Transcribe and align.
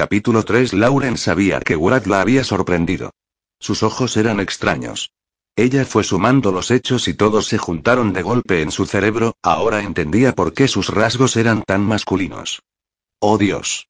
Capítulo 0.00 0.44
3 0.44 0.72
Lauren 0.72 1.18
sabía 1.18 1.60
que 1.60 1.76
Ward 1.76 2.06
la 2.06 2.22
había 2.22 2.42
sorprendido. 2.42 3.10
Sus 3.58 3.82
ojos 3.82 4.16
eran 4.16 4.40
extraños. 4.40 5.12
Ella 5.56 5.84
fue 5.84 6.04
sumando 6.04 6.52
los 6.52 6.70
hechos 6.70 7.06
y 7.06 7.12
todos 7.12 7.48
se 7.48 7.58
juntaron 7.58 8.14
de 8.14 8.22
golpe 8.22 8.62
en 8.62 8.70
su 8.70 8.86
cerebro, 8.86 9.34
ahora 9.42 9.82
entendía 9.82 10.34
por 10.34 10.54
qué 10.54 10.68
sus 10.68 10.88
rasgos 10.88 11.36
eran 11.36 11.64
tan 11.64 11.82
masculinos. 11.82 12.62
Oh 13.18 13.36
Dios. 13.36 13.88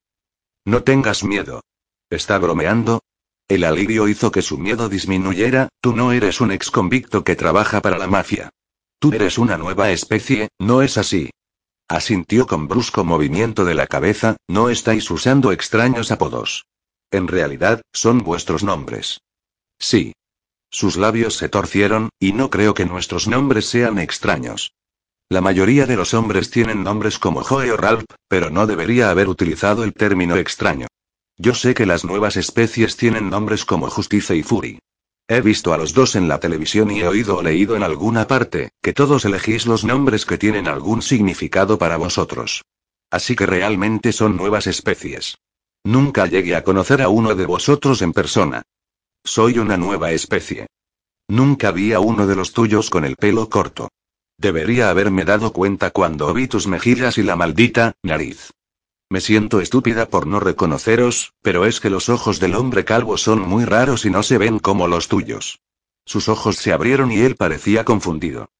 No 0.65 0.83
tengas 0.83 1.23
miedo. 1.23 1.61
¿Está 2.09 2.37
bromeando? 2.39 3.03
El 3.47 3.63
alivio 3.63 4.09
hizo 4.09 4.33
que 4.33 4.41
su 4.41 4.57
miedo 4.57 4.89
disminuyera, 4.89 5.69
tú 5.79 5.95
no 5.95 6.11
eres 6.11 6.41
un 6.41 6.51
ex 6.51 6.71
convicto 6.71 7.23
que 7.23 7.37
trabaja 7.37 7.81
para 7.81 7.97
la 7.97 8.07
mafia. 8.07 8.49
Tú 8.99 9.13
eres 9.13 9.37
una 9.37 9.55
nueva 9.55 9.91
especie, 9.91 10.49
¿no 10.59 10.81
es 10.81 10.97
así? 10.97 11.29
Asintió 11.91 12.47
con 12.47 12.69
brusco 12.69 13.03
movimiento 13.03 13.65
de 13.65 13.73
la 13.73 13.85
cabeza, 13.85 14.37
no 14.47 14.69
estáis 14.69 15.11
usando 15.11 15.51
extraños 15.51 16.09
apodos. 16.09 16.65
En 17.11 17.27
realidad, 17.27 17.81
son 17.91 18.19
vuestros 18.19 18.63
nombres. 18.63 19.19
Sí. 19.77 20.13
Sus 20.69 20.95
labios 20.95 21.35
se 21.35 21.49
torcieron, 21.49 22.07
y 22.17 22.31
no 22.31 22.49
creo 22.49 22.73
que 22.73 22.85
nuestros 22.85 23.27
nombres 23.27 23.65
sean 23.65 23.99
extraños. 23.99 24.71
La 25.27 25.41
mayoría 25.41 25.85
de 25.85 25.97
los 25.97 26.13
hombres 26.13 26.49
tienen 26.49 26.81
nombres 26.81 27.19
como 27.19 27.43
Joe 27.43 27.69
o 27.73 27.75
Ralph, 27.75 28.05
pero 28.29 28.49
no 28.49 28.67
debería 28.67 29.09
haber 29.09 29.27
utilizado 29.27 29.83
el 29.83 29.91
término 29.91 30.37
extraño. 30.37 30.87
Yo 31.35 31.53
sé 31.53 31.73
que 31.73 31.85
las 31.85 32.05
nuevas 32.05 32.37
especies 32.37 32.95
tienen 32.95 33.29
nombres 33.29 33.65
como 33.65 33.89
Justicia 33.89 34.33
y 34.33 34.43
Fury. 34.43 34.79
He 35.33 35.39
visto 35.39 35.71
a 35.71 35.77
los 35.77 35.93
dos 35.93 36.17
en 36.17 36.27
la 36.27 36.41
televisión 36.41 36.91
y 36.91 36.99
he 36.99 37.07
oído 37.07 37.37
o 37.37 37.41
leído 37.41 37.77
en 37.77 37.83
alguna 37.83 38.27
parte, 38.27 38.71
que 38.81 38.91
todos 38.91 39.23
elegís 39.23 39.65
los 39.65 39.85
nombres 39.85 40.25
que 40.25 40.37
tienen 40.37 40.67
algún 40.67 41.01
significado 41.01 41.77
para 41.77 41.95
vosotros. 41.95 42.65
Así 43.09 43.33
que 43.37 43.45
realmente 43.45 44.11
son 44.11 44.35
nuevas 44.35 44.67
especies. 44.67 45.37
Nunca 45.85 46.25
llegué 46.25 46.57
a 46.57 46.65
conocer 46.65 47.01
a 47.01 47.07
uno 47.07 47.33
de 47.33 47.45
vosotros 47.45 48.01
en 48.01 48.11
persona. 48.11 48.63
Soy 49.23 49.57
una 49.57 49.77
nueva 49.77 50.11
especie. 50.11 50.67
Nunca 51.29 51.71
vi 51.71 51.93
a 51.93 52.01
uno 52.01 52.27
de 52.27 52.35
los 52.35 52.51
tuyos 52.51 52.89
con 52.89 53.05
el 53.05 53.15
pelo 53.15 53.47
corto. 53.47 53.87
Debería 54.37 54.89
haberme 54.89 55.23
dado 55.23 55.53
cuenta 55.53 55.91
cuando 55.91 56.33
vi 56.33 56.49
tus 56.49 56.67
mejillas 56.67 57.17
y 57.17 57.23
la 57.23 57.37
maldita 57.37 57.93
nariz. 58.03 58.51
Me 59.11 59.19
siento 59.19 59.59
estúpida 59.59 60.05
por 60.05 60.25
no 60.25 60.39
reconoceros, 60.39 61.33
pero 61.41 61.65
es 61.65 61.81
que 61.81 61.89
los 61.89 62.07
ojos 62.07 62.39
del 62.39 62.55
hombre 62.55 62.85
calvo 62.85 63.17
son 63.17 63.41
muy 63.41 63.65
raros 63.65 64.05
y 64.05 64.09
no 64.09 64.23
se 64.23 64.37
ven 64.37 64.57
como 64.57 64.87
los 64.87 65.09
tuyos. 65.09 65.59
Sus 66.05 66.29
ojos 66.29 66.55
se 66.55 66.71
abrieron 66.71 67.11
y 67.11 67.19
él 67.19 67.35
parecía 67.35 67.83
confundido. 67.83 68.51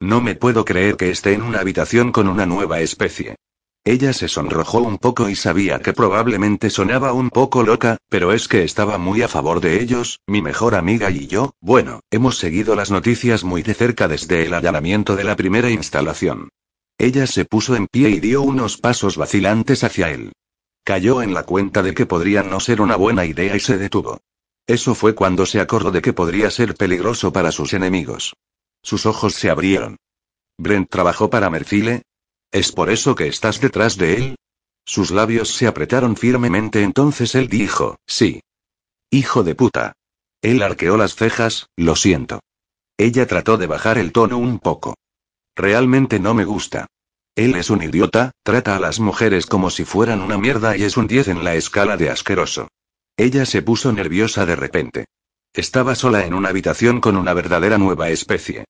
No 0.00 0.20
me 0.20 0.34
puedo 0.34 0.66
creer 0.66 0.98
que 0.98 1.10
esté 1.10 1.32
en 1.32 1.40
una 1.40 1.60
habitación 1.60 2.12
con 2.12 2.28
una 2.28 2.44
nueva 2.44 2.80
especie. 2.80 3.36
Ella 3.82 4.12
se 4.12 4.28
sonrojó 4.28 4.80
un 4.80 4.98
poco 4.98 5.30
y 5.30 5.36
sabía 5.36 5.78
que 5.78 5.94
probablemente 5.94 6.68
sonaba 6.68 7.14
un 7.14 7.30
poco 7.30 7.62
loca, 7.62 7.96
pero 8.10 8.34
es 8.34 8.46
que 8.46 8.62
estaba 8.62 8.98
muy 8.98 9.22
a 9.22 9.28
favor 9.28 9.62
de 9.62 9.80
ellos, 9.80 10.20
mi 10.26 10.42
mejor 10.42 10.74
amiga 10.74 11.10
y 11.10 11.28
yo, 11.28 11.54
bueno, 11.62 12.00
hemos 12.10 12.36
seguido 12.36 12.76
las 12.76 12.90
noticias 12.90 13.42
muy 13.42 13.62
de 13.62 13.72
cerca 13.72 14.06
desde 14.06 14.44
el 14.44 14.52
allanamiento 14.52 15.16
de 15.16 15.24
la 15.24 15.34
primera 15.34 15.70
instalación. 15.70 16.50
Ella 16.98 17.26
se 17.26 17.44
puso 17.44 17.74
en 17.74 17.86
pie 17.86 18.10
y 18.10 18.20
dio 18.20 18.42
unos 18.42 18.78
pasos 18.78 19.16
vacilantes 19.16 19.84
hacia 19.84 20.10
él. 20.10 20.32
Cayó 20.84 21.22
en 21.22 21.34
la 21.34 21.44
cuenta 21.44 21.82
de 21.82 21.94
que 21.94 22.06
podría 22.06 22.42
no 22.42 22.60
ser 22.60 22.80
una 22.80 22.96
buena 22.96 23.24
idea 23.24 23.56
y 23.56 23.60
se 23.60 23.78
detuvo. 23.78 24.20
Eso 24.66 24.94
fue 24.94 25.14
cuando 25.14 25.44
se 25.46 25.60
acordó 25.60 25.90
de 25.90 26.02
que 26.02 26.12
podría 26.12 26.50
ser 26.50 26.74
peligroso 26.74 27.32
para 27.32 27.52
sus 27.52 27.74
enemigos. 27.74 28.34
Sus 28.82 29.06
ojos 29.06 29.34
se 29.34 29.50
abrieron. 29.50 29.96
¿Brent 30.58 30.88
trabajó 30.90 31.30
para 31.30 31.50
Mercile? 31.50 32.02
¿Es 32.52 32.70
por 32.70 32.90
eso 32.90 33.14
que 33.14 33.26
estás 33.26 33.60
detrás 33.60 33.96
de 33.96 34.14
él? 34.14 34.36
Sus 34.86 35.10
labios 35.10 35.54
se 35.54 35.66
apretaron 35.66 36.16
firmemente 36.16 36.82
entonces 36.82 37.34
él 37.34 37.48
dijo, 37.48 37.96
sí. 38.06 38.40
Hijo 39.10 39.42
de 39.42 39.54
puta. 39.54 39.94
Él 40.42 40.62
arqueó 40.62 40.96
las 40.96 41.14
cejas, 41.14 41.68
lo 41.76 41.96
siento. 41.96 42.40
Ella 42.98 43.26
trató 43.26 43.56
de 43.56 43.66
bajar 43.66 43.98
el 43.98 44.12
tono 44.12 44.38
un 44.38 44.58
poco. 44.58 44.94
Realmente 45.56 46.18
no 46.18 46.34
me 46.34 46.44
gusta. 46.44 46.86
Él 47.36 47.54
es 47.56 47.70
un 47.70 47.82
idiota, 47.82 48.30
trata 48.42 48.76
a 48.76 48.80
las 48.80 49.00
mujeres 49.00 49.46
como 49.46 49.70
si 49.70 49.84
fueran 49.84 50.20
una 50.20 50.38
mierda 50.38 50.76
y 50.76 50.84
es 50.84 50.96
un 50.96 51.06
10 51.06 51.28
en 51.28 51.44
la 51.44 51.54
escala 51.54 51.96
de 51.96 52.10
asqueroso. 52.10 52.68
Ella 53.16 53.46
se 53.46 53.62
puso 53.62 53.92
nerviosa 53.92 54.46
de 54.46 54.56
repente. 54.56 55.06
Estaba 55.52 55.94
sola 55.94 56.26
en 56.26 56.34
una 56.34 56.48
habitación 56.48 57.00
con 57.00 57.16
una 57.16 57.32
verdadera 57.32 57.78
nueva 57.78 58.10
especie. 58.10 58.64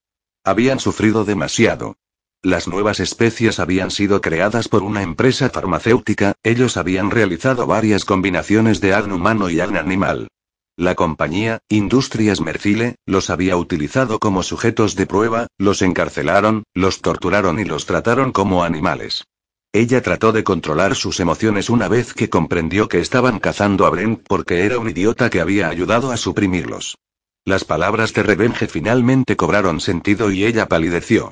Habían 0.44 0.80
sufrido 0.80 1.24
demasiado. 1.24 1.96
Las 2.42 2.68
nuevas 2.68 3.00
especies 3.00 3.58
habían 3.58 3.90
sido 3.90 4.20
creadas 4.20 4.68
por 4.68 4.82
una 4.82 5.02
empresa 5.02 5.48
farmacéutica, 5.48 6.34
ellos 6.42 6.76
habían 6.76 7.10
realizado 7.10 7.66
varias 7.66 8.04
combinaciones 8.04 8.82
de 8.82 8.92
ADN 8.92 9.12
humano 9.12 9.48
y 9.48 9.60
ADN 9.60 9.78
animal. 9.78 10.28
La 10.76 10.96
compañía, 10.96 11.60
Industrias 11.68 12.40
Mercile, 12.40 12.96
los 13.06 13.30
había 13.30 13.56
utilizado 13.56 14.18
como 14.18 14.42
sujetos 14.42 14.96
de 14.96 15.06
prueba, 15.06 15.46
los 15.56 15.82
encarcelaron, 15.82 16.64
los 16.74 17.00
torturaron 17.00 17.60
y 17.60 17.64
los 17.64 17.86
trataron 17.86 18.32
como 18.32 18.64
animales. 18.64 19.24
Ella 19.72 20.02
trató 20.02 20.32
de 20.32 20.42
controlar 20.42 20.96
sus 20.96 21.20
emociones 21.20 21.70
una 21.70 21.86
vez 21.86 22.12
que 22.12 22.28
comprendió 22.28 22.88
que 22.88 22.98
estaban 22.98 23.38
cazando 23.38 23.86
a 23.86 23.90
Brent 23.90 24.24
porque 24.26 24.64
era 24.64 24.80
un 24.80 24.90
idiota 24.90 25.30
que 25.30 25.40
había 25.40 25.68
ayudado 25.68 26.10
a 26.10 26.16
suprimirlos. 26.16 26.98
Las 27.44 27.64
palabras 27.64 28.12
de 28.12 28.24
Revenge 28.24 28.66
finalmente 28.66 29.36
cobraron 29.36 29.78
sentido 29.78 30.32
y 30.32 30.44
ella 30.44 30.66
palideció. 30.66 31.30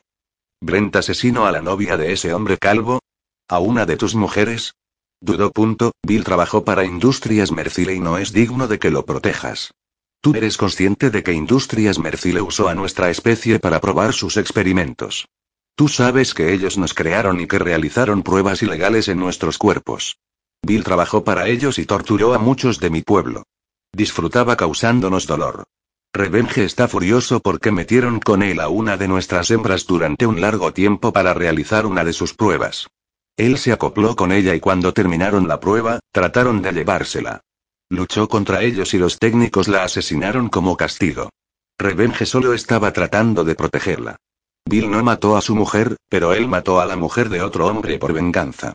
¿Brent 0.61 0.95
asesinó 0.95 1.47
a 1.47 1.53
la 1.53 1.63
novia 1.63 1.97
de 1.97 2.13
ese 2.13 2.33
hombre 2.33 2.59
calvo? 2.59 3.01
¿A 3.49 3.59
una 3.59 3.87
de 3.87 3.97
tus 3.97 4.15
mujeres? 4.15 4.75
Dudó. 5.22 5.53
Punto, 5.53 5.93
Bill 6.05 6.25
trabajó 6.25 6.65
para 6.65 6.84
Industrias 6.84 7.53
Mercile 7.53 7.94
y 7.94 8.00
no 8.00 8.19
es 8.19 8.33
digno 8.33 8.66
de 8.66 8.81
que 8.81 8.91
lo 8.91 9.06
protejas. 9.06 9.72
Tú 10.21 10.34
eres 10.34 10.56
consciente 10.56 11.10
de 11.10 11.22
que 11.22 11.33
Industrias 11.33 12.00
Mercile 12.00 12.43
usó 12.43 12.69
a 12.69 12.75
nuestra 12.75 13.09
especie 13.09 13.61
para 13.61 13.81
probar 13.81 14.15
sus 14.15 14.37
experimentos. 14.37 15.28
Tú 15.77 15.87
sabes 15.87 16.34
que 16.34 16.53
ellos 16.53 16.77
nos 16.77 16.93
crearon 16.93 17.41
y 17.41 17.47
que 17.47 17.61
realizaron 17.61 18.25
pruebas 18.25 18.62
ilegales 18.65 19.06
en 19.06 19.19
nuestros 19.19 19.59
cuerpos. 19.59 20.19
Bill 20.61 20.82
trabajó 20.82 21.22
para 21.22 21.47
ellos 21.47 21.78
y 21.78 21.87
torturó 21.87 22.34
a 22.34 22.38
muchos 22.38 22.81
de 22.81 22.91
mi 22.91 23.03
pueblo. 23.03 23.44
Disfrutaba 23.93 24.56
causándonos 24.56 25.28
dolor. 25.28 25.65
Revenge 26.12 26.65
está 26.65 26.88
furioso 26.88 27.38
porque 27.38 27.71
metieron 27.71 28.19
con 28.19 28.43
él 28.43 28.59
a 28.59 28.69
una 28.69 28.97
de 28.97 29.06
nuestras 29.06 29.53
hembras 29.53 29.87
durante 29.87 30.27
un 30.27 30.41
largo 30.41 30.72
tiempo 30.72 31.12
para 31.12 31.32
realizar 31.32 31.87
una 31.87 32.05
de 32.05 32.12
sus 32.12 32.34
pruebas. 32.34 32.88
Él 33.37 33.59
se 33.59 33.72
acopló 33.72 34.15
con 34.15 34.31
ella 34.32 34.54
y 34.54 34.60
cuando 34.60 34.93
terminaron 34.93 35.48
la 35.48 35.59
prueba, 35.59 36.00
trataron 36.12 36.62
de 36.62 36.72
llevársela. 36.72 37.41
Luchó 37.88 38.28
contra 38.28 38.62
ellos 38.62 38.94
y 38.94 38.98
los 38.98 39.19
técnicos 39.19 39.69
la 39.69 39.84
asesinaron 39.84 40.48
como 40.48 40.76
castigo. 40.76 41.31
Revenge 41.78 42.26
solo 42.26 42.53
estaba 42.53 42.93
tratando 42.93 43.44
de 43.44 43.54
protegerla. 43.54 44.16
Bill 44.65 44.91
no 44.91 45.03
mató 45.03 45.37
a 45.37 45.41
su 45.41 45.54
mujer, 45.54 45.97
pero 46.09 46.32
él 46.34 46.47
mató 46.47 46.81
a 46.81 46.87
la 46.87 46.97
mujer 46.97 47.28
de 47.28 47.43
otro 47.43 47.66
hombre 47.66 47.98
por 47.98 48.12
venganza. 48.12 48.72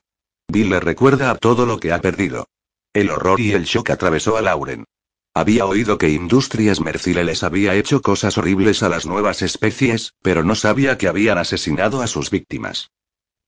Bill 0.48 0.70
le 0.70 0.80
recuerda 0.80 1.32
a 1.32 1.36
todo 1.36 1.66
lo 1.66 1.80
que 1.80 1.92
ha 1.94 2.02
perdido. 2.02 2.48
El 2.94 3.10
horror 3.10 3.40
y 3.40 3.54
el 3.54 3.64
shock 3.64 3.92
atravesó 3.92 4.38
a 4.38 4.42
Lauren. 4.42 4.86
Había 5.34 5.66
oído 5.66 5.98
que 5.98 6.10
Industrias 6.10 6.82
Mercile 6.82 7.24
les 7.24 7.44
había 7.44 7.76
hecho 7.76 8.02
cosas 8.02 8.38
horribles 8.38 8.82
a 8.82 8.90
las 8.90 9.06
nuevas 9.06 9.44
especies, 9.44 10.14
pero 10.22 10.44
no 10.44 10.56
sabía 10.56 10.98
que 10.98 11.08
habían 11.08 11.38
asesinado 11.38 12.02
a 12.02 12.08
sus 12.08 12.32
víctimas. 12.32 12.90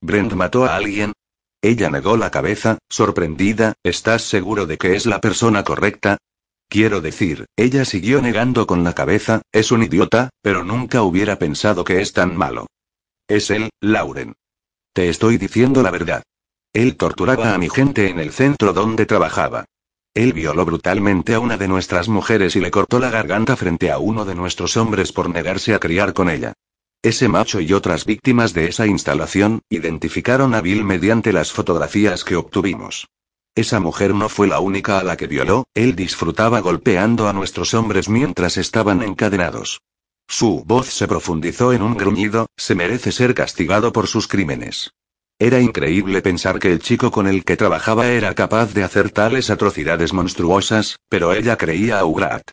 ¿Brent 0.02 0.32
mató 0.32 0.64
a 0.64 0.76
alguien? 0.76 1.12
Ella 1.62 1.90
negó 1.90 2.16
la 2.16 2.30
cabeza, 2.30 2.78
sorprendida, 2.88 3.74
¿estás 3.82 4.22
seguro 4.22 4.66
de 4.66 4.78
que 4.78 4.96
es 4.96 5.04
la 5.04 5.20
persona 5.20 5.62
correcta? 5.62 6.16
Quiero 6.70 7.02
decir, 7.02 7.46
ella 7.56 7.84
siguió 7.84 8.22
negando 8.22 8.66
con 8.66 8.82
la 8.82 8.94
cabeza, 8.94 9.42
es 9.52 9.70
un 9.70 9.82
idiota, 9.82 10.30
pero 10.40 10.64
nunca 10.64 11.02
hubiera 11.02 11.38
pensado 11.38 11.84
que 11.84 12.00
es 12.00 12.14
tan 12.14 12.34
malo. 12.34 12.66
Es 13.28 13.50
él, 13.50 13.68
Lauren. 13.80 14.34
Te 14.94 15.10
estoy 15.10 15.36
diciendo 15.36 15.82
la 15.82 15.90
verdad. 15.90 16.22
Él 16.72 16.96
torturaba 16.96 17.52
a 17.52 17.58
mi 17.58 17.68
gente 17.68 18.08
en 18.08 18.20
el 18.20 18.32
centro 18.32 18.72
donde 18.72 19.04
trabajaba. 19.04 19.66
Él 20.14 20.32
violó 20.32 20.64
brutalmente 20.64 21.34
a 21.34 21.40
una 21.40 21.56
de 21.56 21.68
nuestras 21.68 22.08
mujeres 22.08 22.56
y 22.56 22.60
le 22.60 22.70
cortó 22.70 23.00
la 23.00 23.10
garganta 23.10 23.54
frente 23.54 23.90
a 23.90 23.98
uno 23.98 24.24
de 24.24 24.34
nuestros 24.34 24.76
hombres 24.76 25.12
por 25.12 25.28
negarse 25.28 25.74
a 25.74 25.78
criar 25.78 26.14
con 26.14 26.30
ella. 26.30 26.54
Ese 27.02 27.28
macho 27.28 27.60
y 27.60 27.72
otras 27.72 28.04
víctimas 28.04 28.52
de 28.52 28.66
esa 28.66 28.86
instalación, 28.86 29.62
identificaron 29.70 30.54
a 30.54 30.60
Bill 30.60 30.84
mediante 30.84 31.32
las 31.32 31.50
fotografías 31.50 32.24
que 32.24 32.36
obtuvimos. 32.36 33.08
Esa 33.54 33.80
mujer 33.80 34.14
no 34.14 34.28
fue 34.28 34.46
la 34.46 34.60
única 34.60 34.98
a 34.98 35.02
la 35.02 35.16
que 35.16 35.26
violó, 35.26 35.64
él 35.74 35.96
disfrutaba 35.96 36.60
golpeando 36.60 37.26
a 37.26 37.32
nuestros 37.32 37.72
hombres 37.72 38.10
mientras 38.10 38.58
estaban 38.58 39.02
encadenados. 39.02 39.80
Su 40.28 40.62
voz 40.66 40.88
se 40.88 41.08
profundizó 41.08 41.72
en 41.72 41.82
un 41.82 41.96
gruñido, 41.96 42.46
se 42.56 42.74
merece 42.74 43.12
ser 43.12 43.34
castigado 43.34 43.92
por 43.92 44.06
sus 44.06 44.28
crímenes. 44.28 44.90
Era 45.38 45.58
increíble 45.58 46.20
pensar 46.20 46.58
que 46.58 46.70
el 46.70 46.80
chico 46.80 47.10
con 47.10 47.26
el 47.26 47.44
que 47.44 47.56
trabajaba 47.56 48.08
era 48.08 48.34
capaz 48.34 48.74
de 48.74 48.84
hacer 48.84 49.10
tales 49.10 49.48
atrocidades 49.48 50.12
monstruosas, 50.12 50.98
pero 51.08 51.32
ella 51.32 51.56
creía 51.56 51.98
a 51.98 52.04
Ugrat. 52.04 52.50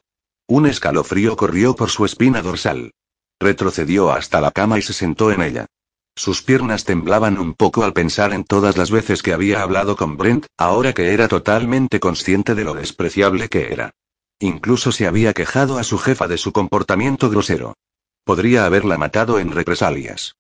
Un 0.48 0.68
escalofrío 0.68 1.36
corrió 1.36 1.76
por 1.76 1.90
su 1.90 2.06
espina 2.06 2.42
dorsal. 2.42 2.94
Retrocedió 3.40 4.12
hasta 4.12 4.42
la 4.42 4.52
cama 4.52 4.80
y 4.80 4.82
se 4.82 4.94
sentó 4.94 5.32
en 5.32 5.42
ella. 5.42 5.68
Sus 6.16 6.42
piernas 6.42 6.84
temblaban 6.84 7.38
un 7.38 7.54
poco 7.54 7.84
al 7.84 7.94
pensar 7.94 8.34
en 8.34 8.44
todas 8.44 8.76
las 8.76 8.90
veces 8.90 9.22
que 9.22 9.34
había 9.34 9.62
hablado 9.62 9.96
con 9.96 10.18
Brent, 10.18 10.48
ahora 10.58 10.94
que 10.94 11.14
era 11.14 11.28
totalmente 11.28 12.00
consciente 12.00 12.56
de 12.56 12.64
lo 12.64 12.74
despreciable 12.74 13.50
que 13.50 13.72
era. 13.72 13.92
Incluso 14.40 14.92
se 14.92 15.06
había 15.06 15.34
quejado 15.34 15.78
a 15.78 15.84
su 15.84 16.00
jefa 16.00 16.28
de 16.28 16.40
su 16.40 16.52
comportamiento 16.52 17.30
grosero. 17.30 17.76
Podría 18.24 18.66
haberla 18.66 18.98
matado 18.98 19.38
en 19.40 19.52
represalias. 19.52 20.36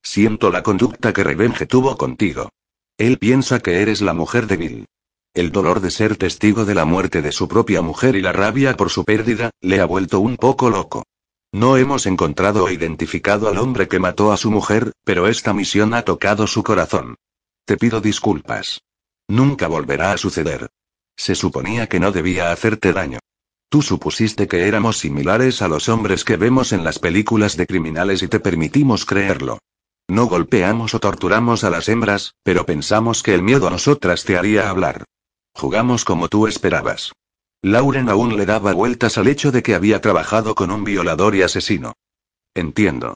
Siento 0.00 0.52
la 0.52 0.62
conducta 0.62 1.12
que 1.12 1.24
Revenge 1.24 1.66
tuvo 1.66 1.96
contigo. 1.96 2.50
Él 2.96 3.18
piensa 3.18 3.58
que 3.58 3.82
eres 3.82 4.00
la 4.00 4.14
mujer 4.14 4.46
de. 4.46 4.84
El 5.34 5.50
dolor 5.50 5.80
de 5.80 5.90
ser 5.90 6.16
testigo 6.16 6.64
de 6.64 6.74
la 6.74 6.84
muerte 6.84 7.20
de 7.20 7.32
su 7.32 7.48
propia 7.48 7.82
mujer 7.82 8.14
y 8.14 8.22
la 8.22 8.32
rabia 8.32 8.76
por 8.76 8.90
su 8.90 9.04
pérdida, 9.04 9.50
le 9.60 9.80
ha 9.80 9.84
vuelto 9.84 10.20
un 10.20 10.36
poco 10.36 10.70
loco. 10.70 11.04
No 11.56 11.78
hemos 11.78 12.04
encontrado 12.04 12.64
o 12.64 12.70
identificado 12.70 13.48
al 13.48 13.56
hombre 13.56 13.88
que 13.88 13.98
mató 13.98 14.30
a 14.30 14.36
su 14.36 14.50
mujer, 14.50 14.92
pero 15.04 15.26
esta 15.26 15.54
misión 15.54 15.94
ha 15.94 16.02
tocado 16.02 16.46
su 16.46 16.62
corazón. 16.62 17.14
Te 17.64 17.78
pido 17.78 18.02
disculpas. 18.02 18.82
Nunca 19.26 19.66
volverá 19.66 20.12
a 20.12 20.18
suceder. 20.18 20.68
Se 21.16 21.34
suponía 21.34 21.86
que 21.86 21.98
no 21.98 22.12
debía 22.12 22.52
hacerte 22.52 22.92
daño. 22.92 23.20
Tú 23.70 23.80
supusiste 23.80 24.48
que 24.48 24.68
éramos 24.68 24.98
similares 24.98 25.62
a 25.62 25.68
los 25.68 25.88
hombres 25.88 26.24
que 26.24 26.36
vemos 26.36 26.74
en 26.74 26.84
las 26.84 26.98
películas 26.98 27.56
de 27.56 27.66
criminales 27.66 28.22
y 28.22 28.28
te 28.28 28.38
permitimos 28.38 29.06
creerlo. 29.06 29.58
No 30.08 30.26
golpeamos 30.26 30.94
o 30.94 31.00
torturamos 31.00 31.64
a 31.64 31.70
las 31.70 31.88
hembras, 31.88 32.34
pero 32.42 32.66
pensamos 32.66 33.22
que 33.22 33.32
el 33.32 33.42
miedo 33.42 33.66
a 33.66 33.70
nosotras 33.70 34.24
te 34.24 34.36
haría 34.36 34.68
hablar. 34.68 35.04
Jugamos 35.54 36.04
como 36.04 36.28
tú 36.28 36.48
esperabas. 36.48 37.12
Lauren 37.62 38.08
aún 38.08 38.36
le 38.36 38.46
daba 38.46 38.72
vueltas 38.72 39.18
al 39.18 39.28
hecho 39.28 39.50
de 39.52 39.62
que 39.62 39.74
había 39.74 40.00
trabajado 40.00 40.54
con 40.54 40.70
un 40.70 40.84
violador 40.84 41.34
y 41.34 41.42
asesino. 41.42 41.94
Entiendo. 42.54 43.14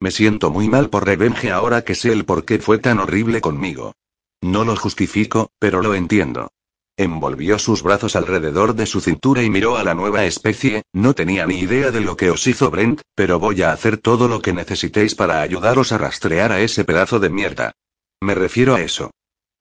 Me 0.00 0.10
siento 0.10 0.50
muy 0.50 0.68
mal 0.68 0.90
por 0.90 1.06
Revenge 1.06 1.50
ahora 1.50 1.82
que 1.82 1.94
sé 1.94 2.12
el 2.12 2.24
por 2.24 2.44
qué 2.44 2.58
fue 2.58 2.78
tan 2.78 2.98
horrible 2.98 3.40
conmigo. 3.40 3.94
No 4.42 4.64
lo 4.64 4.76
justifico, 4.76 5.50
pero 5.58 5.80
lo 5.80 5.94
entiendo. 5.94 6.50
Envolvió 6.96 7.58
sus 7.58 7.82
brazos 7.82 8.14
alrededor 8.14 8.74
de 8.74 8.86
su 8.86 9.00
cintura 9.00 9.42
y 9.42 9.50
miró 9.50 9.76
a 9.76 9.82
la 9.82 9.94
nueva 9.94 10.24
especie, 10.26 10.82
no 10.92 11.14
tenía 11.14 11.46
ni 11.46 11.58
idea 11.58 11.90
de 11.90 12.00
lo 12.00 12.16
que 12.16 12.30
os 12.30 12.46
hizo 12.46 12.70
Brent, 12.70 13.00
pero 13.16 13.40
voy 13.40 13.62
a 13.62 13.72
hacer 13.72 13.96
todo 13.96 14.28
lo 14.28 14.40
que 14.40 14.52
necesitéis 14.52 15.14
para 15.14 15.40
ayudaros 15.40 15.90
a 15.90 15.98
rastrear 15.98 16.52
a 16.52 16.60
ese 16.60 16.84
pedazo 16.84 17.18
de 17.18 17.30
mierda. 17.30 17.72
Me 18.20 18.34
refiero 18.34 18.76
a 18.76 18.80
eso. 18.80 19.10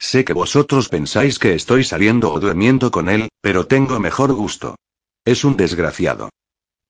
Sé 0.03 0.25
que 0.25 0.33
vosotros 0.33 0.89
pensáis 0.89 1.39
que 1.39 1.55
estoy 1.55 1.85
saliendo 1.85 2.33
o 2.33 2.39
durmiendo 2.41 2.91
con 2.91 3.07
él, 3.07 3.29
pero 3.39 3.67
tengo 3.67 4.01
mejor 4.01 4.33
gusto. 4.33 4.75
Es 5.23 5.45
un 5.45 5.55
desgraciado. 5.55 6.29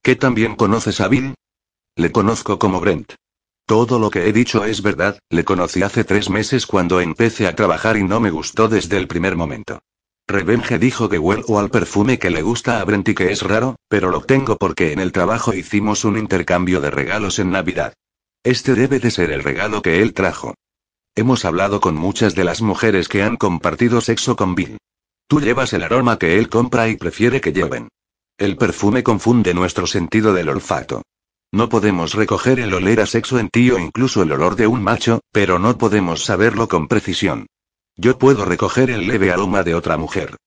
¿Qué 0.02 0.16
también 0.16 0.56
conoces 0.56 1.00
a 1.00 1.08
Bill? 1.10 1.36
Le 1.96 2.12
conozco 2.12 2.58
como 2.58 2.80
Brent. 2.80 3.14
Todo 3.68 4.00
lo 4.00 4.10
que 4.10 4.28
he 4.28 4.34
dicho 4.34 4.66
es 4.66 4.82
verdad, 4.82 5.20
le 5.30 5.46
conocí 5.46 5.84
hace 5.84 6.04
tres 6.04 6.32
meses 6.32 6.66
cuando 6.66 7.02
empecé 7.02 7.46
a 7.46 7.56
trabajar 7.56 7.98
y 7.98 8.04
no 8.04 8.20
me 8.20 8.32
gustó 8.32 8.68
desde 8.68 8.98
el 8.98 9.08
primer 9.08 9.36
momento. 9.36 9.84
Revenge 10.28 10.80
dijo 10.80 11.08
que 11.08 11.20
huelo 11.20 11.60
al 11.60 11.70
perfume 11.70 12.18
que 12.18 12.32
le 12.32 12.42
gusta 12.42 12.82
a 12.82 12.84
Brent 12.84 13.10
y 13.10 13.14
que 13.14 13.32
es 13.32 13.44
raro, 13.44 13.76
pero 13.90 14.10
lo 14.10 14.22
tengo 14.22 14.58
porque 14.58 14.92
en 14.92 15.00
el 15.00 15.12
trabajo 15.12 15.54
hicimos 15.54 16.04
un 16.04 16.18
intercambio 16.18 16.82
de 16.82 16.90
regalos 16.90 17.38
en 17.38 17.52
Navidad. 17.52 17.94
Este 18.44 18.74
debe 18.74 19.00
de 19.00 19.12
ser 19.12 19.30
el 19.30 19.44
regalo 19.44 19.84
que 19.84 20.02
él 20.02 20.16
trajo. 20.16 20.56
Hemos 21.16 21.46
hablado 21.46 21.80
con 21.80 21.96
muchas 21.96 22.34
de 22.34 22.44
las 22.44 22.64
mujeres 22.64 23.08
que 23.08 23.22
han 23.22 23.38
compartido 23.38 24.02
sexo 24.02 24.36
con 24.36 24.56
Bill. 24.56 24.78
Tú 25.28 25.42
llevas 25.42 25.72
el 25.74 25.84
aroma 25.84 26.18
que 26.18 26.40
él 26.40 26.50
compra 26.50 26.90
y 26.90 26.96
prefiere 26.96 27.40
que 27.40 27.54
lleven. 27.54 27.90
El 28.40 28.58
perfume 28.58 29.04
confunde 29.04 29.54
nuestro 29.54 29.86
sentido 29.86 30.34
del 30.34 30.50
olfato. 30.50 31.04
No 31.52 31.70
podemos 31.70 32.16
recoger 32.16 32.60
el 32.60 32.74
oler 32.74 33.00
a 33.00 33.06
sexo 33.06 33.38
en 33.38 33.50
ti 33.50 33.70
o 33.70 33.78
incluso 33.78 34.24
el 34.24 34.32
olor 34.32 34.56
de 34.56 34.66
un 34.66 34.82
macho, 34.82 35.22
pero 35.32 35.60
no 35.60 35.78
podemos 35.78 36.24
saberlo 36.24 36.68
con 36.68 36.88
precisión. 36.88 37.46
Yo 37.96 38.18
puedo 38.18 38.44
recoger 38.44 38.90
el 38.90 39.08
leve 39.08 39.32
aroma 39.32 39.62
de 39.62 39.76
otra 39.76 39.98
mujer. 39.98 40.38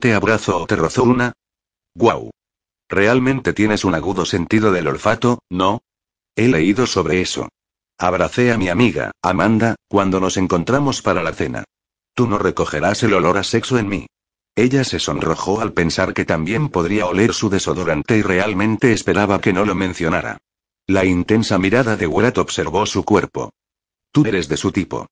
¿Te 0.00 0.14
abrazo 0.14 0.62
o 0.62 0.66
te 0.66 0.76
rozo 0.76 1.02
una? 1.02 1.34
¡Guau! 1.94 2.30
Realmente 2.88 3.52
tienes 3.52 3.84
un 3.84 3.94
agudo 3.94 4.24
sentido 4.24 4.72
del 4.72 4.88
olfato, 4.88 5.40
¿no? 5.50 5.82
He 6.34 6.48
leído 6.48 6.86
sobre 6.86 7.20
eso. 7.20 7.50
Abracé 7.98 8.52
a 8.52 8.58
mi 8.58 8.68
amiga, 8.68 9.12
Amanda, 9.22 9.76
cuando 9.88 10.18
nos 10.18 10.36
encontramos 10.36 11.00
para 11.00 11.22
la 11.22 11.32
cena. 11.32 11.64
Tú 12.14 12.26
no 12.26 12.38
recogerás 12.38 13.02
el 13.02 13.14
olor 13.14 13.38
a 13.38 13.44
sexo 13.44 13.78
en 13.78 13.88
mí. 13.88 14.06
Ella 14.56 14.84
se 14.84 14.98
sonrojó 14.98 15.60
al 15.60 15.72
pensar 15.72 16.14
que 16.14 16.24
también 16.24 16.68
podría 16.68 17.06
oler 17.06 17.34
su 17.34 17.50
desodorante 17.50 18.18
y 18.18 18.22
realmente 18.22 18.92
esperaba 18.92 19.40
que 19.40 19.52
no 19.52 19.64
lo 19.64 19.74
mencionara. 19.74 20.38
La 20.86 21.04
intensa 21.04 21.58
mirada 21.58 21.96
de 21.96 22.06
Wyatt 22.06 22.38
observó 22.38 22.84
su 22.86 23.04
cuerpo. 23.04 23.52
Tú 24.12 24.24
eres 24.26 24.48
de 24.48 24.56
su 24.56 24.70
tipo. 24.70 25.06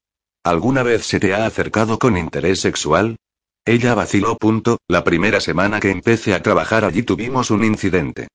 ¿Alguna 0.44 0.82
vez 0.82 1.06
se 1.06 1.18
te 1.18 1.34
ha 1.34 1.46
acercado 1.46 1.98
con 1.98 2.16
interés 2.16 2.60
sexual? 2.60 3.16
Ella 3.64 3.94
vaciló. 3.94 4.36
Punto. 4.36 4.78
La 4.88 5.04
primera 5.04 5.40
semana 5.40 5.78
que 5.80 5.90
empecé 5.90 6.34
a 6.34 6.42
trabajar 6.42 6.84
allí 6.84 7.04
tuvimos 7.04 7.50
un 7.50 7.64
incidente. 7.64 8.28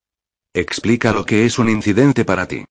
Explica 0.53 1.11
lo 1.11 1.25
que 1.25 1.45
es 1.45 1.59
un 1.59 1.69
incidente 1.69 2.25
para 2.25 2.47
ti. 2.47 2.65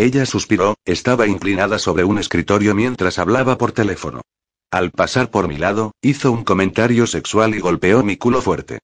Ella 0.00 0.24
suspiró, 0.24 0.76
estaba 0.86 1.26
inclinada 1.26 1.78
sobre 1.78 2.04
un 2.04 2.16
escritorio 2.16 2.74
mientras 2.74 3.18
hablaba 3.18 3.58
por 3.58 3.72
teléfono. 3.72 4.22
Al 4.70 4.92
pasar 4.92 5.30
por 5.30 5.46
mi 5.46 5.58
lado, 5.58 5.92
hizo 6.00 6.32
un 6.32 6.42
comentario 6.42 7.06
sexual 7.06 7.54
y 7.54 7.60
golpeó 7.60 8.02
mi 8.02 8.16
culo 8.16 8.40
fuerte. 8.40 8.78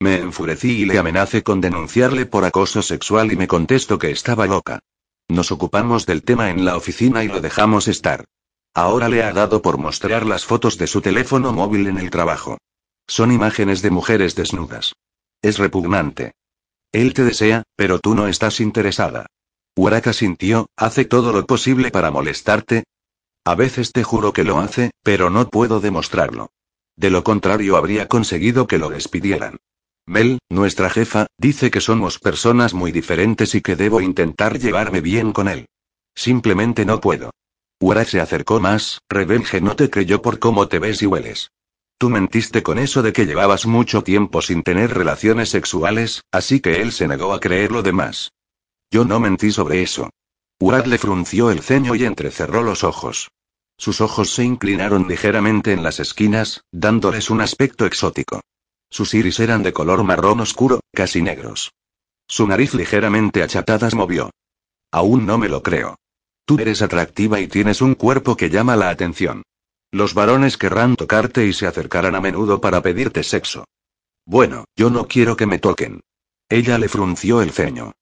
Me 0.00 0.16
enfurecí 0.16 0.80
y 0.80 0.84
le 0.86 0.98
amenacé 0.98 1.42
con 1.42 1.60
denunciarle 1.60 2.24
por 2.24 2.46
acoso 2.46 2.80
sexual 2.80 3.30
y 3.30 3.36
me 3.36 3.48
contestó 3.48 3.98
que 3.98 4.12
estaba 4.12 4.46
loca. 4.46 4.78
Nos 5.28 5.52
ocupamos 5.52 6.06
del 6.06 6.22
tema 6.22 6.48
en 6.48 6.64
la 6.64 6.78
oficina 6.78 7.22
y 7.22 7.28
lo 7.28 7.42
dejamos 7.42 7.86
estar. 7.86 8.24
Ahora 8.72 9.10
le 9.10 9.22
ha 9.24 9.34
dado 9.34 9.60
por 9.60 9.76
mostrar 9.76 10.24
las 10.24 10.46
fotos 10.46 10.78
de 10.78 10.86
su 10.86 11.02
teléfono 11.02 11.52
móvil 11.52 11.86
en 11.86 11.98
el 11.98 12.08
trabajo. 12.08 12.56
Son 13.06 13.30
imágenes 13.30 13.82
de 13.82 13.90
mujeres 13.90 14.36
desnudas. 14.36 14.94
Es 15.42 15.58
repugnante. 15.58 16.32
Él 16.92 17.12
te 17.12 17.24
desea, 17.24 17.62
pero 17.76 17.98
tú 17.98 18.14
no 18.14 18.26
estás 18.26 18.58
interesada. 18.58 19.26
Uraka 19.74 20.12
sintió, 20.12 20.66
¿hace 20.76 21.06
todo 21.06 21.32
lo 21.32 21.46
posible 21.46 21.90
para 21.90 22.10
molestarte? 22.10 22.84
A 23.44 23.54
veces 23.54 23.92
te 23.92 24.04
juro 24.04 24.34
que 24.34 24.44
lo 24.44 24.58
hace, 24.58 24.90
pero 25.02 25.30
no 25.30 25.48
puedo 25.48 25.80
demostrarlo. 25.80 26.50
De 26.94 27.08
lo 27.08 27.24
contrario 27.24 27.76
habría 27.76 28.06
conseguido 28.06 28.66
que 28.66 28.76
lo 28.76 28.90
despidieran. 28.90 29.56
Mel, 30.06 30.40
nuestra 30.50 30.90
jefa, 30.90 31.26
dice 31.38 31.70
que 31.70 31.80
somos 31.80 32.18
personas 32.18 32.74
muy 32.74 32.92
diferentes 32.92 33.54
y 33.54 33.62
que 33.62 33.74
debo 33.74 34.02
intentar 34.02 34.58
llevarme 34.58 35.00
bien 35.00 35.32
con 35.32 35.48
él. 35.48 35.66
Simplemente 36.14 36.84
no 36.84 37.00
puedo. 37.00 37.30
Urak 37.80 38.08
se 38.08 38.20
acercó 38.20 38.60
más, 38.60 39.00
Revenge 39.08 39.60
no 39.62 39.74
te 39.74 39.88
creyó 39.88 40.20
por 40.20 40.38
cómo 40.38 40.68
te 40.68 40.78
ves 40.78 41.00
y 41.02 41.06
hueles. 41.06 41.50
Tú 41.96 42.10
mentiste 42.10 42.62
con 42.62 42.78
eso 42.78 43.02
de 43.02 43.12
que 43.12 43.24
llevabas 43.24 43.64
mucho 43.64 44.02
tiempo 44.02 44.42
sin 44.42 44.62
tener 44.62 44.92
relaciones 44.92 45.48
sexuales, 45.48 46.20
así 46.30 46.60
que 46.60 46.82
él 46.82 46.92
se 46.92 47.08
negó 47.08 47.32
a 47.32 47.40
creer 47.40 47.72
lo 47.72 47.82
demás. 47.82 48.32
Yo 48.92 49.06
no 49.06 49.18
mentí 49.20 49.50
sobre 49.50 49.82
eso. 49.82 50.10
Urad 50.60 50.84
le 50.84 50.98
frunció 50.98 51.50
el 51.50 51.62
ceño 51.62 51.94
y 51.94 52.04
entrecerró 52.04 52.62
los 52.62 52.84
ojos. 52.84 53.30
Sus 53.78 54.02
ojos 54.02 54.30
se 54.30 54.44
inclinaron 54.44 55.08
ligeramente 55.08 55.72
en 55.72 55.82
las 55.82 55.98
esquinas, 55.98 56.64
dándoles 56.70 57.30
un 57.30 57.40
aspecto 57.40 57.86
exótico. 57.86 58.42
Sus 58.90 59.14
iris 59.14 59.40
eran 59.40 59.62
de 59.62 59.72
color 59.72 60.04
marrón 60.04 60.40
oscuro, 60.40 60.80
casi 60.92 61.22
negros. 61.22 61.72
Su 62.28 62.46
nariz 62.46 62.74
ligeramente 62.74 63.42
achatada 63.42 63.88
se 63.88 63.96
movió. 63.96 64.30
Aún 64.92 65.24
no 65.24 65.38
me 65.38 65.48
lo 65.48 65.62
creo. 65.62 65.96
Tú 66.44 66.58
eres 66.60 66.82
atractiva 66.82 67.40
y 67.40 67.48
tienes 67.48 67.80
un 67.80 67.94
cuerpo 67.94 68.36
que 68.36 68.50
llama 68.50 68.76
la 68.76 68.90
atención. 68.90 69.42
Los 69.90 70.12
varones 70.12 70.58
querrán 70.58 70.96
tocarte 70.96 71.46
y 71.46 71.54
se 71.54 71.66
acercarán 71.66 72.14
a 72.14 72.20
menudo 72.20 72.60
para 72.60 72.82
pedirte 72.82 73.22
sexo. 73.22 73.64
Bueno, 74.26 74.66
yo 74.76 74.90
no 74.90 75.08
quiero 75.08 75.34
que 75.34 75.46
me 75.46 75.58
toquen. 75.58 76.00
Ella 76.50 76.76
le 76.76 76.90
frunció 76.90 77.40
el 77.40 77.52
ceño. 77.52 77.94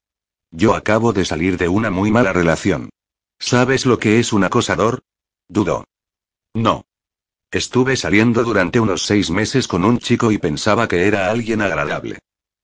Yo 0.51 0.75
acabo 0.75 1.13
de 1.13 1.25
salir 1.25 1.57
de 1.57 1.69
una 1.69 1.91
muy 1.91 2.11
mala 2.11 2.33
relación. 2.33 2.91
¿Sabes 3.39 3.87
lo 3.87 3.99
que 3.99 4.19
es 4.19 4.33
un 4.33 4.45
acosador? 4.45 5.01
Dudó. 5.49 5.85
No. 6.55 6.85
Estuve 7.53 7.97
saliendo 7.97 8.45
durante 8.45 8.81
unos 8.81 9.03
seis 9.03 9.31
meses 9.31 9.69
con 9.69 9.85
un 9.85 9.99
chico 9.99 10.31
y 10.33 10.39
pensaba 10.39 10.89
que 10.89 11.07
era 11.07 11.31
alguien 11.31 11.63
agradable. 11.63 12.19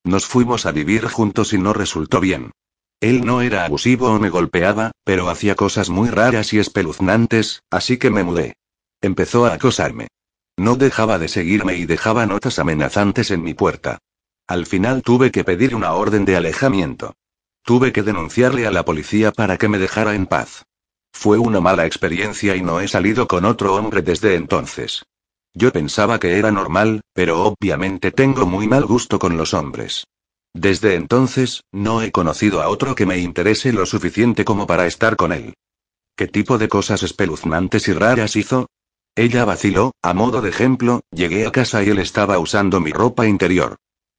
Nos 0.05 0.26
fuimos 0.26 0.66
a 0.66 0.73
vivir 0.73 1.07
juntos 1.07 1.52
y 1.52 1.59
no 1.59 1.73
resultó 1.73 2.21
bien. 2.21 2.52
Él 3.00 3.25
no 3.25 3.40
era 3.43 3.64
abusivo 3.64 4.09
o 4.09 4.19
me 4.19 4.31
golpeaba, 4.31 4.93
pero 5.05 5.28
hacía 5.28 5.55
cosas 5.55 5.90
muy 5.90 6.09
raras 6.09 6.52
y 6.52 6.59
espeluznantes, 6.59 7.62
así 7.71 7.99
que 7.99 8.11
me 8.11 8.25
mudé. 8.25 8.55
Empezó 9.00 9.47
a 9.47 9.55
acosarme. 9.55 10.09
No 10.57 10.76
dejaba 10.76 11.19
de 11.19 11.28
seguirme 11.28 11.76
y 11.76 11.87
dejaba 11.87 12.26
notas 12.26 12.59
amenazantes 12.59 13.31
en 13.31 13.43
mi 13.43 13.55
puerta. 13.55 13.99
Al 14.47 14.66
final 14.66 15.02
tuve 15.02 15.31
que 15.31 15.45
pedir 15.45 15.75
una 15.75 15.93
orden 15.93 16.25
de 16.25 16.37
alejamiento. 16.37 17.14
Tuve 17.66 17.92
que 17.92 18.04
denunciarle 18.04 18.64
a 18.68 18.70
la 18.70 18.85
policía 18.85 19.32
para 19.32 19.56
que 19.58 19.66
me 19.66 19.78
dejara 19.78 20.14
en 20.14 20.26
paz. 20.26 20.62
Fue 21.12 21.37
una 21.37 21.61
mala 21.61 21.85
experiencia 21.85 22.54
y 22.54 22.62
no 22.62 22.78
he 22.78 22.87
salido 22.87 23.26
con 23.26 23.44
otro 23.44 23.75
hombre 23.75 24.02
desde 24.02 24.37
entonces. 24.37 25.04
Yo 25.52 25.73
pensaba 25.73 26.20
que 26.20 26.38
era 26.38 26.52
normal, 26.52 27.00
pero 27.12 27.42
obviamente 27.42 28.12
tengo 28.12 28.46
muy 28.46 28.68
mal 28.68 28.85
gusto 28.85 29.18
con 29.18 29.37
los 29.37 29.52
hombres. 29.52 30.04
Desde 30.54 30.94
entonces, 30.94 31.64
no 31.73 32.02
he 32.02 32.12
conocido 32.12 32.62
a 32.62 32.68
otro 32.68 32.94
que 32.94 33.04
me 33.04 33.18
interese 33.18 33.73
lo 33.73 33.85
suficiente 33.85 34.44
como 34.44 34.68
para 34.68 34.87
estar 34.87 35.16
con 35.16 35.32
él. 35.32 35.54
¿Qué 36.14 36.28
tipo 36.28 36.58
de 36.58 36.68
cosas 36.68 37.02
espeluznantes 37.02 37.88
y 37.88 37.94
raras 37.94 38.37
hizo? 38.37 38.68
Ella 39.16 39.44
vaciló, 39.44 39.90
a 40.02 40.14
modo 40.14 40.40
de 40.40 40.50
ejemplo, 40.50 41.00
llegué 41.11 41.49
a 41.49 41.50
casa 41.50 41.82
y 41.82 41.88
él 41.88 41.99
estaba 41.99 42.38
usando 42.38 42.78
mi 42.78 42.92
ropa 42.92 43.26
interior. 43.26 43.75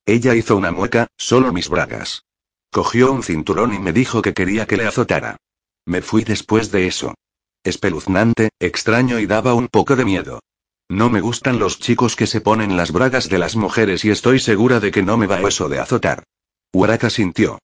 Ella 0.06 0.36
hizo 0.36 0.58
una 0.58 0.74
mueca, 0.74 1.08
solo 1.16 1.54
mis 1.54 1.70
bragas. 1.70 2.27
Cogió 2.72 3.12
un 3.12 3.24
cinturón 3.24 3.74
y 3.74 3.80
me 3.80 3.94
dijo 3.94 4.22
que 4.22 4.34
quería 4.34 4.66
que 4.66 4.78
le 4.78 4.86
azotara. 4.86 5.38
Me 5.86 6.02
fui 6.02 6.24
después 6.24 6.72
de 6.72 6.88
eso. 6.88 7.16
Espeluznante, 7.64 8.50
extraño 8.60 9.20
y 9.20 9.26
daba 9.26 9.54
un 9.54 9.68
poco 9.68 9.96
de 9.96 10.06
miedo. 10.06 10.40
No 10.90 11.10
me 11.10 11.20
gustan 11.20 11.60
los 11.60 11.80
chicos 11.80 12.16
que 12.16 12.28
se 12.28 12.40
ponen 12.40 12.78
las 12.78 12.92
bragas 12.92 13.30
de 13.30 13.38
las 13.38 13.56
mujeres 13.56 14.06
y 14.06 14.10
estoy 14.10 14.40
segura 14.40 14.80
de 14.80 14.92
que 14.92 15.04
no 15.04 15.18
me 15.18 15.28
va 15.28 15.42
eso 15.42 15.68
de 15.68 15.80
azotar. 15.80 16.24
Uraka 16.74 17.10
sintió. 17.10 17.60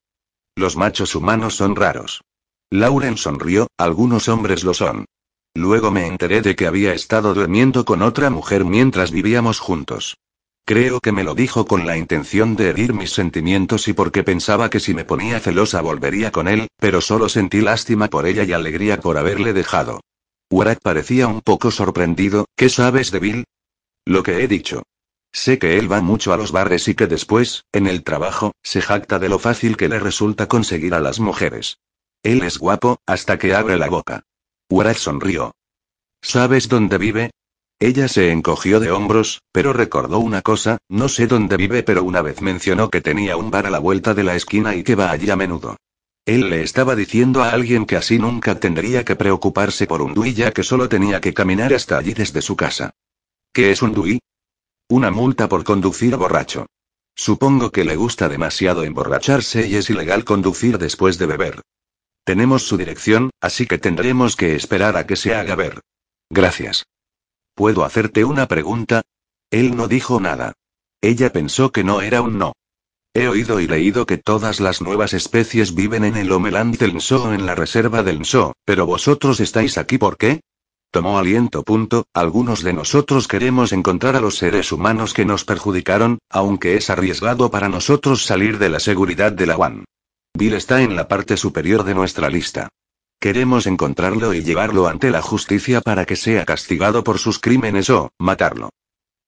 Los 0.55 0.75
machos 0.75 1.15
humanos 1.15 1.55
son 1.55 1.75
raros. 1.75 2.21
Lauren 2.69 3.17
sonrió, 3.17 3.67
algunos 3.77 4.27
hombres 4.27 4.63
lo 4.63 4.73
son. 4.73 5.05
Luego 5.55 5.91
me 5.91 6.07
enteré 6.07 6.41
de 6.41 6.55
que 6.55 6.67
había 6.67 6.93
estado 6.93 7.33
durmiendo 7.33 7.85
con 7.85 8.01
otra 8.01 8.29
mujer 8.29 8.65
mientras 8.65 9.11
vivíamos 9.11 9.59
juntos. 9.59 10.17
Creo 10.65 11.01
que 11.01 11.11
me 11.11 11.25
lo 11.25 11.35
dijo 11.35 11.65
con 11.65 11.85
la 11.85 11.97
intención 11.97 12.55
de 12.55 12.69
herir 12.69 12.93
mis 12.93 13.11
sentimientos 13.11 13.89
y 13.89 13.93
porque 13.93 14.23
pensaba 14.23 14.69
que 14.69 14.79
si 14.79 14.93
me 14.93 15.03
ponía 15.03 15.41
celosa 15.41 15.81
volvería 15.81 16.31
con 16.31 16.47
él, 16.47 16.67
pero 16.77 17.01
solo 17.01 17.27
sentí 17.27 17.59
lástima 17.59 18.09
por 18.09 18.25
ella 18.25 18.43
y 18.43 18.53
alegría 18.53 19.01
por 19.01 19.17
haberle 19.17 19.51
dejado. 19.51 19.99
Warak 20.49 20.79
parecía 20.81 21.27
un 21.27 21.41
poco 21.41 21.69
sorprendido, 21.69 22.45
¿qué 22.55 22.69
sabes 22.69 23.11
de 23.11 23.19
Bill? 23.19 23.43
Lo 24.05 24.23
que 24.23 24.41
he 24.41 24.47
dicho. 24.47 24.83
Sé 25.33 25.59
que 25.59 25.77
él 25.79 25.91
va 25.91 25.99
mucho 25.99 26.31
a 26.31 26.37
los 26.37 26.53
bares 26.53 26.87
y 26.87 26.95
que 26.95 27.07
después, 27.07 27.65
en 27.73 27.87
el 27.87 28.03
trabajo, 28.03 28.53
se 28.61 28.81
jacta 28.81 29.19
de 29.19 29.29
lo 29.29 29.39
fácil 29.39 29.75
que 29.75 29.89
le 29.89 29.99
resulta 29.99 30.47
conseguir 30.47 30.93
a 30.93 31.01
las 31.01 31.19
mujeres. 31.19 31.79
Él 32.21 32.41
es 32.43 32.57
guapo, 32.57 32.99
hasta 33.05 33.37
que 33.37 33.53
abre 33.53 33.77
la 33.77 33.89
boca. 33.89 34.23
Warat 34.69 34.95
sonrió. 34.95 35.55
¿Sabes 36.21 36.69
dónde 36.69 36.97
vive? 36.97 37.31
Ella 37.79 38.07
se 38.07 38.31
encogió 38.31 38.79
de 38.79 38.91
hombros, 38.91 39.41
pero 39.51 39.73
recordó 39.73 40.19
una 40.19 40.41
cosa, 40.41 40.77
no 40.87 41.09
sé 41.09 41.27
dónde 41.27 41.57
vive, 41.57 41.83
pero 41.83 42.03
una 42.03 42.21
vez 42.21 42.41
mencionó 42.41 42.89
que 42.89 43.01
tenía 43.01 43.35
un 43.35 43.51
bar 43.51 43.65
a 43.65 43.69
la 43.69 43.79
vuelta 43.79 44.13
de 44.13 44.23
la 44.23 44.35
esquina 44.35 44.75
y 44.75 44.83
que 44.83 44.95
va 44.95 45.11
allí 45.11 45.29
a 45.29 45.35
menudo. 45.35 45.77
Él 46.25 46.49
le 46.49 46.63
estaba 46.63 46.95
diciendo 46.95 47.43
a 47.43 47.49
alguien 47.49 47.85
que 47.85 47.97
así 47.97 48.17
nunca 48.17 48.57
tendría 48.57 49.03
que 49.03 49.17
preocuparse 49.17 49.87
por 49.87 50.01
un 50.01 50.13
Dui 50.13 50.33
ya 50.33 50.51
que 50.51 50.63
solo 50.63 50.87
tenía 50.87 51.19
que 51.19 51.33
caminar 51.33 51.73
hasta 51.73 51.97
allí 51.97 52.13
desde 52.13 52.41
su 52.41 52.55
casa. 52.55 52.91
¿Qué 53.51 53.71
es 53.71 53.81
un 53.81 53.93
Dui? 53.93 54.19
Una 54.87 55.11
multa 55.11 55.49
por 55.49 55.65
conducir 55.65 56.15
borracho. 56.15 56.67
Supongo 57.15 57.71
que 57.71 57.83
le 57.83 57.97
gusta 57.97 58.29
demasiado 58.29 58.83
emborracharse 58.83 59.67
y 59.67 59.75
es 59.75 59.89
ilegal 59.89 60.23
conducir 60.23 60.77
después 60.77 61.17
de 61.17 61.25
beber. 61.25 61.61
Tenemos 62.23 62.63
su 62.63 62.77
dirección, 62.77 63.29
así 63.41 63.65
que 63.65 63.77
tendremos 63.77 64.37
que 64.37 64.55
esperar 64.55 64.95
a 64.95 65.05
que 65.05 65.17
se 65.17 65.35
haga 65.35 65.55
ver. 65.55 65.81
Gracias. 66.29 66.85
¿Puedo 67.55 67.85
hacerte 67.85 68.25
una 68.25 68.47
pregunta? 68.47 69.03
Él 69.51 69.75
no 69.75 69.87
dijo 69.87 70.19
nada. 70.19 70.53
Ella 71.01 71.31
pensó 71.31 71.71
que 71.71 71.83
no 71.83 72.01
era 72.01 72.21
un 72.21 72.39
no. 72.39 72.53
He 73.13 73.27
oído 73.27 73.59
y 73.59 73.67
leído 73.67 74.07
que 74.07 74.17
todas 74.17 74.59
las 74.59 74.81
nuevas 74.81 75.13
especies 75.13 75.75
viven 75.75 76.03
en 76.03 76.17
el 76.17 76.31
Homeland 76.31 76.77
del 76.77 76.95
Nso 76.95 77.31
en 77.31 77.45
la 77.45 77.53
reserva 77.53 78.01
del 78.01 78.21
Nso, 78.21 78.53
pero 78.65 78.87
vosotros 78.87 79.39
estáis 79.39 79.77
aquí 79.77 79.99
¿por 79.99 80.17
qué? 80.17 80.41
Tomó 80.89 81.19
aliento. 81.19 81.61
Punto. 81.63 82.05
Algunos 82.13 82.63
de 82.63 82.73
nosotros 82.73 83.27
queremos 83.27 83.71
encontrar 83.71 84.15
a 84.15 84.21
los 84.21 84.37
seres 84.37 84.71
humanos 84.71 85.13
que 85.13 85.25
nos 85.25 85.45
perjudicaron, 85.45 86.17
aunque 86.29 86.75
es 86.75 86.89
arriesgado 86.89 87.51
para 87.51 87.69
nosotros 87.69 88.25
salir 88.25 88.57
de 88.57 88.69
la 88.69 88.79
seguridad 88.79 89.31
de 89.31 89.45
la 89.45 89.57
One. 89.57 89.85
Bill 90.35 90.53
está 90.53 90.81
en 90.81 90.95
la 90.95 91.07
parte 91.07 91.37
superior 91.37 91.83
de 91.83 91.93
nuestra 91.93 92.29
lista. 92.29 92.69
Queremos 93.23 93.67
encontrarlo 93.67 94.33
y 94.33 94.43
llevarlo 94.43 94.89
ante 94.89 95.09
la 95.09 95.21
justicia 95.21 95.79
para 95.79 96.03
que 96.03 96.17
sea 96.17 96.43
castigado 96.43 97.05
por 97.05 97.19
sus 97.19 97.39
crímenes 97.39 97.89
o, 97.89 98.11
matarlo. 98.19 98.71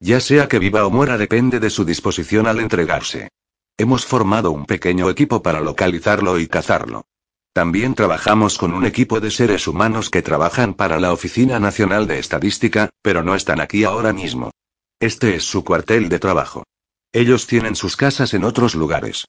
Ya 0.02 0.20
sea 0.20 0.50
que 0.50 0.60
viva 0.60 0.86
o 0.86 0.90
muera 0.90 1.18
depende 1.18 1.62
de 1.62 1.70
su 1.70 1.86
disposición 1.86 2.46
al 2.46 2.60
entregarse. 2.60 3.30
Hemos 3.78 4.06
formado 4.06 4.52
un 4.52 4.66
pequeño 4.66 5.10
equipo 5.10 5.42
para 5.42 5.62
localizarlo 5.62 6.38
y 6.40 6.48
cazarlo. 6.48 7.06
También 7.54 7.96
trabajamos 7.96 8.58
con 8.58 8.74
un 8.74 8.86
equipo 8.86 9.22
de 9.22 9.32
seres 9.32 9.66
humanos 9.66 10.10
que 10.10 10.22
trabajan 10.22 10.74
para 10.74 11.00
la 11.00 11.14
Oficina 11.14 11.58
Nacional 11.62 12.06
de 12.06 12.20
Estadística, 12.20 12.90
pero 13.02 13.24
no 13.24 13.34
están 13.34 13.62
aquí 13.62 13.86
ahora 13.86 14.12
mismo. 14.12 14.52
Este 15.00 15.36
es 15.36 15.46
su 15.46 15.64
cuartel 15.64 16.10
de 16.10 16.20
trabajo. 16.20 16.66
Ellos 17.14 17.48
tienen 17.48 17.78
sus 17.78 17.96
casas 17.96 18.34
en 18.34 18.44
otros 18.44 18.76
lugares. 18.76 19.24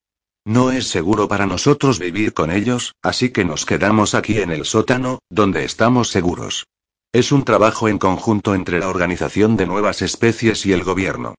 No 0.47 0.71
es 0.71 0.87
seguro 0.87 1.26
para 1.26 1.45
nosotros 1.45 1.99
vivir 1.99 2.33
con 2.33 2.53
ellos, 2.53 2.95
así 3.03 3.31
que 3.31 3.45
nos 3.45 3.67
quedamos 3.67 4.15
aquí 4.15 4.38
en 4.38 4.53
el 4.53 4.65
sótano, 4.65 5.19
donde 5.29 5.65
estamos 5.65 6.11
seguros. 6.11 6.69
Es 7.12 7.33
un 7.33 7.43
trabajo 7.43 7.88
en 7.88 7.99
conjunto 7.99 8.55
entre 8.55 8.79
la 8.79 8.88
Organización 8.88 9.57
de 9.57 9.67
Nuevas 9.67 10.03
Especies 10.03 10.65
y 10.65 10.73
el 10.73 10.85
gobierno. 10.85 11.35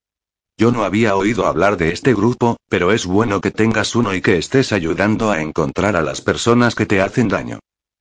Yo 0.58 0.74
no 0.74 0.84
había 0.84 1.16
oído 1.16 1.46
hablar 1.46 1.78
de 1.78 1.94
este 1.94 2.14
grupo, 2.14 2.58
pero 2.68 2.92
es 2.92 3.06
bueno 3.06 3.40
que 3.40 3.52
tengas 3.52 3.96
uno 3.96 4.14
y 4.14 4.20
que 4.20 4.38
estés 4.38 4.74
ayudando 4.74 5.32
a 5.32 5.42
encontrar 5.42 5.96
a 5.96 6.02
las 6.02 6.20
personas 6.20 6.76
que 6.76 6.86
te 6.86 7.00
hacen 7.00 7.30
daño. 7.30 7.60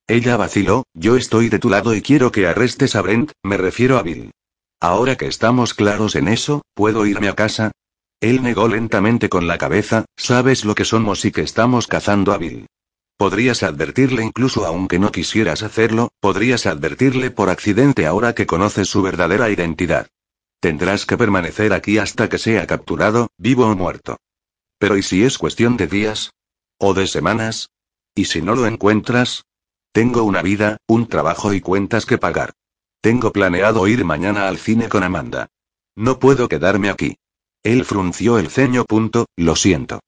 Ella 0.09 0.37
vaciló, 0.37 0.83
yo 0.93 1.17
estoy 1.17 1.51
de 1.51 1.61
tu 1.61 1.71
lado 1.71 1.95
y 1.95 2.03
quiero 2.03 2.33
que 2.33 2.49
arrestes 2.49 2.97
a 2.97 3.03
Brent, 3.03 3.31
me 3.45 3.57
refiero 3.57 3.97
a 3.97 4.03
Bill. 4.03 4.33
Ahora 4.81 5.15
que 5.15 5.29
estamos 5.29 5.73
claros 5.73 6.17
en 6.17 6.27
eso, 6.27 6.63
¿puedo 6.75 7.07
irme 7.07 7.29
a 7.29 7.37
casa? 7.37 7.71
Él 8.21 8.43
negó 8.43 8.67
lentamente 8.69 9.29
con 9.29 9.47
la 9.47 9.59
cabeza, 9.59 10.07
sabes 10.17 10.65
lo 10.65 10.75
que 10.75 10.85
somos 10.85 11.25
y 11.25 11.33
que 11.33 11.43
estamos 11.43 11.87
cazando 11.87 12.33
a 12.33 12.39
Bill. 12.39 12.67
Podrías 13.19 13.63
advertirle 13.63 14.23
incluso 14.23 14.67
aunque 14.67 14.99
no 14.99 15.13
quisieras 15.13 15.63
hacerlo, 15.63 16.11
podrías 16.21 16.67
advertirle 16.67 17.31
por 17.31 17.51
accidente 17.51 18.07
ahora 18.07 18.35
que 18.35 18.47
conoces 18.47 18.89
su 18.89 19.03
verdadera 19.03 19.51
identidad. 19.51 20.09
Tendrás 20.61 21.07
que 21.07 21.17
permanecer 21.17 21.73
aquí 21.73 21.99
hasta 21.99 22.29
que 22.29 22.39
sea 22.39 22.67
capturado, 22.67 23.29
vivo 23.39 23.67
o 23.67 23.77
muerto. 23.77 24.17
Pero 24.79 24.97
¿y 24.97 25.03
si 25.03 25.25
es 25.25 25.39
cuestión 25.39 25.77
de 25.77 25.87
días? 25.87 26.33
¿O 26.79 26.95
de 26.95 27.07
semanas? 27.07 27.71
¿Y 28.15 28.27
si 28.27 28.43
no 28.43 28.55
lo 28.55 28.67
encuentras? 28.67 29.45
Tengo 29.93 30.23
una 30.25 30.43
vida, 30.43 30.79
un 30.87 31.07
trabajo 31.07 31.55
y 31.55 31.61
cuentas 31.61 32.05
que 32.05 32.19
pagar. 32.19 32.53
Tengo 33.01 33.33
planeado 33.33 33.87
ir 33.87 34.05
mañana 34.05 34.49
al 34.49 34.59
cine 34.59 34.89
con 34.89 35.03
Amanda. 35.03 35.49
No 35.95 36.19
puedo 36.19 36.49
quedarme 36.49 36.91
aquí. 36.91 37.17
Él 37.67 37.85
frunció 37.85 38.39
el 38.39 38.49
ceño. 38.49 38.85
Punto, 38.85 39.27
lo 39.37 39.57
siento. 39.57 39.99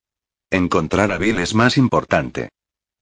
Encontrar 0.49 1.11
a 1.11 1.17
Bill 1.17 1.39
es 1.39 1.53
más 1.53 1.77
importante. 1.77 2.47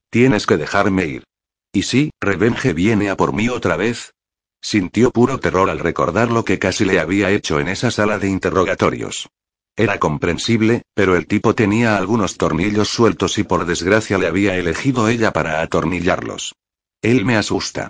Tienes 0.10 0.48
que 0.48 0.58
dejarme 0.58 1.06
ir. 1.06 1.24
¿Y 1.72 1.84
si, 1.84 2.10
Revenge 2.20 2.74
viene 2.74 3.12
a 3.12 3.16
por 3.16 3.34
mí 3.34 3.50
otra 3.50 3.78
vez? 3.78 4.16
Sintió 4.60 5.12
puro 5.12 5.40
terror 5.40 5.70
al 5.70 5.78
recordar 5.78 6.32
lo 6.32 6.44
que 6.44 6.58
casi 6.58 6.86
le 6.86 7.00
había 7.00 7.30
hecho 7.30 7.60
en 7.60 7.68
esa 7.68 7.92
sala 7.92 8.18
de 8.18 8.30
interrogatorios. 8.30 9.30
Era 9.76 10.00
comprensible, 10.00 10.82
pero 10.96 11.16
el 11.16 11.28
tipo 11.28 11.54
tenía 11.54 11.96
algunos 11.96 12.38
tornillos 12.38 12.90
sueltos 12.90 13.38
y 13.38 13.44
por 13.44 13.68
desgracia 13.68 14.18
le 14.18 14.26
había 14.26 14.56
elegido 14.56 15.08
ella 15.08 15.32
para 15.34 15.62
atornillarlos. 15.62 16.56
Él 17.04 17.26
me 17.26 17.36
asusta. 17.36 17.90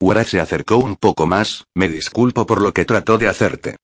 Wara 0.00 0.24
se 0.24 0.40
acercó 0.40 0.78
un 0.78 0.96
poco 0.96 1.28
más, 1.28 1.66
me 1.76 1.88
disculpo 1.88 2.44
por 2.44 2.60
lo 2.60 2.74
que 2.74 2.84
trató 2.84 3.18
de 3.18 3.28
hacerte. 3.28 3.76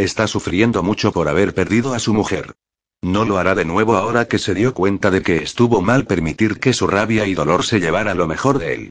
Está 0.00 0.26
sufriendo 0.26 0.82
mucho 0.82 1.12
por 1.12 1.28
haber 1.28 1.52
perdido 1.52 1.92
a 1.92 1.98
su 1.98 2.14
mujer. 2.14 2.54
No 3.02 3.26
lo 3.26 3.36
hará 3.36 3.54
de 3.54 3.66
nuevo 3.66 3.96
ahora 3.96 4.28
que 4.28 4.38
se 4.38 4.54
dio 4.54 4.72
cuenta 4.72 5.10
de 5.10 5.20
que 5.20 5.42
estuvo 5.42 5.82
mal 5.82 6.06
permitir 6.06 6.58
que 6.58 6.72
su 6.72 6.86
rabia 6.86 7.26
y 7.26 7.34
dolor 7.34 7.66
se 7.66 7.80
llevara 7.80 8.14
lo 8.14 8.26
mejor 8.26 8.58
de 8.58 8.72
él. 8.72 8.90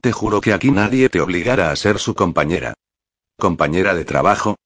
Te 0.00 0.10
juro 0.10 0.40
que 0.40 0.52
aquí 0.52 0.72
nadie 0.72 1.10
te 1.10 1.20
obligará 1.20 1.70
a 1.70 1.76
ser 1.76 2.00
su 2.00 2.16
compañera. 2.16 2.74
¿Compañera 3.36 3.94
de 3.94 4.04
trabajo? 4.04 4.56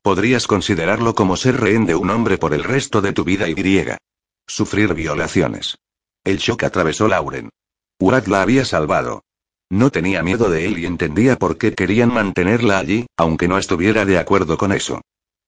Podrías 0.00 0.46
considerarlo 0.46 1.16
como 1.16 1.36
ser 1.36 1.60
rehén 1.60 1.86
de 1.86 1.96
un 1.96 2.10
hombre 2.10 2.38
por 2.38 2.54
el 2.54 2.62
resto 2.62 3.00
de 3.00 3.12
tu 3.12 3.24
vida 3.24 3.48
y 3.48 3.54
griega. 3.54 3.98
Sufrir 4.46 4.94
violaciones. 4.94 5.76
El 6.22 6.38
shock 6.38 6.62
atravesó 6.62 7.08
Lauren. 7.08 7.50
Urad 7.98 8.26
la 8.26 8.42
había 8.42 8.64
salvado. 8.64 9.24
No 9.70 9.90
tenía 9.90 10.22
miedo 10.22 10.48
de 10.48 10.66
él 10.66 10.78
y 10.78 10.86
entendía 10.86 11.36
por 11.36 11.58
qué 11.58 11.74
querían 11.74 12.14
mantenerla 12.14 12.78
allí, 12.78 13.06
aunque 13.16 13.48
no 13.48 13.58
estuviera 13.58 14.04
de 14.04 14.18
acuerdo 14.18 14.56
con 14.56 14.70
eso. 14.70 15.00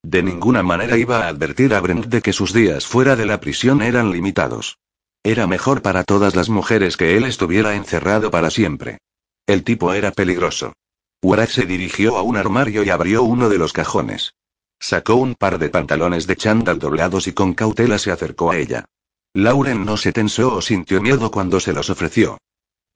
De 0.05 0.23
ninguna 0.23 0.63
manera 0.63 0.99
iba 0.99 1.25
a 1.25 1.29
advertir 1.29 1.73
a 1.73 1.81
Brent 1.81 2.07
de 2.07 2.21
que 2.21 2.35
sus 2.35 2.53
días 2.53 2.87
fuera 2.87 3.17
de 3.17 3.25
la 3.25 3.41
prisión 3.41 3.81
eran 3.81 4.13
limitados. 4.13 4.77
Era 5.23 5.47
mejor 5.47 5.81
para 5.81 6.05
todas 6.05 6.37
las 6.37 6.51
mujeres 6.51 6.99
que 6.99 7.17
él 7.17 7.25
estuviera 7.25 7.75
encerrado 7.75 8.31
para 8.31 8.51
siempre. 8.51 8.99
El 9.47 9.65
tipo 9.65 9.95
era 9.95 10.11
peligroso. 10.11 10.75
Warat 11.23 11.49
se 11.49 11.65
dirigió 11.65 12.19
a 12.19 12.23
un 12.23 12.37
armario 12.37 12.85
y 12.85 12.91
abrió 12.91 13.23
uno 13.23 13.49
de 13.49 13.57
los 13.57 13.73
cajones. 13.73 14.35
Sacó 14.79 15.15
un 15.15 15.35
par 15.37 15.59
de 15.59 15.71
pantalones 15.71 16.27
de 16.27 16.37
chándal 16.37 16.79
doblados 16.79 17.27
y 17.27 17.33
con 17.33 17.55
cautela 17.55 17.99
se 17.99 18.13
acercó 18.13 18.51
a 18.51 18.59
ella. 18.59 18.85
Lauren 19.33 19.87
no 19.87 19.97
se 19.97 20.13
tensó 20.13 20.55
o 20.55 20.61
sintió 20.61 21.01
miedo 21.01 21.31
cuando 21.31 21.61
se 21.61 21.73
los 21.73 21.89
ofreció. 21.89 22.37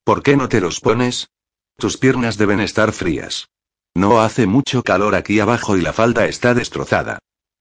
¿Por 0.05 0.23
qué 0.23 0.37
no 0.37 0.51
te 0.51 0.61
los 0.61 0.81
pones? 0.81 1.31
Tus 1.79 1.97
piernas 1.97 2.37
deben 2.37 2.61
estar 2.61 2.93
frías. 2.93 3.49
No 3.95 4.21
hace 4.21 4.47
mucho 4.47 4.83
calor 4.83 5.15
aquí 5.15 5.41
abajo 5.41 5.77
y 5.77 5.81
la 5.81 5.93
falda 5.93 6.27
está 6.27 6.55
destrozada. 6.55 7.19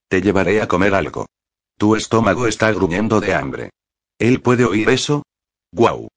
Te 0.08 0.22
llevaré 0.22 0.62
a 0.62 0.68
comer 0.68 0.94
algo. 0.94 1.26
Tu 1.76 1.96
estómago 1.96 2.46
está 2.46 2.72
gruñendo 2.72 3.20
de 3.20 3.34
hambre. 3.34 3.70
¿Él 4.18 4.40
puede 4.40 4.64
oír 4.64 4.88
eso? 4.90 5.22
¡Guau! 5.72 6.08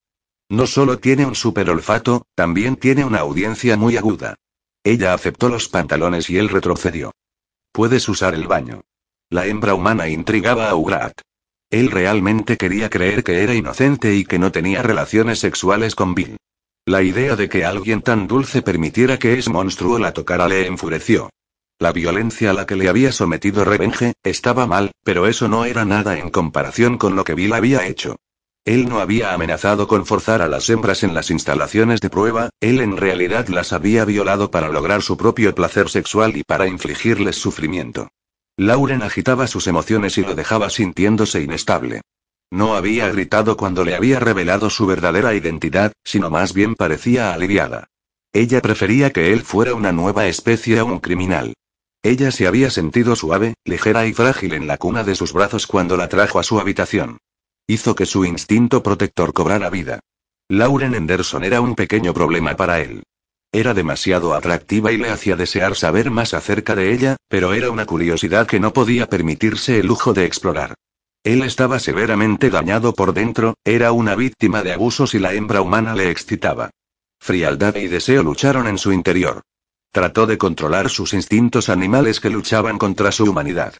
No 0.49 0.67
solo 0.67 0.99
tiene 0.99 1.25
un 1.25 1.35
super 1.35 1.69
olfato, 1.69 2.25
también 2.35 2.75
tiene 2.75 3.05
una 3.05 3.19
audiencia 3.19 3.77
muy 3.77 3.97
aguda. 3.97 4.35
Ella 4.83 5.13
aceptó 5.13 5.49
los 5.49 5.69
pantalones 5.69 6.29
y 6.29 6.37
él 6.37 6.49
retrocedió. 6.49 7.11
Puedes 7.71 8.09
usar 8.09 8.33
el 8.33 8.47
baño. 8.47 8.81
La 9.29 9.45
hembra 9.45 9.75
humana 9.75 10.09
intrigaba 10.09 10.69
a 10.69 10.75
Ugrat. 10.75 11.21
Él 11.69 11.89
realmente 11.89 12.57
quería 12.57 12.89
creer 12.89 13.23
que 13.23 13.43
era 13.43 13.53
inocente 13.53 14.13
y 14.15 14.25
que 14.25 14.39
no 14.39 14.51
tenía 14.51 14.83
relaciones 14.83 15.39
sexuales 15.39 15.95
con 15.95 16.15
Bill. 16.15 16.35
La 16.85 17.03
idea 17.03 17.35
de 17.35 17.47
que 17.47 17.63
alguien 17.63 18.01
tan 18.01 18.27
dulce 18.27 18.63
permitiera 18.63 19.19
que 19.19 19.37
ese 19.37 19.51
monstruo 19.51 19.99
la 19.99 20.13
tocara 20.13 20.47
le 20.47 20.65
enfureció. 20.65 21.29
La 21.77 21.91
violencia 21.91 22.49
a 22.49 22.53
la 22.53 22.65
que 22.65 22.75
le 22.75 22.89
había 22.89 23.11
sometido 23.11 23.63
Revenge, 23.63 24.13
estaba 24.23 24.65
mal, 24.65 24.91
pero 25.03 25.27
eso 25.27 25.47
no 25.47 25.65
era 25.65 25.85
nada 25.85 26.17
en 26.17 26.31
comparación 26.31 26.97
con 26.97 27.15
lo 27.15 27.23
que 27.23 27.35
Bill 27.35 27.53
había 27.53 27.85
hecho. 27.85 28.15
Él 28.65 28.89
no 28.89 28.99
había 28.99 29.33
amenazado 29.33 29.87
con 29.87 30.07
forzar 30.07 30.41
a 30.41 30.47
las 30.47 30.69
hembras 30.71 31.03
en 31.03 31.13
las 31.13 31.29
instalaciones 31.29 32.01
de 32.01 32.09
prueba, 32.09 32.49
él 32.59 32.81
en 32.81 32.97
realidad 32.97 33.47
las 33.47 33.73
había 33.73 34.03
violado 34.03 34.49
para 34.49 34.69
lograr 34.69 35.03
su 35.03 35.17
propio 35.17 35.53
placer 35.53 35.87
sexual 35.87 36.35
y 36.35 36.43
para 36.43 36.67
infligirles 36.67 37.35
sufrimiento. 37.35 38.09
Lauren 38.57 39.03
agitaba 39.03 39.45
sus 39.45 39.67
emociones 39.67 40.17
y 40.17 40.21
lo 40.21 40.33
dejaba 40.33 40.69
sintiéndose 40.71 41.41
inestable. 41.41 42.01
No 42.51 42.75
había 42.75 43.07
gritado 43.09 43.55
cuando 43.55 43.85
le 43.85 43.95
había 43.95 44.19
revelado 44.19 44.69
su 44.69 44.85
verdadera 44.85 45.33
identidad, 45.33 45.93
sino 46.03 46.29
más 46.29 46.53
bien 46.53 46.75
parecía 46.75 47.33
aliviada. 47.33 47.87
Ella 48.33 48.61
prefería 48.61 49.11
que 49.11 49.31
él 49.31 49.41
fuera 49.41 49.73
una 49.73 49.93
nueva 49.93 50.27
especie 50.27 50.77
a 50.77 50.83
un 50.83 50.99
criminal. 50.99 51.53
Ella 52.03 52.31
se 52.31 52.47
había 52.47 52.69
sentido 52.69 53.15
suave, 53.15 53.53
ligera 53.63 54.05
y 54.05 54.13
frágil 54.13 54.53
en 54.53 54.67
la 54.67 54.77
cuna 54.77 55.03
de 55.05 55.15
sus 55.15 55.31
brazos 55.31 55.65
cuando 55.65 55.95
la 55.95 56.09
trajo 56.09 56.39
a 56.39 56.43
su 56.43 56.59
habitación. 56.59 57.19
Hizo 57.67 57.95
que 57.95 58.05
su 58.05 58.25
instinto 58.25 58.83
protector 58.83 59.31
cobrara 59.33 59.69
vida. 59.69 60.01
Lauren 60.49 60.93
Henderson 60.93 61.45
era 61.45 61.61
un 61.61 61.75
pequeño 61.75 62.13
problema 62.13 62.55
para 62.57 62.81
él. 62.81 63.03
Era 63.53 63.73
demasiado 63.73 64.33
atractiva 64.33 64.91
y 64.91 64.97
le 64.97 65.09
hacía 65.09 65.37
desear 65.37 65.75
saber 65.75 66.11
más 66.11 66.33
acerca 66.33 66.75
de 66.75 66.91
ella, 66.93 67.15
pero 67.29 67.53
era 67.53 67.71
una 67.71 67.85
curiosidad 67.85 68.47
que 68.47 68.59
no 68.59 68.73
podía 68.73 69.07
permitirse 69.07 69.79
el 69.79 69.87
lujo 69.87 70.13
de 70.13 70.25
explorar. 70.25 70.75
Él 71.23 71.43
estaba 71.43 71.79
severamente 71.79 72.49
dañado 72.49 72.93
por 72.93 73.13
dentro, 73.13 73.55
era 73.63 73.91
una 73.91 74.15
víctima 74.15 74.63
de 74.63 74.73
abusos 74.73 75.13
y 75.13 75.19
la 75.19 75.33
hembra 75.33 75.61
humana 75.61 75.93
le 75.93 76.09
excitaba. 76.09 76.71
Frialdad 77.19 77.75
y 77.75 77.87
deseo 77.87 78.23
lucharon 78.23 78.67
en 78.67 78.79
su 78.79 78.91
interior. 78.91 79.43
Trató 79.91 80.25
de 80.25 80.39
controlar 80.39 80.89
sus 80.89 81.13
instintos 81.13 81.69
animales 81.69 82.19
que 82.19 82.31
luchaban 82.31 82.79
contra 82.79 83.11
su 83.11 83.25
humanidad. 83.25 83.75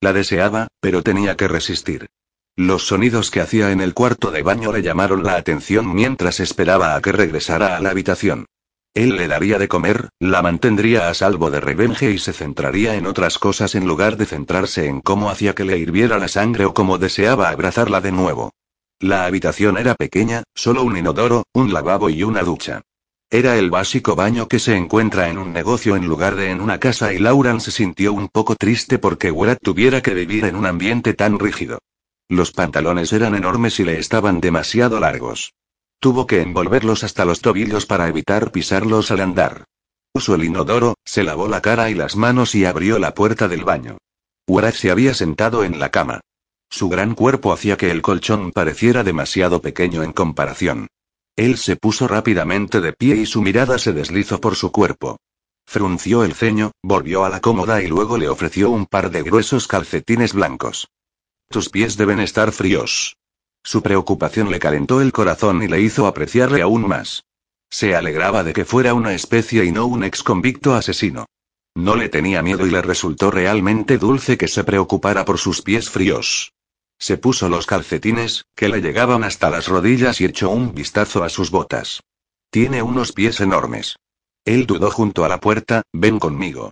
La 0.00 0.12
deseaba, 0.12 0.68
pero 0.80 1.02
tenía 1.02 1.36
que 1.36 1.48
resistir. 1.48 2.06
Los 2.54 2.86
sonidos 2.86 3.32
que 3.32 3.40
hacía 3.40 3.72
en 3.72 3.80
el 3.80 3.94
cuarto 3.94 4.30
de 4.30 4.42
baño 4.42 4.72
le 4.72 4.82
llamaron 4.82 5.24
la 5.24 5.34
atención 5.34 5.92
mientras 5.92 6.38
esperaba 6.38 6.94
a 6.94 7.00
que 7.00 7.10
regresara 7.10 7.76
a 7.76 7.80
la 7.80 7.90
habitación. 7.90 8.46
Él 8.94 9.16
le 9.16 9.26
daría 9.26 9.58
de 9.58 9.66
comer, 9.66 10.10
la 10.20 10.40
mantendría 10.40 11.08
a 11.08 11.14
salvo 11.14 11.50
de 11.50 11.58
Revenge 11.58 12.12
y 12.12 12.18
se 12.18 12.32
centraría 12.32 12.94
en 12.94 13.06
otras 13.06 13.38
cosas 13.38 13.74
en 13.74 13.88
lugar 13.88 14.16
de 14.16 14.24
centrarse 14.24 14.86
en 14.86 15.00
cómo 15.00 15.30
hacía 15.30 15.52
que 15.52 15.64
le 15.64 15.78
hirviera 15.78 16.16
la 16.18 16.28
sangre 16.28 16.64
o 16.64 16.74
cómo 16.74 16.96
deseaba 16.96 17.48
abrazarla 17.48 18.00
de 18.00 18.12
nuevo. 18.12 18.52
La 19.00 19.26
habitación 19.26 19.78
era 19.78 19.96
pequeña, 19.96 20.44
solo 20.54 20.84
un 20.84 20.96
inodoro, 20.96 21.42
un 21.52 21.72
lavabo 21.72 22.08
y 22.08 22.22
una 22.22 22.42
ducha. 22.44 22.82
Era 23.30 23.56
el 23.56 23.68
básico 23.68 24.14
baño 24.14 24.46
que 24.46 24.60
se 24.60 24.76
encuentra 24.76 25.28
en 25.28 25.38
un 25.38 25.52
negocio 25.52 25.96
en 25.96 26.06
lugar 26.06 26.36
de 26.36 26.50
en 26.50 26.60
una 26.60 26.78
casa 26.78 27.12
y 27.12 27.18
Lauren 27.18 27.60
se 27.60 27.72
sintió 27.72 28.12
un 28.12 28.28
poco 28.28 28.54
triste 28.54 29.00
porque 29.00 29.32
Wyatt 29.32 29.58
tuviera 29.60 30.02
que 30.02 30.14
vivir 30.14 30.44
en 30.44 30.54
un 30.54 30.66
ambiente 30.66 31.14
tan 31.14 31.40
rígido. 31.40 31.80
Los 32.28 32.52
pantalones 32.52 33.12
eran 33.12 33.34
enormes 33.34 33.80
y 33.80 33.84
le 33.84 33.98
estaban 33.98 34.40
demasiado 34.40 35.00
largos. 35.00 35.52
Tuvo 36.04 36.26
que 36.26 36.42
envolverlos 36.42 37.02
hasta 37.02 37.24
los 37.24 37.40
tobillos 37.40 37.86
para 37.86 38.08
evitar 38.08 38.52
pisarlos 38.52 39.10
al 39.10 39.22
andar. 39.22 39.64
Usó 40.12 40.34
el 40.34 40.44
inodoro, 40.44 40.96
se 41.02 41.22
lavó 41.22 41.48
la 41.48 41.62
cara 41.62 41.88
y 41.88 41.94
las 41.94 42.14
manos 42.14 42.54
y 42.54 42.66
abrió 42.66 42.98
la 42.98 43.14
puerta 43.14 43.48
del 43.48 43.64
baño. 43.64 43.96
Wyatt 44.46 44.74
se 44.74 44.90
había 44.90 45.14
sentado 45.14 45.64
en 45.64 45.78
la 45.78 45.90
cama. 45.90 46.20
Su 46.68 46.90
gran 46.90 47.14
cuerpo 47.14 47.54
hacía 47.54 47.78
que 47.78 47.90
el 47.90 48.02
colchón 48.02 48.52
pareciera 48.52 49.02
demasiado 49.02 49.62
pequeño 49.62 50.02
en 50.02 50.12
comparación. 50.12 50.88
Él 51.36 51.56
se 51.56 51.76
puso 51.76 52.06
rápidamente 52.06 52.82
de 52.82 52.92
pie 52.92 53.16
y 53.16 53.24
su 53.24 53.40
mirada 53.40 53.78
se 53.78 53.94
deslizó 53.94 54.42
por 54.42 54.56
su 54.56 54.70
cuerpo. 54.72 55.16
Frunció 55.64 56.22
el 56.22 56.34
ceño, 56.34 56.72
volvió 56.82 57.24
a 57.24 57.30
la 57.30 57.40
cómoda 57.40 57.82
y 57.82 57.86
luego 57.86 58.18
le 58.18 58.28
ofreció 58.28 58.68
un 58.68 58.84
par 58.84 59.10
de 59.10 59.22
gruesos 59.22 59.66
calcetines 59.68 60.34
blancos. 60.34 60.86
Tus 61.48 61.70
pies 61.70 61.96
deben 61.96 62.20
estar 62.20 62.52
fríos. 62.52 63.16
Su 63.64 63.82
preocupación 63.82 64.50
le 64.50 64.58
calentó 64.58 65.00
el 65.00 65.10
corazón 65.10 65.62
y 65.62 65.68
le 65.68 65.80
hizo 65.80 66.06
apreciarle 66.06 66.60
aún 66.60 66.86
más. 66.86 67.24
Se 67.70 67.96
alegraba 67.96 68.44
de 68.44 68.52
que 68.52 68.66
fuera 68.66 68.92
una 68.92 69.14
especie 69.14 69.64
y 69.64 69.72
no 69.72 69.86
un 69.86 70.04
ex 70.04 70.22
convicto 70.22 70.74
asesino. 70.74 71.24
No 71.74 71.96
le 71.96 72.10
tenía 72.10 72.42
miedo 72.42 72.66
y 72.66 72.70
le 72.70 72.82
resultó 72.82 73.30
realmente 73.30 73.96
dulce 73.96 74.36
que 74.36 74.48
se 74.48 74.64
preocupara 74.64 75.24
por 75.24 75.38
sus 75.38 75.62
pies 75.62 75.88
fríos. 75.88 76.52
Se 76.98 77.16
puso 77.16 77.48
los 77.48 77.66
calcetines, 77.66 78.44
que 78.54 78.68
le 78.68 78.82
llegaban 78.82 79.24
hasta 79.24 79.48
las 79.50 79.66
rodillas 79.66 80.20
y 80.20 80.26
echó 80.26 80.50
un 80.50 80.74
vistazo 80.74 81.24
a 81.24 81.30
sus 81.30 81.50
botas. 81.50 82.02
Tiene 82.50 82.82
unos 82.82 83.12
pies 83.12 83.40
enormes. 83.40 83.96
Él 84.44 84.66
dudó 84.66 84.90
junto 84.90 85.24
a 85.24 85.28
la 85.28 85.40
puerta, 85.40 85.82
ven 85.92 86.18
conmigo. 86.18 86.70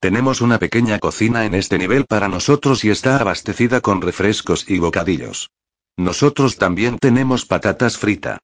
Tenemos 0.00 0.40
una 0.40 0.58
pequeña 0.58 0.98
cocina 0.98 1.46
en 1.46 1.54
este 1.54 1.78
nivel 1.78 2.06
para 2.06 2.28
nosotros 2.28 2.84
y 2.84 2.90
está 2.90 3.18
abastecida 3.18 3.80
con 3.80 4.02
refrescos 4.02 4.68
y 4.68 4.78
bocadillos. 4.80 5.48
Nosotros 5.96 6.56
también 6.56 6.98
tenemos 6.98 7.46
patatas 7.46 7.98
frita. 7.98 8.38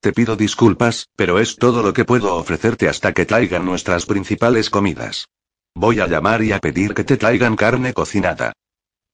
Te 0.00 0.12
pido 0.12 0.36
disculpas, 0.36 1.08
pero 1.16 1.38
es 1.38 1.56
todo 1.56 1.82
lo 1.82 1.92
que 1.92 2.04
puedo 2.04 2.34
ofrecerte 2.34 2.88
hasta 2.88 3.12
que 3.12 3.26
traigan 3.26 3.64
nuestras 3.64 4.06
principales 4.06 4.70
comidas. 4.70 5.28
Voy 5.74 6.00
a 6.00 6.06
llamar 6.06 6.42
y 6.42 6.52
a 6.52 6.58
pedir 6.58 6.94
que 6.94 7.04
te 7.04 7.16
traigan 7.16 7.56
carne 7.56 7.92
cocinada. 7.92 8.52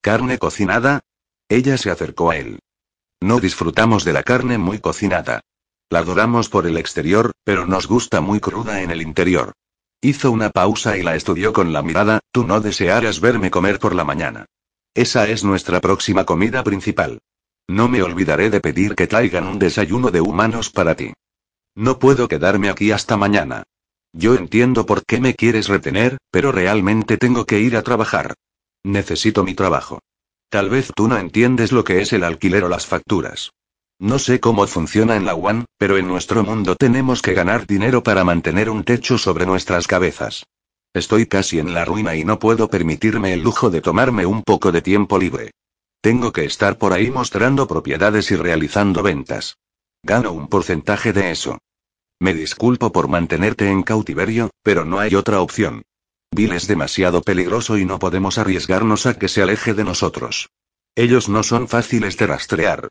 ¿Carne 0.01 0.39
cocinada? 0.39 1.01
Ella 1.49 1.77
se 1.77 1.91
acercó 1.91 2.31
a 2.31 2.37
él. 2.37 2.61
No 3.21 3.41
disfrutamos 3.41 4.05
de 4.05 4.13
la 4.13 4.23
carne 4.23 4.59
muy 4.59 4.79
cocinada. 4.79 5.41
La 5.91 6.01
adoramos 6.01 6.49
por 6.49 6.67
el 6.67 6.79
exterior, 6.79 7.33
pero 7.45 7.67
nos 7.67 7.87
gusta 7.87 8.21
muy 8.21 8.41
cruda 8.41 8.83
en 8.83 8.91
el 8.91 9.03
interior. 9.03 9.53
Hizo 10.01 10.31
una 10.31 10.51
pausa 10.51 10.97
y 10.97 11.03
la 11.03 11.15
estudió 11.15 11.53
con 11.53 11.73
la 11.73 11.83
mirada, 11.83 12.21
tú 12.33 12.45
no 12.45 12.61
desearás 12.61 13.21
verme 13.21 13.51
comer 13.51 13.79
por 13.79 13.95
la 13.95 14.05
mañana. 14.05 14.47
Esa 14.95 15.29
es 15.29 15.45
nuestra 15.45 15.81
próxima 15.81 16.25
comida 16.25 16.65
principal. 16.65 17.21
No 17.69 17.89
me 17.89 18.03
olvidaré 18.03 18.51
de 18.51 18.61
pedir 18.61 18.95
que 18.95 19.07
traigan 19.07 19.47
un 19.47 19.59
desayuno 19.59 20.11
de 20.11 20.21
humanos 20.21 20.71
para 20.71 20.95
ti. 20.95 21.13
No 21.75 21.99
puedo 21.99 22.29
quedarme 22.29 22.69
aquí 22.69 22.91
hasta 22.91 23.17
mañana. 23.17 23.65
Yo 24.13 24.35
entiendo 24.35 24.85
por 24.85 25.07
qué 25.07 25.21
me 25.21 25.35
quieres 25.35 25.69
retener, 25.69 26.19
pero 26.31 26.53
realmente 26.53 27.17
tengo 27.17 27.47
que 27.47 27.61
ir 27.61 27.77
a 27.77 27.83
trabajar. 27.83 28.35
Necesito 28.85 29.43
mi 29.43 29.55
trabajo. 29.55 30.01
Tal 30.51 30.69
vez 30.69 30.93
tú 30.95 31.09
no 31.09 31.17
entiendes 31.17 31.73
lo 31.73 31.83
que 31.83 32.03
es 32.03 32.13
el 32.13 32.25
alquiler 32.25 32.65
o 32.65 32.69
las 32.69 32.87
facturas. 32.87 33.53
No 33.99 34.19
sé 34.19 34.41
cómo 34.41 34.67
funciona 34.67 35.17
en 35.17 35.25
la 35.25 35.35
One, 35.35 35.65
pero 35.79 35.97
en 35.97 36.09
nuestro 36.09 36.43
mundo 36.43 36.77
tenemos 36.77 37.23
que 37.23 37.33
ganar 37.33 37.67
dinero 37.67 38.03
para 38.03 38.25
mantener 38.25 38.69
un 38.69 38.85
techo 38.85 39.17
sobre 39.17 39.47
nuestras 39.47 39.87
cabezas. 39.87 40.45
Estoy 40.93 41.27
casi 41.27 41.59
en 41.59 41.73
la 41.73 41.87
ruina 41.87 42.15
y 42.17 42.25
no 42.25 42.39
puedo 42.39 42.69
permitirme 42.69 43.33
el 43.33 43.43
lujo 43.43 43.71
de 43.71 43.81
tomarme 43.81 44.27
un 44.27 44.43
poco 44.43 44.73
de 44.73 44.83
tiempo 44.83 45.19
libre. 45.19 45.53
Tengo 46.03 46.33
que 46.33 46.45
estar 46.45 46.79
por 46.79 46.93
ahí 46.93 47.13
mostrando 47.13 47.69
propiedades 47.69 48.33
y 48.33 48.37
realizando 48.37 49.05
ventas. 49.05 49.59
Gano 50.03 50.33
un 50.33 50.49
porcentaje 50.49 51.13
de 51.13 51.31
eso. 51.31 51.59
Me 52.19 52.35
disculpo 52.35 52.91
por 52.91 53.07
mantenerte 53.07 53.71
en 53.71 53.85
cautiverio, 53.85 54.51
pero 54.65 54.85
no 54.85 54.99
hay 54.99 55.15
otra 55.15 55.41
opción. 55.41 55.83
Bill 56.33 56.55
es 56.55 56.67
demasiado 56.67 57.23
peligroso 57.23 57.79
y 57.79 57.85
no 57.85 58.01
podemos 58.01 58.37
arriesgarnos 58.39 59.07
a 59.07 59.15
que 59.15 59.29
se 59.29 59.43
aleje 59.43 59.75
de 59.75 59.85
nosotros. 59.85 60.51
Ellos 60.97 61.29
no 61.29 61.45
son 61.45 61.69
fáciles 61.69 62.17
de 62.17 62.27
rastrear. 62.27 62.89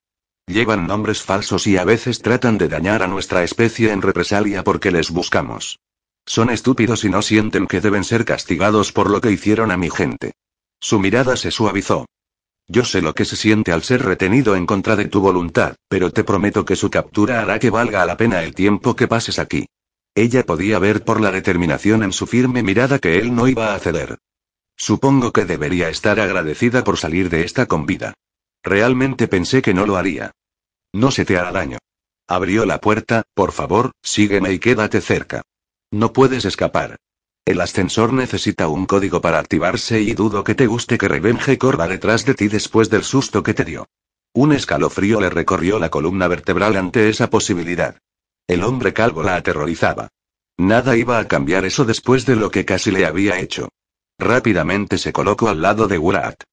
Llevan 0.48 0.88
nombres 0.88 1.22
falsos 1.22 1.68
y 1.68 1.76
a 1.76 1.84
veces 1.84 2.22
tratan 2.22 2.58
de 2.58 2.70
dañar 2.70 3.04
a 3.04 3.08
nuestra 3.08 3.44
especie 3.44 3.92
en 3.92 4.02
represalia 4.02 4.64
porque 4.64 4.90
les 4.90 5.12
buscamos. 5.12 5.80
Son 6.26 6.50
estúpidos 6.50 7.04
y 7.04 7.10
no 7.10 7.22
sienten 7.22 7.68
que 7.68 7.82
deben 7.82 8.06
ser 8.06 8.24
castigados 8.24 8.94
por 8.94 9.10
lo 9.10 9.20
que 9.20 9.32
hicieron 9.32 9.70
a 9.70 9.76
mi 9.76 9.90
gente. 9.90 10.32
Su 10.80 10.98
mirada 11.00 11.36
se 11.36 11.52
suavizó. 11.52 12.06
Yo 12.72 12.86
sé 12.86 13.02
lo 13.02 13.14
que 13.14 13.26
se 13.26 13.36
siente 13.36 13.74
al 13.74 13.84
ser 13.84 14.02
retenido 14.02 14.56
en 14.56 14.66
contra 14.66 14.96
de 14.96 15.10
tu 15.10 15.20
voluntad, 15.20 15.76
pero 15.90 16.10
te 16.10 16.24
prometo 16.24 16.64
que 16.64 16.78
su 16.78 16.90
captura 16.90 17.42
hará 17.42 17.60
que 17.60 17.70
valga 17.70 18.06
la 18.06 18.16
pena 18.16 18.44
el 18.44 18.56
tiempo 18.56 18.96
que 18.96 19.10
pases 19.10 19.40
aquí. 19.40 19.66
Ella 20.16 20.46
podía 20.46 20.80
ver 20.80 21.04
por 21.04 21.20
la 21.20 21.32
determinación 21.32 22.02
en 22.02 22.14
su 22.14 22.28
firme 22.28 22.64
mirada 22.64 22.98
que 22.98 23.20
él 23.20 23.36
no 23.36 23.50
iba 23.50 23.76
a 23.76 23.80
ceder. 23.80 24.20
Supongo 24.78 25.34
que 25.34 25.44
debería 25.44 25.90
estar 25.90 26.22
agradecida 26.22 26.86
por 26.86 26.98
salir 26.98 27.30
de 27.30 27.44
esta 27.44 27.66
con 27.66 27.86
vida. 27.86 28.14
Realmente 28.64 29.28
pensé 29.28 29.62
que 29.62 29.74
no 29.74 29.86
lo 29.86 29.98
haría. 29.98 30.32
No 30.94 31.12
se 31.12 31.26
te 31.26 31.38
hará 31.38 31.52
daño. 31.52 31.78
Abrió 32.26 32.66
la 32.66 32.80
puerta, 32.80 33.24
por 33.34 33.52
favor, 33.52 33.92
sígueme 34.02 34.54
y 34.54 34.60
quédate 34.60 35.02
cerca. 35.02 35.42
No 35.92 36.14
puedes 36.14 36.46
escapar. 36.46 36.96
El 37.46 37.60
ascensor 37.60 38.14
necesita 38.14 38.68
un 38.68 38.86
código 38.86 39.20
para 39.20 39.40
activarse 39.40 40.00
y 40.00 40.14
dudo 40.14 40.44
que 40.44 40.56
te 40.56 40.68
guste 40.68 40.98
que 40.98 41.08
Revenge 41.08 41.58
corra 41.58 41.88
detrás 41.88 42.24
de 42.26 42.36
ti 42.36 42.48
después 42.48 42.90
del 42.90 43.04
susto 43.04 43.42
que 43.42 43.54
te 43.54 43.66
dio. 43.66 43.88
Un 44.34 44.54
escalofrío 44.54 45.20
le 45.20 45.30
recorrió 45.30 45.80
la 45.80 45.90
columna 45.90 46.28
vertebral 46.28 46.78
ante 46.78 47.10
esa 47.10 47.30
posibilidad. 47.30 47.98
El 48.48 48.64
hombre 48.64 48.94
calvo 48.94 49.24
la 49.24 49.36
aterrorizaba. 49.36 50.10
Nada 50.58 50.96
iba 50.96 51.18
a 51.18 51.28
cambiar 51.28 51.66
eso 51.66 51.84
después 51.84 52.26
de 52.26 52.36
lo 52.36 52.52
que 52.52 52.64
casi 52.64 52.92
le 52.92 53.06
había 53.06 53.40
hecho. 53.40 53.70
Rápidamente 54.20 55.00
se 55.00 55.12
colocó 55.12 55.50
al 55.50 55.62
lado 55.62 55.88
de 55.88 55.98
Wurat. 55.98 56.44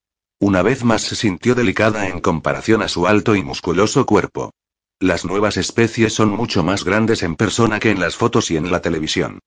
Una 0.40 0.62
vez 0.62 0.84
más 0.84 1.02
se 1.02 1.16
sintió 1.16 1.54
delicada 1.54 2.08
en 2.08 2.20
comparación 2.20 2.82
a 2.82 2.88
su 2.88 3.06
alto 3.06 3.36
y 3.36 3.42
musculoso 3.42 4.06
cuerpo. 4.06 4.52
Las 5.00 5.24
nuevas 5.24 5.58
especies 5.58 6.14
son 6.14 6.30
mucho 6.30 6.64
más 6.64 6.82
grandes 6.82 7.22
en 7.22 7.36
persona 7.36 7.78
que 7.78 7.90
en 7.90 8.00
las 8.00 8.16
fotos 8.16 8.50
y 8.50 8.56
en 8.56 8.70
la 8.70 8.80
televisión. 8.80 9.40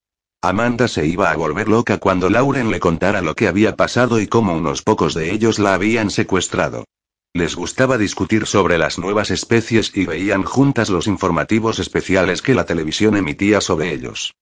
Amanda 0.43 0.87
se 0.87 1.05
iba 1.05 1.29
a 1.29 1.35
volver 1.35 1.67
loca 1.67 1.99
cuando 1.99 2.27
Lauren 2.27 2.71
le 2.71 2.79
contara 2.79 3.21
lo 3.21 3.35
que 3.35 3.47
había 3.47 3.75
pasado 3.75 4.19
y 4.19 4.25
cómo 4.25 4.57
unos 4.57 4.81
pocos 4.81 5.13
de 5.13 5.31
ellos 5.31 5.59
la 5.59 5.75
habían 5.75 6.09
secuestrado. 6.09 6.85
Les 7.31 7.55
gustaba 7.55 7.99
discutir 7.99 8.47
sobre 8.47 8.79
las 8.79 8.97
nuevas 8.97 9.29
especies 9.29 9.95
y 9.95 10.07
veían 10.07 10.41
juntas 10.41 10.89
los 10.89 11.05
informativos 11.05 11.77
especiales 11.77 12.41
que 12.41 12.55
la 12.55 12.65
televisión 12.65 13.15
emitía 13.15 13.61
sobre 13.61 13.93
ellos. 13.93 14.33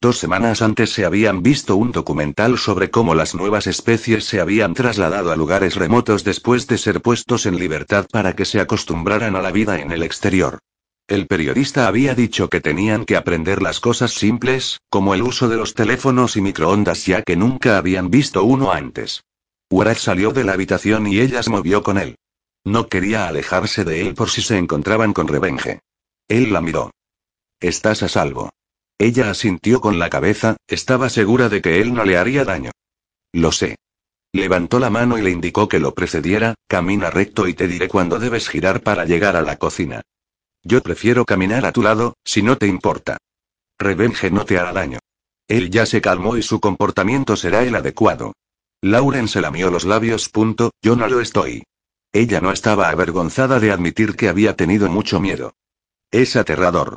Dos 0.00 0.18
semanas 0.18 0.62
antes 0.62 0.90
se 0.90 1.04
habían 1.04 1.42
visto 1.42 1.74
un 1.74 1.90
documental 1.90 2.56
sobre 2.56 2.92
cómo 2.92 3.16
las 3.16 3.34
nuevas 3.34 3.66
especies 3.66 4.26
se 4.26 4.40
habían 4.40 4.74
trasladado 4.74 5.32
a 5.32 5.36
lugares 5.36 5.74
remotos 5.74 6.22
después 6.22 6.68
de 6.68 6.78
ser 6.78 7.02
puestos 7.02 7.46
en 7.46 7.58
libertad 7.58 8.06
para 8.12 8.36
que 8.36 8.44
se 8.44 8.60
acostumbraran 8.60 9.34
a 9.34 9.42
la 9.42 9.50
vida 9.50 9.80
en 9.80 9.90
el 9.90 10.04
exterior. 10.04 10.60
El 11.08 11.26
periodista 11.26 11.88
había 11.88 12.14
dicho 12.14 12.50
que 12.50 12.60
tenían 12.60 13.06
que 13.06 13.16
aprender 13.16 13.62
las 13.62 13.80
cosas 13.80 14.12
simples, 14.12 14.82
como 14.90 15.14
el 15.14 15.22
uso 15.22 15.48
de 15.48 15.56
los 15.56 15.72
teléfonos 15.72 16.36
y 16.36 16.42
microondas 16.42 17.06
ya 17.06 17.22
que 17.22 17.34
nunca 17.34 17.78
habían 17.78 18.10
visto 18.10 18.44
uno 18.44 18.72
antes. 18.72 19.24
Warat 19.70 19.96
salió 19.96 20.32
de 20.32 20.44
la 20.44 20.52
habitación 20.52 21.06
y 21.06 21.20
ella 21.20 21.42
se 21.42 21.48
movió 21.48 21.82
con 21.82 21.96
él. 21.96 22.16
No 22.62 22.88
quería 22.88 23.26
alejarse 23.26 23.84
de 23.84 24.02
él 24.02 24.14
por 24.14 24.28
si 24.28 24.42
se 24.42 24.58
encontraban 24.58 25.14
con 25.14 25.28
Revenge. 25.28 25.80
Él 26.28 26.52
la 26.52 26.60
miró. 26.60 26.90
Estás 27.58 28.02
a 28.02 28.08
salvo. 28.08 28.50
Ella 28.98 29.30
asintió 29.30 29.80
con 29.80 29.98
la 29.98 30.10
cabeza, 30.10 30.58
estaba 30.66 31.08
segura 31.08 31.48
de 31.48 31.62
que 31.62 31.80
él 31.80 31.94
no 31.94 32.04
le 32.04 32.18
haría 32.18 32.44
daño. 32.44 32.70
Lo 33.32 33.50
sé. 33.52 33.76
Levantó 34.34 34.78
la 34.78 34.90
mano 34.90 35.16
y 35.16 35.22
le 35.22 35.30
indicó 35.30 35.70
que 35.70 35.80
lo 35.80 35.94
precediera, 35.94 36.54
camina 36.68 37.08
recto 37.08 37.48
y 37.48 37.54
te 37.54 37.66
diré 37.66 37.88
cuándo 37.88 38.18
debes 38.18 38.46
girar 38.46 38.82
para 38.82 39.06
llegar 39.06 39.36
a 39.36 39.40
la 39.40 39.56
cocina. 39.56 40.02
Yo 40.70 40.82
prefiero 40.82 41.24
caminar 41.24 41.64
a 41.64 41.72
tu 41.72 41.80
lado, 41.80 42.18
si 42.26 42.42
no 42.42 42.58
te 42.58 42.66
importa. 42.66 43.16
Revenge 43.78 44.30
no 44.30 44.44
te 44.44 44.58
hará 44.58 44.74
daño. 44.74 44.98
Él 45.48 45.70
ya 45.70 45.86
se 45.86 46.02
calmó 46.02 46.36
y 46.36 46.42
su 46.42 46.60
comportamiento 46.60 47.36
será 47.36 47.62
el 47.62 47.74
adecuado. 47.74 48.34
Lauren 48.82 49.28
se 49.28 49.40
lamió 49.40 49.70
los 49.70 49.86
labios. 49.86 50.28
Punto, 50.28 50.72
yo 50.82 50.94
no 50.94 51.08
lo 51.08 51.22
estoy. 51.22 51.64
Ella 52.12 52.42
no 52.42 52.52
estaba 52.52 52.90
avergonzada 52.90 53.60
de 53.60 53.72
admitir 53.72 54.14
que 54.14 54.28
había 54.28 54.56
tenido 54.56 54.90
mucho 54.90 55.20
miedo. 55.20 55.54
Es 56.10 56.36
aterrador. 56.36 56.96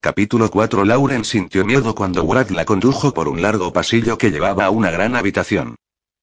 Capítulo 0.00 0.50
4 0.50 0.84
Lauren 0.84 1.24
sintió 1.24 1.64
miedo 1.64 1.94
cuando 1.94 2.26
Brad 2.26 2.50
la 2.50 2.64
condujo 2.64 3.14
por 3.14 3.28
un 3.28 3.40
largo 3.40 3.72
pasillo 3.72 4.18
que 4.18 4.32
llevaba 4.32 4.64
a 4.64 4.70
una 4.70 4.90
gran 4.90 5.14
habitación. 5.14 5.76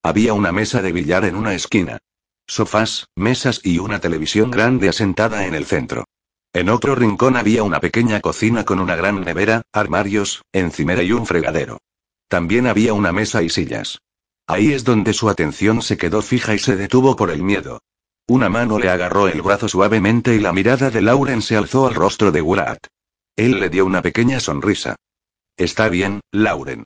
Había 0.03 0.33
una 0.33 0.51
mesa 0.51 0.81
de 0.81 0.91
billar 0.91 1.23
en 1.23 1.37
una 1.37 1.53
esquina. 1.53 1.99
Sofás, 2.45 3.07
mesas 3.15 3.61
y 3.63 3.79
una 3.79 4.01
televisión 4.01 4.51
grande 4.51 4.89
asentada 4.89 5.45
en 5.45 5.55
el 5.55 5.65
centro. 5.65 6.03
En 6.53 6.69
otro 6.69 6.95
rincón 6.95 7.37
había 7.37 7.63
una 7.63 7.79
pequeña 7.79 8.21
cocina 8.21 8.65
con 8.65 8.79
una 8.79 8.95
gran 8.95 9.21
nevera, 9.21 9.61
armarios, 9.71 10.43
encimera 10.51 11.03
y 11.03 11.11
un 11.11 11.27
fregadero. 11.27 11.77
También 12.27 12.65
había 12.65 12.93
una 12.93 13.11
mesa 13.11 13.43
y 13.43 13.49
sillas. 13.49 13.99
Ahí 14.47 14.73
es 14.73 14.83
donde 14.83 15.13
su 15.13 15.29
atención 15.29 15.83
se 15.83 15.97
quedó 15.97 16.23
fija 16.23 16.55
y 16.55 16.59
se 16.59 16.75
detuvo 16.75 17.15
por 17.15 17.29
el 17.29 17.43
miedo. 17.43 17.81
Una 18.27 18.49
mano 18.49 18.79
le 18.79 18.89
agarró 18.89 19.27
el 19.27 19.43
brazo 19.43 19.67
suavemente 19.67 20.35
y 20.35 20.39
la 20.39 20.51
mirada 20.51 20.89
de 20.89 21.01
Lauren 21.01 21.43
se 21.43 21.55
alzó 21.55 21.87
al 21.87 21.93
rostro 21.93 22.31
de 22.31 22.41
Wurat. 22.41 22.79
Él 23.35 23.59
le 23.59 23.69
dio 23.69 23.85
una 23.85 24.01
pequeña 24.01 24.39
sonrisa. 24.39 24.95
Está 25.55 25.87
bien, 25.87 26.21
Lauren. 26.31 26.83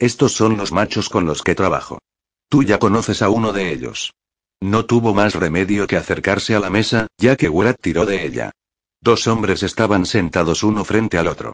Estos 0.00 0.32
son 0.32 0.56
los 0.56 0.72
machos 0.72 1.08
con 1.08 1.26
los 1.26 1.42
que 1.42 1.54
trabajo. 1.54 2.00
Tú 2.48 2.64
ya 2.64 2.78
conoces 2.78 3.22
a 3.22 3.30
uno 3.30 3.52
de 3.52 3.72
ellos. 3.72 4.12
No 4.60 4.84
tuvo 4.84 5.14
más 5.14 5.34
remedio 5.34 5.86
que 5.86 5.96
acercarse 5.96 6.54
a 6.54 6.60
la 6.60 6.70
mesa, 6.70 7.06
ya 7.18 7.36
que 7.36 7.48
Wurat 7.48 7.76
tiró 7.80 8.04
de 8.04 8.24
ella. 8.24 8.52
Dos 9.00 9.26
hombres 9.26 9.62
estaban 9.62 10.06
sentados 10.06 10.62
uno 10.62 10.84
frente 10.84 11.18
al 11.18 11.28
otro. 11.28 11.52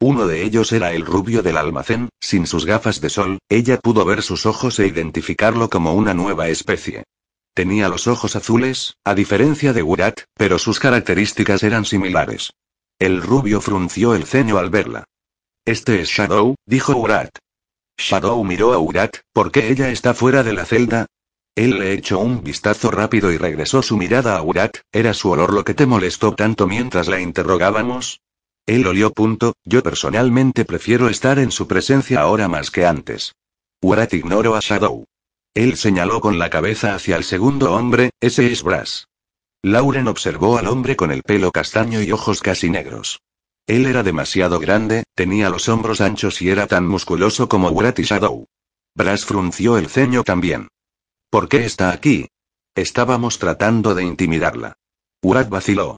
Uno 0.00 0.26
de 0.26 0.42
ellos 0.42 0.72
era 0.72 0.92
el 0.92 1.06
rubio 1.06 1.42
del 1.42 1.56
almacén, 1.56 2.08
sin 2.20 2.46
sus 2.46 2.66
gafas 2.66 3.00
de 3.00 3.10
sol, 3.10 3.38
ella 3.48 3.78
pudo 3.78 4.04
ver 4.04 4.22
sus 4.22 4.44
ojos 4.46 4.78
e 4.78 4.86
identificarlo 4.86 5.70
como 5.70 5.94
una 5.94 6.14
nueva 6.14 6.48
especie. 6.48 7.04
Tenía 7.54 7.88
los 7.88 8.08
ojos 8.08 8.34
azules, 8.34 8.96
a 9.04 9.14
diferencia 9.14 9.72
de 9.72 9.82
Urat, 9.82 10.22
pero 10.34 10.58
sus 10.58 10.80
características 10.80 11.62
eran 11.62 11.84
similares. 11.84 12.52
El 12.98 13.22
rubio 13.22 13.60
frunció 13.60 14.14
el 14.14 14.24
ceño 14.24 14.58
al 14.58 14.70
verla. 14.70 15.04
Este 15.64 16.00
es 16.00 16.08
Shadow, 16.08 16.56
dijo 16.66 16.96
Urat. 16.96 17.30
Shadow 17.96 18.42
miró 18.42 18.72
a 18.72 18.78
Urat, 18.78 19.18
¿por 19.32 19.52
qué 19.52 19.70
ella 19.70 19.90
está 19.90 20.14
fuera 20.14 20.42
de 20.42 20.52
la 20.52 20.66
celda? 20.66 21.06
Él 21.56 21.78
le 21.78 21.92
echó 21.92 22.18
un 22.18 22.42
vistazo 22.42 22.90
rápido 22.90 23.30
y 23.30 23.38
regresó 23.38 23.80
su 23.80 23.96
mirada 23.96 24.36
a 24.36 24.42
Urat, 24.42 24.78
¿era 24.90 25.14
su 25.14 25.30
olor 25.30 25.52
lo 25.52 25.64
que 25.64 25.74
te 25.74 25.86
molestó 25.86 26.34
tanto 26.34 26.66
mientras 26.66 27.06
la 27.06 27.20
interrogábamos? 27.20 28.20
Él 28.66 28.86
olió 28.86 29.12
punto, 29.12 29.54
yo 29.64 29.82
personalmente 29.82 30.64
prefiero 30.64 31.08
estar 31.08 31.38
en 31.38 31.52
su 31.52 31.68
presencia 31.68 32.22
ahora 32.22 32.48
más 32.48 32.72
que 32.72 32.86
antes. 32.86 33.36
Urat 33.80 34.12
ignoró 34.14 34.56
a 34.56 34.60
Shadow. 34.60 35.04
Él 35.54 35.76
señaló 35.76 36.20
con 36.20 36.40
la 36.40 36.50
cabeza 36.50 36.96
hacia 36.96 37.16
el 37.16 37.22
segundo 37.22 37.72
hombre, 37.72 38.10
ese 38.20 38.50
es 38.50 38.64
Brass. 38.64 39.06
Lauren 39.62 40.08
observó 40.08 40.58
al 40.58 40.66
hombre 40.66 40.96
con 40.96 41.12
el 41.12 41.22
pelo 41.22 41.52
castaño 41.52 42.02
y 42.02 42.10
ojos 42.10 42.40
casi 42.40 42.68
negros. 42.68 43.20
Él 43.68 43.86
era 43.86 44.02
demasiado 44.02 44.58
grande, 44.58 45.04
tenía 45.14 45.50
los 45.50 45.68
hombros 45.68 46.00
anchos 46.00 46.42
y 46.42 46.50
era 46.50 46.66
tan 46.66 46.88
musculoso 46.88 47.48
como 47.48 47.70
Urat 47.70 47.98
y 48.00 48.02
Shadow. 48.02 48.46
Brass 48.96 49.24
frunció 49.24 49.78
el 49.78 49.88
ceño 49.88 50.24
también. 50.24 50.68
¿Por 51.34 51.48
qué 51.48 51.64
está 51.64 51.90
aquí? 51.90 52.28
Estábamos 52.76 53.40
tratando 53.40 53.96
de 53.96 54.04
intimidarla. 54.04 54.74
Urat 55.20 55.48
vaciló. 55.48 55.96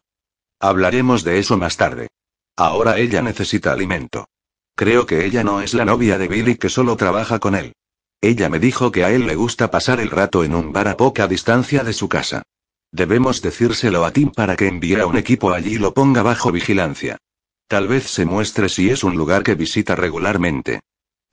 Hablaremos 0.60 1.24
de 1.24 1.38
eso 1.38 1.58
más 1.58 1.76
tarde. 1.76 2.08
Ahora 2.56 2.96
ella 2.96 3.20
necesita 3.20 3.70
alimento. 3.70 4.30
Creo 4.74 5.04
que 5.04 5.26
ella 5.26 5.44
no 5.44 5.60
es 5.60 5.74
la 5.74 5.84
novia 5.84 6.16
de 6.16 6.28
Billy 6.28 6.56
que 6.56 6.70
solo 6.70 6.96
trabaja 6.96 7.38
con 7.38 7.54
él. 7.54 7.74
Ella 8.22 8.48
me 8.48 8.58
dijo 8.58 8.90
que 8.90 9.04
a 9.04 9.12
él 9.12 9.26
le 9.26 9.34
gusta 9.34 9.70
pasar 9.70 10.00
el 10.00 10.08
rato 10.08 10.42
en 10.42 10.54
un 10.54 10.72
bar 10.72 10.88
a 10.88 10.96
poca 10.96 11.28
distancia 11.28 11.84
de 11.84 11.92
su 11.92 12.08
casa. 12.08 12.40
Debemos 12.90 13.42
decírselo 13.42 14.06
a 14.06 14.12
Tim 14.12 14.30
para 14.30 14.56
que 14.56 14.68
envíe 14.68 14.98
a 15.02 15.06
un 15.06 15.18
equipo 15.18 15.52
allí 15.52 15.74
y 15.74 15.78
lo 15.78 15.92
ponga 15.92 16.22
bajo 16.22 16.50
vigilancia. 16.50 17.18
Tal 17.68 17.88
vez 17.88 18.04
se 18.04 18.24
muestre 18.24 18.70
si 18.70 18.88
es 18.88 19.04
un 19.04 19.18
lugar 19.18 19.42
que 19.42 19.54
visita 19.54 19.96
regularmente. 19.96 20.80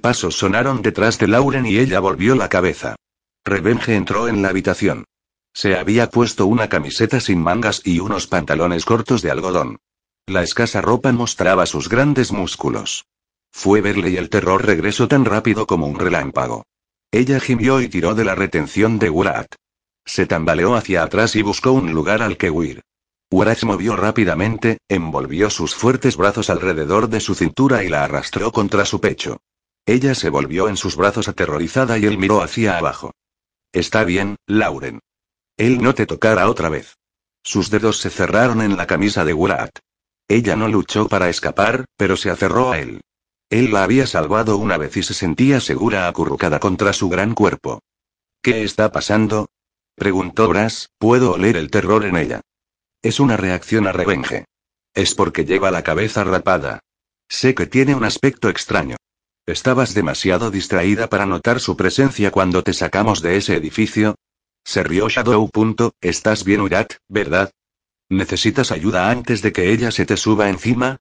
Pasos 0.01 0.35
sonaron 0.35 0.81
detrás 0.81 1.19
de 1.19 1.29
Lauren 1.29 1.65
y 1.65 1.77
ella 1.77 2.01
volvió 2.01 2.35
la 2.35 2.49
cabeza. 2.49 2.97
Revenge 3.45 3.93
entró 3.93 4.29
en 4.29 4.41
la 4.41 4.49
habitación. 4.49 5.03
Se 5.53 5.75
había 5.75 6.09
puesto 6.09 6.45
una 6.45 6.69
camiseta 6.69 7.19
sin 7.19 7.41
mangas 7.41 7.81
y 7.83 7.99
unos 7.99 8.27
pantalones 8.27 8.85
cortos 8.85 9.21
de 9.21 9.31
algodón. 9.31 9.79
La 10.25 10.43
escasa 10.43 10.81
ropa 10.81 11.11
mostraba 11.11 11.65
sus 11.65 11.89
grandes 11.89 12.31
músculos. 12.31 13.05
Fue 13.51 13.81
verle 13.81 14.11
y 14.11 14.17
el 14.17 14.29
terror 14.29 14.65
regresó 14.65 15.09
tan 15.09 15.25
rápido 15.25 15.67
como 15.67 15.87
un 15.87 15.99
relámpago. 15.99 16.63
Ella 17.11 17.39
gimió 17.39 17.81
y 17.81 17.89
tiró 17.89 18.15
de 18.15 18.23
la 18.23 18.33
retención 18.33 18.97
de 18.97 19.09
Wurat. 19.09 19.53
Se 20.05 20.25
tambaleó 20.25 20.75
hacia 20.75 21.03
atrás 21.03 21.35
y 21.35 21.41
buscó 21.41 21.73
un 21.73 21.91
lugar 21.91 22.21
al 22.21 22.37
que 22.37 22.49
huir. 22.49 22.81
Wurat 23.29 23.57
se 23.57 23.65
movió 23.65 23.95
rápidamente, 23.95 24.77
envolvió 24.87 25.49
sus 25.49 25.75
fuertes 25.75 26.15
brazos 26.15 26.49
alrededor 26.49 27.09
de 27.09 27.19
su 27.19 27.35
cintura 27.35 27.83
y 27.83 27.89
la 27.89 28.05
arrastró 28.05 28.51
contra 28.51 28.85
su 28.85 29.01
pecho. 29.01 29.41
Ella 29.85 30.15
se 30.15 30.29
volvió 30.29 30.69
en 30.69 30.77
sus 30.77 30.95
brazos 30.95 31.27
aterrorizada 31.27 31.97
y 31.97 32.05
él 32.05 32.17
miró 32.17 32.41
hacia 32.41 32.77
abajo. 32.77 33.11
Está 33.73 34.03
bien, 34.03 34.37
Lauren. 34.45 34.99
Él 35.57 35.81
no 35.81 35.95
te 35.95 36.05
tocará 36.05 36.47
otra 36.47 36.69
vez. 36.69 36.95
Sus 37.43 37.69
dedos 37.71 37.97
se 37.97 38.09
cerraron 38.09 38.61
en 38.61 38.77
la 38.77 38.87
camisa 38.87 39.25
de 39.25 39.33
Wurat. 39.33 39.71
Ella 40.27 40.55
no 40.55 40.67
luchó 40.67 41.07
para 41.07 41.27
escapar, 41.29 41.85
pero 41.97 42.15
se 42.15 42.29
aferró 42.29 42.71
a 42.71 42.79
él. 42.79 43.01
Él 43.49 43.73
la 43.73 43.83
había 43.83 44.07
salvado 44.07 44.57
una 44.57 44.77
vez 44.77 44.95
y 44.97 45.03
se 45.03 45.13
sentía 45.13 45.59
segura 45.59 46.07
acurrucada 46.07 46.59
contra 46.59 46.93
su 46.93 47.09
gran 47.09 47.33
cuerpo. 47.33 47.81
¿Qué 48.41 48.63
está 48.63 48.91
pasando? 48.91 49.47
Preguntó 49.95 50.47
Brass, 50.47 50.89
puedo 50.97 51.33
oler 51.33 51.57
el 51.57 51.69
terror 51.69 52.05
en 52.05 52.15
ella. 52.15 52.41
Es 53.01 53.19
una 53.19 53.37
reacción 53.37 53.87
a 53.87 53.91
revenge. 53.91 54.45
Es 54.93 55.15
porque 55.15 55.45
lleva 55.45 55.71
la 55.71 55.83
cabeza 55.83 56.23
rapada. 56.23 56.79
Sé 57.27 57.55
que 57.55 57.65
tiene 57.65 57.95
un 57.95 58.05
aspecto 58.05 58.49
extraño. 58.49 58.97
¿Estabas 59.45 59.93
demasiado 59.93 60.51
distraída 60.51 61.09
para 61.09 61.25
notar 61.25 61.59
su 61.59 61.75
presencia 61.75 62.31
cuando 62.31 62.63
te 62.63 62.71
sacamos 62.71 63.21
de 63.21 63.35
ese 63.35 63.57
edificio? 63.57 64.15
Se 64.63 64.83
rió 64.83 65.09
Shadow. 65.09 65.49
Estás 65.99 66.45
bien, 66.45 66.61
Urat, 66.61 66.93
¿verdad? 67.09 67.51
¿Necesitas 68.09 68.71
ayuda 68.71 69.11
antes 69.11 69.41
de 69.41 69.51
que 69.51 69.73
ella 69.73 69.91
se 69.91 70.05
te 70.05 70.15
suba 70.15 70.49
encima? 70.49 70.95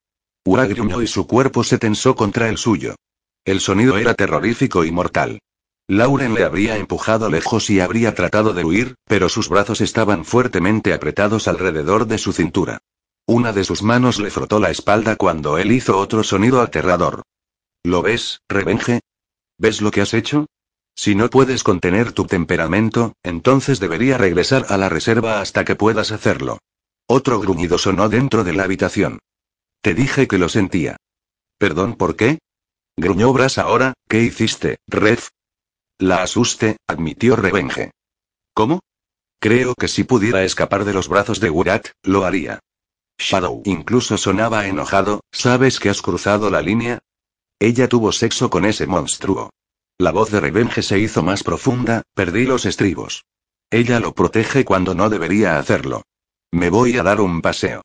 Urat 0.45 0.71
gruñó 0.71 1.03
y 1.03 1.07
su 1.07 1.29
cuerpo 1.29 1.63
se 1.63 1.79
tensó 1.79 2.17
contra 2.17 2.49
el 2.49 2.59
suyo. 2.59 2.97
El 3.45 3.61
sonido 3.61 3.97
era 3.97 4.15
terrorífico 4.15 4.85
y 4.85 4.91
mortal. 4.91 5.39
Lauren 5.87 6.35
le 6.35 6.43
habría 6.43 6.79
empujado 6.79 7.31
lejos 7.31 7.71
y 7.71 7.79
habría 7.79 8.17
tratado 8.17 8.55
de 8.55 8.65
huir, 8.65 8.97
pero 9.07 9.29
sus 9.29 9.49
brazos 9.49 9.81
estaban 9.81 10.25
fuertemente 10.25 10.95
apretados 10.95 11.47
alrededor 11.47 12.09
de 12.09 12.19
su 12.19 12.33
cintura. 12.33 12.79
Una 13.25 13.53
de 13.53 13.63
sus 13.63 13.85
manos 13.85 14.19
le 14.19 14.33
frotó 14.33 14.59
la 14.59 14.71
espalda 14.71 15.15
cuando 15.15 15.59
él 15.59 15.71
hizo 15.71 15.97
otro 15.97 16.25
sonido 16.25 16.61
aterrador. 16.61 17.23
¿Lo 17.85 18.03
ves, 18.03 18.41
Revenge? 18.49 19.01
¿Ves 19.59 19.81
lo 19.81 19.91
que 19.91 20.01
has 20.01 20.15
hecho? 20.15 20.47
Si 20.95 21.15
no 21.15 21.31
puedes 21.31 21.65
contener 21.65 22.13
tu 22.13 22.27
temperamento, 22.27 23.15
entonces 23.23 23.81
debería 23.81 24.19
regresar 24.19 24.67
a 24.69 24.77
la 24.77 24.89
reserva 24.89 25.41
hasta 25.41 25.65
que 25.65 25.75
puedas 25.75 26.13
hacerlo. 26.13 26.59
Otro 27.09 27.41
gruñido 27.41 27.79
sonó 27.79 28.09
dentro 28.09 28.45
de 28.45 28.53
la 28.53 28.65
habitación. 28.65 29.19
Te 29.81 29.95
dije 29.95 30.29
que 30.29 30.39
lo 30.39 30.49
sentía. 30.49 30.97
¿Perdón 31.59 31.97
por 31.97 32.15
qué? 32.15 32.39
Gruñó 32.97 33.33
Brass 33.33 33.59
ahora, 33.59 33.95
¿qué 34.09 34.23
hiciste, 34.23 34.79
Ref? 34.87 35.29
La 35.99 36.23
asuste, 36.23 36.77
admitió 36.87 37.37
Revenge. 37.37 37.91
¿Cómo? 38.55 38.81
Creo 39.41 39.75
que 39.75 39.89
si 39.89 40.05
pudiera 40.05 40.45
escapar 40.45 40.85
de 40.85 40.93
los 40.93 41.09
brazos 41.09 41.41
de 41.41 41.51
Wurat, 41.51 41.89
lo 42.03 42.25
haría. 42.25 42.61
Shadow 43.19 43.63
incluso 43.65 44.17
sonaba 44.19 44.67
enojado, 44.67 45.23
¿sabes 45.33 45.81
que 45.81 45.91
has 45.91 46.03
cruzado 46.03 46.51
la 46.51 46.63
línea? 46.63 47.01
Ella 47.63 47.87
tuvo 47.87 48.11
sexo 48.11 48.51
con 48.51 48.65
ese 48.65 48.89
monstruo. 48.89 49.51
La 49.97 50.11
voz 50.11 50.33
de 50.33 50.41
Revenge 50.41 50.83
se 50.83 50.99
hizo 50.99 51.23
más 51.23 51.45
profunda, 51.45 52.03
perdí 52.13 52.45
los 52.45 52.67
estribos. 52.67 53.25
Ella 53.71 54.01
lo 54.01 54.17
protege 54.17 54.65
cuando 54.65 54.97
no 54.97 55.09
debería 55.09 55.61
hacerlo. 55.61 56.03
Me 56.51 56.71
voy 56.71 56.99
a 56.99 57.05
dar 57.05 57.21
un 57.21 57.41
paseo. 57.41 57.83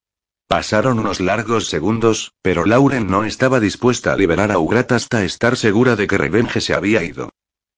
Pasaron 0.47 0.97
unos 0.97 1.19
largos 1.19 1.67
segundos, 1.67 2.31
pero 2.41 2.65
Lauren 2.65 3.05
no 3.05 3.23
estaba 3.23 3.59
dispuesta 3.59 4.13
a 4.13 4.17
liberar 4.17 4.51
a 4.51 4.57
Ugrat 4.57 4.93
hasta 4.93 5.23
estar 5.23 5.55
segura 5.55 5.95
de 5.95 6.07
que 6.07 6.17
Revenge 6.17 6.59
se 6.59 6.73
había 6.73 7.03
ido. 7.03 7.29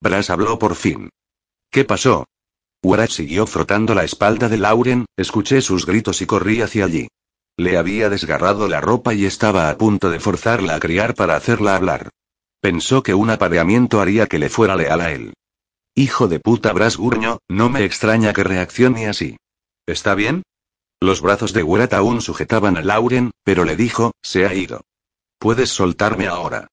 Brass 0.02 0.30
habló 0.30 0.58
por 0.58 0.76
fin. 0.76 1.10
¿Qué 1.70 1.84
pasó? 1.84 2.28
Ugrat 2.82 3.10
siguió 3.10 3.46
frotando 3.46 3.94
la 3.94 4.06
espalda 4.06 4.48
de 4.48 4.58
Lauren, 4.58 5.06
escuché 5.18 5.60
sus 5.62 5.86
gritos 5.86 6.22
y 6.22 6.28
corrí 6.28 6.62
hacia 6.62 6.86
allí. 6.86 7.10
Le 7.60 7.78
había 7.78 8.08
desgarrado 8.08 8.70
la 8.70 8.80
ropa 8.80 9.14
y 9.14 9.26
estaba 9.26 9.70
a 9.70 9.78
punto 9.78 10.10
de 10.10 10.22
forzarla 10.22 10.76
a 10.76 10.80
criar 10.80 11.14
para 11.14 11.36
hacerla 11.36 11.76
hablar. 11.76 12.10
Pensó 12.62 13.04
que 13.04 13.14
un 13.14 13.30
apareamiento 13.30 14.00
haría 14.00 14.28
que 14.28 14.40
le 14.40 14.48
fuera 14.48 14.78
leal 14.78 15.02
a 15.02 15.12
él. 15.12 15.34
Hijo 15.94 16.30
de 16.30 16.40
puta 16.40 16.72
Brass 16.72 16.96
Gurño, 16.96 17.40
no 17.50 17.68
me 17.70 17.84
extraña 17.84 18.32
que 18.32 18.46
reaccione 18.46 19.10
así. 19.10 19.36
¿Está 19.86 20.16
bien? 20.16 20.44
Los 21.02 21.20
brazos 21.20 21.52
de 21.52 21.62
Werat 21.62 21.94
aún 21.96 22.22
sujetaban 22.22 22.78
a 22.78 22.82
Lauren, 22.82 23.32
pero 23.44 23.66
le 23.66 23.76
dijo, 23.76 24.14
se 24.22 24.46
ha 24.46 24.54
ido. 24.54 24.80
Puedes 25.38 25.70
soltarme 25.70 26.28
ahora. 26.28 26.68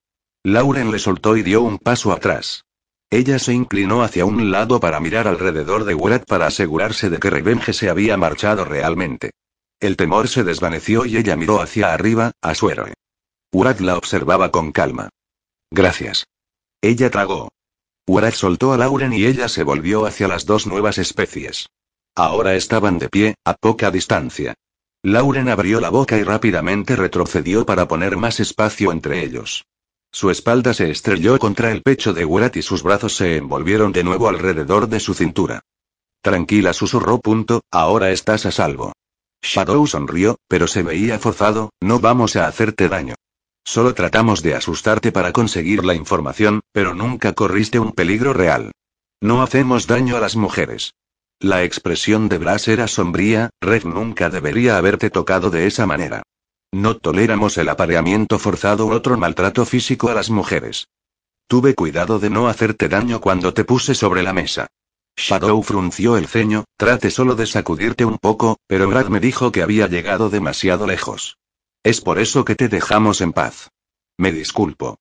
Lauren 0.44 0.92
le 0.92 1.01
soltó 1.01 1.37
y 1.37 1.42
dio 1.42 1.62
un 1.62 1.79
paso 1.79 2.12
atrás. 2.12 2.62
Ella 3.11 3.40
se 3.40 3.53
inclinó 3.53 4.05
hacia 4.05 4.25
un 4.25 4.53
lado 4.53 4.79
para 4.79 5.01
mirar 5.01 5.27
alrededor 5.27 5.83
de 5.83 5.96
Werat 5.96 6.25
para 6.27 6.46
asegurarse 6.46 7.11
de 7.11 7.18
que 7.18 7.31
Revenge 7.31 7.72
se 7.72 7.90
había 7.90 8.16
marchado 8.16 8.64
realmente. 8.64 9.33
El 9.81 9.97
temor 9.97 10.29
se 10.29 10.43
desvaneció 10.43 11.05
y 11.05 11.19
ella 11.19 11.37
miró 11.37 11.61
hacia 11.61 11.93
arriba, 11.93 12.33
a 12.41 12.55
su 12.55 12.71
héroe. 12.71 12.95
Urat 13.53 13.81
la 13.81 13.97
observaba 13.97 14.51
con 14.51 14.73
calma. 14.73 15.11
Gracias. 15.71 16.27
Ella 16.81 17.11
tragó. 17.11 17.51
Urat 18.07 18.35
soltó 18.35 18.73
a 18.73 18.79
Lauren 18.79 19.12
y 19.12 19.27
ella 19.27 19.49
se 19.49 19.65
volvió 19.65 20.07
hacia 20.07 20.29
las 20.29 20.47
dos 20.47 20.67
nuevas 20.67 20.97
especies. 20.99 21.69
Ahora 22.15 22.55
estaban 22.55 22.99
de 22.99 23.11
pie, 23.11 23.35
a 23.45 23.55
poca 23.55 23.91
distancia. 23.91 24.55
Lauren 25.03 25.49
abrió 25.49 25.81
la 25.81 25.91
boca 25.91 26.17
y 26.17 26.23
rápidamente 26.23 26.97
retrocedió 26.97 27.67
para 27.67 27.87
poner 27.87 28.17
más 28.17 28.41
espacio 28.41 28.93
entre 28.93 29.23
ellos. 29.23 29.67
Su 30.11 30.31
espalda 30.31 30.73
se 30.73 30.91
estrelló 30.91 31.39
contra 31.39 31.71
el 31.71 31.83
pecho 31.83 32.15
de 32.15 32.25
Urat 32.25 32.57
y 32.57 32.62
sus 32.62 32.83
brazos 32.83 33.15
se 33.15 33.37
envolvieron 33.37 33.93
de 33.93 34.05
nuevo 34.05 34.29
alrededor 34.29 34.89
de 34.89 35.01
su 35.01 35.12
cintura. 35.12 35.61
Tranquila, 36.23 36.73
susurró. 36.73 37.21
Punto, 37.21 37.61
ahora 37.71 38.11
estás 38.11 38.47
a 38.47 38.51
salvo. 38.51 38.93
Shadow 39.47 39.87
sonrió, 39.87 40.39
pero 40.49 40.67
se 40.67 40.83
veía 40.83 41.19
forzado, 41.19 41.71
no 41.81 42.01
vamos 42.01 42.35
a 42.37 42.47
hacerte 42.47 42.89
daño. 42.89 43.15
Solo 43.65 43.95
tratamos 43.95 44.43
de 44.43 44.55
asustarte 44.55 45.13
para 45.13 45.33
conseguir 45.33 45.85
la 45.85 45.95
información, 45.95 46.61
pero 46.73 46.95
nunca 46.95 47.33
corriste 47.33 47.79
un 47.79 47.93
peligro 47.93 48.33
real. 48.33 48.73
No 49.21 49.43
hacemos 49.43 49.87
daño 49.87 50.17
a 50.17 50.21
las 50.21 50.37
mujeres. 50.37 50.95
La 51.41 51.63
expresión 51.65 52.29
de 52.29 52.39
Brass 52.39 52.69
era 52.69 52.89
sombría, 52.89 53.51
Red 53.61 53.85
nunca 53.85 54.31
debería 54.31 54.79
haberte 54.79 55.11
tocado 55.11 55.51
de 55.51 55.67
esa 55.67 55.87
manera. 55.87 56.23
No 56.73 56.97
toleramos 56.97 57.57
el 57.59 57.69
apareamiento 57.69 58.39
forzado 58.39 58.87
u 58.87 58.93
otro 58.93 59.17
maltrato 59.17 59.65
físico 59.65 60.09
a 60.09 60.15
las 60.15 60.29
mujeres. 60.29 60.89
Tuve 61.47 61.75
cuidado 61.75 62.19
de 62.19 62.31
no 62.31 62.49
hacerte 62.49 62.89
daño 62.89 63.21
cuando 63.21 63.55
te 63.55 63.65
puse 63.65 63.95
sobre 63.95 64.23
la 64.23 64.33
mesa. 64.33 64.67
Shadow 65.17 65.63
frunció 65.63 66.17
el 66.17 66.29
ceño, 66.29 66.65
trate 66.77 67.11
solo 67.11 67.35
de 67.35 67.47
sacudirte 67.47 68.05
un 68.05 68.19
poco, 68.19 68.59
pero 68.67 68.87
Brad 68.89 69.07
me 69.07 69.19
dijo 69.19 69.51
que 69.51 69.63
había 69.63 69.87
llegado 69.87 70.29
demasiado 70.29 70.87
lejos. 70.87 71.39
Es 71.83 72.01
por 72.01 72.19
eso 72.19 72.45
que 72.45 72.55
te 72.55 72.69
dejamos 72.69 73.21
en 73.21 73.33
paz. 73.33 73.71
Me 74.19 74.31
disculpo. 74.31 74.99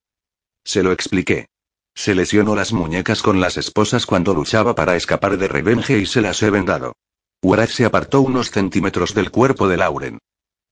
Se 0.63 0.83
lo 0.83 0.91
expliqué. 0.91 1.47
Se 1.93 2.15
lesionó 2.15 2.55
las 2.55 2.73
muñecas 2.73 3.21
con 3.21 3.39
las 3.39 3.57
esposas 3.57 4.05
cuando 4.05 4.33
luchaba 4.33 4.73
para 4.73 4.95
escapar 4.95 5.37
de 5.37 5.47
Revenge 5.47 5.97
y 5.97 6.05
se 6.05 6.21
las 6.21 6.41
he 6.43 6.49
vendado. 6.49 6.93
Urat 7.41 7.69
se 7.69 7.85
apartó 7.85 8.21
unos 8.21 8.51
centímetros 8.51 9.13
del 9.13 9.31
cuerpo 9.31 9.67
de 9.67 9.77
Lauren. 9.77 10.19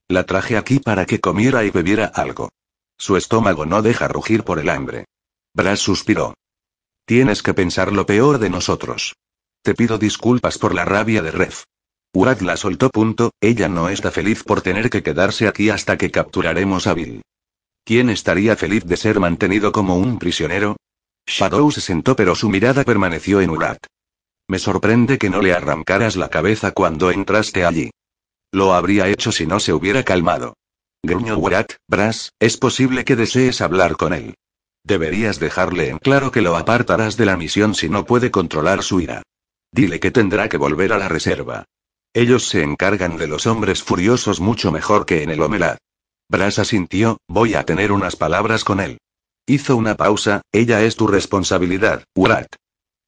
La 0.07 0.25
traje 0.25 0.57
aquí 0.57 0.79
para 0.79 1.05
que 1.05 1.19
comiera 1.19 1.63
y 1.63 1.69
bebiera 1.69 2.05
algo. 2.05 2.49
Su 2.97 3.17
estómago 3.17 3.65
no 3.65 3.81
deja 3.81 4.07
rugir 4.07 4.43
por 4.43 4.59
el 4.59 4.69
hambre. 4.69 5.05
Brass 5.53 5.79
suspiró. 5.79 6.33
Tienes 7.05 7.43
que 7.43 7.53
pensar 7.53 7.91
lo 7.91 8.05
peor 8.05 8.39
de 8.39 8.49
nosotros. 8.49 9.15
Te 9.63 9.73
pido 9.73 9.97
disculpas 9.97 10.57
por 10.57 10.75
la 10.75 10.83
rabia 10.83 11.21
de 11.21 11.31
Ref. 11.31 11.63
Urat 12.13 12.41
la 12.41 12.57
soltó. 12.57 12.89
Punto, 12.89 13.31
ella 13.39 13.69
no 13.69 13.87
está 13.87 14.11
feliz 14.11 14.43
por 14.43 14.61
tener 14.61 14.89
que 14.89 15.03
quedarse 15.03 15.47
aquí 15.47 15.69
hasta 15.69 15.97
que 15.97 16.11
capturaremos 16.11 16.85
a 16.85 16.93
Bill. 16.93 17.21
¿Quién 17.85 18.09
estaría 18.09 18.57
feliz 18.57 18.83
de 18.83 18.97
ser 18.97 19.21
mantenido 19.21 19.71
como 19.71 19.95
un 19.95 20.19
prisionero? 20.19 20.75
Shadow 21.25 21.71
se 21.71 21.79
sentó 21.79 22.17
pero 22.17 22.35
su 22.35 22.49
mirada 22.49 22.83
permaneció 22.83 23.39
en 23.39 23.51
Urat. 23.51 23.77
Me 24.49 24.59
sorprende 24.59 25.17
que 25.17 25.29
no 25.29 25.41
le 25.41 25.53
arrancaras 25.53 26.17
la 26.17 26.29
cabeza 26.29 26.71
cuando 26.71 27.09
entraste 27.09 27.65
allí. 27.65 27.89
Lo 28.51 28.73
habría 28.73 29.07
hecho 29.07 29.31
si 29.31 29.47
no 29.47 29.61
se 29.61 29.71
hubiera 29.71 30.03
calmado. 30.03 30.57
Gruñó 31.01 31.37
Urat, 31.37 31.71
Brass, 31.87 32.33
es 32.37 32.57
posible 32.57 33.05
que 33.05 33.15
desees 33.15 33.61
hablar 33.61 33.95
con 33.95 34.13
él. 34.13 34.35
Deberías 34.83 35.39
dejarle 35.39 35.87
en 35.87 35.99
claro 35.99 36.31
que 36.31 36.41
lo 36.41 36.57
apartarás 36.57 37.15
de 37.15 37.25
la 37.25 37.37
misión 37.37 37.75
si 37.75 37.87
no 37.87 38.03
puede 38.03 38.29
controlar 38.29 38.83
su 38.83 38.99
ira. 38.99 39.23
Dile 39.73 39.99
que 39.99 40.11
tendrá 40.11 40.49
que 40.49 40.57
volver 40.57 40.93
a 40.93 40.99
la 40.99 41.09
reserva. 41.09 41.65
Ellos 42.13 42.47
se 42.47 42.61
encargan 42.61 43.17
de 43.17 43.25
los 43.25 43.47
hombres 43.47 43.81
furiosos 43.81 44.39
mucho 44.39 44.71
mejor 44.71 45.07
que 45.07 45.23
en 45.23 45.31
el 45.31 45.41
Omelat. 45.41 45.79
Brass 46.29 46.59
asintió, 46.59 47.17
voy 47.27 47.55
a 47.55 47.63
tener 47.63 47.91
unas 47.91 48.15
palabras 48.15 48.63
con 48.63 48.79
él. 48.79 48.99
Hizo 49.47 49.75
una 49.75 49.95
pausa, 49.95 50.43
ella 50.51 50.83
es 50.83 50.95
tu 50.95 51.07
responsabilidad, 51.07 52.03
Urat. 52.15 52.53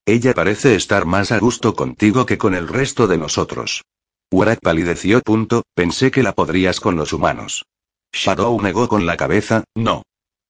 Ella 0.07 0.33
parece 0.33 0.73
estar 0.73 1.05
más 1.05 1.31
a 1.31 1.37
gusto 1.37 1.75
contigo 1.75 2.25
que 2.25 2.39
con 2.39 2.55
el 2.55 2.67
resto 2.67 3.05
de 3.05 3.19
nosotros. 3.19 3.83
Urat 4.31 4.59
palideció. 4.59 5.21
Punto, 5.21 5.61
pensé 5.75 6.09
que 6.09 6.23
la 6.23 6.33
podrías 6.33 6.79
con 6.79 6.95
los 6.95 7.13
humanos. 7.13 7.65
Shadow 8.11 8.59
negó 8.59 8.87
con 8.87 9.05
la 9.05 9.17
cabeza, 9.17 9.63
no. 9.75 10.01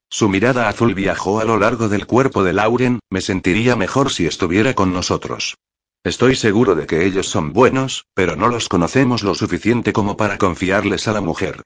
Su 0.10 0.30
mirada 0.30 0.70
azul 0.70 0.94
viajó 0.94 1.42
a 1.42 1.44
lo 1.44 1.58
largo 1.58 1.90
del 1.90 2.08
cuerpo 2.08 2.46
de 2.46 2.54
Lauren, 2.54 3.00
me 3.10 3.20
sentiría 3.20 3.76
mejor 3.76 4.12
si 4.12 4.26
estuviera 4.26 4.74
con 4.74 4.94
nosotros. 4.94 5.56
Estoy 6.06 6.36
seguro 6.36 6.76
de 6.76 6.86
que 6.86 7.04
ellos 7.04 7.28
son 7.28 7.52
buenos, 7.52 8.06
pero 8.14 8.36
no 8.36 8.48
los 8.48 8.70
conocemos 8.70 9.24
lo 9.24 9.34
suficiente 9.34 9.92
como 9.92 10.16
para 10.18 10.38
confiarles 10.38 11.08
a 11.08 11.14
la 11.14 11.20
mujer. 11.20 11.64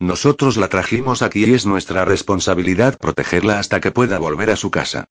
Nosotros 0.00 0.56
la 0.56 0.68
trajimos 0.68 1.20
aquí 1.20 1.44
y 1.44 1.52
es 1.52 1.66
nuestra 1.66 2.06
responsabilidad 2.06 2.96
protegerla 2.96 3.58
hasta 3.58 3.82
que 3.82 3.90
pueda 3.90 4.18
volver 4.18 4.48
a 4.48 4.56
su 4.56 4.70
casa. 4.70 5.04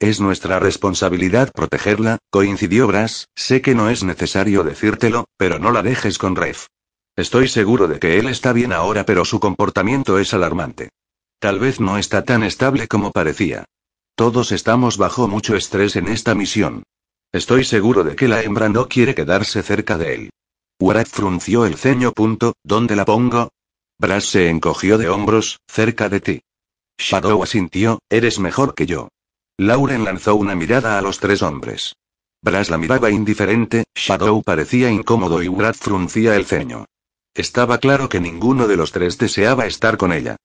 Es 0.00 0.20
nuestra 0.20 0.58
responsabilidad 0.58 1.52
protegerla, 1.52 2.18
coincidió 2.30 2.88
Brass, 2.88 3.28
sé 3.36 3.62
que 3.62 3.76
no 3.76 3.90
es 3.90 4.02
necesario 4.02 4.64
decírtelo, 4.64 5.26
pero 5.36 5.60
no 5.60 5.70
la 5.70 5.84
dejes 5.84 6.18
con 6.18 6.34
Ref. 6.34 6.66
Estoy 7.14 7.46
seguro 7.46 7.86
de 7.86 8.00
que 8.00 8.18
él 8.18 8.26
está 8.26 8.52
bien 8.52 8.72
ahora, 8.72 9.06
pero 9.06 9.24
su 9.24 9.38
comportamiento 9.38 10.18
es 10.18 10.34
alarmante. 10.34 10.88
Tal 11.38 11.60
vez 11.60 11.78
no 11.78 11.96
está 11.96 12.24
tan 12.24 12.42
estable 12.42 12.88
como 12.88 13.12
parecía. 13.12 13.66
Todos 14.16 14.50
estamos 14.50 14.98
bajo 14.98 15.28
mucho 15.28 15.54
estrés 15.54 15.94
en 15.94 16.08
esta 16.08 16.34
misión. 16.34 16.82
Estoy 17.32 17.64
seguro 17.64 18.04
de 18.04 18.16
que 18.16 18.28
la 18.28 18.42
hembra 18.42 18.68
no 18.68 18.88
quiere 18.88 19.14
quedarse 19.14 19.62
cerca 19.62 19.98
de 19.98 20.14
él. 20.14 20.30
Warat 20.80 21.08
frunció 21.08 21.66
el 21.66 21.76
ceño. 21.76 22.12
Punto, 22.12 22.54
¿Dónde 22.62 22.96
la 22.96 23.04
pongo? 23.04 23.50
Brass 23.98 24.26
se 24.26 24.50
encogió 24.50 24.98
de 24.98 25.08
hombros, 25.08 25.58
cerca 25.68 26.08
de 26.08 26.20
ti. 26.20 26.42
Shadow 26.98 27.42
asintió, 27.42 27.98
eres 28.10 28.38
mejor 28.38 28.74
que 28.74 28.86
yo. 28.86 29.08
Lauren 29.58 30.04
lanzó 30.04 30.34
una 30.34 30.54
mirada 30.54 30.98
a 30.98 31.02
los 31.02 31.18
tres 31.18 31.42
hombres. 31.42 31.94
Brass 32.42 32.70
la 32.70 32.78
miraba 32.78 33.10
indiferente, 33.10 33.84
Shadow 33.94 34.42
parecía 34.42 34.90
incómodo 34.90 35.42
y 35.42 35.48
Brad 35.48 35.74
fruncía 35.74 36.36
el 36.36 36.44
ceño. 36.44 36.84
Estaba 37.34 37.78
claro 37.78 38.08
que 38.08 38.20
ninguno 38.20 38.66
de 38.66 38.76
los 38.76 38.92
tres 38.92 39.18
deseaba 39.18 39.66
estar 39.66 39.96
con 39.96 40.12
ella. 40.12 40.36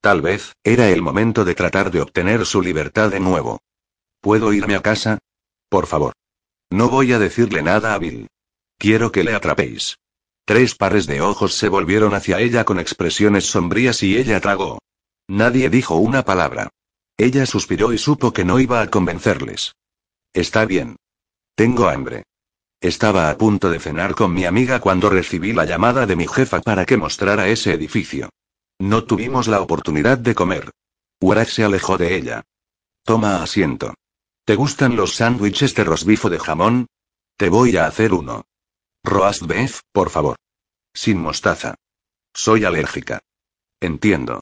Tal 0.00 0.22
vez, 0.22 0.54
era 0.64 0.88
el 0.88 1.02
momento 1.02 1.44
de 1.44 1.54
tratar 1.54 1.90
de 1.90 2.00
obtener 2.00 2.46
su 2.46 2.62
libertad 2.62 3.10
de 3.10 3.20
nuevo. 3.20 3.60
¿Puedo 4.20 4.52
irme 4.52 4.76
a 4.76 4.82
casa? 4.82 5.18
Por 5.68 5.86
favor. 5.86 6.12
No 6.70 6.88
voy 6.88 7.12
a 7.12 7.18
decirle 7.18 7.62
nada 7.62 7.94
a 7.94 7.98
Bill. 7.98 8.28
Quiero 8.78 9.10
que 9.10 9.24
le 9.24 9.34
atrapéis. 9.34 9.98
Tres 10.44 10.74
pares 10.74 11.06
de 11.06 11.20
ojos 11.20 11.54
se 11.54 11.68
volvieron 11.68 12.14
hacia 12.14 12.40
ella 12.40 12.64
con 12.64 12.78
expresiones 12.78 13.46
sombrías 13.46 14.02
y 14.02 14.16
ella 14.16 14.40
tragó. 14.40 14.78
Nadie 15.28 15.68
dijo 15.68 15.96
una 15.96 16.24
palabra. 16.24 16.70
Ella 17.16 17.44
suspiró 17.44 17.92
y 17.92 17.98
supo 17.98 18.32
que 18.32 18.44
no 18.44 18.58
iba 18.58 18.80
a 18.80 18.88
convencerles. 18.88 19.74
Está 20.32 20.64
bien. 20.64 20.96
Tengo 21.54 21.88
hambre. 21.88 22.24
Estaba 22.80 23.28
a 23.28 23.36
punto 23.36 23.70
de 23.70 23.78
cenar 23.78 24.14
con 24.14 24.32
mi 24.32 24.44
amiga 24.44 24.80
cuando 24.80 25.10
recibí 25.10 25.52
la 25.52 25.66
llamada 25.66 26.06
de 26.06 26.16
mi 26.16 26.26
jefa 26.26 26.60
para 26.60 26.86
que 26.86 26.96
mostrara 26.96 27.48
ese 27.48 27.74
edificio. 27.74 28.30
No 28.78 29.04
tuvimos 29.04 29.48
la 29.48 29.60
oportunidad 29.60 30.16
de 30.16 30.34
comer. 30.34 30.70
Warad 31.20 31.46
se 31.46 31.64
alejó 31.64 31.98
de 31.98 32.16
ella. 32.16 32.42
Toma 33.04 33.42
asiento. 33.42 33.94
¿Te 34.50 34.56
gustan 34.56 34.96
los 34.96 35.14
sándwiches 35.14 35.76
de 35.76 35.84
rosbifo 35.84 36.28
de 36.28 36.40
jamón? 36.40 36.88
Te 37.36 37.48
voy 37.48 37.76
a 37.76 37.86
hacer 37.86 38.12
uno. 38.12 38.46
Roast 39.04 39.46
beef, 39.46 39.82
por 39.92 40.10
favor. 40.10 40.34
Sin 40.92 41.18
mostaza. 41.20 41.76
Soy 42.34 42.64
alérgica. 42.64 43.20
Entiendo. 43.80 44.40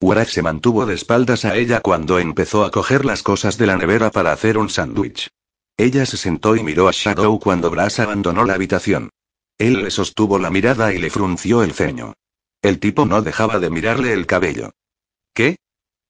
Warad 0.00 0.28
se 0.28 0.40
mantuvo 0.40 0.86
de 0.86 0.94
espaldas 0.94 1.44
a 1.44 1.54
ella 1.54 1.82
cuando 1.82 2.18
empezó 2.18 2.64
a 2.64 2.70
coger 2.70 3.04
las 3.04 3.22
cosas 3.22 3.58
de 3.58 3.66
la 3.66 3.76
nevera 3.76 4.10
para 4.10 4.32
hacer 4.32 4.56
un 4.56 4.70
sándwich. 4.70 5.28
Ella 5.76 6.06
se 6.06 6.16
sentó 6.16 6.56
y 6.56 6.62
miró 6.62 6.88
a 6.88 6.92
Shadow 6.92 7.38
cuando 7.38 7.68
Brass 7.68 8.00
abandonó 8.00 8.46
la 8.46 8.54
habitación. 8.54 9.10
Él 9.58 9.82
le 9.82 9.90
sostuvo 9.90 10.38
la 10.38 10.48
mirada 10.48 10.94
y 10.94 10.98
le 10.98 11.10
frunció 11.10 11.62
el 11.62 11.74
ceño. 11.74 12.14
El 12.62 12.78
tipo 12.78 13.04
no 13.04 13.20
dejaba 13.20 13.58
de 13.58 13.68
mirarle 13.68 14.14
el 14.14 14.24
cabello. 14.24 14.70
¿Qué? 15.34 15.56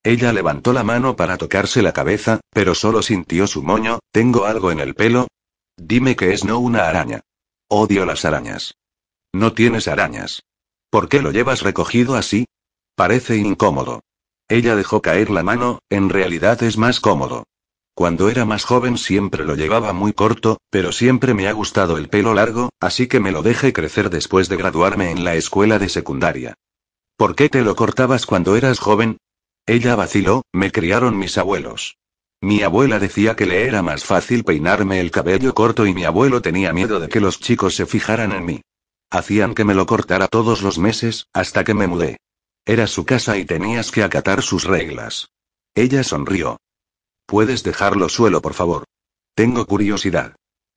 Ella 0.04 0.32
levantó 0.32 0.72
la 0.72 0.82
mano 0.82 1.14
para 1.14 1.38
tocarse 1.38 1.80
la 1.80 1.92
cabeza, 1.92 2.40
pero 2.50 2.74
solo 2.74 3.02
sintió 3.02 3.46
su 3.46 3.62
moño, 3.62 4.00
¿tengo 4.10 4.46
algo 4.46 4.72
en 4.72 4.80
el 4.80 4.94
pelo? 4.94 5.28
Dime 5.76 6.16
que 6.16 6.32
es 6.32 6.44
no 6.44 6.58
una 6.58 6.88
araña. 6.88 7.20
Odio 7.68 8.04
las 8.04 8.24
arañas. 8.24 8.74
No 9.32 9.52
tienes 9.52 9.86
arañas. 9.86 10.42
¿Por 10.90 11.08
qué 11.08 11.22
lo 11.22 11.30
llevas 11.30 11.62
recogido 11.62 12.16
así? 12.16 12.46
Parece 12.96 13.36
incómodo. 13.36 14.02
Ella 14.48 14.76
dejó 14.76 15.00
caer 15.00 15.30
la 15.30 15.42
mano, 15.42 15.78
en 15.88 16.10
realidad 16.10 16.62
es 16.62 16.76
más 16.76 17.00
cómodo. 17.00 17.44
Cuando 17.94 18.28
era 18.28 18.44
más 18.44 18.64
joven 18.64 18.98
siempre 18.98 19.44
lo 19.44 19.54
llevaba 19.54 19.92
muy 19.92 20.12
corto, 20.12 20.58
pero 20.70 20.92
siempre 20.92 21.32
me 21.32 21.46
ha 21.46 21.52
gustado 21.52 21.96
el 21.96 22.08
pelo 22.08 22.34
largo, 22.34 22.70
así 22.80 23.06
que 23.06 23.20
me 23.20 23.32
lo 23.32 23.42
dejé 23.42 23.72
crecer 23.72 24.10
después 24.10 24.48
de 24.48 24.56
graduarme 24.56 25.10
en 25.10 25.24
la 25.24 25.34
escuela 25.36 25.78
de 25.78 25.88
secundaria. 25.88 26.54
¿Por 27.16 27.36
qué 27.36 27.48
te 27.48 27.62
lo 27.62 27.76
cortabas 27.76 28.26
cuando 28.26 28.56
eras 28.56 28.78
joven? 28.78 29.18
Ella 29.66 29.94
vaciló, 29.94 30.42
me 30.52 30.72
criaron 30.72 31.18
mis 31.18 31.38
abuelos. 31.38 31.96
Mi 32.40 32.62
abuela 32.62 32.98
decía 32.98 33.36
que 33.36 33.46
le 33.46 33.66
era 33.66 33.82
más 33.82 34.04
fácil 34.04 34.42
peinarme 34.42 34.98
el 34.98 35.12
cabello 35.12 35.54
corto 35.54 35.86
y 35.86 35.94
mi 35.94 36.04
abuelo 36.04 36.42
tenía 36.42 36.72
miedo 36.72 36.98
de 36.98 37.08
que 37.08 37.20
los 37.20 37.38
chicos 37.38 37.76
se 37.76 37.86
fijaran 37.86 38.32
en 38.32 38.44
mí. 38.44 38.60
Hacían 39.10 39.54
que 39.54 39.64
me 39.64 39.74
lo 39.74 39.86
cortara 39.86 40.26
todos 40.26 40.62
los 40.62 40.78
meses, 40.78 41.26
hasta 41.32 41.62
que 41.62 41.74
me 41.74 41.86
mudé. 41.86 42.16
Era 42.64 42.88
su 42.88 43.04
casa 43.04 43.38
y 43.38 43.44
tenías 43.44 43.92
que 43.92 44.02
acatar 44.02 44.42
sus 44.42 44.64
reglas. 44.64 45.30
Ella 45.74 46.02
sonrió. 46.02 46.58
¿Puedes 47.26 47.62
dejarlo 47.62 48.08
suelo, 48.08 48.42
por 48.42 48.54
favor? 48.54 48.84
Tengo 49.34 49.66
curiosidad. 49.66 50.34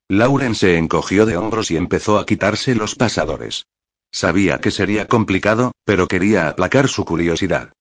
Lauren 0.08 0.54
se 0.54 0.76
encogió 0.76 1.26
de 1.26 1.36
hombros 1.36 1.72
y 1.72 1.76
empezó 1.76 2.18
a 2.18 2.26
quitarse 2.26 2.76
los 2.76 2.94
pasadores. 2.94 3.66
Sabía 4.12 4.60
que 4.60 4.70
sería 4.70 5.08
complicado, 5.08 5.72
pero 5.84 6.06
quería 6.06 6.48
aplacar 6.48 6.88
su 6.88 7.04
curiosidad. 7.04 7.72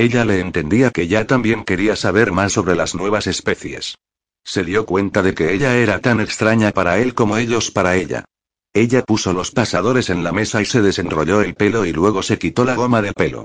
Ella 0.00 0.24
le 0.24 0.40
entendía 0.40 0.92
que 0.92 1.08
ya 1.08 1.26
también 1.26 1.62
quería 1.62 1.94
saber 1.94 2.32
más 2.32 2.54
sobre 2.54 2.74
las 2.74 2.94
nuevas 2.94 3.26
especies. 3.26 3.98
Se 4.42 4.64
dio 4.64 4.86
cuenta 4.86 5.20
de 5.20 5.34
que 5.34 5.52
ella 5.52 5.76
era 5.76 5.98
tan 5.98 6.22
extraña 6.22 6.70
para 6.70 6.98
él 7.00 7.12
como 7.12 7.36
ellos 7.36 7.70
para 7.70 7.96
ella. 7.96 8.24
Ella 8.72 9.02
puso 9.02 9.34
los 9.34 9.50
pasadores 9.50 10.08
en 10.08 10.24
la 10.24 10.32
mesa 10.32 10.62
y 10.62 10.64
se 10.64 10.80
desenrolló 10.80 11.42
el 11.42 11.54
pelo 11.54 11.84
y 11.84 11.92
luego 11.92 12.22
se 12.22 12.38
quitó 12.38 12.64
la 12.64 12.76
goma 12.76 13.02
de 13.02 13.12
pelo. 13.12 13.44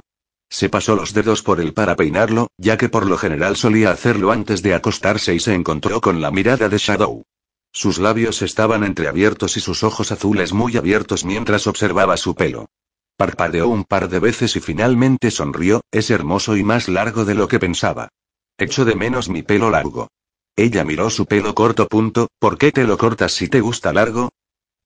Se 0.49 0.69
pasó 0.69 0.95
los 0.95 1.13
dedos 1.13 1.41
por 1.41 1.59
él 1.59 1.73
para 1.73 1.97
peinarlo, 1.97 2.47
ya 2.57 2.77
que 2.77 2.87
por 2.87 3.05
lo 3.05 3.17
general 3.17 3.57
solía 3.57 3.91
hacerlo 3.91 4.31
antes 4.31 4.61
de 4.61 4.75
acostarse 4.75 5.35
y 5.35 5.41
se 5.41 5.53
encontró 5.53 5.99
con 5.99 6.21
la 6.21 6.31
mirada 6.31 6.69
de 6.69 6.77
Shadow. 6.77 7.25
Sus 7.73 7.99
labios 7.99 8.41
estaban 8.41 8.85
entreabiertos 8.85 9.57
y 9.57 9.59
sus 9.59 9.83
ojos 9.83 10.13
azules 10.13 10.53
muy 10.53 10.77
abiertos 10.77 11.25
mientras 11.25 11.67
observaba 11.67 12.15
su 12.15 12.33
pelo. 12.33 12.69
Parpadeó 13.17 13.69
un 13.69 13.85
par 13.85 14.09
de 14.09 14.19
veces 14.19 14.55
y 14.57 14.59
finalmente 14.59 15.31
sonrió, 15.31 15.81
es 15.91 16.11
hermoso 16.11 16.57
y 16.57 16.63
más 16.63 16.89
largo 16.89 17.23
de 17.23 17.35
lo 17.35 17.47
que 17.47 17.59
pensaba. 17.59 18.09
Echo 18.57 18.83
de 18.83 18.95
menos 18.95 19.29
mi 19.29 19.41
pelo 19.41 19.69
largo. 19.69 20.09
Ella 20.57 20.83
miró 20.83 21.09
su 21.09 21.25
pelo 21.25 21.55
corto. 21.55 21.87
Punto, 21.87 22.27
¿Por 22.39 22.57
qué 22.57 22.71
te 22.71 22.83
lo 22.85 22.97
cortas 22.97 23.33
si 23.33 23.47
te 23.47 23.61
gusta 23.61 23.93
largo? 23.93 24.29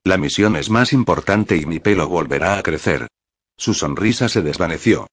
La 0.03 0.17
misión 0.17 0.55
es 0.55 0.69
más 0.69 0.93
importante 0.93 1.57
y 1.57 1.65
mi 1.65 1.79
pelo 1.79 2.07
volverá 2.07 2.57
a 2.57 2.63
crecer. 2.63 3.07
Su 3.57 3.73
sonrisa 3.73 4.29
se 4.29 4.41
desvaneció. 4.41 5.07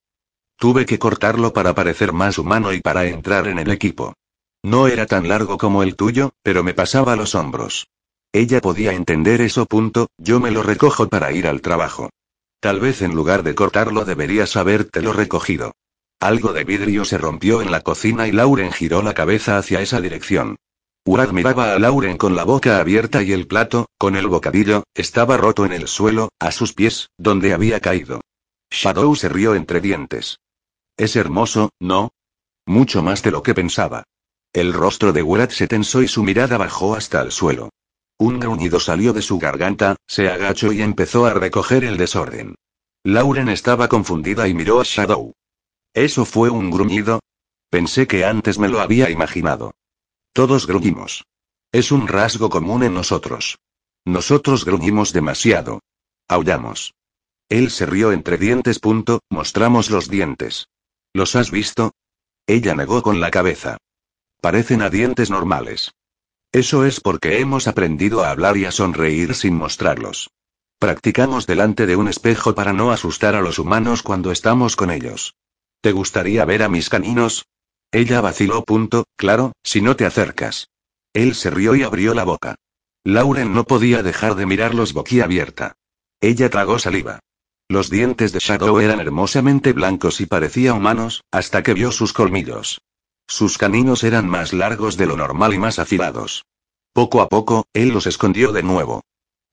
Tuve 0.59 0.87
que 0.87 0.99
cortarlo 0.99 1.53
para 1.53 1.75
parecer 1.75 2.13
más 2.13 2.39
humano 2.39 2.73
y 2.73 2.81
para 2.81 3.07
entrar 3.07 3.49
en 3.49 3.59
el 3.59 3.71
equipo. 3.71 4.15
No 4.63 4.89
era 4.89 5.07
tan 5.07 5.29
largo 5.29 5.59
como 5.59 5.83
el 5.83 5.97
tuyo, 5.97 6.33
pero 6.43 6.63
me 6.63 6.75
pasaba 6.75 7.17
los 7.17 7.35
hombros. 7.35 7.89
Ella 8.33 8.61
podía 8.61 8.93
entender 8.93 9.41
eso. 9.41 9.67
Punto, 9.67 10.09
yo 10.19 10.41
me 10.41 10.51
lo 10.51 10.63
recojo 10.63 11.09
para 11.09 11.33
ir 11.33 11.47
al 11.47 11.61
trabajo. 11.61 12.11
Tal 12.67 12.81
vez 12.81 13.01
en 13.01 13.15
lugar 13.15 13.45
de 13.45 13.55
cortarlo 13.55 14.05
deberías 14.05 14.57
habértelo 14.57 15.13
recogido. 15.13 15.77
Algo 16.19 16.53
de 16.53 16.65
vidrio 16.65 17.05
se 17.05 17.17
rompió 17.17 17.63
en 17.63 17.71
la 17.71 17.83
cocina 17.83 18.27
y 18.27 18.33
Lauren 18.33 18.73
giró 18.73 19.03
la 19.03 19.15
cabeza 19.15 19.57
hacia 19.57 19.83
esa 19.83 20.01
dirección. 20.01 20.57
Urad 21.05 21.31
miraba 21.31 21.75
a 21.75 21.79
Lauren 21.79 22.17
con 22.17 22.35
la 22.35 22.43
boca 22.43 22.81
abierta 22.81 23.23
y 23.23 23.31
el 23.31 23.47
plato, 23.47 23.87
con 23.99 24.17
el 24.17 24.27
bocadillo, 24.27 24.83
estaba 24.97 25.37
roto 25.37 25.65
en 25.65 25.75
el 25.75 25.87
suelo, 25.87 26.31
a 26.41 26.51
sus 26.51 26.73
pies, 26.73 27.09
donde 27.17 27.55
había 27.55 27.79
caído. 27.79 28.21
Shadow 28.73 29.15
se 29.15 29.29
rió 29.29 29.55
entre 29.55 29.81
dientes. 29.81 30.41
Es 30.97 31.15
hermoso, 31.15 31.71
¿no? 31.79 32.11
Mucho 32.67 33.01
más 33.01 33.23
de 33.23 33.31
lo 33.31 33.45
que 33.45 33.55
pensaba. 33.55 34.03
El 34.53 34.73
rostro 34.73 35.13
de 35.13 35.23
Wyatt 35.23 35.53
se 35.53 35.69
tensó 35.69 36.03
y 36.03 36.09
su 36.09 36.25
mirada 36.25 36.59
bajó 36.59 36.97
hasta 36.97 37.23
el 37.23 37.31
suelo. 37.31 37.71
Un 38.19 38.41
gruñido 38.41 38.81
salió 38.81 39.13
de 39.13 39.23
su 39.23 39.39
garganta, 39.39 39.97
se 40.07 40.29
agachó 40.29 40.73
y 40.73 40.81
empezó 40.81 41.27
a 41.27 41.35
recoger 41.35 41.85
el 41.85 41.97
desorden. 41.99 42.55
Lauren 43.05 43.49
estaba 43.49 43.89
confundida 43.89 44.49
y 44.49 44.55
miró 44.55 44.81
a 44.81 44.85
Shadow. 44.85 45.33
¿Eso 45.93 46.25
fue 46.25 46.51
un 46.51 46.71
gruñido? 46.71 47.21
Pensé 47.71 48.07
que 48.07 48.25
antes 48.25 48.59
me 48.59 48.69
lo 48.69 48.81
había 48.81 49.11
imaginado. 49.11 49.75
Todos 50.33 50.67
gruñimos. 50.67 51.25
Es 51.73 51.93
un 51.93 52.09
rasgo 52.09 52.49
común 52.49 52.83
en 52.83 52.95
nosotros. 52.95 53.59
Nosotros 54.05 54.65
gruñimos 54.65 55.13
demasiado. 55.13 55.81
Aullamos. 56.29 56.95
Él 57.49 57.71
se 57.71 57.87
rió 57.87 58.13
entre 58.13 58.39
dientes. 58.39 58.79
Punto, 58.79 59.21
mostramos 59.31 59.91
los 59.91 60.09
dientes. 60.09 60.69
¿Los 61.13 61.37
has 61.37 61.51
visto? 61.51 61.93
Ella 62.47 62.75
negó 62.75 63.03
con 63.03 63.21
la 63.21 63.31
cabeza. 63.31 63.77
Parecen 64.41 64.83
a 64.83 64.91
dientes 64.91 65.31
normales. 65.31 65.93
Eso 66.53 66.85
es 66.85 67.01
porque 67.01 67.41
hemos 67.41 67.69
aprendido 67.69 68.25
a 68.25 68.31
hablar 68.31 68.57
y 68.57 68.65
a 68.65 68.71
sonreír 68.71 69.35
sin 69.35 69.55
mostrarlos. 69.55 70.31
Practicamos 70.79 71.47
delante 71.47 71.87
de 71.87 71.97
un 71.97 72.09
espejo 72.09 72.55
para 72.55 72.73
no 72.73 72.93
asustar 72.93 73.35
a 73.35 73.41
los 73.41 73.59
humanos 73.59 74.03
cuando 74.03 74.31
estamos 74.31 74.77
con 74.77 74.91
ellos. 74.91 75.35
¿Te 75.81 75.93
gustaría 75.93 76.45
ver 76.45 76.63
a 76.63 76.69
mis 76.69 76.89
caninos? 76.91 77.47
Ella 77.93 78.21
vaciló. 78.21 78.63
Punto, 78.65 79.05
claro, 79.17 79.53
si 79.63 79.81
no 79.81 79.97
te 79.97 80.05
acercas. 80.05 80.68
Él 81.12 81.35
se 81.35 81.51
rió 81.51 81.75
y 81.75 81.83
abrió 81.83 82.12
la 82.12 82.25
boca. 82.25 82.57
Lauren 83.05 83.55
no 83.55 83.64
podía 83.64 84.03
dejar 84.03 84.35
de 84.35 84.47
mirarlos 84.47 84.93
boquiabierta. 84.93 85.77
Ella 86.20 86.51
tragó 86.51 86.79
saliva. 86.79 87.20
Los 87.68 87.89
dientes 87.89 88.33
de 88.33 88.39
Shadow 88.39 88.81
eran 88.81 89.01
hermosamente 89.01 89.73
blancos 89.73 90.20
y 90.20 90.27
parecía 90.27 90.75
humanos, 90.75 91.23
hasta 91.31 91.62
que 91.62 91.75
vio 91.75 91.91
sus 91.91 92.12
colmillos. 92.12 92.81
Sus 93.27 93.59
caninos 93.59 94.05
eran 94.05 94.29
más 94.29 94.53
largos 94.53 94.97
de 94.97 95.07
lo 95.07 95.16
normal 95.16 95.55
y 95.55 95.59
más 95.59 95.79
afilados. 95.79 96.45
Poco 96.93 97.20
a 97.20 97.29
poco, 97.29 97.66
él 97.72 97.89
los 97.89 98.07
escondió 98.07 98.53
de 98.53 98.62
nuevo. 98.62 99.03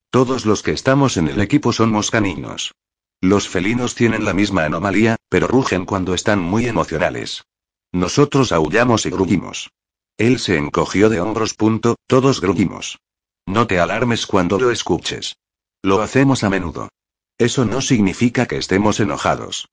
Todos 0.10 0.46
los 0.46 0.62
que 0.62 0.72
estamos 0.72 1.18
en 1.18 1.28
el 1.28 1.42
equipo 1.42 1.74
somos 1.74 2.12
caninos. 2.12 2.74
Los 3.20 3.48
felinos 3.50 3.96
tienen 3.96 4.26
la 4.26 4.34
misma 4.34 4.66
anomalía, 4.66 5.16
pero 5.30 5.48
rugen 5.48 5.86
cuando 5.86 6.14
están 6.14 6.40
muy 6.40 6.68
emocionales. 6.68 7.44
Nosotros 7.92 8.52
aullamos 8.52 9.06
y 9.06 9.10
gruñimos. 9.10 9.72
Él 10.18 10.40
se 10.40 10.58
encogió 10.58 11.10
de 11.10 11.20
hombros. 11.20 11.54
Punto, 11.54 11.96
todos 12.08 12.42
gruñimos. 12.42 13.00
No 13.46 13.66
te 13.68 13.80
alarmes 13.80 14.28
cuando 14.28 14.60
lo 14.60 14.72
escuches. 14.72 15.38
Lo 15.82 16.02
hacemos 16.02 16.44
a 16.44 16.50
menudo. 16.50 16.90
Eso 17.38 17.66
no 17.66 17.82
significa 17.82 18.46
que 18.46 18.58
estemos 18.58 19.00
enojados. 19.00 19.68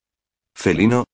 Felino. 0.54 1.04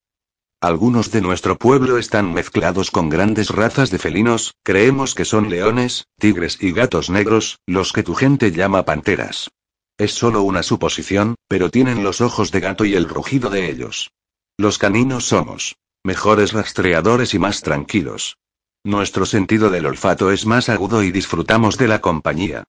Algunos 0.59 1.11
de 1.11 1.21
nuestro 1.21 1.59
pueblo 1.59 1.99
están 1.99 2.33
mezclados 2.33 2.89
con 2.89 3.09
grandes 3.09 3.51
razas 3.51 3.91
de 3.91 3.99
felinos, 3.99 4.55
creemos 4.63 5.13
que 5.13 5.23
son 5.23 5.51
leones, 5.51 6.07
tigres 6.17 6.57
y 6.59 6.71
gatos 6.71 7.11
negros, 7.11 7.59
los 7.67 7.93
que 7.93 8.01
tu 8.01 8.15
gente 8.15 8.51
llama 8.51 8.83
panteras. 8.83 9.51
Es 9.99 10.13
solo 10.13 10.41
una 10.41 10.63
suposición, 10.63 11.35
pero 11.47 11.69
tienen 11.69 12.03
los 12.03 12.21
ojos 12.21 12.51
de 12.51 12.59
gato 12.59 12.85
y 12.85 12.95
el 12.95 13.07
rugido 13.07 13.51
de 13.51 13.69
ellos. 13.69 14.09
Los 14.57 14.79
caninos 14.79 15.25
somos 15.27 15.75
mejores 16.03 16.53
rastreadores 16.53 17.35
y 17.35 17.39
más 17.39 17.61
tranquilos. 17.61 18.37
Nuestro 18.83 19.27
sentido 19.27 19.69
del 19.69 19.85
olfato 19.85 20.31
es 20.31 20.47
más 20.47 20.69
agudo 20.69 21.03
y 21.03 21.11
disfrutamos 21.11 21.77
de 21.77 21.87
la 21.87 22.01
compañía. 22.01 22.63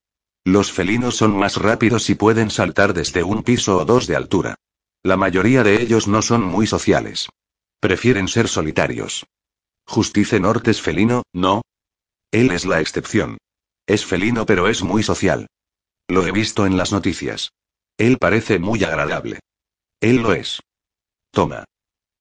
Los 0.45 0.73
felinos 0.73 1.17
son 1.17 1.35
más 1.39 1.57
rápidos 1.57 2.11
y 2.11 2.17
pueden 2.17 2.51
saltar 2.51 2.93
desde 2.93 3.23
un 3.23 3.43
piso 3.43 3.79
o 3.79 3.87
dos 3.87 4.07
de 4.07 4.17
altura. 4.17 4.57
La 5.03 5.17
mayoría 5.17 5.63
de 5.63 5.81
ellos 5.81 6.07
no 6.07 6.21
son 6.21 6.43
muy 6.43 6.67
sociales. 6.67 7.31
Prefieren 7.81 8.27
ser 8.27 8.49
solitarios. 8.49 9.27
Justice 9.87 10.41
Norte 10.41 10.73
es 10.73 10.83
felino, 10.83 11.23
¿no? 11.33 11.63
Él 12.33 12.51
es 12.51 12.67
la 12.67 12.81
excepción. 12.81 13.39
Es 13.87 14.05
felino 14.05 14.47
pero 14.47 14.69
es 14.69 14.83
muy 14.83 15.03
social. 15.03 15.47
Lo 16.09 16.27
he 16.27 16.33
visto 16.33 16.67
en 16.67 16.77
las 16.77 16.93
noticias. 16.93 17.53
Él 17.97 18.19
parece 18.19 18.59
muy 18.59 18.83
agradable. 18.83 19.41
Él 20.01 20.17
lo 20.17 20.33
es. 20.33 20.61
Toma. 21.31 21.65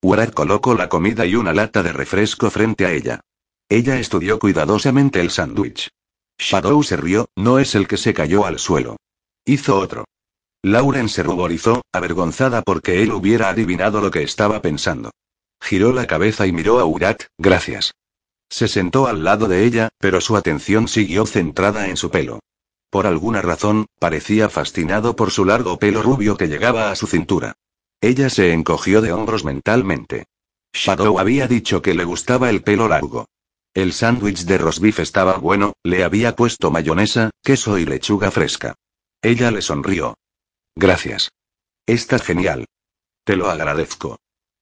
Urat 0.01 0.34
colocó 0.34 0.76
la 0.76 0.89
comida 0.89 1.26
y 1.26 1.36
una 1.36 1.53
lata 1.53 1.82
de 1.82 1.91
refresco 1.91 2.49
frente 2.51 2.86
a 2.86 2.91
ella. 2.91 3.22
Ella 3.68 3.99
estudió 3.99 4.39
cuidadosamente 4.39 5.20
el 5.20 5.32
sándwich. 5.32 5.89
Shadow 6.38 6.84
se 6.84 6.97
rió, 6.97 7.30
no 7.36 7.58
es 7.58 7.74
el 7.74 7.88
que 7.88 7.97
se 7.97 8.14
cayó 8.14 8.45
al 8.45 8.60
suelo. 8.60 8.97
Hizo 9.43 9.78
otro. 9.78 10.05
Lauren 10.64 11.10
se 11.10 11.24
ruborizó, 11.24 11.82
avergonzada 11.91 12.62
porque 12.62 13.01
él 13.01 13.12
hubiera 13.12 13.49
adivinado 13.49 14.01
lo 14.01 14.12
que 14.12 14.22
estaba 14.22 14.62
pensando. 14.62 15.12
Giró 15.62 15.91
la 15.93 16.08
cabeza 16.08 16.47
y 16.47 16.51
miró 16.51 16.80
a 16.80 16.86
Urat, 16.86 17.24
gracias. 17.38 17.93
Se 18.49 18.68
sentó 18.68 19.08
al 19.08 19.24
lado 19.24 19.47
de 19.47 19.66
ella, 19.66 19.89
pero 19.99 20.22
su 20.22 20.38
atención 20.38 20.88
siguió 20.88 21.26
centrada 21.26 21.89
en 21.89 21.97
su 21.97 22.10
pelo. 22.10 22.39
Por 22.89 23.05
alguna 23.05 23.41
razón, 23.41 23.88
parecía 23.99 24.49
fascinado 24.49 25.16
por 25.16 25.32
su 25.32 25.43
largo 25.43 25.78
pelo 25.78 26.01
rubio 26.01 26.38
que 26.38 26.47
llegaba 26.47 26.89
a 26.89 26.95
su 26.95 27.08
cintura. 27.08 27.58
Ella 27.99 28.30
se 28.30 28.53
encogió 28.53 29.01
de 29.01 29.12
hombros 29.12 29.43
mentalmente. 29.43 30.26
Shadow 30.74 31.20
había 31.20 31.47
dicho 31.47 31.82
que 31.82 31.93
le 31.93 32.05
gustaba 32.05 32.49
el 32.49 32.64
pelo 32.64 32.88
largo. 32.88 33.28
El 33.74 33.93
sándwich 33.93 34.45
de 34.45 34.58
rosbif 34.58 34.99
estaba 34.99 35.38
bueno, 35.38 35.74
le 35.84 36.03
había 36.03 36.36
puesto 36.36 36.72
mayonesa, 36.72 37.32
queso 37.43 37.78
y 37.78 37.86
lechuga 37.86 38.32
fresca. 38.32 38.76
Ella 39.22 39.51
le 39.51 39.62
sonrió. 39.62 40.18
Gracias. 40.76 41.32
Está 41.86 42.20
genial. 42.20 42.66
Te 43.24 43.36
lo 43.36 43.49
agradezco. 43.49 44.18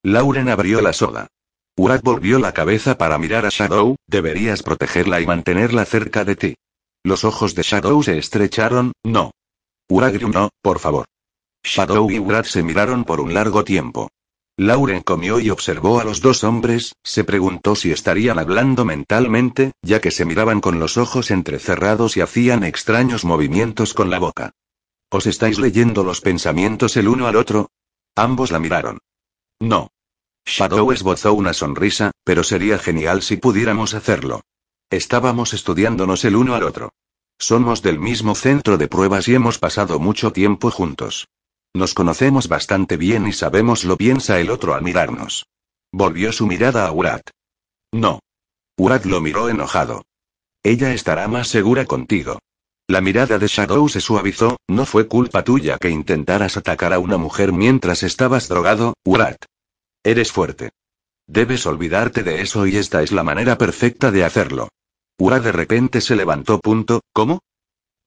Lauren 0.06 0.50
abrió 0.50 0.82
la 0.82 0.94
soda. 0.94 1.26
Urat 1.76 2.04
volvió 2.04 2.38
la 2.38 2.54
cabeza 2.54 2.96
para 2.96 3.18
mirar 3.18 3.48
a 3.48 3.50
Shadow, 3.50 3.96
deberías 4.06 4.62
protegerla 4.62 5.20
y 5.20 5.26
mantenerla 5.26 5.84
cerca 5.84 6.24
de 6.24 6.36
ti. 6.36 6.56
Los 7.04 7.24
ojos 7.24 7.56
de 7.56 7.64
Shadow 7.64 8.04
se 8.04 8.20
estrecharon, 8.20 8.92
no. 9.04 9.32
Urat 9.90 10.14
no, 10.22 10.52
por 10.62 10.78
favor. 10.78 11.06
Shadow 11.64 12.12
y 12.12 12.20
Urat 12.20 12.46
se 12.46 12.62
miraron 12.62 13.04
por 13.04 13.20
un 13.20 13.34
largo 13.34 13.64
tiempo. 13.64 14.12
Lauren 14.58 15.02
comió 15.02 15.40
y 15.40 15.50
observó 15.50 16.00
a 16.00 16.04
los 16.04 16.22
dos 16.22 16.44
hombres, 16.44 16.94
se 17.04 17.24
preguntó 17.24 17.76
si 17.76 17.92
estarían 17.92 18.38
hablando 18.38 18.86
mentalmente, 18.86 19.72
ya 19.82 20.02
que 20.02 20.12
se 20.12 20.24
miraban 20.24 20.62
con 20.62 20.80
los 20.80 20.98
ojos 20.98 21.32
entrecerrados 21.32 22.16
y 22.16 22.22
hacían 22.22 22.64
extraños 22.64 23.26
movimientos 23.26 23.96
con 23.96 24.12
la 24.12 24.20
boca. 24.20 24.52
¿Os 25.10 25.26
estáis 25.26 25.58
leyendo 25.58 26.04
los 26.04 26.22
pensamientos 26.22 26.96
el 26.96 27.08
uno 27.08 27.26
al 27.26 27.38
otro? 27.38 27.72
Ambos 28.16 28.52
la 28.52 28.60
miraron. 28.60 29.00
No. 29.60 29.90
Shadow 30.46 30.92
esbozó 30.92 31.34
una 31.34 31.54
sonrisa, 31.54 32.12
pero 32.24 32.44
sería 32.44 32.78
genial 32.78 33.24
si 33.24 33.38
pudiéramos 33.38 33.94
hacerlo. 33.94 34.42
Estábamos 34.90 35.54
estudiándonos 35.54 36.24
el 36.24 36.36
uno 36.36 36.54
al 36.54 36.64
otro. 36.64 36.92
Somos 37.40 37.82
del 37.82 38.00
mismo 38.00 38.36
centro 38.36 38.78
de 38.78 38.88
pruebas 38.88 39.28
y 39.28 39.36
hemos 39.36 39.58
pasado 39.58 40.00
mucho 40.00 40.32
tiempo 40.32 40.72
juntos. 40.72 41.28
Nos 41.74 41.94
conocemos 41.94 42.48
bastante 42.48 42.96
bien 42.96 43.28
y 43.28 43.34
sabemos 43.34 43.84
lo 43.84 43.98
piensa 43.98 44.40
el 44.40 44.50
otro 44.50 44.76
al 44.76 44.84
mirarnos. 44.84 45.48
Volvió 45.92 46.32
su 46.32 46.46
mirada 46.46 46.88
a 46.88 46.92
Urat. 46.92 47.30
No. 47.92 48.20
Urat 48.78 49.06
lo 49.06 49.20
miró 49.22 49.50
enojado. 49.50 50.04
Ella 50.64 50.94
estará 50.94 51.28
más 51.28 51.48
segura 51.48 51.86
contigo. 51.86 52.40
La 52.88 53.02
mirada 53.02 53.40
de 53.40 53.48
Shadow 53.48 53.90
se 53.90 54.00
suavizó, 54.00 54.58
no 54.68 54.86
fue 54.86 55.08
culpa 55.08 55.44
tuya 55.44 55.78
que 55.80 55.90
intentaras 55.90 56.56
atacar 56.56 56.94
a 56.94 57.00
una 57.00 57.18
mujer 57.18 57.52
mientras 57.52 58.04
estabas 58.04 58.48
drogado, 58.48 58.94
Urat. 59.04 59.44
Eres 60.06 60.32
fuerte. 60.32 60.70
Debes 61.26 61.66
olvidarte 61.66 62.22
de 62.22 62.42
eso 62.42 62.68
y 62.68 62.78
esta 62.78 63.02
es 63.02 63.12
la 63.12 63.24
manera 63.24 63.58
perfecta 63.58 64.12
de 64.12 64.24
hacerlo. 64.24 64.70
Urat 65.18 65.44
de 65.44 65.52
repente 65.52 66.00
se 66.00 66.16
levantó. 66.16 66.60
Punto, 66.60 67.02
¿Cómo? 67.12 67.40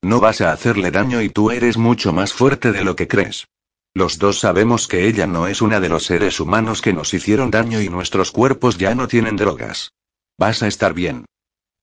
No 0.01 0.21
vas 0.21 0.41
a 0.41 0.53
hacerle 0.53 0.93
daño 0.93 1.21
y 1.23 1.29
tú 1.29 1.51
eres 1.51 1.77
mucho 1.77 2.13
más 2.13 2.33
fuerte 2.33 2.71
de 2.71 2.85
lo 2.85 2.95
que 2.95 3.09
crees. 3.09 3.49
Los 3.95 4.21
dos 4.21 4.39
sabemos 4.39 4.87
que 4.87 5.09
ella 5.09 5.27
no 5.27 5.49
es 5.49 5.61
una 5.61 5.81
de 5.81 5.89
los 5.89 6.05
seres 6.05 6.39
humanos 6.39 6.83
que 6.83 6.93
nos 6.93 7.13
hicieron 7.13 7.51
daño 7.51 7.83
y 7.83 7.89
nuestros 7.89 8.31
cuerpos 8.31 8.79
ya 8.79 8.95
no 8.95 9.09
tienen 9.09 9.35
drogas. 9.35 9.91
Vas 10.39 10.63
a 10.63 10.69
estar 10.69 10.95
bien. 10.95 11.25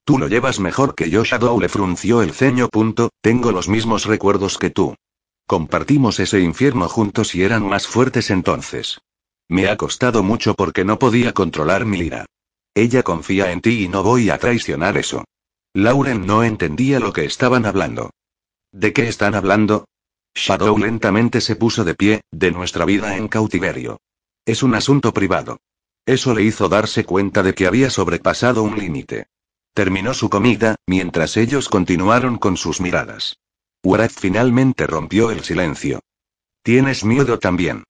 Tú 0.05 0.17
lo 0.17 0.29
llevas 0.29 0.61
mejor 0.61 0.95
que 0.95 1.09
yo. 1.09 1.25
Shadow 1.25 1.59
le 1.59 1.67
frunció 1.67 2.21
el 2.21 2.31
ceño. 2.31 2.69
Tengo 3.21 3.51
los 3.51 3.67
mismos 3.67 4.05
recuerdos 4.05 4.57
que 4.57 4.69
tú. 4.69 4.95
Compartimos 5.45 6.21
ese 6.21 6.39
infierno 6.39 6.87
juntos 6.87 7.35
y 7.35 7.43
eran 7.43 7.67
más 7.67 7.85
fuertes 7.85 8.29
entonces. 8.29 9.01
Me 9.47 9.67
ha 9.67 9.77
costado 9.77 10.23
mucho 10.23 10.55
porque 10.55 10.85
no 10.85 10.97
podía 10.99 11.33
controlar 11.33 11.85
mi 11.85 11.97
lira. 11.97 12.25
Ella 12.73 13.03
confía 13.03 13.51
en 13.51 13.61
ti 13.61 13.83
y 13.83 13.87
no 13.87 14.03
voy 14.03 14.29
a 14.29 14.37
traicionar 14.37 14.97
eso. 14.97 15.23
Lauren 15.73 16.25
no 16.25 16.43
entendía 16.43 16.99
lo 16.99 17.13
que 17.13 17.25
estaban 17.25 17.65
hablando. 17.65 18.11
¿De 18.71 18.93
qué 18.93 19.07
están 19.07 19.35
hablando? 19.35 19.85
Shadow 20.33 20.77
lentamente 20.77 21.39
se 21.41 21.55
puso 21.55 21.83
de 21.83 21.95
pie, 21.95 22.21
de 22.31 22.51
nuestra 22.51 22.85
vida 22.85 23.15
en 23.15 23.27
cautiverio. 23.27 23.99
Es 24.45 24.63
un 24.63 24.75
asunto 24.75 25.13
privado. 25.13 25.59
Eso 26.05 26.33
le 26.33 26.43
hizo 26.43 26.69
darse 26.69 27.05
cuenta 27.05 27.41
de 27.41 27.53
que 27.55 27.67
había 27.67 27.89
sobrepasado 27.89 28.63
un 28.63 28.77
límite. 28.77 29.27
Terminó 29.73 30.13
su 30.13 30.29
comida, 30.29 30.75
mientras 30.85 31.37
ellos 31.37 31.67
continuaron 31.69 32.37
con 32.37 32.57
sus 32.57 32.79
miradas. 32.79 33.37
Urat 33.83 34.11
finalmente 34.11 34.87
rompió 34.87 35.31
el 35.31 35.43
silencio. 35.43 36.01
Tienes 36.63 37.03
miedo 37.03 37.39
también. 37.39 37.83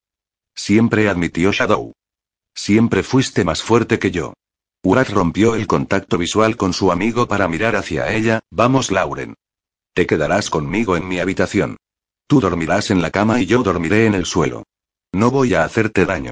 Siempre 0.55 1.09
admitió 1.09 1.51
Shadow. 1.51 1.93
Siempre 2.55 3.03
fuiste 3.03 3.43
más 3.43 3.61
fuerte 3.61 3.99
que 3.99 4.11
yo. 4.11 4.33
Urat 4.83 5.09
rompió 5.09 5.55
el 5.55 5.67
contacto 5.67 6.17
visual 6.17 6.55
con 6.57 6.73
su 6.73 6.91
amigo 6.91 7.27
para 7.27 7.47
mirar 7.47 7.75
hacia 7.75 8.13
ella, 8.13 8.41
vamos 8.49 8.91
Lauren. 8.91 9.35
Te 9.93 10.05
quedarás 10.05 10.49
conmigo 10.49 10.95
en 10.95 11.07
mi 11.07 11.19
habitación. 11.19 11.77
Tú 12.27 12.39
dormirás 12.39 12.91
en 12.91 13.01
la 13.01 13.11
cama 13.11 13.41
y 13.41 13.45
yo 13.45 13.63
dormiré 13.63 14.05
en 14.05 14.15
el 14.15 14.25
suelo. 14.25 14.63
No 15.11 15.31
voy 15.31 15.53
a 15.53 15.63
hacerte 15.63 16.05
daño. 16.05 16.31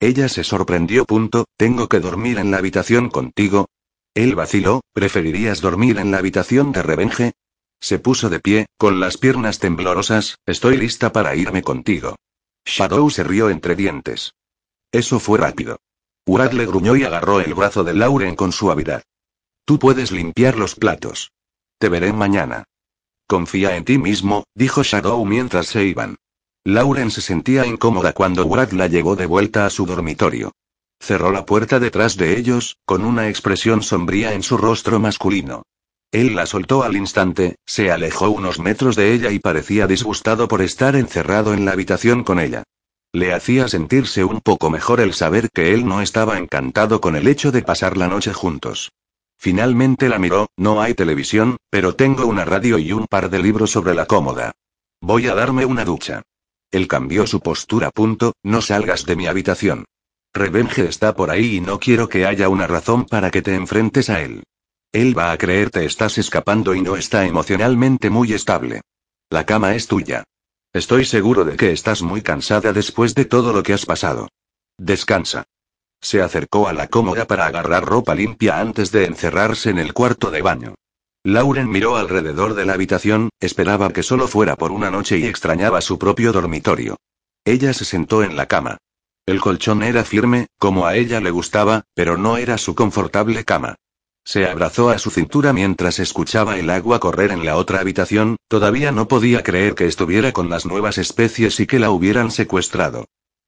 Ella 0.00 0.28
se 0.28 0.44
sorprendió. 0.44 1.04
Punto, 1.04 1.46
¿Tengo 1.56 1.88
que 1.88 2.00
dormir 2.00 2.38
en 2.38 2.50
la 2.50 2.58
habitación 2.58 3.08
contigo? 3.08 3.68
Él 4.14 4.34
vaciló, 4.34 4.80
¿preferirías 4.92 5.60
dormir 5.60 5.98
en 5.98 6.10
la 6.10 6.18
habitación 6.18 6.72
de 6.72 6.82
Revenge? 6.82 7.32
Se 7.80 7.98
puso 7.98 8.28
de 8.28 8.40
pie, 8.40 8.66
con 8.76 9.00
las 9.00 9.18
piernas 9.18 9.58
temblorosas, 9.58 10.36
estoy 10.46 10.76
lista 10.76 11.12
para 11.12 11.34
irme 11.36 11.62
contigo. 11.62 12.16
Shadow 12.64 13.10
se 13.10 13.24
rió 13.24 13.50
entre 13.50 13.76
dientes. 13.76 14.34
Eso 14.90 15.20
fue 15.20 15.38
rápido. 15.38 15.78
Urad 16.26 16.52
le 16.52 16.66
gruñó 16.66 16.96
y 16.96 17.04
agarró 17.04 17.40
el 17.40 17.54
brazo 17.54 17.84
de 17.84 17.94
Lauren 17.94 18.36
con 18.36 18.52
suavidad. 18.52 19.02
Tú 19.64 19.78
puedes 19.78 20.12
limpiar 20.12 20.56
los 20.56 20.74
platos. 20.74 21.32
Te 21.78 21.88
veré 21.88 22.12
mañana. 22.12 22.64
Confía 23.26 23.76
en 23.76 23.84
ti 23.84 23.98
mismo, 23.98 24.44
dijo 24.54 24.82
Shadow 24.82 25.24
mientras 25.24 25.66
se 25.66 25.84
iban. 25.84 26.16
Lauren 26.64 27.10
se 27.10 27.20
sentía 27.20 27.66
incómoda 27.66 28.12
cuando 28.12 28.46
Brad 28.46 28.72
la 28.72 28.86
llevó 28.86 29.16
de 29.16 29.26
vuelta 29.26 29.66
a 29.66 29.70
su 29.70 29.84
dormitorio. 29.84 30.52
Cerró 31.00 31.30
la 31.30 31.44
puerta 31.44 31.78
detrás 31.78 32.16
de 32.16 32.38
ellos, 32.38 32.78
con 32.86 33.04
una 33.04 33.28
expresión 33.28 33.82
sombría 33.82 34.32
en 34.32 34.42
su 34.42 34.56
rostro 34.56 34.98
masculino. 34.98 35.64
Él 36.14 36.36
la 36.36 36.46
soltó 36.46 36.84
al 36.84 36.94
instante, 36.94 37.56
se 37.66 37.90
alejó 37.90 38.30
unos 38.30 38.60
metros 38.60 38.94
de 38.94 39.12
ella 39.12 39.32
y 39.32 39.40
parecía 39.40 39.88
disgustado 39.88 40.46
por 40.46 40.62
estar 40.62 40.94
encerrado 40.94 41.54
en 41.54 41.64
la 41.64 41.72
habitación 41.72 42.22
con 42.22 42.38
ella. 42.38 42.62
Le 43.12 43.34
hacía 43.34 43.66
sentirse 43.66 44.22
un 44.22 44.40
poco 44.40 44.70
mejor 44.70 45.00
el 45.00 45.12
saber 45.12 45.50
que 45.52 45.74
él 45.74 45.84
no 45.84 46.00
estaba 46.02 46.38
encantado 46.38 47.00
con 47.00 47.16
el 47.16 47.26
hecho 47.26 47.50
de 47.50 47.62
pasar 47.62 47.96
la 47.96 48.06
noche 48.06 48.32
juntos. 48.32 48.92
Finalmente 49.40 50.08
la 50.08 50.20
miró, 50.20 50.46
no 50.56 50.80
hay 50.80 50.94
televisión, 50.94 51.56
pero 51.68 51.96
tengo 51.96 52.26
una 52.26 52.44
radio 52.44 52.78
y 52.78 52.92
un 52.92 53.06
par 53.08 53.28
de 53.28 53.40
libros 53.40 53.72
sobre 53.72 53.92
la 53.96 54.06
cómoda. 54.06 54.52
Voy 55.00 55.26
a 55.26 55.34
darme 55.34 55.66
una 55.66 55.84
ducha. 55.84 56.22
Él 56.70 56.86
cambió 56.86 57.26
su 57.26 57.40
postura. 57.40 57.90
Punto, 57.90 58.34
no 58.44 58.62
salgas 58.62 59.04
de 59.04 59.16
mi 59.16 59.26
habitación. 59.26 59.84
Revenge 60.32 60.86
está 60.86 61.16
por 61.16 61.32
ahí 61.32 61.56
y 61.56 61.60
no 61.60 61.80
quiero 61.80 62.08
que 62.08 62.24
haya 62.24 62.48
una 62.48 62.68
razón 62.68 63.04
para 63.04 63.32
que 63.32 63.42
te 63.42 63.56
enfrentes 63.56 64.10
a 64.10 64.20
él. 64.20 64.44
Él 64.94 65.18
va 65.18 65.32
a 65.32 65.38
creer 65.38 65.70
te 65.70 65.84
estás 65.84 66.18
escapando 66.18 66.72
y 66.72 66.80
no 66.80 66.94
está 66.94 67.26
emocionalmente 67.26 68.10
muy 68.10 68.32
estable. 68.32 68.80
La 69.28 69.44
cama 69.44 69.74
es 69.74 69.88
tuya. 69.88 70.22
Estoy 70.72 71.04
seguro 71.04 71.44
de 71.44 71.56
que 71.56 71.72
estás 71.72 72.00
muy 72.02 72.22
cansada 72.22 72.72
después 72.72 73.12
de 73.16 73.24
todo 73.24 73.52
lo 73.52 73.64
que 73.64 73.72
has 73.72 73.86
pasado. 73.86 74.28
Descansa. 74.78 75.46
Se 76.00 76.22
acercó 76.22 76.68
a 76.68 76.72
la 76.72 76.86
cómoda 76.86 77.26
para 77.26 77.46
agarrar 77.46 77.84
ropa 77.84 78.14
limpia 78.14 78.60
antes 78.60 78.92
de 78.92 79.06
encerrarse 79.06 79.70
en 79.70 79.80
el 79.80 79.94
cuarto 79.94 80.30
de 80.30 80.42
baño. 80.42 80.76
Lauren 81.24 81.68
miró 81.68 81.96
alrededor 81.96 82.54
de 82.54 82.64
la 82.64 82.74
habitación, 82.74 83.30
esperaba 83.40 83.92
que 83.92 84.04
solo 84.04 84.28
fuera 84.28 84.54
por 84.54 84.70
una 84.70 84.92
noche 84.92 85.18
y 85.18 85.24
extrañaba 85.24 85.80
su 85.80 85.98
propio 85.98 86.30
dormitorio. 86.30 86.98
Ella 87.44 87.72
se 87.72 87.84
sentó 87.84 88.22
en 88.22 88.36
la 88.36 88.46
cama. 88.46 88.78
El 89.26 89.40
colchón 89.40 89.82
era 89.82 90.04
firme, 90.04 90.46
como 90.56 90.86
a 90.86 90.94
ella 90.94 91.20
le 91.20 91.32
gustaba, 91.32 91.82
pero 91.94 92.16
no 92.16 92.36
era 92.36 92.58
su 92.58 92.76
confortable 92.76 93.44
cama. 93.44 93.74
Se 94.24 94.46
abrazó 94.46 94.88
a 94.88 94.98
su 94.98 95.10
cintura 95.10 95.52
mientras 95.52 95.98
escuchaba 95.98 96.58
el 96.58 96.70
agua 96.70 96.98
correr 96.98 97.30
en 97.30 97.44
la 97.44 97.56
otra 97.56 97.80
habitación, 97.80 98.36
todavía 98.48 98.90
no 98.90 99.06
podía 99.06 99.42
creer 99.42 99.74
que 99.74 99.86
estuviera 99.86 100.32
con 100.32 100.48
las 100.48 100.64
nuevas 100.64 100.96
especies 100.96 101.60
y 101.60 101.66
que 101.66 101.78
la 101.78 101.90
hubieran 101.90 102.30
secuestrado. 102.30 103.04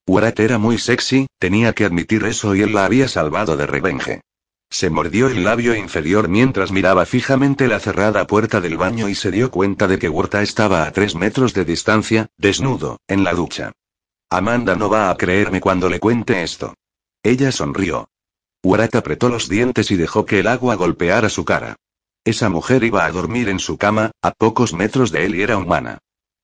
Warat 0.07 0.39
era 0.39 0.59
muy 0.59 0.79
sexy, 0.79 1.27
tenía 1.39 1.72
que 1.72 1.85
admitir 1.85 2.24
eso 2.24 2.55
y 2.55 2.62
él 2.62 2.74
la 2.74 2.85
había 2.85 3.09
salvado 3.09 3.57
de 3.57 3.66
revenge. 3.66 4.20
Se 4.68 4.91
mordió 4.91 5.29
el 5.29 5.45
labio 5.45 5.74
inferior 5.74 6.29
mientras 6.29 6.72
miraba 6.72 7.07
fijamente 7.07 7.68
la 7.68 7.81
cerrada 7.81 8.27
puerta 8.27 8.61
del 8.61 8.77
baño 8.77 9.09
y 9.09 9.14
se 9.14 9.31
dio 9.31 9.51
cuenta 9.51 9.89
de 9.89 9.99
que 9.99 10.09
Huerta 10.09 10.43
estaba 10.43 10.87
a 10.87 10.93
tres 10.93 11.14
metros 11.14 11.55
de 11.55 11.64
distancia, 11.64 12.27
desnudo, 12.37 12.99
en 13.09 13.24
la 13.24 13.33
ducha. 13.33 13.72
Amanda 14.29 14.74
no 14.74 14.91
va 14.91 15.11
a 15.11 15.16
creerme 15.16 15.61
cuando 15.61 15.89
le 15.89 16.01
cuente 16.01 16.43
esto. 16.43 16.74
Ella 17.22 17.53
sonrió. 17.53 18.09
Warat 18.67 18.97
apretó 18.97 19.29
los 19.29 19.49
dientes 19.49 19.93
y 19.93 19.97
dejó 19.97 20.27
que 20.27 20.41
el 20.41 20.49
agua 20.49 20.75
golpeara 20.75 21.29
su 21.29 21.45
cara. 21.45 21.77
Esa 22.25 22.49
mujer 22.49 22.83
iba 22.83 23.05
a 23.05 23.12
dormir 23.12 23.49
en 23.49 23.61
su 23.61 23.79
cama, 23.79 24.11
a 24.23 24.33
pocos 24.33 24.73
metros 24.73 25.12
de 25.12 25.25
él 25.25 25.37
y 25.37 25.43
era 25.43 25.57
humana. 25.57 25.99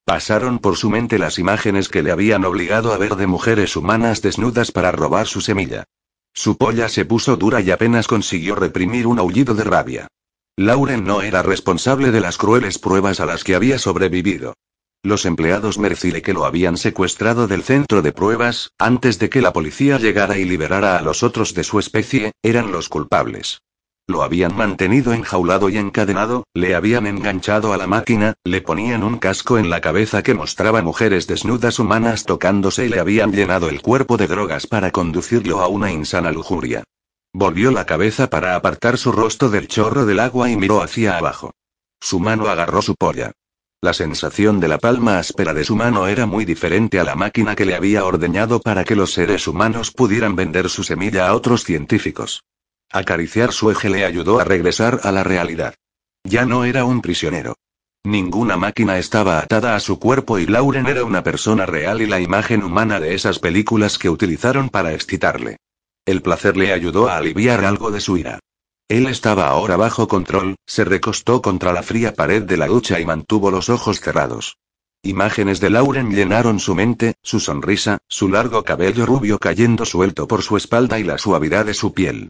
Pasaron 0.04 0.60
por 0.60 0.76
su 0.76 0.88
mente 0.88 1.18
las 1.18 1.40
imágenes 1.40 1.88
que 1.88 2.00
le 2.00 2.12
habían 2.12 2.44
obligado 2.44 2.92
a 2.92 2.96
ver 2.96 3.16
de 3.16 3.26
mujeres 3.26 3.74
humanas 3.74 4.22
desnudas 4.22 4.70
para 4.70 4.92
robar 4.92 5.26
su 5.26 5.40
semilla. 5.40 5.82
Su 6.32 6.56
polla 6.56 6.88
se 6.88 7.04
puso 7.04 7.36
dura 7.36 7.60
y 7.60 7.72
apenas 7.72 8.06
consiguió 8.06 8.54
reprimir 8.54 9.08
un 9.08 9.18
aullido 9.18 9.56
de 9.56 9.64
rabia. 9.64 10.06
Lauren 10.56 11.02
no 11.02 11.22
era 11.22 11.42
responsable 11.42 12.12
de 12.12 12.20
las 12.20 12.38
crueles 12.38 12.78
pruebas 12.78 13.18
a 13.18 13.26
las 13.26 13.42
que 13.42 13.56
había 13.56 13.80
sobrevivido. 13.80 14.54
Los 15.04 15.26
empleados 15.26 15.78
Mercile 15.78 16.22
que 16.22 16.32
lo 16.32 16.44
habían 16.44 16.76
secuestrado 16.76 17.48
del 17.48 17.64
centro 17.64 18.02
de 18.02 18.12
pruebas, 18.12 18.70
antes 18.78 19.18
de 19.18 19.30
que 19.30 19.42
la 19.42 19.52
policía 19.52 19.98
llegara 19.98 20.38
y 20.38 20.44
liberara 20.44 20.96
a 20.96 21.02
los 21.02 21.24
otros 21.24 21.54
de 21.54 21.64
su 21.64 21.80
especie, 21.80 22.30
eran 22.40 22.70
los 22.70 22.88
culpables. 22.88 23.62
Lo 24.06 24.22
habían 24.22 24.56
mantenido 24.56 25.12
enjaulado 25.12 25.70
y 25.70 25.76
encadenado, 25.76 26.44
le 26.54 26.76
habían 26.76 27.08
enganchado 27.08 27.72
a 27.72 27.78
la 27.78 27.88
máquina, 27.88 28.34
le 28.44 28.60
ponían 28.60 29.02
un 29.02 29.18
casco 29.18 29.58
en 29.58 29.70
la 29.70 29.80
cabeza 29.80 30.22
que 30.22 30.34
mostraba 30.34 30.82
mujeres 30.82 31.26
desnudas 31.26 31.80
humanas 31.80 32.24
tocándose 32.24 32.86
y 32.86 32.88
le 32.88 33.00
habían 33.00 33.32
llenado 33.32 33.68
el 33.68 33.82
cuerpo 33.82 34.16
de 34.16 34.28
drogas 34.28 34.68
para 34.68 34.92
conducirlo 34.92 35.62
a 35.62 35.66
una 35.66 35.90
insana 35.90 36.30
lujuria. 36.30 36.84
Volvió 37.32 37.72
la 37.72 37.86
cabeza 37.86 38.30
para 38.30 38.54
apartar 38.54 38.98
su 38.98 39.10
rostro 39.10 39.50
del 39.50 39.66
chorro 39.66 40.06
del 40.06 40.20
agua 40.20 40.48
y 40.48 40.56
miró 40.56 40.80
hacia 40.80 41.18
abajo. 41.18 41.50
Su 42.00 42.20
mano 42.20 42.46
agarró 42.46 42.82
su 42.82 42.94
polla. 42.94 43.32
La 43.84 43.92
sensación 43.92 44.60
de 44.60 44.68
la 44.68 44.78
palma 44.78 45.18
áspera 45.18 45.54
de 45.54 45.64
su 45.64 45.74
mano 45.74 46.06
era 46.06 46.24
muy 46.24 46.44
diferente 46.44 47.00
a 47.00 47.04
la 47.04 47.16
máquina 47.16 47.56
que 47.56 47.64
le 47.64 47.74
había 47.74 48.04
ordeñado 48.04 48.60
para 48.60 48.84
que 48.84 48.94
los 48.94 49.12
seres 49.12 49.48
humanos 49.48 49.90
pudieran 49.90 50.36
vender 50.36 50.68
su 50.68 50.84
semilla 50.84 51.26
a 51.26 51.34
otros 51.34 51.64
científicos. 51.64 52.44
Acariciar 52.92 53.52
su 53.52 53.72
eje 53.72 53.90
le 53.90 54.04
ayudó 54.04 54.38
a 54.38 54.44
regresar 54.44 55.00
a 55.02 55.10
la 55.10 55.24
realidad. 55.24 55.74
Ya 56.22 56.46
no 56.46 56.64
era 56.64 56.84
un 56.84 57.00
prisionero. 57.02 57.56
Ninguna 58.04 58.56
máquina 58.56 58.98
estaba 58.98 59.40
atada 59.40 59.74
a 59.74 59.80
su 59.80 59.98
cuerpo 59.98 60.38
y 60.38 60.46
Lauren 60.46 60.86
era 60.86 61.02
una 61.02 61.24
persona 61.24 61.66
real 61.66 62.02
y 62.02 62.06
la 62.06 62.20
imagen 62.20 62.62
humana 62.62 63.00
de 63.00 63.14
esas 63.14 63.40
películas 63.40 63.98
que 63.98 64.10
utilizaron 64.10 64.68
para 64.68 64.92
excitarle. 64.92 65.56
El 66.06 66.22
placer 66.22 66.56
le 66.56 66.72
ayudó 66.72 67.08
a 67.08 67.16
aliviar 67.16 67.64
algo 67.64 67.90
de 67.90 68.00
su 68.00 68.16
ira. 68.16 68.38
Él 68.88 69.06
estaba 69.06 69.48
ahora 69.48 69.76
bajo 69.76 70.08
control, 70.08 70.56
se 70.66 70.84
recostó 70.84 71.40
contra 71.40 71.72
la 71.72 71.82
fría 71.82 72.14
pared 72.14 72.42
de 72.42 72.56
la 72.56 72.66
ducha 72.66 73.00
y 73.00 73.06
mantuvo 73.06 73.50
los 73.50 73.68
ojos 73.68 74.00
cerrados. 74.00 74.58
Imágenes 75.02 75.58
de 75.60 75.70
Lauren 75.70 76.10
llenaron 76.10 76.60
su 76.60 76.74
mente, 76.74 77.14
su 77.22 77.40
sonrisa, 77.40 77.98
su 78.06 78.28
largo 78.28 78.62
cabello 78.62 79.04
rubio 79.04 79.38
cayendo 79.38 79.84
suelto 79.84 80.28
por 80.28 80.42
su 80.42 80.56
espalda 80.56 81.00
y 81.00 81.04
la 81.04 81.18
suavidad 81.18 81.66
de 81.66 81.74
su 81.74 81.92
piel. 81.92 82.28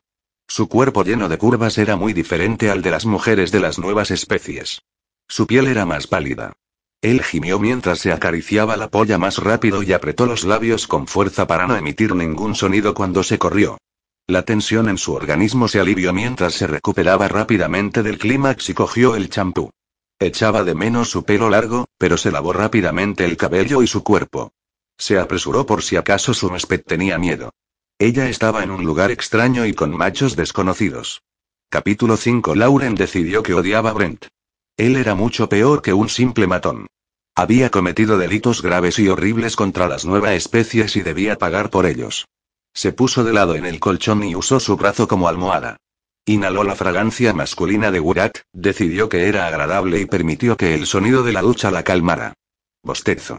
Su 0.48 0.68
cuerpo 0.68 1.04
lleno 1.04 1.28
de 1.28 1.36
curvas 1.36 1.78
era 1.78 1.96
muy 1.96 2.12
diferente 2.12 2.70
al 2.70 2.80
de 2.80 2.90
las 2.90 3.04
mujeres 3.04 3.52
de 3.52 3.60
las 3.60 3.78
nuevas 3.78 4.10
especies. 4.10 4.82
Su 5.28 5.46
piel 5.46 5.66
era 5.66 5.84
más 5.84 6.06
pálida. 6.06 6.54
Él 7.02 7.22
gimió 7.22 7.58
mientras 7.58 7.98
se 7.98 8.12
acariciaba 8.12 8.76
la 8.76 8.88
polla 8.88 9.18
más 9.18 9.38
rápido 9.38 9.82
y 9.82 9.92
apretó 9.92 10.26
los 10.26 10.44
labios 10.44 10.86
con 10.86 11.06
fuerza 11.06 11.46
para 11.46 11.66
no 11.66 11.76
emitir 11.76 12.14
ningún 12.14 12.54
sonido 12.54 12.94
cuando 12.94 13.22
se 13.22 13.38
corrió. 13.38 13.78
La 14.32 14.46
tensión 14.46 14.88
en 14.88 14.96
su 14.96 15.12
organismo 15.12 15.68
se 15.68 15.78
alivió 15.78 16.14
mientras 16.14 16.54
se 16.54 16.66
recuperaba 16.66 17.28
rápidamente 17.28 18.02
del 18.02 18.16
clímax 18.16 18.70
y 18.70 18.72
cogió 18.72 19.14
el 19.14 19.28
champú. 19.28 19.68
Echaba 20.18 20.64
de 20.64 20.74
menos 20.74 21.10
su 21.10 21.22
pelo 21.22 21.50
largo, 21.50 21.84
pero 21.98 22.16
se 22.16 22.32
lavó 22.32 22.54
rápidamente 22.54 23.26
el 23.26 23.36
cabello 23.36 23.82
y 23.82 23.86
su 23.86 24.02
cuerpo. 24.02 24.54
Se 24.96 25.18
apresuró 25.18 25.66
por 25.66 25.82
si 25.82 25.96
acaso 25.96 26.32
su 26.32 26.46
huésped 26.46 26.80
tenía 26.82 27.18
miedo. 27.18 27.52
Ella 27.98 28.26
estaba 28.30 28.62
en 28.62 28.70
un 28.70 28.86
lugar 28.86 29.10
extraño 29.10 29.66
y 29.66 29.74
con 29.74 29.94
machos 29.94 30.34
desconocidos. 30.34 31.20
Capítulo 31.68 32.16
5 32.16 32.54
Lauren 32.54 32.94
decidió 32.94 33.42
que 33.42 33.52
odiaba 33.52 33.90
a 33.90 33.92
Brent. 33.92 34.28
Él 34.78 34.96
era 34.96 35.14
mucho 35.14 35.50
peor 35.50 35.82
que 35.82 35.92
un 35.92 36.08
simple 36.08 36.46
matón. 36.46 36.86
Había 37.34 37.68
cometido 37.68 38.16
delitos 38.16 38.62
graves 38.62 38.98
y 38.98 39.08
horribles 39.08 39.56
contra 39.56 39.88
las 39.88 40.06
nuevas 40.06 40.32
especies 40.32 40.96
y 40.96 41.02
debía 41.02 41.36
pagar 41.36 41.68
por 41.68 41.84
ellos. 41.84 42.24
Se 42.74 42.92
puso 42.92 43.24
de 43.24 43.32
lado 43.32 43.54
en 43.54 43.66
el 43.66 43.80
colchón 43.80 44.24
y 44.24 44.34
usó 44.34 44.60
su 44.60 44.76
brazo 44.76 45.06
como 45.06 45.28
almohada. 45.28 45.76
Inhaló 46.24 46.62
la 46.62 46.76
fragancia 46.76 47.32
masculina 47.34 47.90
de 47.90 48.00
Wurat, 48.00 48.38
decidió 48.52 49.08
que 49.08 49.26
era 49.26 49.46
agradable 49.46 50.00
y 50.00 50.06
permitió 50.06 50.56
que 50.56 50.74
el 50.74 50.86
sonido 50.86 51.22
de 51.22 51.32
la 51.32 51.42
ducha 51.42 51.70
la 51.70 51.82
calmara. 51.82 52.34
Bostezo. 52.82 53.38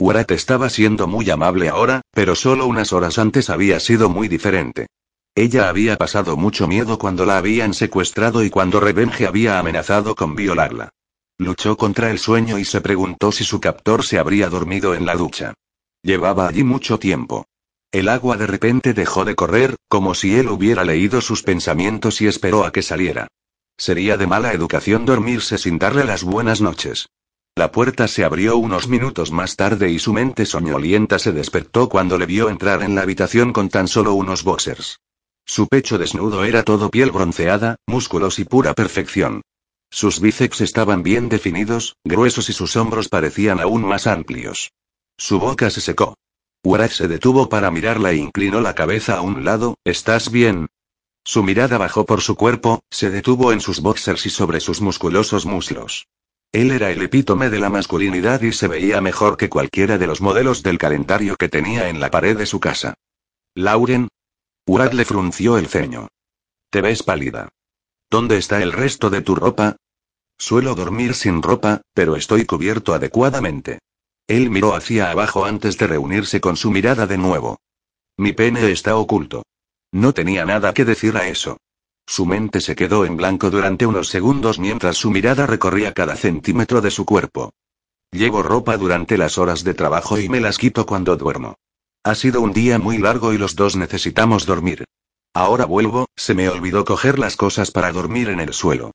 Wurat 0.00 0.30
estaba 0.30 0.70
siendo 0.70 1.06
muy 1.06 1.28
amable 1.30 1.68
ahora, 1.68 2.00
pero 2.10 2.34
solo 2.34 2.66
unas 2.66 2.92
horas 2.92 3.18
antes 3.18 3.50
había 3.50 3.78
sido 3.78 4.08
muy 4.08 4.28
diferente. 4.28 4.86
Ella 5.36 5.68
había 5.68 5.96
pasado 5.96 6.36
mucho 6.36 6.66
miedo 6.66 6.98
cuando 6.98 7.26
la 7.26 7.38
habían 7.38 7.74
secuestrado 7.74 8.42
y 8.42 8.50
cuando 8.50 8.80
Revenge 8.80 9.26
había 9.26 9.58
amenazado 9.58 10.14
con 10.14 10.34
violarla. 10.34 10.90
Luchó 11.38 11.76
contra 11.76 12.10
el 12.10 12.18
sueño 12.18 12.58
y 12.58 12.64
se 12.64 12.80
preguntó 12.80 13.32
si 13.32 13.44
su 13.44 13.60
captor 13.60 14.04
se 14.04 14.18
habría 14.18 14.48
dormido 14.48 14.94
en 14.94 15.04
la 15.04 15.14
ducha. 15.14 15.54
Llevaba 16.02 16.48
allí 16.48 16.64
mucho 16.64 16.98
tiempo. 16.98 17.46
El 17.94 18.08
agua 18.08 18.36
de 18.36 18.48
repente 18.48 18.92
dejó 18.92 19.24
de 19.24 19.36
correr, 19.36 19.76
como 19.86 20.16
si 20.16 20.34
él 20.34 20.48
hubiera 20.48 20.82
leído 20.82 21.20
sus 21.20 21.44
pensamientos 21.44 22.20
y 22.20 22.26
esperó 22.26 22.64
a 22.64 22.72
que 22.72 22.82
saliera. 22.82 23.28
Sería 23.78 24.16
de 24.16 24.26
mala 24.26 24.52
educación 24.52 25.06
dormirse 25.06 25.58
sin 25.58 25.78
darle 25.78 26.02
las 26.02 26.24
buenas 26.24 26.60
noches. 26.60 27.06
La 27.54 27.70
puerta 27.70 28.08
se 28.08 28.24
abrió 28.24 28.56
unos 28.56 28.88
minutos 28.88 29.30
más 29.30 29.54
tarde 29.54 29.92
y 29.92 30.00
su 30.00 30.12
mente 30.12 30.44
soñolienta 30.44 31.20
se 31.20 31.30
despertó 31.30 31.88
cuando 31.88 32.18
le 32.18 32.26
vio 32.26 32.48
entrar 32.48 32.82
en 32.82 32.96
la 32.96 33.02
habitación 33.02 33.52
con 33.52 33.68
tan 33.68 33.86
solo 33.86 34.14
unos 34.14 34.42
boxers. 34.42 34.98
Su 35.46 35.68
pecho 35.68 35.96
desnudo 35.96 36.42
era 36.42 36.64
todo 36.64 36.90
piel 36.90 37.12
bronceada, 37.12 37.76
músculos 37.86 38.40
y 38.40 38.44
pura 38.44 38.74
perfección. 38.74 39.42
Sus 39.88 40.18
bíceps 40.18 40.62
estaban 40.62 41.04
bien 41.04 41.28
definidos, 41.28 41.94
gruesos 42.02 42.48
y 42.48 42.54
sus 42.54 42.74
hombros 42.74 43.08
parecían 43.08 43.60
aún 43.60 43.84
más 43.84 44.08
amplios. 44.08 44.72
Su 45.16 45.38
boca 45.38 45.70
se 45.70 45.80
secó. 45.80 46.16
Warat 46.64 46.92
se 46.92 47.08
detuvo 47.08 47.50
para 47.50 47.70
mirarla 47.70 48.12
e 48.12 48.16
inclinó 48.16 48.62
la 48.62 48.74
cabeza 48.74 49.18
a 49.18 49.20
un 49.20 49.44
lado, 49.44 49.76
¿estás 49.84 50.30
bien? 50.30 50.68
Su 51.22 51.42
mirada 51.42 51.76
bajó 51.76 52.06
por 52.06 52.22
su 52.22 52.36
cuerpo, 52.36 52.82
se 52.90 53.10
detuvo 53.10 53.52
en 53.52 53.60
sus 53.60 53.80
boxers 53.80 54.24
y 54.24 54.30
sobre 54.30 54.60
sus 54.60 54.80
musculosos 54.80 55.44
muslos. 55.44 56.08
Él 56.52 56.70
era 56.70 56.90
el 56.90 57.02
epítome 57.02 57.50
de 57.50 57.58
la 57.58 57.68
masculinidad 57.68 58.40
y 58.40 58.52
se 58.52 58.68
veía 58.68 59.02
mejor 59.02 59.36
que 59.36 59.50
cualquiera 59.50 59.98
de 59.98 60.06
los 60.06 60.22
modelos 60.22 60.62
del 60.62 60.78
calendario 60.78 61.36
que 61.36 61.50
tenía 61.50 61.90
en 61.90 62.00
la 62.00 62.10
pared 62.10 62.36
de 62.36 62.46
su 62.46 62.60
casa. 62.60 62.94
Lauren. 63.54 64.08
Warat 64.66 64.94
le 64.94 65.04
frunció 65.04 65.58
el 65.58 65.66
ceño. 65.66 66.08
Te 66.70 66.80
ves 66.80 67.02
pálida. 67.02 67.50
¿Dónde 68.10 68.38
está 68.38 68.62
el 68.62 68.72
resto 68.72 69.10
de 69.10 69.20
tu 69.20 69.34
ropa? 69.34 69.76
Suelo 70.38 70.74
dormir 70.74 71.14
sin 71.14 71.42
ropa, 71.42 71.82
pero 71.92 72.16
estoy 72.16 72.46
cubierto 72.46 72.94
adecuadamente. 72.94 73.80
Él 74.26 74.48
miró 74.50 74.74
hacia 74.74 75.10
abajo 75.10 75.44
antes 75.44 75.76
de 75.76 75.86
reunirse 75.86 76.40
con 76.40 76.56
su 76.56 76.70
mirada 76.70 77.06
de 77.06 77.18
nuevo. 77.18 77.58
Mi 78.16 78.32
pene 78.32 78.70
está 78.70 78.96
oculto. 78.96 79.42
No 79.92 80.14
tenía 80.14 80.44
nada 80.44 80.72
que 80.72 80.84
decir 80.84 81.16
a 81.16 81.28
eso. 81.28 81.58
Su 82.06 82.24
mente 82.26 82.60
se 82.60 82.74
quedó 82.74 83.04
en 83.04 83.16
blanco 83.16 83.50
durante 83.50 83.86
unos 83.86 84.08
segundos 84.08 84.58
mientras 84.58 84.96
su 84.96 85.10
mirada 85.10 85.46
recorría 85.46 85.92
cada 85.92 86.16
centímetro 86.16 86.80
de 86.80 86.90
su 86.90 87.04
cuerpo. 87.04 87.52
Llevo 88.10 88.42
ropa 88.42 88.76
durante 88.76 89.18
las 89.18 89.38
horas 89.38 89.64
de 89.64 89.74
trabajo 89.74 90.18
y 90.18 90.28
me 90.28 90.40
las 90.40 90.58
quito 90.58 90.86
cuando 90.86 91.16
duermo. 91.16 91.56
Ha 92.02 92.14
sido 92.14 92.40
un 92.40 92.52
día 92.52 92.78
muy 92.78 92.98
largo 92.98 93.32
y 93.32 93.38
los 93.38 93.56
dos 93.56 93.76
necesitamos 93.76 94.46
dormir. 94.46 94.84
Ahora 95.34 95.64
vuelvo, 95.64 96.06
se 96.14 96.34
me 96.34 96.48
olvidó 96.48 96.84
coger 96.84 97.18
las 97.18 97.36
cosas 97.36 97.70
para 97.70 97.92
dormir 97.92 98.28
en 98.28 98.40
el 98.40 98.54
suelo. 98.54 98.92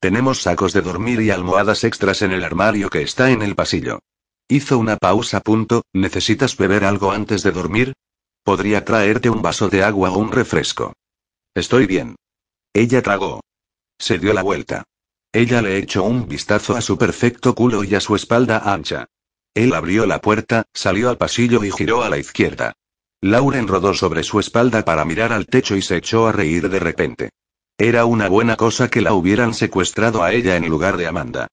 Tenemos 0.00 0.42
sacos 0.42 0.72
de 0.72 0.80
dormir 0.80 1.20
y 1.20 1.30
almohadas 1.30 1.84
extras 1.84 2.22
en 2.22 2.32
el 2.32 2.44
armario 2.44 2.88
que 2.88 3.02
está 3.02 3.30
en 3.30 3.42
el 3.42 3.54
pasillo. 3.54 4.00
Hizo 4.48 4.78
una 4.78 4.96
pausa. 4.96 5.40
Punto. 5.40 5.82
¿Necesitas 5.92 6.56
beber 6.56 6.84
algo 6.84 7.12
antes 7.12 7.42
de 7.42 7.52
dormir? 7.52 7.92
Podría 8.44 8.84
traerte 8.84 9.30
un 9.30 9.42
vaso 9.42 9.68
de 9.68 9.82
agua 9.82 10.10
o 10.10 10.18
un 10.18 10.32
refresco. 10.32 10.92
Estoy 11.54 11.86
bien. 11.86 12.16
Ella 12.74 13.02
tragó. 13.02 13.40
Se 13.98 14.18
dio 14.18 14.32
la 14.32 14.42
vuelta. 14.42 14.84
Ella 15.32 15.62
le 15.62 15.78
echó 15.78 16.02
un 16.02 16.28
vistazo 16.28 16.76
a 16.76 16.80
su 16.80 16.98
perfecto 16.98 17.54
culo 17.54 17.84
y 17.84 17.94
a 17.94 18.00
su 18.00 18.16
espalda 18.16 18.58
ancha. 18.58 19.06
Él 19.54 19.74
abrió 19.74 20.06
la 20.06 20.20
puerta, 20.20 20.64
salió 20.74 21.08
al 21.08 21.18
pasillo 21.18 21.62
y 21.64 21.70
giró 21.70 22.02
a 22.02 22.08
la 22.08 22.18
izquierda. 22.18 22.72
Lauren 23.20 23.68
rodó 23.68 23.94
sobre 23.94 24.24
su 24.24 24.40
espalda 24.40 24.84
para 24.84 25.04
mirar 25.04 25.32
al 25.32 25.46
techo 25.46 25.76
y 25.76 25.82
se 25.82 25.96
echó 25.96 26.26
a 26.26 26.32
reír 26.32 26.68
de 26.68 26.78
repente. 26.80 27.30
Era 27.78 28.04
una 28.04 28.28
buena 28.28 28.56
cosa 28.56 28.88
que 28.90 29.00
la 29.00 29.14
hubieran 29.14 29.54
secuestrado 29.54 30.22
a 30.22 30.32
ella 30.32 30.56
en 30.56 30.68
lugar 30.68 30.96
de 30.96 31.06
Amanda. 31.06 31.48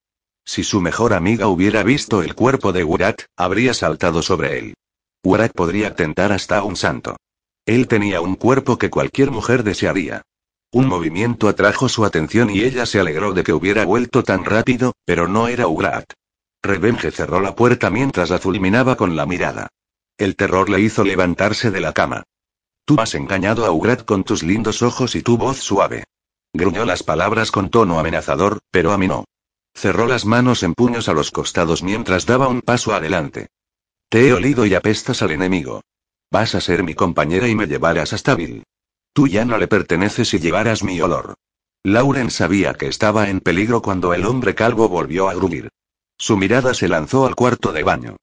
Si 0.52 0.64
su 0.64 0.80
mejor 0.80 1.14
amiga 1.14 1.46
hubiera 1.46 1.84
visto 1.84 2.24
el 2.24 2.34
cuerpo 2.34 2.72
de 2.72 2.82
Wurat, 2.82 3.22
habría 3.36 3.72
saltado 3.72 4.20
sobre 4.20 4.58
él. 4.58 4.74
Wurat 5.22 5.52
podría 5.52 5.94
tentar 5.94 6.32
hasta 6.32 6.64
un 6.64 6.74
santo. 6.74 7.18
Él 7.66 7.86
tenía 7.86 8.20
un 8.20 8.34
cuerpo 8.34 8.76
que 8.76 8.90
cualquier 8.90 9.30
mujer 9.30 9.62
desearía. 9.62 10.22
Un 10.72 10.88
movimiento 10.88 11.48
atrajo 11.48 11.88
su 11.88 12.04
atención 12.04 12.50
y 12.50 12.62
ella 12.62 12.84
se 12.84 12.98
alegró 12.98 13.32
de 13.32 13.44
que 13.44 13.52
hubiera 13.52 13.84
vuelto 13.84 14.24
tan 14.24 14.44
rápido, 14.44 14.92
pero 15.04 15.28
no 15.28 15.46
era 15.46 15.68
Ugrat. 15.68 16.14
Revenge 16.64 17.12
cerró 17.12 17.38
la 17.38 17.54
puerta 17.54 17.88
mientras 17.88 18.30
la 18.30 18.40
fulminaba 18.40 18.96
con 18.96 19.14
la 19.14 19.26
mirada. 19.26 19.68
El 20.18 20.34
terror 20.34 20.68
le 20.68 20.80
hizo 20.80 21.04
levantarse 21.04 21.70
de 21.70 21.80
la 21.80 21.92
cama. 21.92 22.24
Tú 22.84 22.96
has 22.98 23.14
engañado 23.14 23.66
a 23.66 23.70
Ugrat 23.70 24.04
con 24.04 24.24
tus 24.24 24.42
lindos 24.42 24.82
ojos 24.82 25.14
y 25.14 25.22
tu 25.22 25.38
voz 25.38 25.58
suave. 25.58 26.06
Gruñó 26.52 26.84
las 26.84 27.04
palabras 27.04 27.52
con 27.52 27.70
tono 27.70 28.00
amenazador, 28.00 28.58
pero 28.72 28.90
a 28.90 28.98
mí 28.98 29.06
no. 29.06 29.26
Cerró 29.74 30.06
las 30.06 30.24
manos 30.24 30.62
en 30.62 30.74
puños 30.74 31.08
a 31.08 31.12
los 31.12 31.30
costados 31.30 31.82
mientras 31.82 32.26
daba 32.26 32.48
un 32.48 32.60
paso 32.60 32.94
adelante. 32.94 33.48
Te 34.08 34.28
he 34.28 34.32
olido 34.32 34.66
y 34.66 34.74
apestas 34.74 35.22
al 35.22 35.30
enemigo. 35.30 35.82
Vas 36.30 36.54
a 36.54 36.60
ser 36.60 36.82
mi 36.82 36.94
compañera 36.94 37.48
y 37.48 37.54
me 37.54 37.66
llevarás 37.66 38.12
hasta 38.12 38.34
Bill. 38.34 38.64
Tú 39.12 39.26
ya 39.26 39.44
no 39.44 39.58
le 39.58 39.68
perteneces 39.68 40.32
y 40.34 40.38
llevarás 40.38 40.82
mi 40.82 41.00
olor. 41.00 41.34
Lauren 41.82 42.30
sabía 42.30 42.74
que 42.74 42.86
estaba 42.86 43.30
en 43.30 43.40
peligro 43.40 43.82
cuando 43.82 44.12
el 44.14 44.26
hombre 44.26 44.54
calvo 44.54 44.88
volvió 44.88 45.28
a 45.28 45.34
gruñir. 45.34 45.70
Su 46.18 46.36
mirada 46.36 46.74
se 46.74 46.88
lanzó 46.88 47.26
al 47.26 47.34
cuarto 47.34 47.72
de 47.72 47.82
baño. 47.82 48.16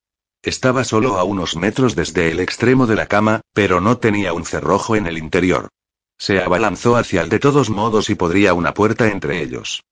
Estaba 0.44 0.84
solo 0.84 1.18
a 1.18 1.24
unos 1.24 1.56
metros 1.56 1.96
desde 1.96 2.32
el 2.32 2.40
extremo 2.40 2.86
de 2.86 2.96
la 2.96 3.08
cama, 3.08 3.42
pero 3.54 3.82
no 3.82 3.98
tenía 3.98 4.34
un 4.34 4.46
cerrojo 4.46 4.96
en 4.96 5.08
el 5.08 5.18
interior. 5.18 5.70
Se 6.18 6.40
abalanzó 6.40 6.96
hacia 6.96 7.22
el 7.22 7.30
de 7.30 7.40
todos 7.40 7.70
modos 7.70 8.10
y 8.10 8.16
podría 8.16 8.54
una 8.54 8.74
puerta 8.74 9.08
entre 9.08 9.42
ellos. 9.42 9.84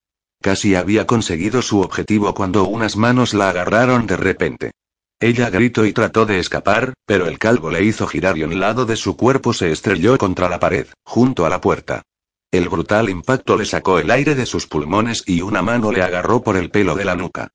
Casi 0.45 0.75
había 0.75 1.07
conseguido 1.07 1.63
su 1.63 1.81
objetivo 1.81 2.35
cuando 2.35 2.65
unas 2.65 2.97
manos 2.97 3.33
la 3.33 3.49
agarraron 3.49 4.05
de 4.05 4.15
repente. 4.15 4.73
Ella 5.19 5.49
gritó 5.49 5.87
y 5.87 5.91
trató 5.91 6.27
de 6.27 6.37
escapar, 6.37 6.93
pero 7.07 7.25
el 7.25 7.39
calvo 7.39 7.71
le 7.71 7.83
hizo 7.83 8.05
girar 8.05 8.37
y 8.37 8.43
un 8.43 8.59
lado 8.59 8.85
de 8.85 8.95
su 8.95 9.17
cuerpo 9.17 9.53
se 9.53 9.71
estrelló 9.71 10.19
contra 10.19 10.47
la 10.47 10.59
pared, 10.59 10.85
junto 11.03 11.47
a 11.47 11.49
la 11.49 11.59
puerta. 11.59 12.03
El 12.51 12.69
brutal 12.69 13.09
impacto 13.09 13.57
le 13.57 13.65
sacó 13.65 13.97
el 13.97 14.11
aire 14.11 14.35
de 14.35 14.45
sus 14.45 14.67
pulmones 14.67 15.23
y 15.25 15.41
una 15.41 15.63
mano 15.63 15.91
le 15.91 16.03
agarró 16.03 16.43
por 16.43 16.57
el 16.57 16.69
pelo 16.69 16.93
de 16.93 17.05
la 17.05 17.15
nuca. 17.15 17.47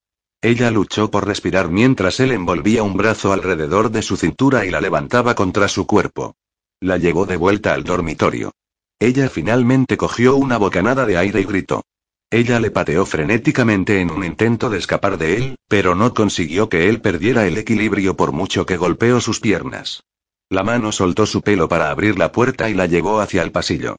Ella 0.43 0.73
luchó 0.73 1.13
por 1.13 1.29
respirar 1.29 1.71
mientras 1.71 2.19
él 2.19 2.33
envolvía 2.33 2.83
un 2.83 2.97
brazo 2.97 3.33
alrededor 3.33 3.93
de 3.93 4.03
su 4.03 4.17
cintura 4.17 4.67
y 4.67 4.71
la 4.71 4.81
levantaba 4.81 5.37
contra 5.37 5.69
su 5.69 5.87
cuerpo. 5.87 6.35
La 6.81 6.97
llevó 6.99 7.25
de 7.25 7.37
vuelta 7.37 7.73
al 7.73 7.85
dormitorio. 7.85 8.51
Ella 8.99 9.31
finalmente 9.31 9.97
cogió 9.97 10.35
una 10.35 10.59
bocanada 10.59 11.07
de 11.07 11.19
aire 11.19 11.41
y 11.41 11.45
gritó. 11.45 11.85
Ella 12.33 12.61
le 12.61 12.71
pateó 12.71 13.07
frenéticamente 13.07 14.01
en 14.01 14.13
un 14.13 14.25
intento 14.25 14.71
de 14.71 14.79
escapar 14.79 15.19
de 15.19 15.37
él, 15.37 15.57
pero 15.67 15.97
no 15.97 16.15
consiguió 16.15 16.69
que 16.69 16.89
él 16.89 17.01
perdiera 17.01 17.49
el 17.49 17.59
equilibrio 17.59 18.17
por 18.17 18.31
mucho 18.31 18.67
que 18.67 18.77
golpeó 18.77 19.21
sus 19.21 19.41
piernas. 19.41 20.05
La 20.49 20.63
mano 20.63 20.93
soltó 20.93 21.27
su 21.27 21.43
pelo 21.43 21.69
para 21.69 21.91
abrir 21.91 22.19
la 22.19 22.31
puerta 22.31 22.71
y 22.71 22.75
la 22.75 22.87
llevó 22.87 23.21
hacia 23.21 23.43
el 23.43 23.51
pasillo. 23.51 23.97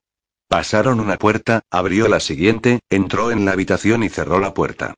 Pasaron 0.47 1.01
una 1.01 1.17
puerta, 1.17 1.63
abrió 1.69 2.07
la 2.07 2.21
siguiente, 2.21 2.79
entró 2.89 3.31
en 3.31 3.43
la 3.43 3.51
habitación 3.51 4.01
y 4.03 4.09
cerró 4.09 4.39
la 4.39 4.53
puerta. 4.53 4.93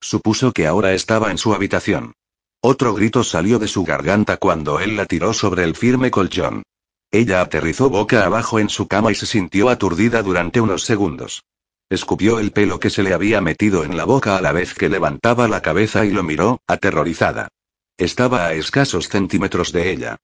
Supuso 0.00 0.52
que 0.52 0.66
ahora 0.66 0.94
estaba 0.94 1.30
en 1.30 1.36
su 1.36 1.52
habitación. 1.52 2.14
Otro 2.62 2.94
grito 2.94 3.22
salió 3.22 3.58
de 3.58 3.68
su 3.68 3.84
garganta 3.84 4.38
cuando 4.38 4.80
él 4.80 4.96
la 4.96 5.04
tiró 5.04 5.34
sobre 5.34 5.64
el 5.64 5.76
firme 5.76 6.10
colchón. 6.10 6.62
Ella 7.10 7.42
aterrizó 7.42 7.90
boca 7.90 8.24
abajo 8.24 8.58
en 8.58 8.70
su 8.70 8.88
cama 8.88 9.12
y 9.12 9.14
se 9.14 9.26
sintió 9.26 9.68
aturdida 9.68 10.22
durante 10.22 10.60
unos 10.60 10.84
segundos. 10.84 11.42
Escupió 11.90 12.38
el 12.38 12.52
pelo 12.52 12.78
que 12.78 12.90
se 12.90 13.02
le 13.02 13.14
había 13.14 13.40
metido 13.40 13.82
en 13.82 13.96
la 13.96 14.04
boca 14.04 14.36
a 14.36 14.42
la 14.42 14.52
vez 14.52 14.74
que 14.74 14.90
levantaba 14.90 15.48
la 15.48 15.62
cabeza 15.62 16.04
y 16.04 16.10
lo 16.10 16.22
miró, 16.22 16.60
aterrorizada. 16.66 17.48
Estaba 17.96 18.46
a 18.46 18.52
escasos 18.52 19.08
centímetros 19.08 19.72
de 19.72 19.90
ella. 19.90 20.16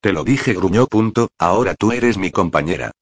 Te 0.00 0.12
lo 0.12 0.24
dije, 0.24 0.54
gruñó. 0.54 0.86
Punto, 0.86 1.30
ahora 1.38 1.74
tú 1.74 1.92
eres 1.92 2.16
mi 2.16 2.30
compañera. 2.30 2.92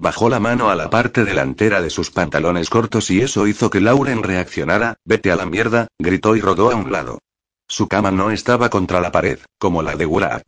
Bajó 0.00 0.28
la 0.28 0.40
mano 0.40 0.70
a 0.70 0.76
la 0.76 0.90
parte 0.90 1.24
delantera 1.24 1.82
de 1.82 1.90
sus 1.90 2.10
pantalones 2.10 2.70
cortos 2.70 3.10
y 3.10 3.20
eso 3.20 3.46
hizo 3.46 3.68
que 3.68 3.80
Lauren 3.80 4.22
reaccionara, 4.22 4.96
vete 5.04 5.30
a 5.30 5.36
la 5.36 5.44
mierda, 5.44 5.88
gritó 5.98 6.36
y 6.36 6.40
rodó 6.40 6.70
a 6.70 6.74
un 6.74 6.90
lado. 6.90 7.18
Su 7.68 7.86
cama 7.86 8.10
no 8.10 8.30
estaba 8.30 8.70
contra 8.70 9.00
la 9.00 9.12
pared, 9.12 9.40
como 9.58 9.82
la 9.82 9.94
de 9.94 10.06
Wurat. 10.06 10.42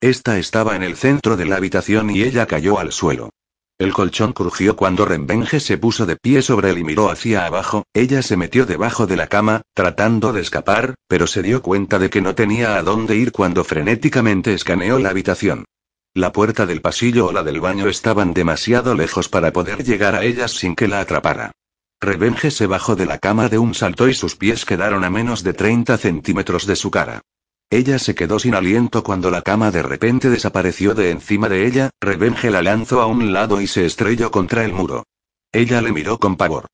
Esta 0.00 0.38
estaba 0.38 0.76
en 0.76 0.82
el 0.82 0.96
centro 0.96 1.36
de 1.36 1.46
la 1.46 1.56
habitación 1.56 2.10
y 2.10 2.22
ella 2.22 2.46
cayó 2.46 2.78
al 2.78 2.92
suelo. 2.92 3.30
El 3.78 3.92
colchón 3.92 4.32
crujió 4.32 4.74
cuando 4.74 5.04
Revenge 5.04 5.60
se 5.60 5.78
puso 5.78 6.04
de 6.04 6.16
pie 6.16 6.42
sobre 6.42 6.70
él 6.70 6.78
y 6.78 6.84
miró 6.84 7.10
hacia 7.10 7.46
abajo, 7.46 7.84
ella 7.94 8.22
se 8.22 8.36
metió 8.36 8.66
debajo 8.66 9.06
de 9.06 9.16
la 9.16 9.28
cama, 9.28 9.62
tratando 9.72 10.32
de 10.32 10.40
escapar, 10.40 10.96
pero 11.06 11.28
se 11.28 11.42
dio 11.44 11.62
cuenta 11.62 12.00
de 12.00 12.10
que 12.10 12.20
no 12.20 12.34
tenía 12.34 12.76
a 12.76 12.82
dónde 12.82 13.14
ir 13.14 13.30
cuando 13.30 13.62
frenéticamente 13.62 14.52
escaneó 14.52 14.98
la 14.98 15.10
habitación. 15.10 15.64
La 16.12 16.32
puerta 16.32 16.66
del 16.66 16.80
pasillo 16.80 17.26
o 17.26 17.32
la 17.32 17.44
del 17.44 17.60
baño 17.60 17.86
estaban 17.86 18.34
demasiado 18.34 18.96
lejos 18.96 19.28
para 19.28 19.52
poder 19.52 19.84
llegar 19.84 20.16
a 20.16 20.24
ellas 20.24 20.50
sin 20.50 20.74
que 20.74 20.88
la 20.88 20.98
atrapara. 20.98 21.52
Revenge 22.00 22.50
se 22.50 22.66
bajó 22.66 22.96
de 22.96 23.06
la 23.06 23.18
cama 23.18 23.48
de 23.48 23.58
un 23.58 23.74
salto 23.74 24.08
y 24.08 24.14
sus 24.14 24.34
pies 24.34 24.64
quedaron 24.64 25.04
a 25.04 25.10
menos 25.10 25.44
de 25.44 25.52
30 25.52 25.98
centímetros 25.98 26.66
de 26.66 26.74
su 26.74 26.90
cara. 26.90 27.22
Ella 27.70 27.98
se 27.98 28.14
quedó 28.14 28.38
sin 28.38 28.54
aliento 28.54 29.02
cuando 29.02 29.30
la 29.30 29.42
cama 29.42 29.70
de 29.70 29.82
repente 29.82 30.30
desapareció 30.30 30.94
de 30.94 31.10
encima 31.10 31.50
de 31.50 31.66
ella, 31.66 31.90
Revenge 32.00 32.50
la 32.50 32.62
lanzó 32.62 33.02
a 33.02 33.06
un 33.06 33.32
lado 33.34 33.60
y 33.60 33.66
se 33.66 33.84
estrelló 33.84 34.30
contra 34.30 34.64
el 34.64 34.72
muro. 34.72 35.04
Ella 35.52 35.82
le 35.82 35.92
miró 35.92 36.18
con 36.18 36.36
pavor. 36.36 36.66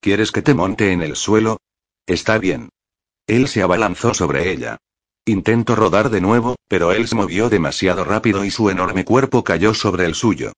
¿Quieres 0.00 0.32
que 0.32 0.40
te 0.40 0.54
monte 0.54 0.92
en 0.92 1.02
el 1.02 1.14
suelo? 1.16 1.58
Está 2.06 2.38
bien. 2.38 2.70
Él 3.26 3.48
se 3.48 3.62
abalanzó 3.62 4.14
sobre 4.14 4.50
ella. 4.50 4.78
Intentó 5.26 5.76
rodar 5.76 6.08
de 6.08 6.22
nuevo, 6.22 6.56
pero 6.68 6.92
él 6.92 7.06
se 7.06 7.16
movió 7.16 7.50
demasiado 7.50 8.04
rápido 8.04 8.44
y 8.44 8.50
su 8.50 8.70
enorme 8.70 9.04
cuerpo 9.04 9.44
cayó 9.44 9.74
sobre 9.74 10.06
el 10.06 10.14
suyo. 10.14 10.52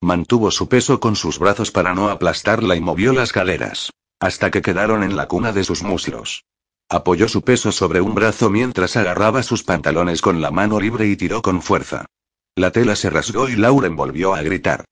Mantuvo 0.00 0.50
su 0.50 0.68
peso 0.68 0.98
con 0.98 1.14
sus 1.14 1.38
brazos 1.38 1.70
para 1.70 1.94
no 1.94 2.08
aplastarla 2.08 2.74
y 2.74 2.80
movió 2.80 3.12
las 3.12 3.32
caderas. 3.32 3.92
Hasta 4.20 4.50
que 4.50 4.62
quedaron 4.62 5.04
en 5.04 5.14
la 5.14 5.28
cuna 5.28 5.52
de 5.52 5.62
sus 5.62 5.84
muslos. 5.84 6.44
Apoyó 6.90 7.28
su 7.28 7.42
peso 7.42 7.70
sobre 7.70 8.00
un 8.00 8.14
brazo 8.14 8.48
mientras 8.48 8.96
agarraba 8.96 9.42
sus 9.42 9.62
pantalones 9.62 10.22
con 10.22 10.40
la 10.40 10.50
mano 10.50 10.80
libre 10.80 11.06
y 11.06 11.16
tiró 11.16 11.42
con 11.42 11.60
fuerza. 11.60 12.06
La 12.56 12.70
tela 12.70 12.96
se 12.96 13.10
rasgó 13.10 13.48
y 13.48 13.56
Lauren 13.56 13.94
volvió 13.94 14.34
a 14.34 14.42
gritar. 14.42 14.84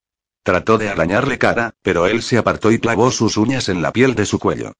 Trató 0.42 0.76
de 0.76 0.90
arañarle 0.90 1.38
cara, 1.38 1.72
pero 1.82 2.07
él 2.07 2.22
se 2.22 2.36
apartó 2.36 2.70
y 2.70 2.78
clavó 2.78 3.11
sus 3.11 3.38
uñas 3.38 3.70
en 3.70 3.80
la 3.80 3.92
piel 3.92 4.14
de 4.14 4.26
su 4.26 4.38
cuello. 4.38 4.72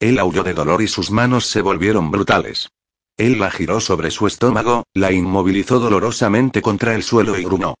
Él 0.00 0.18
aulló 0.18 0.42
de 0.42 0.52
dolor 0.52 0.82
y 0.82 0.88
sus 0.88 1.12
manos 1.12 1.46
se 1.46 1.62
volvieron 1.62 2.10
brutales. 2.10 2.68
Él 3.16 3.38
la 3.38 3.52
giró 3.52 3.80
sobre 3.80 4.10
su 4.10 4.26
estómago, 4.26 4.82
la 4.92 5.12
inmovilizó 5.12 5.78
dolorosamente 5.78 6.60
contra 6.60 6.96
el 6.96 7.04
suelo 7.04 7.38
y 7.38 7.44
grunó. 7.44 7.76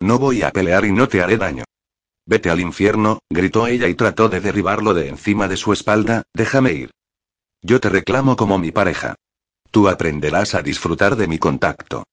No 0.00 0.20
voy 0.20 0.42
a 0.42 0.52
pelear 0.52 0.84
y 0.84 0.92
no 0.92 1.08
te 1.08 1.20
haré 1.20 1.36
daño. 1.38 1.64
Vete 2.24 2.50
al 2.50 2.60
infierno, 2.60 3.18
gritó 3.28 3.66
ella 3.66 3.88
y 3.88 3.94
trató 3.94 4.28
de 4.28 4.40
derribarlo 4.40 4.94
de 4.94 5.08
encima 5.08 5.48
de 5.48 5.56
su 5.56 5.72
espalda, 5.72 6.22
déjame 6.32 6.72
ir. 6.74 6.90
Yo 7.62 7.80
te 7.80 7.88
reclamo 7.88 8.36
como 8.36 8.58
mi 8.58 8.70
pareja. 8.70 9.16
Tú 9.70 9.88
aprenderás 9.88 10.54
a 10.54 10.62
disfrutar 10.62 11.16
de 11.16 11.26
mi 11.26 11.38
contacto. 11.38 12.04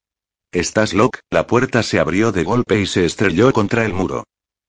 ¿Estás 0.52 0.94
loca? 0.94 1.20
La 1.30 1.48
puerta 1.48 1.84
se 1.84 2.00
abrió 2.00 2.32
de 2.32 2.44
golpe 2.44 2.80
y 2.80 2.88
se 2.88 3.06
estrelló 3.06 3.52
contra 3.54 3.86
el 3.86 3.94
muro. 3.94 4.24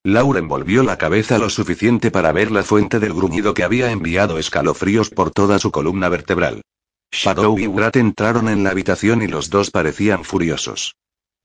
Lauren 0.05 0.47
volvió 0.47 0.83
la 0.83 0.99
cabeza 0.99 1.39
lo 1.39 1.51
suficiente 1.51 2.11
para 2.11 2.31
ver 2.31 2.53
la 2.53 2.62
fuente 2.62 3.01
del 3.01 3.12
gruñido 3.12 3.55
que 3.55 3.64
había 3.64 3.91
enviado 3.91 4.39
escalofríos 4.39 5.11
por 5.11 5.31
toda 5.31 5.59
su 5.59 5.70
columna 5.70 6.09
vertebral. 6.09 6.62
Shadow 7.11 7.59
y 7.59 7.66
Wrat 7.66 7.97
entraron 7.97 8.49
en 8.49 8.62
la 8.62 8.70
habitación 8.70 9.22
y 9.22 9.27
los 9.27 9.51
dos 9.51 9.70
parecían 9.70 10.24
furiosos. 10.24 10.95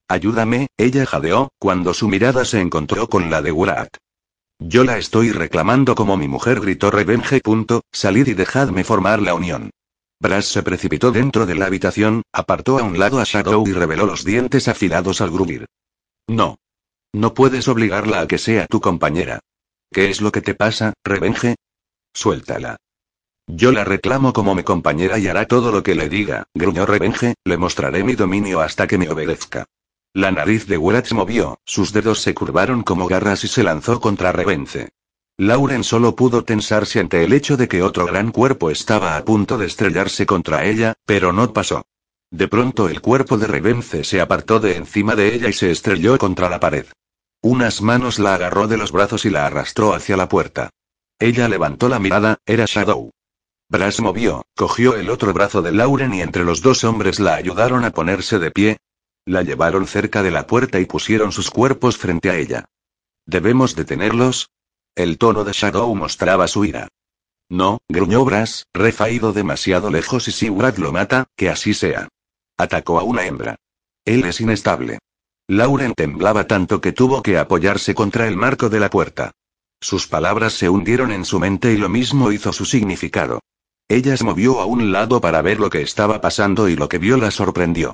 Ayúdame, 0.08 0.68
ella 0.78 1.06
jadeó, 1.06 1.50
cuando 1.58 1.94
su 1.94 2.08
mirada 2.08 2.44
se 2.46 2.60
encontró 2.60 3.08
con 3.08 3.30
la 3.30 3.42
de 3.42 3.52
Wrat. 3.52 3.98
Yo 4.64 4.84
la 4.84 5.00
estoy 5.00 5.32
reclamando 5.32 5.96
como 5.96 6.18
mi 6.18 6.28
mujer, 6.28 6.60
gritó 6.60 6.92
Revenge. 6.92 7.42
Salid 7.92 8.28
y 8.28 8.34
dejadme 8.36 8.84
formar 8.84 9.20
la 9.20 9.34
unión. 9.34 9.72
Brass 10.20 10.46
se 10.46 10.62
precipitó 10.62 11.12
dentro 11.12 11.48
de 11.48 11.56
la 11.56 11.66
habitación, 11.66 12.22
apartó 12.32 12.78
a 12.78 12.84
un 12.84 13.00
lado 13.00 13.20
a 13.20 13.24
Shadow 13.24 13.68
y 13.68 13.74
reveló 13.74 14.06
los 14.06 14.24
dientes 14.24 14.68
afilados 14.68 15.20
al 15.20 15.32
gruñir. 15.32 15.66
No. 16.28 16.60
No 17.12 17.34
puedes 17.34 17.68
obligarla 17.68 18.22
a 18.22 18.28
que 18.28 18.38
sea 18.38 18.68
tu 18.68 18.80
compañera. 18.80 19.40
¿Qué 19.92 20.12
es 20.12 20.22
lo 20.22 20.32
que 20.32 20.42
te 20.42 20.54
pasa, 20.54 20.94
Revenge? 21.04 21.56
Suéltala. 22.14 22.78
Yo 23.48 23.72
la 23.72 23.84
reclamo 23.84 24.32
como 24.32 24.54
mi 24.54 24.62
compañera 24.62 25.18
y 25.18 25.28
hará 25.28 25.48
todo 25.48 25.72
lo 25.72 25.82
que 25.82 25.96
le 25.96 26.08
diga, 26.08 26.44
gruñó 26.54 26.86
Revenge, 26.86 27.34
le 27.44 27.58
mostraré 27.58 28.04
mi 28.04 28.14
dominio 28.14 28.62
hasta 28.62 28.86
que 28.86 29.00
me 29.00 29.10
obedezca. 29.10 29.66
La 30.14 30.30
nariz 30.30 30.68
de 30.68 30.78
Wrath 30.78 31.14
movió, 31.14 31.60
sus 31.66 31.94
dedos 31.94 32.22
se 32.22 32.34
curvaron 32.34 32.84
como 32.84 33.08
garras 33.08 33.46
y 33.46 33.48
se 33.48 33.64
lanzó 33.64 34.02
contra 34.02 34.34
Revence. 34.34 34.90
Lauren 35.38 35.86
solo 35.86 36.18
pudo 36.18 36.44
tensarse 36.44 37.00
ante 37.00 37.24
el 37.24 37.32
hecho 37.32 37.56
de 37.56 37.70
que 37.70 37.82
otro 37.82 38.06
gran 38.06 38.32
cuerpo 38.32 38.70
estaba 38.70 39.16
a 39.16 39.24
punto 39.24 39.58
de 39.58 39.68
estrellarse 39.68 40.26
contra 40.26 40.66
ella, 40.66 40.96
pero 41.06 41.32
no 41.32 41.54
pasó. 41.54 41.86
De 42.30 42.50
pronto 42.50 42.90
el 42.90 43.00
cuerpo 43.00 43.38
de 43.38 43.48
Revence 43.48 44.04
se 44.04 44.20
apartó 44.20 44.60
de 44.60 44.76
encima 44.76 45.16
de 45.16 45.34
ella 45.34 45.48
y 45.48 45.54
se 45.54 45.72
estrelló 45.72 46.18
contra 46.18 46.50
la 46.50 46.60
pared. 46.60 46.88
Unas 47.42 47.82
manos 47.82 48.20
la 48.20 48.36
agarró 48.36 48.68
de 48.68 48.78
los 48.78 48.92
brazos 48.92 49.24
y 49.24 49.30
la 49.30 49.46
arrastró 49.46 49.94
hacia 49.94 50.18
la 50.18 50.28
puerta. 50.28 50.72
Ella 51.20 51.48
levantó 51.48 51.88
la 51.88 52.00
mirada, 52.00 52.38
era 52.46 52.66
Shadow. 52.66 53.12
Brass 53.70 54.02
movió, 54.02 54.44
cogió 54.58 54.98
el 54.98 55.10
otro 55.10 55.32
brazo 55.32 55.62
de 55.62 55.72
Lauren 55.72 56.14
y 56.14 56.22
entre 56.22 56.44
los 56.44 56.62
dos 56.62 56.84
hombres 56.84 57.22
la 57.22 57.36
ayudaron 57.36 57.86
a 57.86 57.92
ponerse 57.92 58.40
de 58.40 58.52
pie. 58.52 58.78
La 59.32 59.44
llevaron 59.44 59.88
cerca 59.88 60.24
de 60.24 60.30
la 60.30 60.46
puerta 60.46 60.82
y 60.82 60.86
pusieron 60.86 61.32
sus 61.32 61.50
cuerpos 61.50 61.96
frente 61.96 62.30
a 62.30 62.36
ella. 62.36 62.66
¿Debemos 63.26 63.78
detenerlos? 63.78 64.50
El 64.94 65.18
tono 65.18 65.46
de 65.46 65.54
Shadow 65.54 65.96
mostraba 65.96 66.50
su 66.50 66.66
ira. 66.66 66.90
No, 67.48 67.80
gruñó 67.88 68.26
Brass, 68.26 68.66
Ref 68.74 69.00
ha 69.00 69.10
ido 69.10 69.32
demasiado 69.32 69.90
lejos 69.90 70.28
y 70.28 70.34
si 70.34 70.50
Brad 70.50 70.76
lo 70.80 70.92
mata, 70.92 71.28
que 71.38 71.48
así 71.48 71.74
sea. 71.74 72.10
Atacó 72.58 73.00
a 73.00 73.04
una 73.04 73.26
hembra. 73.26 73.56
Él 74.04 74.26
es 74.26 74.42
inestable. 74.42 75.00
Lauren 75.48 75.94
temblaba 75.94 76.46
tanto 76.46 76.82
que 76.82 76.92
tuvo 76.92 77.24
que 77.24 77.38
apoyarse 77.38 77.96
contra 77.96 78.28
el 78.28 78.36
marco 78.36 78.68
de 78.68 78.82
la 78.82 78.90
puerta. 78.90 79.32
Sus 79.80 80.08
palabras 80.08 80.52
se 80.56 80.68
hundieron 80.68 81.10
en 81.10 81.24
su 81.24 81.40
mente 81.40 81.72
y 81.72 81.78
lo 81.78 81.88
mismo 81.88 82.34
hizo 82.34 82.52
su 82.52 82.66
significado. 82.66 83.40
Ella 83.88 84.18
se 84.18 84.26
movió 84.26 84.60
a 84.60 84.66
un 84.66 84.92
lado 84.92 85.22
para 85.22 85.42
ver 85.42 85.62
lo 85.62 85.70
que 85.70 85.84
estaba 85.84 86.20
pasando 86.20 86.68
y 86.68 86.76
lo 86.76 86.90
que 86.90 86.98
vio 86.98 87.16
la 87.16 87.32
sorprendió. 87.32 87.94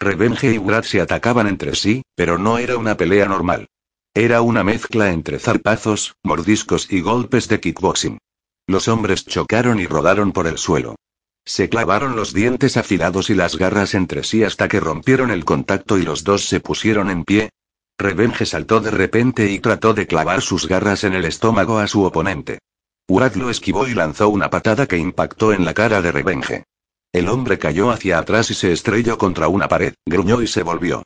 Revenge 0.00 0.52
y 0.52 0.58
Brad 0.58 0.84
se 0.84 1.00
atacaban 1.00 1.48
entre 1.48 1.74
sí, 1.74 2.02
pero 2.14 2.38
no 2.38 2.58
era 2.58 2.76
una 2.76 2.96
pelea 2.96 3.26
normal. 3.26 3.66
Era 4.14 4.42
una 4.42 4.62
mezcla 4.62 5.10
entre 5.10 5.38
zarpazos, 5.38 6.14
mordiscos 6.22 6.90
y 6.90 7.00
golpes 7.00 7.48
de 7.48 7.60
kickboxing. 7.60 8.18
Los 8.66 8.86
hombres 8.86 9.24
chocaron 9.24 9.80
y 9.80 9.86
rodaron 9.86 10.32
por 10.32 10.46
el 10.46 10.58
suelo. 10.58 10.96
Se 11.44 11.68
clavaron 11.68 12.14
los 12.14 12.34
dientes 12.34 12.76
afilados 12.76 13.30
y 13.30 13.34
las 13.34 13.56
garras 13.56 13.94
entre 13.94 14.22
sí 14.22 14.44
hasta 14.44 14.68
que 14.68 14.80
rompieron 14.80 15.30
el 15.30 15.44
contacto 15.44 15.98
y 15.98 16.02
los 16.02 16.22
dos 16.22 16.44
se 16.44 16.60
pusieron 16.60 17.10
en 17.10 17.24
pie. 17.24 17.50
Revenge 17.98 18.46
saltó 18.46 18.80
de 18.80 18.90
repente 18.90 19.50
y 19.50 19.58
trató 19.58 19.94
de 19.94 20.06
clavar 20.06 20.42
sus 20.42 20.68
garras 20.68 21.04
en 21.04 21.14
el 21.14 21.24
estómago 21.24 21.78
a 21.78 21.88
su 21.88 22.04
oponente. 22.04 22.58
Urad 23.08 23.34
lo 23.34 23.50
esquivó 23.50 23.88
y 23.88 23.94
lanzó 23.94 24.28
una 24.28 24.50
patada 24.50 24.86
que 24.86 24.98
impactó 24.98 25.52
en 25.52 25.64
la 25.64 25.74
cara 25.74 26.02
de 26.02 26.12
Revenge. 26.12 26.64
El 27.12 27.28
hombre 27.28 27.58
cayó 27.58 27.90
hacia 27.90 28.18
atrás 28.18 28.50
y 28.50 28.54
se 28.54 28.72
estrelló 28.72 29.16
contra 29.16 29.48
una 29.48 29.68
pared, 29.68 29.94
gruñó 30.06 30.42
y 30.42 30.46
se 30.46 30.62
volvió. 30.62 31.02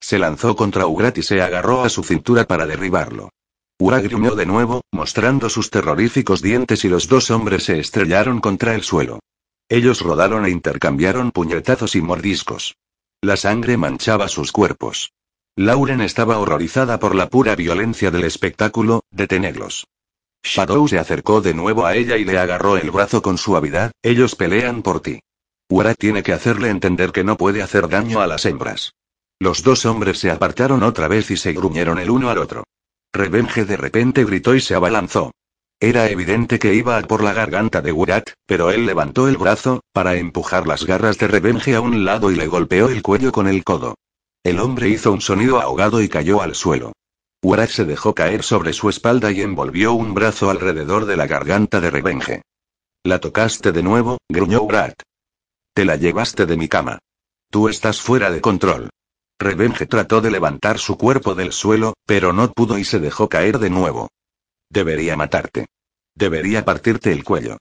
Se 0.00 0.18
lanzó 0.18 0.54
contra 0.54 0.86
Urat 0.86 1.16
y 1.18 1.22
se 1.22 1.40
agarró 1.40 1.82
a 1.82 1.88
su 1.88 2.04
cintura 2.04 2.44
para 2.44 2.66
derribarlo. 2.66 3.30
Urat 3.78 4.04
gruñó 4.04 4.34
de 4.34 4.46
nuevo, 4.46 4.82
mostrando 4.92 5.48
sus 5.48 5.70
terroríficos 5.70 6.42
dientes 6.42 6.84
y 6.84 6.88
los 6.88 7.08
dos 7.08 7.30
hombres 7.30 7.64
se 7.64 7.78
estrellaron 7.78 8.40
contra 8.40 8.74
el 8.74 8.82
suelo. 8.82 9.20
Ellos 9.68 10.00
rodaron 10.02 10.44
e 10.44 10.50
intercambiaron 10.50 11.32
puñetazos 11.32 11.96
y 11.96 12.02
mordiscos. 12.02 12.76
La 13.22 13.36
sangre 13.36 13.76
manchaba 13.76 14.28
sus 14.28 14.52
cuerpos. 14.52 15.12
Lauren 15.56 16.02
estaba 16.02 16.38
horrorizada 16.38 16.98
por 17.00 17.14
la 17.14 17.30
pura 17.30 17.56
violencia 17.56 18.10
del 18.10 18.24
espectáculo, 18.24 19.02
detenerlos. 19.10 19.86
Shadow 20.42 20.86
se 20.86 20.98
acercó 20.98 21.40
de 21.40 21.54
nuevo 21.54 21.86
a 21.86 21.96
ella 21.96 22.18
y 22.18 22.24
le 22.24 22.38
agarró 22.38 22.76
el 22.76 22.90
brazo 22.90 23.22
con 23.22 23.38
suavidad, 23.38 23.90
ellos 24.02 24.36
pelean 24.36 24.82
por 24.82 25.00
ti. 25.00 25.20
Wara 25.68 25.94
tiene 25.94 26.22
que 26.22 26.32
hacerle 26.32 26.70
entender 26.70 27.10
que 27.10 27.24
no 27.24 27.36
puede 27.36 27.60
hacer 27.60 27.88
daño 27.88 28.20
a 28.20 28.26
las 28.26 28.46
hembras. 28.46 28.94
Los 29.40 29.62
dos 29.62 29.84
hombres 29.84 30.18
se 30.18 30.30
apartaron 30.30 30.82
otra 30.82 31.08
vez 31.08 31.30
y 31.30 31.36
se 31.36 31.52
gruñeron 31.52 31.98
el 31.98 32.10
uno 32.10 32.30
al 32.30 32.38
otro. 32.38 32.64
Revenge 33.12 33.64
de 33.64 33.76
repente 33.76 34.24
gritó 34.24 34.54
y 34.54 34.60
se 34.60 34.74
abalanzó. 34.74 35.32
Era 35.80 36.08
evidente 36.08 36.58
que 36.58 36.74
iba 36.74 36.96
a 36.96 37.02
por 37.02 37.22
la 37.22 37.34
garganta 37.34 37.82
de 37.82 37.92
Wurat, 37.92 38.30
pero 38.46 38.70
él 38.70 38.86
levantó 38.86 39.28
el 39.28 39.36
brazo, 39.36 39.80
para 39.92 40.14
empujar 40.14 40.66
las 40.66 40.86
garras 40.86 41.18
de 41.18 41.28
Revenge 41.28 41.74
a 41.74 41.80
un 41.80 42.04
lado 42.04 42.30
y 42.30 42.36
le 42.36 42.46
golpeó 42.46 42.88
el 42.88 43.02
cuello 43.02 43.32
con 43.32 43.46
el 43.46 43.62
codo. 43.62 43.96
El 44.42 44.60
hombre 44.60 44.88
hizo 44.88 45.12
un 45.12 45.20
sonido 45.20 45.60
ahogado 45.60 46.00
y 46.00 46.08
cayó 46.08 46.40
al 46.40 46.54
suelo. 46.54 46.92
Wrath 47.42 47.70
se 47.70 47.84
dejó 47.84 48.14
caer 48.14 48.42
sobre 48.42 48.72
su 48.72 48.88
espalda 48.88 49.32
y 49.32 49.42
envolvió 49.42 49.92
un 49.92 50.14
brazo 50.14 50.48
alrededor 50.48 51.04
de 51.04 51.16
la 51.16 51.26
garganta 51.26 51.80
de 51.80 51.90
Revenge. 51.90 52.42
La 53.04 53.18
tocaste 53.18 53.72
de 53.72 53.82
nuevo, 53.82 54.18
gruñó 54.30 54.62
Wrath. 54.62 55.02
Te 55.76 55.84
la 55.84 55.96
llevaste 55.96 56.46
de 56.46 56.56
mi 56.56 56.68
cama. 56.68 57.00
Tú 57.50 57.68
estás 57.68 58.00
fuera 58.00 58.30
de 58.30 58.40
control. 58.40 58.88
Revenge 59.38 59.84
trató 59.84 60.22
de 60.22 60.30
levantar 60.30 60.78
su 60.78 60.96
cuerpo 60.96 61.34
del 61.34 61.52
suelo, 61.52 61.92
pero 62.06 62.32
no 62.32 62.50
pudo 62.50 62.78
y 62.78 62.84
se 62.84 62.98
dejó 62.98 63.28
caer 63.28 63.58
de 63.58 63.68
nuevo. 63.68 64.08
Debería 64.70 65.16
matarte. 65.16 65.66
Debería 66.14 66.64
partirte 66.64 67.12
el 67.12 67.24
cuello. 67.24 67.58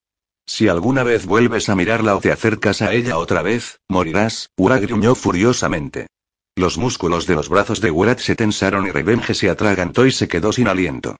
Si 0.47 0.69
alguna 0.69 1.03
vez 1.03 1.25
vuelves 1.25 1.67
a 1.67 1.75
mirarla 1.75 2.15
o 2.15 2.21
te 2.21 2.31
acercas 2.31 2.81
a 2.81 2.93
ella 2.93 3.17
otra 3.17 3.41
vez, 3.41 3.81
morirás, 3.89 4.49
Ura 4.55 4.79
gruñó 4.79 5.13
furiosamente. 5.13 6.07
Los 6.55 6.77
músculos 6.77 7.27
de 7.27 7.35
los 7.35 7.49
brazos 7.49 7.81
de 7.81 7.91
Wrath 7.91 8.19
se 8.19 8.37
tensaron 8.37 8.87
y 8.87 8.91
Revenge 8.91 9.33
se 9.33 9.49
atragantó 9.49 10.05
y 10.05 10.13
se 10.13 10.29
quedó 10.29 10.53
sin 10.53 10.69
aliento. 10.69 11.17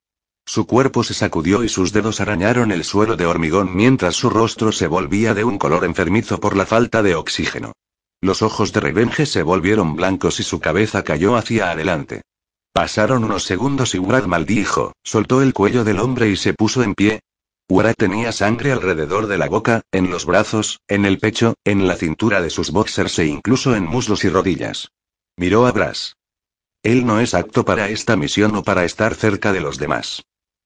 Su 0.47 0.67
cuerpo 0.67 1.03
se 1.03 1.15
sacudió 1.15 1.63
y 1.63 1.69
sus 1.69 1.91
dedos 1.91 2.21
arañaron 2.21 2.71
el 2.71 2.83
suelo 2.83 3.17
de 3.17 3.25
hormigón 3.25 3.75
mientras 3.75 4.15
su 4.15 4.29
rostro 4.29 4.71
se 4.71 4.87
volvía 4.87 5.33
de 5.33 5.43
un 5.43 5.57
color 5.57 5.85
enfermizo 5.85 6.39
por 6.39 6.55
la 6.55 6.67
falta 6.67 7.01
de 7.01 7.15
oxígeno. 7.15 7.73
Los 8.21 8.41
ojos 8.41 8.71
de 8.71 8.79
Revenge 8.79 9.25
se 9.25 9.41
volvieron 9.41 9.95
blancos 9.95 10.39
y 10.39 10.43
su 10.43 10.59
cabeza 10.59 11.03
cayó 11.03 11.35
hacia 11.35 11.71
adelante. 11.71 12.21
Pasaron 12.73 13.23
unos 13.23 13.43
segundos 13.43 13.95
y 13.95 13.99
Wrath 13.99 14.27
maldijo, 14.27 14.93
soltó 15.03 15.41
el 15.41 15.53
cuello 15.53 15.83
del 15.83 15.99
hombre 15.99 16.29
y 16.29 16.35
se 16.35 16.53
puso 16.53 16.83
en 16.83 16.93
pie. 16.93 17.21
Wrath 17.67 17.97
tenía 17.97 18.31
sangre 18.31 18.71
alrededor 18.71 19.25
de 19.25 19.39
la 19.39 19.49
boca, 19.49 19.81
en 19.91 20.11
los 20.11 20.25
brazos, 20.25 20.79
en 20.87 21.05
el 21.05 21.17
pecho, 21.17 21.55
en 21.63 21.87
la 21.87 21.95
cintura 21.95 22.41
de 22.41 22.51
sus 22.51 22.69
boxers 22.71 23.17
e 23.17 23.25
incluso 23.25 23.75
en 23.75 23.85
muslos 23.85 24.23
y 24.23 24.29
rodillas. 24.29 24.91
Miró 25.37 25.65
a 25.65 25.71
Brass. 25.71 26.17
Él 26.83 27.05
no 27.05 27.19
es 27.19 27.33
apto 27.33 27.65
para 27.65 27.89
esta 27.89 28.15
misión 28.15 28.55
o 28.55 28.63
para 28.63 28.85
estar 28.85 29.15
cerca 29.15 29.51
de 29.51 29.61
los 29.61 29.79
demás. 29.79 30.23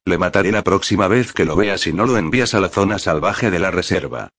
Le 0.09 0.17
mataré 0.17 0.51
la 0.51 0.63
próxima 0.63 1.07
vez 1.07 1.33
que 1.33 1.45
lo 1.45 1.55
vea 1.55 1.77
si 1.77 1.93
no 1.93 2.07
lo 2.07 2.17
envías 2.17 2.55
a 2.55 2.59
la 2.59 2.69
zona 2.69 2.97
salvaje 2.97 3.51
de 3.51 3.59
la 3.59 3.69
reserva. 3.69 4.29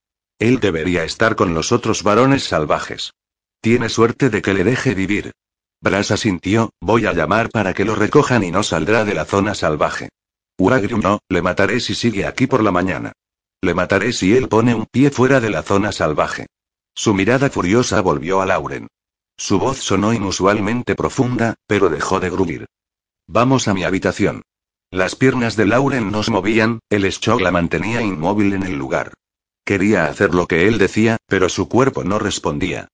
Él 0.41 0.59
debería 0.59 1.05
estar 1.05 1.37
con 1.37 1.55
los 1.55 1.71
otros 1.71 2.03
varones 2.03 2.43
salvajes. 2.43 3.13
Tiene 3.61 3.89
suerte 3.89 4.31
de 4.31 4.43
que 4.43 4.53
le 4.53 4.65
deje 4.65 4.97
vivir. 4.97 5.31
Brass 5.81 6.11
asintió, 6.11 6.71
voy 6.81 7.07
a 7.07 7.13
llamar 7.13 7.51
para 7.51 7.73
que 7.73 7.85
lo 7.85 7.95
recojan 7.95 8.43
y 8.43 8.51
no 8.51 8.65
saldrá 8.65 9.05
de 9.05 9.15
la 9.15 9.25
zona 9.25 9.55
salvaje. 9.55 10.09
Uragrium 10.59 11.03
no, 11.03 11.21
le 11.29 11.41
mataré 11.41 11.79
si 11.79 11.95
sigue 11.95 12.27
aquí 12.27 12.49
por 12.49 12.65
la 12.65 12.73
mañana. 12.73 13.13
Le 13.63 13.73
mataré 13.73 14.13
si 14.13 14.37
él 14.37 14.49
pone 14.49 14.75
un 14.75 14.87
pie 14.87 15.13
fuera 15.13 15.39
de 15.39 15.51
la 15.51 15.63
zona 15.63 15.93
salvaje. 15.93 16.47
Su 16.97 17.15
mirada 17.15 17.49
furiosa 17.49 18.01
volvió 18.01 18.41
a 18.41 18.47
Lauren. 18.47 18.89
Su 19.39 19.61
voz 19.61 19.79
sonó 19.79 20.13
inusualmente 20.13 20.97
profunda, 20.97 21.55
pero 21.69 21.89
dejó 21.91 22.19
de 22.19 22.29
gruñir. 22.29 22.67
Vamos 23.29 23.69
a 23.69 23.75
mi 23.75 23.85
habitación. 23.85 24.43
Las 24.93 25.15
piernas 25.15 25.55
de 25.55 25.67
Lauren 25.67 26.11
no 26.11 26.25
se 26.25 26.33
movían, 26.33 26.81
el 26.91 27.05
shock 27.05 27.41
la 27.41 27.53
mantenía 27.53 28.03
inmóvil 28.03 28.55
en 28.55 28.65
el 28.65 28.77
lugar. 28.77 29.15
Quería 29.65 30.07
hacer 30.07 30.35
lo 30.35 30.49
que 30.49 30.67
él 30.67 30.79
decía, 30.79 31.17
pero 31.27 31.49
su 31.49 31.69
cuerpo 31.69 32.03
no 32.03 32.19
respondía. 32.19 32.89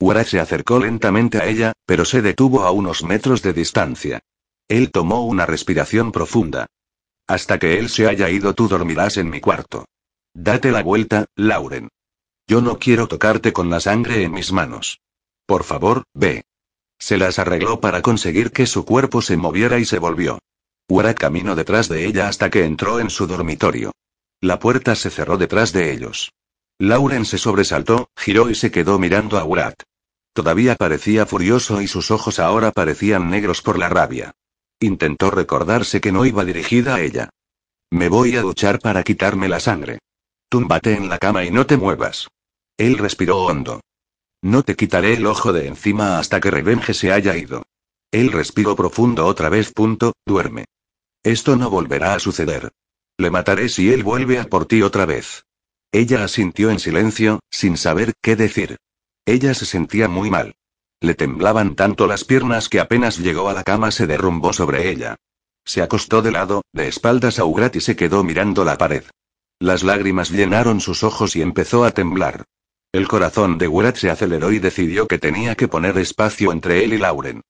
Wara 0.00 0.24
se 0.24 0.40
acercó 0.40 0.78
lentamente 0.78 1.38
a 1.38 1.46
ella, 1.46 1.74
pero 1.84 2.06
se 2.06 2.22
detuvo 2.22 2.62
a 2.62 2.70
unos 2.70 3.04
metros 3.04 3.42
de 3.42 3.52
distancia. 3.52 4.20
Él 4.66 4.90
tomó 4.90 5.26
una 5.26 5.44
respiración 5.44 6.10
profunda. 6.10 6.68
Hasta 7.26 7.58
que 7.58 7.78
él 7.78 7.90
se 7.90 8.08
haya 8.08 8.30
ido 8.30 8.54
tú 8.54 8.66
dormirás 8.66 9.18
en 9.18 9.28
mi 9.28 9.40
cuarto. 9.42 9.84
Date 10.32 10.72
la 10.72 10.82
vuelta, 10.82 11.26
Lauren. 11.36 11.90
Yo 12.46 12.62
no 12.62 12.78
quiero 12.78 13.08
tocarte 13.08 13.52
con 13.52 13.68
la 13.68 13.80
sangre 13.80 14.22
en 14.22 14.32
mis 14.32 14.52
manos. 14.52 15.00
Por 15.44 15.64
favor, 15.64 16.04
ve. 16.14 16.44
Se 16.98 17.18
las 17.18 17.38
arregló 17.38 17.78
para 17.78 18.00
conseguir 18.00 18.52
que 18.52 18.64
su 18.64 18.86
cuerpo 18.86 19.20
se 19.20 19.36
moviera 19.36 19.78
y 19.78 19.84
se 19.84 19.98
volvió. 19.98 20.38
Wara 20.88 21.14
caminó 21.14 21.54
detrás 21.54 21.88
de 21.88 22.06
ella 22.06 22.28
hasta 22.28 22.50
que 22.50 22.64
entró 22.64 23.00
en 23.00 23.10
su 23.10 23.26
dormitorio. 23.26 23.92
La 24.40 24.58
puerta 24.58 24.94
se 24.94 25.10
cerró 25.10 25.38
detrás 25.38 25.72
de 25.72 25.92
ellos. 25.92 26.32
Lauren 26.78 27.24
se 27.24 27.38
sobresaltó, 27.38 28.08
giró 28.16 28.50
y 28.50 28.54
se 28.54 28.70
quedó 28.70 28.98
mirando 28.98 29.38
a 29.38 29.44
Urat. 29.44 29.82
Todavía 30.32 30.76
parecía 30.76 31.26
furioso 31.26 31.80
y 31.80 31.88
sus 31.88 32.10
ojos 32.10 32.38
ahora 32.38 32.72
parecían 32.72 33.30
negros 33.30 33.62
por 33.62 33.78
la 33.78 33.88
rabia. 33.88 34.32
Intentó 34.80 35.30
recordarse 35.30 36.00
que 36.00 36.10
no 36.10 36.24
iba 36.24 36.44
dirigida 36.44 36.96
a 36.96 37.00
ella. 37.00 37.30
Me 37.90 38.08
voy 38.08 38.36
a 38.36 38.42
duchar 38.42 38.80
para 38.80 39.02
quitarme 39.02 39.48
la 39.48 39.60
sangre. 39.60 39.98
Túmbate 40.48 40.94
en 40.94 41.08
la 41.08 41.18
cama 41.18 41.44
y 41.44 41.50
no 41.50 41.66
te 41.66 41.76
muevas. 41.76 42.28
Él 42.76 42.98
respiró 42.98 43.44
hondo. 43.44 43.80
No 44.42 44.62
te 44.62 44.74
quitaré 44.74 45.14
el 45.14 45.26
ojo 45.26 45.52
de 45.52 45.68
encima 45.68 46.18
hasta 46.18 46.40
que 46.40 46.50
Revenge 46.50 46.94
se 46.94 47.12
haya 47.12 47.36
ido. 47.36 47.62
Él 48.12 48.30
respiró 48.30 48.76
profundo 48.76 49.26
otra 49.26 49.48
vez. 49.48 49.72
Punto, 49.72 50.12
duerme. 50.26 50.66
Esto 51.24 51.56
no 51.56 51.70
volverá 51.70 52.14
a 52.14 52.18
suceder. 52.18 52.70
Le 53.16 53.30
mataré 53.30 53.68
si 53.68 53.92
él 53.92 54.04
vuelve 54.04 54.38
a 54.38 54.44
por 54.44 54.66
ti 54.66 54.82
otra 54.82 55.06
vez. 55.06 55.44
Ella 55.92 56.24
asintió 56.24 56.70
en 56.70 56.78
silencio, 56.78 57.40
sin 57.50 57.76
saber 57.76 58.12
qué 58.22 58.36
decir. 58.36 58.76
Ella 59.26 59.54
se 59.54 59.66
sentía 59.66 60.08
muy 60.08 60.30
mal. 60.30 60.54
Le 61.00 61.14
temblaban 61.14 61.74
tanto 61.74 62.06
las 62.06 62.24
piernas 62.24 62.68
que 62.68 62.80
apenas 62.80 63.18
llegó 63.18 63.48
a 63.48 63.54
la 63.54 63.64
cama 63.64 63.90
se 63.90 64.06
derrumbó 64.06 64.52
sobre 64.52 64.90
ella. 64.90 65.16
Se 65.64 65.80
acostó 65.80 66.22
de 66.22 66.32
lado, 66.32 66.62
de 66.72 66.88
espaldas 66.88 67.38
a 67.38 67.44
Ugrat 67.44 67.76
y 67.76 67.80
se 67.80 67.96
quedó 67.96 68.24
mirando 68.24 68.64
la 68.64 68.78
pared. 68.78 69.04
Las 69.58 69.82
lágrimas 69.84 70.30
llenaron 70.30 70.80
sus 70.80 71.02
ojos 71.02 71.36
y 71.36 71.42
empezó 71.42 71.84
a 71.84 71.92
temblar. 71.92 72.44
El 72.92 73.08
corazón 73.08 73.58
de 73.58 73.68
Ugrat 73.68 73.96
se 73.96 74.10
aceleró 74.10 74.52
y 74.52 74.58
decidió 74.58 75.06
que 75.06 75.18
tenía 75.18 75.54
que 75.54 75.68
poner 75.68 75.96
espacio 75.98 76.52
entre 76.52 76.84
él 76.84 76.92
y 76.94 76.98
Lauren. 76.98 77.42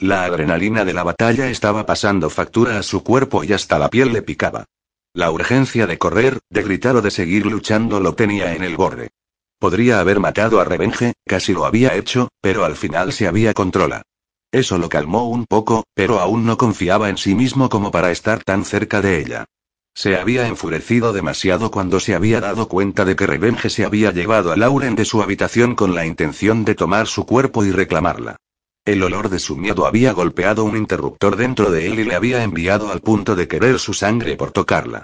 La 0.00 0.24
adrenalina 0.24 0.86
de 0.86 0.94
la 0.94 1.02
batalla 1.02 1.50
estaba 1.50 1.84
pasando 1.84 2.30
factura 2.30 2.78
a 2.78 2.82
su 2.82 3.04
cuerpo 3.04 3.44
y 3.44 3.52
hasta 3.52 3.78
la 3.78 3.90
piel 3.90 4.14
le 4.14 4.22
picaba. 4.22 4.64
La 5.12 5.30
urgencia 5.30 5.86
de 5.86 5.98
correr, 5.98 6.38
de 6.48 6.62
gritar 6.62 6.96
o 6.96 7.02
de 7.02 7.10
seguir 7.10 7.44
luchando 7.44 8.00
lo 8.00 8.14
tenía 8.14 8.54
en 8.54 8.64
el 8.64 8.78
borde. 8.78 9.10
Podría 9.58 10.00
haber 10.00 10.18
matado 10.18 10.58
a 10.58 10.64
Revenge, 10.64 11.12
casi 11.26 11.52
lo 11.52 11.66
había 11.66 11.96
hecho, 11.96 12.30
pero 12.40 12.64
al 12.64 12.76
final 12.76 13.12
se 13.12 13.28
había 13.28 13.52
controla. 13.52 14.00
Eso 14.50 14.78
lo 14.78 14.88
calmó 14.88 15.28
un 15.28 15.44
poco, 15.44 15.84
pero 15.92 16.18
aún 16.18 16.46
no 16.46 16.56
confiaba 16.56 17.10
en 17.10 17.18
sí 17.18 17.34
mismo 17.34 17.68
como 17.68 17.90
para 17.90 18.10
estar 18.10 18.42
tan 18.42 18.64
cerca 18.64 19.02
de 19.02 19.20
ella. 19.20 19.44
Se 19.94 20.16
había 20.16 20.46
enfurecido 20.46 21.12
demasiado 21.12 21.70
cuando 21.70 22.00
se 22.00 22.14
había 22.14 22.40
dado 22.40 22.68
cuenta 22.68 23.04
de 23.04 23.16
que 23.16 23.26
Revenge 23.26 23.68
se 23.68 23.84
había 23.84 24.12
llevado 24.12 24.50
a 24.50 24.56
Lauren 24.56 24.94
de 24.94 25.04
su 25.04 25.22
habitación 25.22 25.74
con 25.74 25.94
la 25.94 26.06
intención 26.06 26.64
de 26.64 26.74
tomar 26.74 27.06
su 27.06 27.26
cuerpo 27.26 27.66
y 27.66 27.70
reclamarla. 27.70 28.36
El 28.84 29.02
olor 29.02 29.28
de 29.28 29.38
su 29.38 29.56
miedo 29.56 29.86
había 29.86 30.12
golpeado 30.12 30.64
un 30.64 30.76
interruptor 30.76 31.36
dentro 31.36 31.70
de 31.70 31.86
él 31.86 32.00
y 32.00 32.04
le 32.04 32.14
había 32.14 32.42
enviado 32.42 32.90
al 32.90 33.00
punto 33.00 33.36
de 33.36 33.46
querer 33.46 33.78
su 33.78 33.92
sangre 33.92 34.36
por 34.36 34.52
tocarla. 34.52 35.02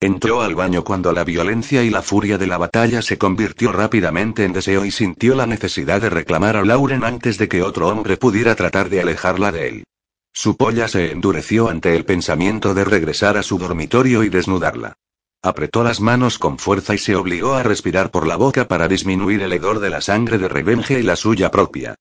Entró 0.00 0.42
al 0.42 0.54
baño 0.54 0.82
cuando 0.84 1.12
la 1.12 1.24
violencia 1.24 1.82
y 1.82 1.90
la 1.90 2.02
furia 2.02 2.38
de 2.38 2.46
la 2.46 2.56
batalla 2.56 3.02
se 3.02 3.18
convirtió 3.18 3.72
rápidamente 3.72 4.44
en 4.44 4.52
deseo 4.52 4.84
y 4.84 4.92
sintió 4.92 5.34
la 5.34 5.46
necesidad 5.46 6.00
de 6.00 6.08
reclamar 6.08 6.56
a 6.56 6.64
Lauren 6.64 7.04
antes 7.04 7.36
de 7.36 7.48
que 7.48 7.62
otro 7.62 7.88
hombre 7.88 8.16
pudiera 8.16 8.54
tratar 8.54 8.88
de 8.88 9.00
alejarla 9.00 9.52
de 9.52 9.68
él. 9.68 9.84
Su 10.32 10.56
polla 10.56 10.86
se 10.86 11.10
endureció 11.10 11.68
ante 11.68 11.96
el 11.96 12.04
pensamiento 12.04 12.74
de 12.74 12.84
regresar 12.84 13.36
a 13.36 13.42
su 13.42 13.58
dormitorio 13.58 14.22
y 14.22 14.28
desnudarla. 14.28 14.94
Apretó 15.42 15.82
las 15.82 16.00
manos 16.00 16.38
con 16.38 16.58
fuerza 16.58 16.94
y 16.94 16.98
se 16.98 17.16
obligó 17.16 17.54
a 17.54 17.62
respirar 17.62 18.10
por 18.10 18.26
la 18.26 18.36
boca 18.36 18.68
para 18.68 18.88
disminuir 18.88 19.42
el 19.42 19.52
hedor 19.52 19.80
de 19.80 19.90
la 19.90 20.00
sangre 20.00 20.38
de 20.38 20.48
Revenge 20.48 20.98
y 20.98 21.02
la 21.02 21.16
suya 21.16 21.50
propia. 21.50 21.96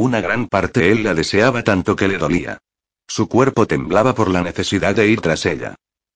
Una 0.00 0.22
gran 0.22 0.46
parte 0.46 0.90
él 0.90 1.04
la 1.04 1.12
deseaba 1.12 1.62
tanto 1.62 1.94
que 1.94 2.08
le 2.08 2.16
dolía. 2.16 2.62
Su 3.06 3.28
cuerpo 3.28 3.66
temblaba 3.66 4.14
por 4.14 4.30
la 4.30 4.42
necesidad 4.42 4.94
de 4.94 5.06
ir 5.06 5.20
tras 5.20 5.44
ella. 5.44 5.74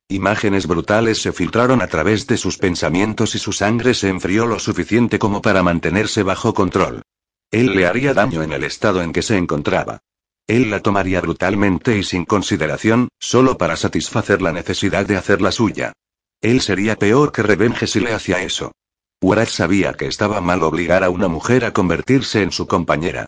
Imágenes 0.08 0.66
brutales 0.66 1.20
se 1.20 1.34
filtraron 1.34 1.82
a 1.82 1.86
través 1.86 2.26
de 2.26 2.38
sus 2.38 2.56
pensamientos 2.56 3.34
y 3.34 3.38
su 3.38 3.52
sangre 3.52 3.92
se 3.92 4.08
enfrió 4.08 4.46
lo 4.46 4.58
suficiente 4.58 5.18
como 5.18 5.42
para 5.42 5.62
mantenerse 5.62 6.22
bajo 6.22 6.54
control. 6.54 7.02
Él 7.50 7.74
le 7.76 7.84
haría 7.84 8.14
daño 8.14 8.42
en 8.42 8.54
el 8.54 8.64
estado 8.64 9.02
en 9.02 9.12
que 9.12 9.20
se 9.20 9.36
encontraba. 9.36 10.00
Él 10.46 10.70
la 10.70 10.80
tomaría 10.80 11.20
brutalmente 11.20 11.98
y 11.98 12.04
sin 12.04 12.24
consideración, 12.24 13.08
solo 13.20 13.58
para 13.58 13.76
satisfacer 13.76 14.40
la 14.40 14.52
necesidad 14.52 15.04
de 15.04 15.18
hacer 15.18 15.42
la 15.42 15.52
suya. 15.52 15.92
Él 16.40 16.62
sería 16.62 16.96
peor 16.96 17.32
que 17.32 17.42
Revenge 17.42 17.86
si 17.86 18.00
le 18.00 18.14
hacía 18.14 18.40
eso. 18.40 18.72
Urat 19.20 19.50
sabía 19.50 19.92
que 19.92 20.06
estaba 20.06 20.40
mal 20.40 20.62
obligar 20.62 21.04
a 21.04 21.10
una 21.10 21.28
mujer 21.28 21.66
a 21.66 21.74
convertirse 21.74 22.40
en 22.40 22.50
su 22.50 22.66
compañera. 22.66 23.26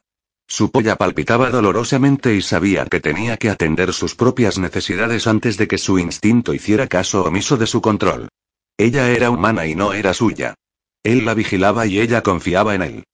Su 0.49 0.71
polla 0.71 0.97
palpitaba 0.97 1.51
dolorosamente 1.51 2.35
y 2.35 2.43
sabía 2.43 2.87
que 2.87 3.01
tenía 3.01 3.37
que 3.37 3.51
atender 3.51 3.93
sus 3.93 4.15
propias 4.15 4.59
necesidades 4.59 5.27
antes 5.27 5.57
de 5.57 5.67
que 5.67 5.79
su 5.79 5.99
instinto 5.99 6.55
hiciera 6.55 6.87
caso 6.87 7.25
omiso 7.25 7.57
de 7.57 7.67
su 7.67 7.81
control. 7.81 8.29
Ella 8.79 9.11
era 9.11 9.31
humana 9.31 9.67
y 9.67 9.75
no 9.75 9.93
era 9.93 10.15
suya. 10.15 10.55
Él 11.03 11.25
la 11.25 11.35
vigilaba 11.35 11.87
y 11.87 12.01
ella 12.01 12.23
confiaba 12.23 12.75
en 12.75 12.83
él. 12.83 13.05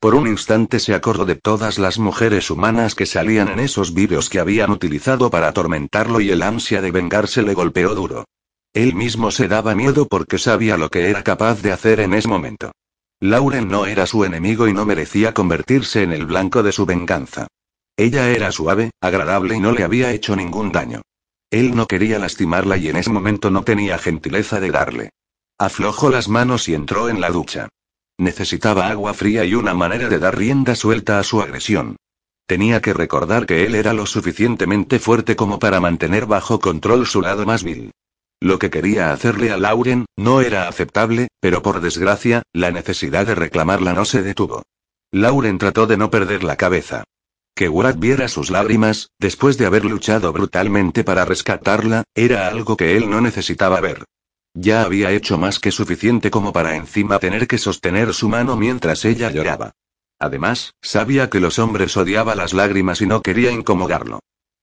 Por 0.00 0.14
un 0.14 0.26
instante 0.26 0.80
se 0.80 0.94
acordó 0.94 1.24
de 1.24 1.36
todas 1.36 1.78
las 1.78 1.98
mujeres 1.98 2.50
humanas 2.50 2.94
que 2.94 3.06
salían 3.06 3.48
en 3.48 3.60
esos 3.60 3.94
vídeos 3.94 4.28
que 4.28 4.40
habían 4.40 4.70
utilizado 4.70 5.30
para 5.30 5.48
atormentarlo 5.48 6.20
y 6.20 6.30
el 6.30 6.42
ansia 6.42 6.82
de 6.82 6.90
vengarse 6.90 7.42
le 7.42 7.54
golpeó 7.54 7.94
duro. 7.94 8.24
Él 8.74 8.94
mismo 8.94 9.30
se 9.30 9.48
daba 9.48 9.74
miedo 9.74 10.08
porque 10.08 10.38
sabía 10.38 10.76
lo 10.76 10.90
que 10.90 11.08
era 11.08 11.22
capaz 11.22 11.62
de 11.62 11.72
hacer 11.72 12.00
en 12.00 12.14
ese 12.14 12.26
momento. 12.26 12.72
Lauren 13.22 13.68
no 13.68 13.86
era 13.86 14.04
su 14.08 14.24
enemigo 14.24 14.66
y 14.66 14.72
no 14.72 14.84
merecía 14.84 15.32
convertirse 15.32 16.02
en 16.02 16.10
el 16.10 16.26
blanco 16.26 16.64
de 16.64 16.72
su 16.72 16.86
venganza. 16.86 17.46
Ella 17.96 18.28
era 18.30 18.50
suave, 18.50 18.90
agradable 19.00 19.54
y 19.54 19.60
no 19.60 19.70
le 19.70 19.84
había 19.84 20.10
hecho 20.10 20.34
ningún 20.34 20.72
daño. 20.72 21.02
Él 21.48 21.76
no 21.76 21.86
quería 21.86 22.18
lastimarla 22.18 22.78
y 22.78 22.88
en 22.88 22.96
ese 22.96 23.10
momento 23.10 23.48
no 23.48 23.62
tenía 23.62 23.96
gentileza 23.96 24.58
de 24.58 24.72
darle. 24.72 25.10
Aflojó 25.56 26.10
las 26.10 26.28
manos 26.28 26.68
y 26.68 26.74
entró 26.74 27.08
en 27.08 27.20
la 27.20 27.30
ducha. 27.30 27.68
Necesitaba 28.18 28.88
agua 28.88 29.14
fría 29.14 29.44
y 29.44 29.54
una 29.54 29.72
manera 29.72 30.08
de 30.08 30.18
dar 30.18 30.36
rienda 30.36 30.74
suelta 30.74 31.20
a 31.20 31.22
su 31.22 31.40
agresión. 31.40 31.94
Tenía 32.48 32.82
que 32.82 32.92
recordar 32.92 33.46
que 33.46 33.64
él 33.64 33.76
era 33.76 33.92
lo 33.92 34.04
suficientemente 34.04 34.98
fuerte 34.98 35.36
como 35.36 35.60
para 35.60 35.78
mantener 35.78 36.26
bajo 36.26 36.58
control 36.58 37.06
su 37.06 37.20
lado 37.20 37.46
más 37.46 37.62
vil. 37.62 37.92
Lo 38.42 38.58
que 38.58 38.70
quería 38.70 39.12
hacerle 39.12 39.52
a 39.52 39.56
Lauren, 39.56 40.04
no 40.16 40.40
era 40.40 40.66
aceptable, 40.66 41.28
pero 41.38 41.62
por 41.62 41.80
desgracia, 41.80 42.42
la 42.52 42.72
necesidad 42.72 43.24
de 43.24 43.36
reclamarla 43.36 43.92
no 43.92 44.04
se 44.04 44.20
detuvo. 44.20 44.64
Lauren 45.12 45.58
trató 45.58 45.86
de 45.86 45.96
no 45.96 46.10
perder 46.10 46.42
la 46.42 46.56
cabeza. 46.56 47.04
Que 47.54 47.68
Ward 47.68 47.98
viera 47.98 48.26
sus 48.26 48.50
lágrimas, 48.50 49.10
después 49.20 49.58
de 49.58 49.66
haber 49.66 49.84
luchado 49.84 50.32
brutalmente 50.32 51.04
para 51.04 51.24
rescatarla, 51.24 52.02
era 52.16 52.48
algo 52.48 52.76
que 52.76 52.96
él 52.96 53.08
no 53.08 53.20
necesitaba 53.20 53.80
ver. 53.80 54.06
Ya 54.54 54.82
había 54.82 55.12
hecho 55.12 55.38
más 55.38 55.60
que 55.60 55.70
suficiente 55.70 56.32
como 56.32 56.52
para 56.52 56.74
encima 56.74 57.20
tener 57.20 57.46
que 57.46 57.58
sostener 57.58 58.12
su 58.12 58.28
mano 58.28 58.56
mientras 58.56 59.04
ella 59.04 59.30
lloraba. 59.30 59.70
Además, 60.18 60.74
sabía 60.82 61.30
que 61.30 61.38
los 61.38 61.60
hombres 61.60 61.96
odiaba 61.96 62.34
las 62.34 62.54
lágrimas 62.54 63.02
y 63.02 63.06
no 63.06 63.22
quería 63.22 63.52
incomodarlo. 63.52 64.18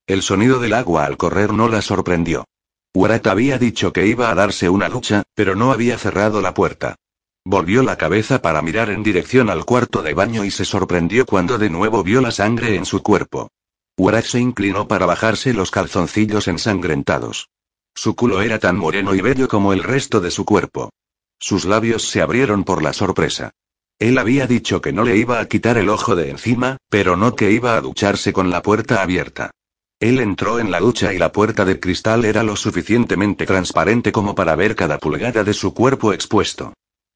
El 0.06 0.20
sonido 0.20 0.58
del 0.58 0.74
agua 0.74 1.06
al 1.06 1.16
correr 1.16 1.54
no 1.54 1.66
la 1.68 1.80
sorprendió. 1.80 2.44
Urat 2.92 3.26
había 3.28 3.56
dicho 3.56 3.92
que 3.92 4.06
iba 4.06 4.30
a 4.30 4.34
darse 4.34 4.68
una 4.68 4.88
lucha, 4.88 5.22
pero 5.34 5.54
no 5.54 5.70
había 5.70 5.96
cerrado 5.96 6.40
la 6.40 6.54
puerta. 6.54 6.96
Volvió 7.44 7.84
la 7.84 7.96
cabeza 7.96 8.42
para 8.42 8.62
mirar 8.62 8.90
en 8.90 9.04
dirección 9.04 9.48
al 9.48 9.64
cuarto 9.64 10.02
de 10.02 10.12
baño 10.12 10.44
y 10.44 10.50
se 10.50 10.64
sorprendió 10.64 11.24
cuando 11.24 11.56
de 11.56 11.70
nuevo 11.70 12.02
vio 12.02 12.20
la 12.20 12.32
sangre 12.32 12.74
en 12.74 12.84
su 12.84 13.02
cuerpo. 13.02 13.50
Urat 13.96 14.24
se 14.24 14.40
inclinó 14.40 14.88
para 14.88 15.06
bajarse 15.06 15.54
los 15.54 15.70
calzoncillos 15.70 16.48
ensangrentados. 16.48 17.48
Su 17.94 18.16
culo 18.16 18.42
era 18.42 18.58
tan 18.58 18.76
moreno 18.76 19.14
y 19.14 19.20
bello 19.20 19.46
como 19.46 19.72
el 19.72 19.84
resto 19.84 20.20
de 20.20 20.32
su 20.32 20.44
cuerpo. 20.44 20.90
Sus 21.38 21.66
labios 21.66 22.08
se 22.08 22.20
abrieron 22.20 22.64
por 22.64 22.82
la 22.82 22.92
sorpresa. 22.92 23.52
Él 24.00 24.18
había 24.18 24.46
dicho 24.46 24.80
que 24.80 24.92
no 24.92 25.04
le 25.04 25.16
iba 25.16 25.38
a 25.38 25.46
quitar 25.46 25.78
el 25.78 25.90
ojo 25.90 26.16
de 26.16 26.30
encima, 26.30 26.78
pero 26.88 27.16
no 27.16 27.36
que 27.36 27.52
iba 27.52 27.76
a 27.76 27.80
ducharse 27.80 28.32
con 28.32 28.50
la 28.50 28.62
puerta 28.62 29.00
abierta. 29.02 29.52
Él 30.00 30.18
entró 30.18 30.58
en 30.58 30.70
la 30.70 30.80
ducha 30.80 31.12
y 31.12 31.18
la 31.18 31.30
puerta 31.30 31.66
de 31.66 31.78
cristal 31.78 32.24
era 32.24 32.42
lo 32.42 32.56
suficientemente 32.56 33.44
transparente 33.44 34.12
como 34.12 34.34
para 34.34 34.56
ver 34.56 34.74
cada 34.74 34.98
pulgada 34.98 35.44
de 35.44 35.52
su 35.52 35.74
cuerpo 35.74 36.14
expuesto. 36.14 36.72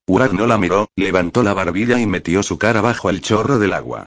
Urad 0.07 0.33
no 0.33 0.47
la 0.47 0.59
miró, 0.59 0.89
levantó 0.95 1.43
la 1.43 1.55
barbilla 1.55 1.99
y 1.99 2.07
metió 2.07 2.43
su 2.43 2.59
cara 2.59 2.83
bajo 2.83 3.09
el 3.09 3.23
chorro 3.23 3.59
del 3.59 3.73
agua. 3.73 4.05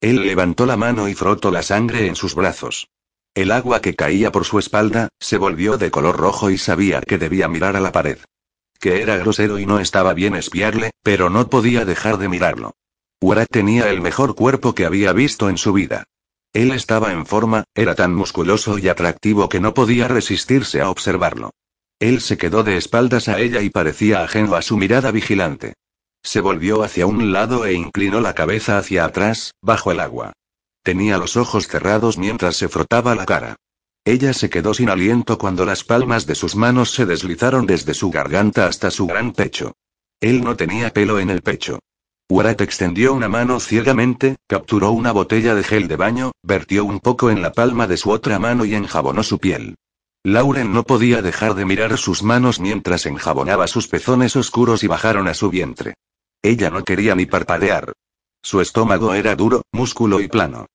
Él 0.00 0.24
levantó 0.24 0.64
la 0.64 0.76
mano 0.76 1.08
y 1.08 1.14
frotó 1.14 1.50
la 1.50 1.64
sangre 1.64 2.06
en 2.06 2.14
sus 2.14 2.36
brazos. 2.36 2.88
El 3.34 3.50
agua 3.50 3.80
que 3.80 3.96
caía 3.96 4.30
por 4.30 4.44
su 4.44 4.60
espalda, 4.60 5.08
se 5.18 5.36
volvió 5.36 5.76
de 5.76 5.90
color 5.90 6.16
rojo 6.16 6.50
y 6.50 6.58
sabía 6.58 7.00
que 7.00 7.18
debía 7.18 7.48
mirar 7.48 7.74
a 7.74 7.80
la 7.80 7.90
pared. 7.90 8.18
Que 8.78 9.02
era 9.02 9.16
grosero 9.16 9.58
y 9.58 9.66
no 9.66 9.80
estaba 9.80 10.14
bien 10.14 10.36
espiarle, 10.36 10.92
pero 11.02 11.30
no 11.30 11.50
podía 11.50 11.84
dejar 11.84 12.16
de 12.18 12.28
mirarlo. 12.28 12.74
Urad 13.20 13.46
tenía 13.50 13.90
el 13.90 14.00
mejor 14.00 14.36
cuerpo 14.36 14.72
que 14.72 14.86
había 14.86 15.12
visto 15.12 15.48
en 15.48 15.58
su 15.58 15.72
vida. 15.72 16.04
Él 16.52 16.72
estaba 16.72 17.12
en 17.12 17.26
forma, 17.26 17.64
era 17.74 17.94
tan 17.94 18.14
musculoso 18.14 18.78
y 18.78 18.88
atractivo 18.88 19.48
que 19.48 19.60
no 19.60 19.72
podía 19.72 20.08
resistirse 20.08 20.80
a 20.80 20.90
observarlo. 20.90 21.50
Él 22.00 22.20
se 22.20 22.38
quedó 22.38 22.64
de 22.64 22.76
espaldas 22.76 23.28
a 23.28 23.38
ella 23.38 23.60
y 23.60 23.70
parecía 23.70 24.24
ajeno 24.24 24.56
a 24.56 24.62
su 24.62 24.76
mirada 24.76 25.10
vigilante. 25.10 25.74
Se 26.22 26.40
volvió 26.40 26.82
hacia 26.82 27.06
un 27.06 27.32
lado 27.32 27.64
e 27.66 27.74
inclinó 27.74 28.20
la 28.20 28.34
cabeza 28.34 28.78
hacia 28.78 29.04
atrás, 29.04 29.52
bajo 29.62 29.92
el 29.92 30.00
agua. 30.00 30.32
Tenía 30.82 31.18
los 31.18 31.36
ojos 31.36 31.68
cerrados 31.68 32.18
mientras 32.18 32.56
se 32.56 32.68
frotaba 32.68 33.14
la 33.14 33.26
cara. 33.26 33.56
Ella 34.04 34.32
se 34.32 34.48
quedó 34.48 34.72
sin 34.74 34.88
aliento 34.88 35.38
cuando 35.38 35.64
las 35.64 35.84
palmas 35.84 36.26
de 36.26 36.34
sus 36.34 36.56
manos 36.56 36.90
se 36.92 37.06
deslizaron 37.06 37.66
desde 37.66 37.94
su 37.94 38.10
garganta 38.10 38.66
hasta 38.66 38.90
su 38.90 39.06
gran 39.06 39.32
pecho. 39.32 39.74
Él 40.20 40.42
no 40.42 40.56
tenía 40.56 40.92
pelo 40.92 41.18
en 41.18 41.30
el 41.30 41.42
pecho. 41.42 41.80
Warat 42.30 42.60
extendió 42.60 43.12
una 43.12 43.28
mano 43.28 43.58
ciegamente, 43.58 44.36
capturó 44.46 44.92
una 44.92 45.10
botella 45.10 45.56
de 45.56 45.64
gel 45.64 45.88
de 45.88 45.96
baño, 45.96 46.30
vertió 46.44 46.84
un 46.84 47.00
poco 47.00 47.28
en 47.28 47.42
la 47.42 47.50
palma 47.50 47.88
de 47.88 47.96
su 47.96 48.10
otra 48.10 48.38
mano 48.38 48.64
y 48.64 48.76
enjabonó 48.76 49.24
su 49.24 49.40
piel. 49.40 49.74
Lauren 50.22 50.72
no 50.72 50.84
podía 50.84 51.22
dejar 51.22 51.54
de 51.56 51.64
mirar 51.64 51.98
sus 51.98 52.22
manos 52.22 52.60
mientras 52.60 53.04
enjabonaba 53.06 53.66
sus 53.66 53.88
pezones 53.88 54.36
oscuros 54.36 54.84
y 54.84 54.86
bajaron 54.86 55.26
a 55.26 55.34
su 55.34 55.50
vientre. 55.50 55.94
Ella 56.40 56.70
no 56.70 56.84
quería 56.84 57.16
ni 57.16 57.26
parpadear. 57.26 57.94
Su 58.42 58.60
estómago 58.60 59.12
era 59.14 59.34
duro, 59.34 59.62
músculo 59.72 60.20
y 60.20 60.28
plano. 60.28 60.66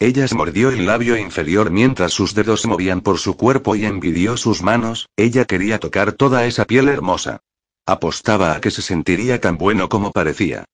Ella 0.00 0.26
se 0.26 0.34
mordió 0.34 0.70
el 0.70 0.84
labio 0.84 1.16
inferior 1.16 1.70
mientras 1.70 2.12
sus 2.12 2.34
dedos 2.34 2.62
se 2.62 2.68
movían 2.68 3.02
por 3.02 3.18
su 3.18 3.36
cuerpo 3.36 3.76
y 3.76 3.84
envidió 3.84 4.36
sus 4.36 4.62
manos, 4.62 5.08
ella 5.16 5.44
quería 5.44 5.78
tocar 5.78 6.14
toda 6.14 6.44
esa 6.44 6.64
piel 6.64 6.88
hermosa. 6.88 7.40
Apostaba 7.86 8.56
a 8.56 8.60
que 8.60 8.72
se 8.72 8.82
sentiría 8.82 9.40
tan 9.40 9.58
bueno 9.58 9.88
como 9.88 10.10
parecía. 10.10 10.64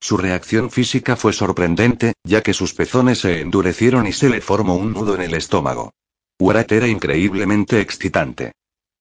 Su 0.00 0.16
reacción 0.16 0.70
física 0.70 1.14
fue 1.14 1.32
sorprendente, 1.32 2.14
ya 2.24 2.42
que 2.42 2.54
sus 2.54 2.72
pezones 2.74 3.20
se 3.20 3.40
endurecieron 3.40 4.06
y 4.06 4.12
se 4.12 4.30
le 4.30 4.40
formó 4.40 4.76
un 4.76 4.92
nudo 4.92 5.14
en 5.14 5.20
el 5.20 5.34
estómago. 5.34 5.92
Warat 6.40 6.72
era 6.72 6.88
increíblemente 6.88 7.80
excitante. 7.80 8.52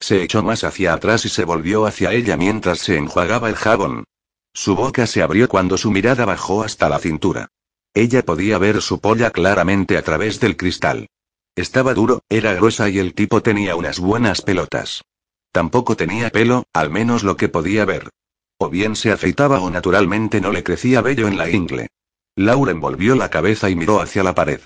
Se 0.01 0.21
echó 0.23 0.43
más 0.43 0.63
hacia 0.65 0.93
atrás 0.93 1.25
y 1.25 1.29
se 1.29 1.45
volvió 1.45 1.85
hacia 1.85 2.11
ella 2.11 2.35
mientras 2.35 2.79
se 2.79 2.97
enjuagaba 2.97 3.47
el 3.47 3.55
jabón. 3.55 4.03
Su 4.53 4.75
boca 4.75 5.07
se 5.07 5.21
abrió 5.21 5.47
cuando 5.47 5.77
su 5.77 5.89
mirada 5.89 6.25
bajó 6.25 6.63
hasta 6.63 6.89
la 6.89 6.99
cintura. 6.99 7.47
Ella 7.93 8.23
podía 8.23 8.57
ver 8.57 8.81
su 8.81 8.99
polla 8.99 9.31
claramente 9.31 9.97
a 9.97 10.01
través 10.01 10.39
del 10.39 10.57
cristal. 10.57 11.07
Estaba 11.55 11.93
duro, 11.93 12.23
era 12.29 12.53
gruesa 12.53 12.89
y 12.89 12.99
el 12.99 13.13
tipo 13.13 13.41
tenía 13.41 13.75
unas 13.75 13.99
buenas 13.99 14.41
pelotas. 14.41 15.03
Tampoco 15.51 15.95
tenía 15.95 16.29
pelo, 16.29 16.65
al 16.73 16.89
menos 16.89 17.23
lo 17.23 17.37
que 17.37 17.49
podía 17.49 17.85
ver. 17.85 18.09
O 18.61 18.69
bien 18.69 18.97
se 18.97 19.11
afeitaba 19.11 19.61
o 19.61 19.69
naturalmente 19.69 20.41
no 20.41 20.51
le 20.51 20.63
crecía 20.63 21.01
vello 21.01 21.29
en 21.29 21.37
la 21.37 21.49
ingle. 21.49 21.87
Lauren 22.35 22.81
volvió 22.81 23.15
la 23.15 23.29
cabeza 23.29 23.69
y 23.69 23.75
miró 23.75 24.01
hacia 24.01 24.21
la 24.21 24.35
pared. 24.35 24.59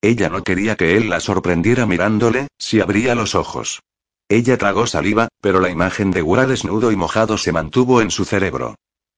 Ella 0.00 0.30
no 0.30 0.42
quería 0.42 0.76
que 0.76 0.96
él 0.96 1.10
la 1.10 1.20
sorprendiera 1.20 1.84
mirándole, 1.84 2.48
si 2.58 2.80
abría 2.80 3.14
los 3.14 3.34
ojos. 3.34 3.82
Ella 4.30 4.56
tragó 4.56 4.86
saliva, 4.86 5.28
pero 5.42 5.60
la 5.60 5.68
imagen 5.68 6.10
de 6.10 6.22
Gura 6.22 6.46
desnudo 6.46 6.90
y 6.90 6.96
mojado 6.96 7.36
se 7.36 7.52
mantuvo 7.52 8.00
en 8.00 8.10
su 8.10 8.24
cerebro. 8.24 8.76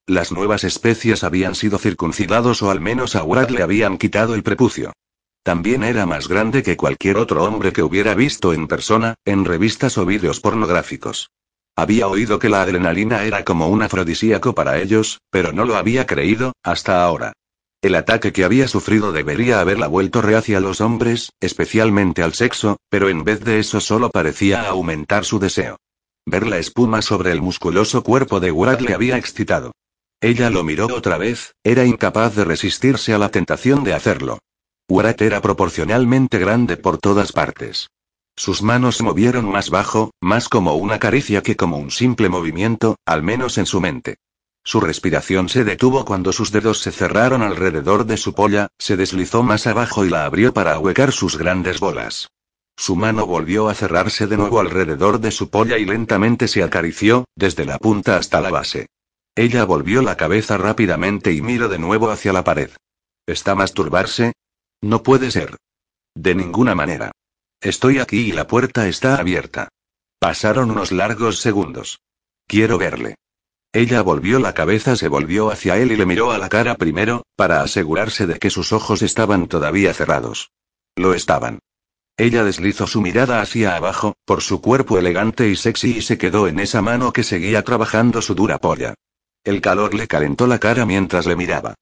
Las 0.09 0.33
nuevas 0.33 0.65
especies 0.65 1.23
habían 1.23 1.55
sido 1.55 1.79
circuncidados 1.79 2.63
o 2.63 2.71
al 2.73 2.81
menos 2.81 3.15
a 3.15 3.23
Ward 3.23 3.51
le 3.51 3.63
habían 3.63 3.97
quitado 3.97 4.35
el 4.35 4.43
prepucio. 4.43 4.93
También 5.45 5.85
era 5.85 6.05
más 6.05 6.27
grande 6.27 6.65
que 6.65 6.77
cualquier 6.77 7.17
otro 7.17 7.45
hombre 7.45 7.73
que 7.73 7.85
hubiera 7.85 8.15
visto 8.15 8.53
en 8.53 8.67
persona, 8.67 9.15
en 9.25 9.45
revistas 9.45 9.97
o 9.99 10.05
vídeos 10.05 10.41
pornográficos. 10.41 11.31
Había 11.77 12.09
oído 12.09 12.39
que 12.39 12.49
la 12.49 12.63
adrenalina 12.63 13.25
era 13.25 13.45
como 13.45 13.69
un 13.69 13.83
afrodisíaco 13.83 14.55
para 14.55 14.81
ellos, 14.81 15.21
pero 15.31 15.53
no 15.53 15.67
lo 15.67 15.77
había 15.77 16.07
creído, 16.07 16.53
hasta 16.63 17.05
ahora. 17.05 17.35
El 17.83 17.95
ataque 17.95 18.33
que 18.33 18.45
había 18.45 18.67
sufrido 18.67 19.13
debería 19.13 19.61
haberla 19.61 19.87
vuelto 19.87 20.23
reacia 20.23 20.57
a 20.57 20.61
los 20.61 20.81
hombres, 20.81 21.31
especialmente 21.39 22.23
al 22.23 22.33
sexo, 22.33 22.79
pero 22.89 23.11
en 23.11 23.25
vez 23.25 23.45
de 23.45 23.59
eso 23.59 23.81
solo 23.81 24.11
parecía 24.11 24.67
aumentar 24.69 25.27
su 25.27 25.39
deseo. 25.39 25.77
Ver 26.25 26.47
la 26.47 26.59
espuma 26.59 27.03
sobre 27.03 27.31
el 27.31 27.43
musculoso 27.43 28.03
cuerpo 28.03 28.41
de 28.41 28.51
Ward 28.51 28.81
le 28.81 28.95
había 28.95 29.19
excitado. 29.19 29.73
Ella 30.21 30.49
lo 30.49 30.65
miró 30.65 30.87
otra 30.87 31.19
vez, 31.19 31.53
era 31.63 31.85
incapaz 31.85 32.35
de 32.35 32.45
resistirse 32.45 33.13
a 33.13 33.19
la 33.19 33.29
tentación 33.29 33.85
de 33.85 33.93
hacerlo. 33.93 34.39
Ward 34.89 35.21
era 35.23 35.43
proporcionalmente 35.43 36.39
grande 36.39 36.79
por 36.79 36.97
todas 36.97 37.33
partes. 37.33 37.89
Sus 38.37 38.63
manos 38.63 38.99
se 38.99 39.03
movieron 39.03 39.51
más 39.51 39.71
bajo, 39.71 40.11
más 40.21 40.49
como 40.49 40.75
una 40.75 40.99
caricia 40.99 41.43
que 41.43 41.57
como 41.57 41.79
un 41.79 41.91
simple 41.91 42.29
movimiento, 42.29 42.97
al 43.07 43.23
menos 43.23 43.57
en 43.57 43.65
su 43.65 43.81
mente. 43.81 44.19
Su 44.63 44.81
respiración 44.81 45.49
se 45.49 45.65
detuvo 45.65 46.05
cuando 46.05 46.33
sus 46.33 46.53
dedos 46.53 46.81
se 46.81 46.93
cerraron 46.93 47.43
alrededor 47.43 48.05
de 48.05 48.17
su 48.17 48.35
polla, 48.35 48.69
se 48.79 48.97
deslizó 48.97 49.43
más 49.43 49.67
abajo 49.67 50.05
y 50.05 50.11
la 50.11 50.27
abrió 50.27 50.53
para 50.53 50.75
ahuecar 50.75 51.13
sus 51.13 51.39
grandes 51.39 51.81
bolas. 51.81 52.29
Su 52.77 52.95
mano 52.95 53.27
volvió 53.27 53.69
a 53.69 53.75
cerrarse 53.75 54.27
de 54.27 54.37
nuevo 54.37 54.61
alrededor 54.61 55.19
de 55.21 55.31
su 55.31 55.49
polla 55.49 55.79
y 55.79 55.87
lentamente 55.87 56.47
se 56.47 56.63
acarició, 56.63 57.25
desde 57.35 57.65
la 57.65 57.79
punta 57.79 58.17
hasta 58.17 58.41
la 58.43 58.51
base. 58.51 58.89
Ella 59.35 59.65
volvió 59.65 60.03
la 60.03 60.17
cabeza 60.17 60.59
rápidamente 60.59 61.33
y 61.33 61.41
miró 61.41 61.69
de 61.69 61.79
nuevo 61.79 62.11
hacia 62.11 62.35
la 62.35 62.45
pared. 62.45 62.71
¿Está 63.27 63.55
masturbarse? 63.55 64.33
No 64.83 65.03
puede 65.03 65.31
ser. 65.31 65.57
De 66.15 66.35
ninguna 66.35 66.75
manera. 66.75 67.13
Estoy 67.61 67.99
aquí 67.99 68.29
y 68.29 68.33
la 68.33 68.47
puerta 68.47 68.87
está 68.87 69.17
abierta. 69.17 69.69
Pasaron 70.19 70.71
unos 70.71 70.93
largos 70.93 71.39
segundos. 71.39 72.01
Quiero 72.47 72.79
verle. 72.79 73.17
Ella 73.73 74.03
volvió 74.03 74.39
la 74.39 74.55
cabeza, 74.55 74.97
se 74.97 75.09
volvió 75.09 75.51
hacia 75.51 75.77
él 75.77 75.93
y 75.93 75.97
le 75.97 76.07
miró 76.07 76.33
a 76.33 76.39
la 76.39 76.49
cara 76.49 76.77
primero, 76.77 77.25
para 77.37 77.63
asegurarse 77.63 78.27
de 78.27 78.39
que 78.39 78.51
sus 78.51 78.73
ojos 78.73 79.03
estaban 79.03 79.49
todavía 79.49 79.93
cerrados. 79.93 80.51
Lo 80.97 81.13
estaban. 81.13 81.59
Ella 82.17 82.45
deslizó 82.45 82.87
su 82.87 83.03
mirada 83.03 83.43
hacia 83.43 83.77
abajo, 83.77 84.15
por 84.25 84.41
su 84.41 84.63
cuerpo 84.63 84.99
elegante 84.99 85.49
y 85.49 85.57
sexy 85.57 85.99
y 85.99 86.03
se 86.03 86.17
quedó 86.17 86.49
en 86.49 86.61
esa 86.61 86.81
mano 86.81 87.13
que 87.13 87.23
seguía 87.23 87.63
trabajando 87.63 88.23
su 88.23 88.35
dura 88.35 88.59
polla. 88.59 88.95
El 89.45 89.61
calor 89.61 89.93
le 89.93 90.09
calentó 90.09 90.47
la 90.47 90.59
cara 90.59 90.87
mientras 90.87 91.27
le 91.27 91.37
miraba. 91.37 91.75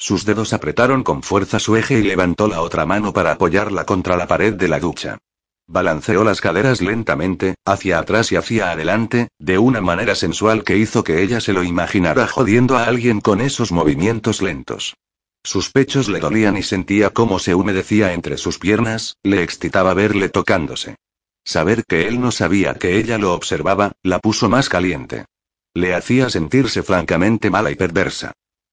Sus 0.00 0.24
dedos 0.24 0.54
apretaron 0.54 1.02
con 1.04 1.22
fuerza 1.22 1.58
su 1.58 1.76
eje 1.76 1.98
y 1.98 2.02
levantó 2.02 2.48
la 2.48 2.62
otra 2.62 2.86
mano 2.86 3.12
para 3.12 3.32
apoyarla 3.32 3.84
contra 3.84 4.16
la 4.16 4.26
pared 4.26 4.54
de 4.54 4.66
la 4.66 4.80
ducha. 4.80 5.18
Balanceó 5.66 6.24
las 6.24 6.40
caderas 6.40 6.80
lentamente, 6.80 7.56
hacia 7.66 7.98
atrás 7.98 8.32
y 8.32 8.36
hacia 8.36 8.70
adelante, 8.70 9.28
de 9.38 9.58
una 9.58 9.82
manera 9.82 10.14
sensual 10.14 10.64
que 10.64 10.78
hizo 10.78 11.04
que 11.04 11.22
ella 11.22 11.38
se 11.42 11.52
lo 11.52 11.62
imaginara 11.62 12.26
jodiendo 12.26 12.78
a 12.78 12.84
alguien 12.84 13.20
con 13.20 13.42
esos 13.42 13.72
movimientos 13.72 14.40
lentos. 14.40 14.96
Sus 15.44 15.70
pechos 15.70 16.08
le 16.08 16.18
dolían 16.18 16.56
y 16.56 16.62
sentía 16.62 17.10
cómo 17.10 17.38
se 17.38 17.54
humedecía 17.54 18.14
entre 18.14 18.38
sus 18.38 18.58
piernas, 18.58 19.18
le 19.22 19.42
excitaba 19.42 19.92
verle 19.92 20.30
tocándose. 20.30 20.96
Saber 21.44 21.84
que 21.86 22.08
él 22.08 22.22
no 22.22 22.32
sabía 22.32 22.72
que 22.72 22.96
ella 22.96 23.18
lo 23.18 23.34
observaba, 23.34 23.92
la 24.02 24.18
puso 24.18 24.48
más 24.48 24.70
caliente. 24.70 25.26
Le 25.74 25.94
hacía 25.94 26.30
sentirse 26.30 26.82
francamente 26.82 27.50
mala 27.50 27.70
y 27.70 27.74
perversa. 27.74 28.32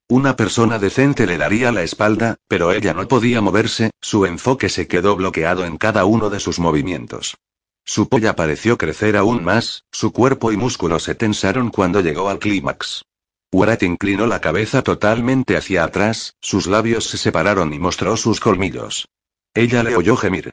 Una 0.10 0.38
persona 0.38 0.80
decente 0.80 1.28
le 1.28 1.38
daría 1.38 1.74
la 1.74 1.84
espalda, 1.84 2.38
pero 2.47 2.72
ella 2.72 2.93
no 2.93 3.05
podía 3.10 3.41
moverse, 3.41 3.91
su 3.99 4.26
enfoque 4.26 4.70
se 4.70 4.88
quedó 4.88 5.18
bloqueado 5.18 5.66
en 5.66 5.78
cada 5.78 6.05
uno 6.05 6.30
de 6.30 6.39
sus 6.39 6.60
movimientos. 6.60 7.36
Su 7.84 8.08
polla 8.08 8.34
pareció 8.34 8.78
crecer 8.78 9.18
aún 9.18 9.43
más, 9.43 9.84
su 9.91 10.14
cuerpo 10.14 10.53
y 10.53 10.58
músculos 10.58 11.03
se 11.03 11.16
tensaron 11.16 11.72
cuando 11.72 11.99
llegó 11.99 12.30
al 12.30 12.39
clímax. 12.39 13.03
Warat 13.51 13.84
inclinó 13.84 14.28
la 14.28 14.39
cabeza 14.39 14.82
totalmente 14.82 15.58
hacia 15.58 15.84
atrás, 15.84 16.36
sus 16.39 16.68
labios 16.68 17.05
se 17.08 17.18
separaron 17.18 17.74
y 17.74 17.80
mostró 17.80 18.16
sus 18.16 18.39
colmillos. 18.39 19.10
Ella 19.53 19.84
le 19.84 19.97
oyó 19.97 20.16
gemir. 20.16 20.51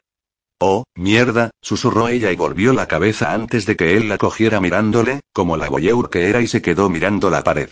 Oh, 0.59 0.83
mierda, 0.95 1.51
susurró 1.61 2.09
ella 2.09 2.29
y 2.29 2.35
volvió 2.35 2.73
la 2.73 2.87
cabeza 2.87 3.33
antes 3.33 3.65
de 3.65 3.77
que 3.77 3.95
él 3.95 4.09
la 4.09 4.17
cogiera 4.17 4.59
mirándole, 4.59 5.21
como 5.31 5.55
la 5.55 5.69
voyeur 5.69 6.09
que 6.09 6.27
era 6.29 6.41
y 6.41 6.47
se 6.47 6.61
quedó 6.61 6.89
mirando 6.89 7.29
la 7.29 7.43
pared. 7.43 7.69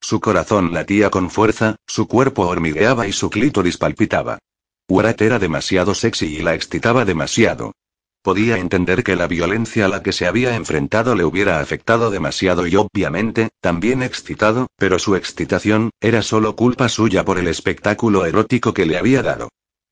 Su 0.00 0.20
corazón 0.20 0.72
latía 0.72 1.10
con 1.10 1.30
fuerza, 1.30 1.76
su 1.86 2.08
cuerpo 2.08 2.46
hormigueaba 2.46 3.06
y 3.06 3.12
su 3.12 3.28
clítoris 3.30 3.76
palpitaba. 3.76 4.38
Warat 4.88 5.20
era 5.20 5.38
demasiado 5.38 5.94
sexy 5.94 6.38
y 6.38 6.42
la 6.42 6.54
excitaba 6.54 7.04
demasiado. 7.04 7.72
Podía 8.22 8.58
entender 8.58 9.04
que 9.04 9.16
la 9.16 9.26
violencia 9.26 9.86
a 9.86 9.88
la 9.88 10.02
que 10.02 10.12
se 10.12 10.26
había 10.26 10.56
enfrentado 10.56 11.14
le 11.14 11.24
hubiera 11.24 11.60
afectado 11.60 12.10
demasiado 12.10 12.66
y 12.66 12.76
obviamente, 12.76 13.50
también 13.60 14.02
excitado, 14.02 14.66
pero 14.76 14.98
su 14.98 15.16
excitación, 15.16 15.90
era 16.00 16.22
solo 16.22 16.56
culpa 16.56 16.88
suya 16.88 17.24
por 17.24 17.38
el 17.38 17.48
espectáculo 17.48 18.26
erótico 18.26 18.74
que 18.74 18.84
le 18.84 18.98
había 18.98 19.22
dado. 19.22 19.48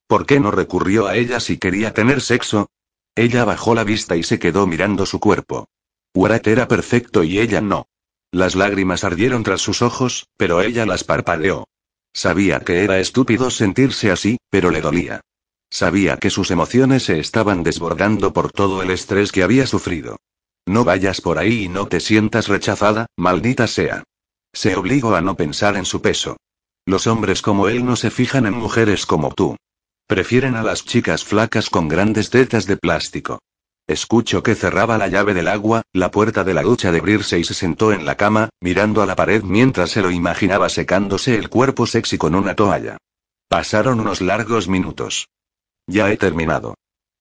¿Por 0.07 0.27
qué 0.27 0.41
no 0.41 0.51
recurrió 0.51 1.07
a 1.07 1.17
ella 1.17 1.39
si 1.39 1.59
quería 1.59 1.95
tener 1.95 2.21
sexo? 2.21 2.71
Ella 3.15 3.45
bajó 3.45 3.75
la 3.75 3.85
vista 3.85 4.17
y 4.17 4.23
se 4.23 4.39
quedó 4.39 4.67
mirando 4.67 5.07
su 5.07 5.21
cuerpo. 5.21 5.69
Warat 6.15 6.47
era 6.47 6.69
perfecto 6.69 7.23
y 7.23 7.39
ella 7.39 7.61
no. 7.61 7.87
Las 8.31 8.55
lágrimas 8.55 9.05
ardieron 9.05 9.43
tras 9.43 9.61
sus 9.61 9.81
ojos, 9.81 10.29
pero 10.37 10.61
ella 10.61 10.85
las 10.85 11.05
parpadeó. 11.05 11.65
Sabía 12.13 12.61
que 12.61 12.85
era 12.85 12.99
estúpido 12.99 13.51
sentirse 13.51 14.11
así, 14.11 14.39
pero 14.51 14.71
le 14.71 14.81
dolía. 14.81 15.21
Sabía 15.71 16.17
que 16.17 16.31
sus 16.31 16.51
emociones 16.51 17.05
se 17.05 17.19
estaban 17.21 17.63
desbordando 17.63 18.33
por 18.33 18.53
todo 18.53 18.83
el 18.83 18.91
estrés 18.91 19.33
que 19.33 19.43
había 19.43 19.67
sufrido. 19.67 20.17
No 20.67 20.85
vayas 20.85 21.21
por 21.21 21.39
ahí 21.39 21.65
y 21.65 21.69
no 21.69 21.89
te 21.89 22.01
sientas 22.01 22.49
rechazada, 22.49 23.07
maldita 23.17 23.67
sea. 23.67 24.05
Se 24.53 24.77
obligó 24.77 25.15
a 25.15 25.21
no 25.21 25.37
pensar 25.37 25.77
en 25.77 25.85
su 25.85 26.03
peso. 26.03 26.37
Los 26.87 27.07
hombres 27.07 27.43
como 27.43 27.69
él 27.69 27.85
no 27.85 27.97
se 27.97 28.11
fijan 28.11 28.47
en 28.47 28.55
mujeres 28.55 29.07
como 29.07 29.33
tú. 29.33 29.57
Prefieren 30.07 30.57
a 30.57 30.63
las 30.63 30.85
chicas 30.85 31.25
flacas 31.25 31.69
con 31.69 31.89
grandes 31.89 32.31
tetas 32.31 32.67
de 32.67 32.77
plástico. 32.77 33.41
Escucho 33.89 34.43
que 34.43 34.55
cerraba 34.55 34.99
la 34.99 35.09
llave 35.09 35.33
del 35.33 35.49
agua, 35.49 35.81
la 35.95 36.11
puerta 36.11 36.45
de 36.45 36.53
la 36.53 36.61
ducha 36.61 36.93
de 36.93 36.99
abrirse 36.99 37.39
y 37.39 37.45
se 37.45 37.55
sentó 37.55 37.91
en 37.91 38.05
la 38.05 38.19
cama, 38.19 38.51
mirando 38.61 39.01
a 39.01 39.07
la 39.07 39.17
pared 39.17 39.43
mientras 39.43 39.91
se 39.91 40.03
lo 40.03 40.11
imaginaba 40.11 40.69
secándose 40.69 41.37
el 41.37 41.49
cuerpo 41.49 41.87
sexy 41.87 42.19
con 42.19 42.35
una 42.35 42.55
toalla. 42.55 42.99
Pasaron 43.49 43.99
unos 43.99 44.21
largos 44.21 44.69
minutos. 44.69 45.29
Ya 45.87 46.13
he 46.13 46.19
terminado. 46.19 46.75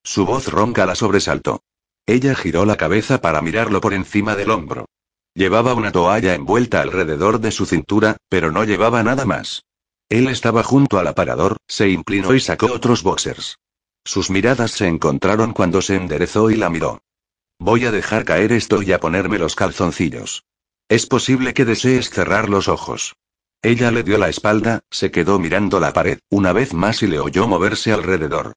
Su 0.04 0.26
voz 0.26 0.48
ronca 0.48 0.84
la 0.84 0.94
sobresaltó. 0.94 1.62
Ella 2.04 2.34
giró 2.34 2.66
la 2.66 2.76
cabeza 2.76 3.22
para 3.22 3.40
mirarlo 3.40 3.80
por 3.80 3.94
encima 3.94 4.36
del 4.36 4.50
hombro. 4.50 4.84
Llevaba 5.32 5.72
una 5.72 5.90
toalla 5.90 6.34
envuelta 6.34 6.82
alrededor 6.82 7.40
de 7.40 7.50
su 7.50 7.64
cintura, 7.64 8.18
pero 8.28 8.52
no 8.52 8.64
llevaba 8.64 9.02
nada 9.02 9.24
más. 9.24 9.64
Él 10.10 10.28
estaba 10.28 10.62
junto 10.62 10.98
al 10.98 11.06
aparador, 11.06 11.56
se 11.66 11.88
inclinó 11.88 12.34
y 12.34 12.40
sacó 12.40 12.66
otros 12.66 13.02
boxers. 13.02 13.56
Sus 14.08 14.30
miradas 14.30 14.70
se 14.70 14.86
encontraron 14.86 15.52
cuando 15.52 15.82
se 15.82 15.94
enderezó 15.94 16.48
y 16.48 16.56
la 16.56 16.70
miró. 16.70 17.02
Voy 17.58 17.84
a 17.84 17.90
dejar 17.90 18.24
caer 18.24 18.52
esto 18.52 18.80
y 18.80 18.92
a 18.92 19.00
ponerme 19.00 19.38
los 19.38 19.54
calzoncillos. 19.54 20.46
Es 20.88 21.04
posible 21.04 21.52
que 21.52 21.66
desees 21.66 22.08
cerrar 22.08 22.48
los 22.48 22.68
ojos. 22.68 23.16
Ella 23.60 23.90
le 23.90 24.04
dio 24.04 24.16
la 24.16 24.30
espalda, 24.30 24.80
se 24.90 25.10
quedó 25.10 25.38
mirando 25.38 25.78
la 25.78 25.92
pared, 25.92 26.20
una 26.30 26.54
vez 26.54 26.72
más 26.72 27.02
y 27.02 27.06
le 27.06 27.20
oyó 27.20 27.46
moverse 27.46 27.92
alrededor. 27.92 28.54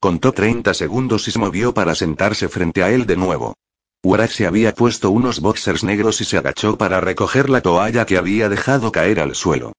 Contó 0.00 0.32
30 0.32 0.72
segundos 0.72 1.28
y 1.28 1.32
se 1.32 1.38
movió 1.38 1.74
para 1.74 1.94
sentarse 1.94 2.48
frente 2.48 2.82
a 2.82 2.88
él 2.88 3.04
de 3.04 3.18
nuevo. 3.18 3.58
Warak 4.02 4.30
se 4.30 4.46
había 4.46 4.74
puesto 4.74 5.10
unos 5.10 5.40
boxers 5.40 5.84
negros 5.84 6.22
y 6.22 6.24
se 6.24 6.38
agachó 6.38 6.78
para 6.78 7.02
recoger 7.02 7.50
la 7.50 7.60
toalla 7.60 8.06
que 8.06 8.16
había 8.16 8.48
dejado 8.48 8.90
caer 8.90 9.20
al 9.20 9.34
suelo. 9.34 9.74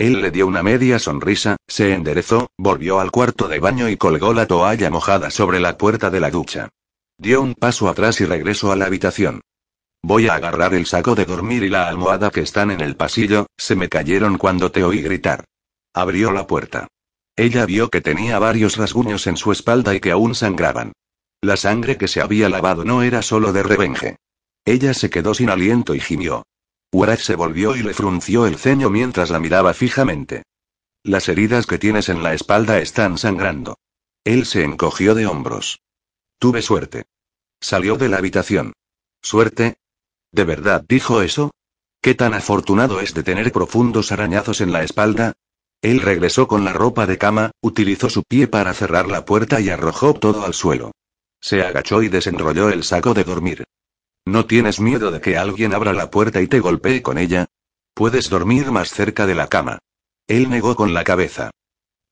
Él 0.00 0.22
le 0.22 0.30
dio 0.30 0.46
una 0.46 0.62
media 0.62 0.98
sonrisa, 0.98 1.58
se 1.68 1.92
enderezó, 1.92 2.48
volvió 2.56 3.00
al 3.00 3.10
cuarto 3.10 3.48
de 3.48 3.58
baño 3.58 3.86
y 3.90 3.98
colgó 3.98 4.32
la 4.32 4.46
toalla 4.46 4.88
mojada 4.88 5.30
sobre 5.30 5.60
la 5.60 5.76
puerta 5.76 6.08
de 6.08 6.20
la 6.20 6.30
ducha. 6.30 6.70
Dio 7.18 7.42
un 7.42 7.54
paso 7.54 7.86
atrás 7.86 8.18
y 8.22 8.24
regresó 8.24 8.72
a 8.72 8.76
la 8.76 8.86
habitación. 8.86 9.42
Voy 10.02 10.28
a 10.28 10.36
agarrar 10.36 10.72
el 10.72 10.86
saco 10.86 11.14
de 11.14 11.26
dormir 11.26 11.64
y 11.64 11.68
la 11.68 11.86
almohada 11.86 12.30
que 12.30 12.40
están 12.40 12.70
en 12.70 12.80
el 12.80 12.96
pasillo, 12.96 13.48
se 13.58 13.76
me 13.76 13.90
cayeron 13.90 14.38
cuando 14.38 14.72
te 14.72 14.84
oí 14.84 15.02
gritar. 15.02 15.44
Abrió 15.92 16.32
la 16.32 16.46
puerta. 16.46 16.88
Ella 17.36 17.66
vio 17.66 17.90
que 17.90 18.00
tenía 18.00 18.38
varios 18.38 18.78
rasguños 18.78 19.26
en 19.26 19.36
su 19.36 19.52
espalda 19.52 19.94
y 19.94 20.00
que 20.00 20.12
aún 20.12 20.34
sangraban. 20.34 20.94
La 21.42 21.58
sangre 21.58 21.98
que 21.98 22.08
se 22.08 22.22
había 22.22 22.48
lavado 22.48 22.86
no 22.86 23.02
era 23.02 23.20
solo 23.20 23.52
de 23.52 23.62
revenge. 23.62 24.16
Ella 24.64 24.94
se 24.94 25.10
quedó 25.10 25.34
sin 25.34 25.50
aliento 25.50 25.94
y 25.94 26.00
gimió. 26.00 26.44
Warach 26.92 27.20
se 27.20 27.36
volvió 27.36 27.76
y 27.76 27.82
le 27.82 27.94
frunció 27.94 28.46
el 28.46 28.56
ceño 28.56 28.90
mientras 28.90 29.30
la 29.30 29.38
miraba 29.38 29.74
fijamente. 29.74 30.42
Las 31.04 31.28
heridas 31.28 31.66
que 31.66 31.78
tienes 31.78 32.08
en 32.08 32.22
la 32.22 32.34
espalda 32.34 32.78
están 32.78 33.16
sangrando. 33.16 33.78
Él 34.24 34.44
se 34.44 34.64
encogió 34.64 35.14
de 35.14 35.26
hombros. 35.26 35.80
Tuve 36.38 36.62
suerte. 36.62 37.04
Salió 37.60 37.96
de 37.96 38.08
la 38.08 38.18
habitación. 38.18 38.72
¿Suerte? 39.22 39.76
¿De 40.32 40.44
verdad 40.44 40.84
dijo 40.88 41.22
eso? 41.22 41.52
¿Qué 42.02 42.14
tan 42.14 42.34
afortunado 42.34 43.00
es 43.00 43.14
de 43.14 43.22
tener 43.22 43.52
profundos 43.52 44.10
arañazos 44.10 44.60
en 44.60 44.72
la 44.72 44.82
espalda? 44.82 45.34
Él 45.82 46.00
regresó 46.00 46.48
con 46.48 46.64
la 46.64 46.72
ropa 46.72 47.06
de 47.06 47.18
cama, 47.18 47.52
utilizó 47.62 48.10
su 48.10 48.22
pie 48.22 48.48
para 48.48 48.74
cerrar 48.74 49.08
la 49.08 49.24
puerta 49.24 49.60
y 49.60 49.70
arrojó 49.70 50.14
todo 50.14 50.44
al 50.44 50.54
suelo. 50.54 50.92
Se 51.40 51.62
agachó 51.62 52.02
y 52.02 52.08
desenrolló 52.08 52.68
el 52.68 52.84
saco 52.84 53.14
de 53.14 53.24
dormir. 53.24 53.64
¿No 54.26 54.46
tienes 54.46 54.80
miedo 54.80 55.10
de 55.10 55.20
que 55.20 55.36
alguien 55.36 55.74
abra 55.74 55.92
la 55.92 56.10
puerta 56.10 56.40
y 56.40 56.46
te 56.46 56.60
golpee 56.60 57.02
con 57.02 57.18
ella? 57.18 57.46
Puedes 57.94 58.30
dormir 58.30 58.70
más 58.70 58.90
cerca 58.90 59.26
de 59.26 59.34
la 59.34 59.48
cama. 59.48 59.78
Él 60.26 60.50
negó 60.50 60.76
con 60.76 60.94
la 60.94 61.04
cabeza. 61.04 61.50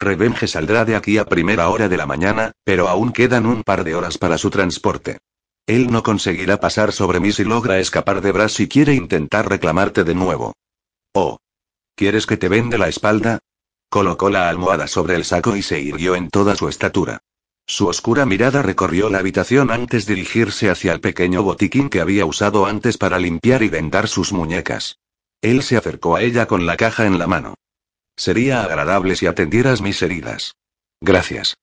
Revenge 0.00 0.46
saldrá 0.46 0.84
de 0.84 0.96
aquí 0.96 1.18
a 1.18 1.24
primera 1.24 1.68
hora 1.68 1.88
de 1.88 1.96
la 1.96 2.06
mañana, 2.06 2.52
pero 2.64 2.88
aún 2.88 3.12
quedan 3.12 3.46
un 3.46 3.62
par 3.62 3.84
de 3.84 3.94
horas 3.94 4.18
para 4.18 4.38
su 4.38 4.50
transporte. 4.50 5.18
Él 5.66 5.90
no 5.90 6.02
conseguirá 6.02 6.58
pasar 6.60 6.92
sobre 6.92 7.20
mí 7.20 7.32
si 7.32 7.44
logra 7.44 7.78
escapar 7.78 8.20
de 8.20 8.32
Brass 8.32 8.58
y 8.60 8.68
quiere 8.68 8.94
intentar 8.94 9.48
reclamarte 9.48 10.04
de 10.04 10.14
nuevo. 10.14 10.54
Oh. 11.14 11.38
¿Quieres 11.94 12.26
que 12.26 12.36
te 12.36 12.48
vende 12.48 12.78
la 12.78 12.88
espalda? 12.88 13.40
Colocó 13.90 14.30
la 14.30 14.48
almohada 14.48 14.86
sobre 14.86 15.14
el 15.14 15.24
saco 15.24 15.56
y 15.56 15.62
se 15.62 15.80
irguió 15.80 16.14
en 16.14 16.30
toda 16.30 16.54
su 16.54 16.68
estatura. 16.68 17.18
Su 17.70 17.86
oscura 17.86 18.24
mirada 18.24 18.62
recorrió 18.62 19.10
la 19.10 19.18
habitación 19.18 19.70
antes 19.70 20.06
de 20.06 20.14
dirigirse 20.14 20.70
hacia 20.70 20.90
el 20.90 21.00
pequeño 21.00 21.42
botiquín 21.42 21.90
que 21.90 22.00
había 22.00 22.24
usado 22.24 22.64
antes 22.64 22.96
para 22.96 23.18
limpiar 23.18 23.62
y 23.62 23.68
vendar 23.68 24.08
sus 24.08 24.32
muñecas. 24.32 24.96
Él 25.42 25.62
se 25.62 25.76
acercó 25.76 26.16
a 26.16 26.22
ella 26.22 26.46
con 26.46 26.64
la 26.64 26.78
caja 26.78 27.04
en 27.04 27.18
la 27.18 27.26
mano. 27.26 27.54
Sería 28.16 28.64
agradable 28.64 29.16
si 29.16 29.26
atendieras 29.26 29.82
mis 29.82 30.00
heridas. 30.00 30.54
Gracias. 31.02 31.58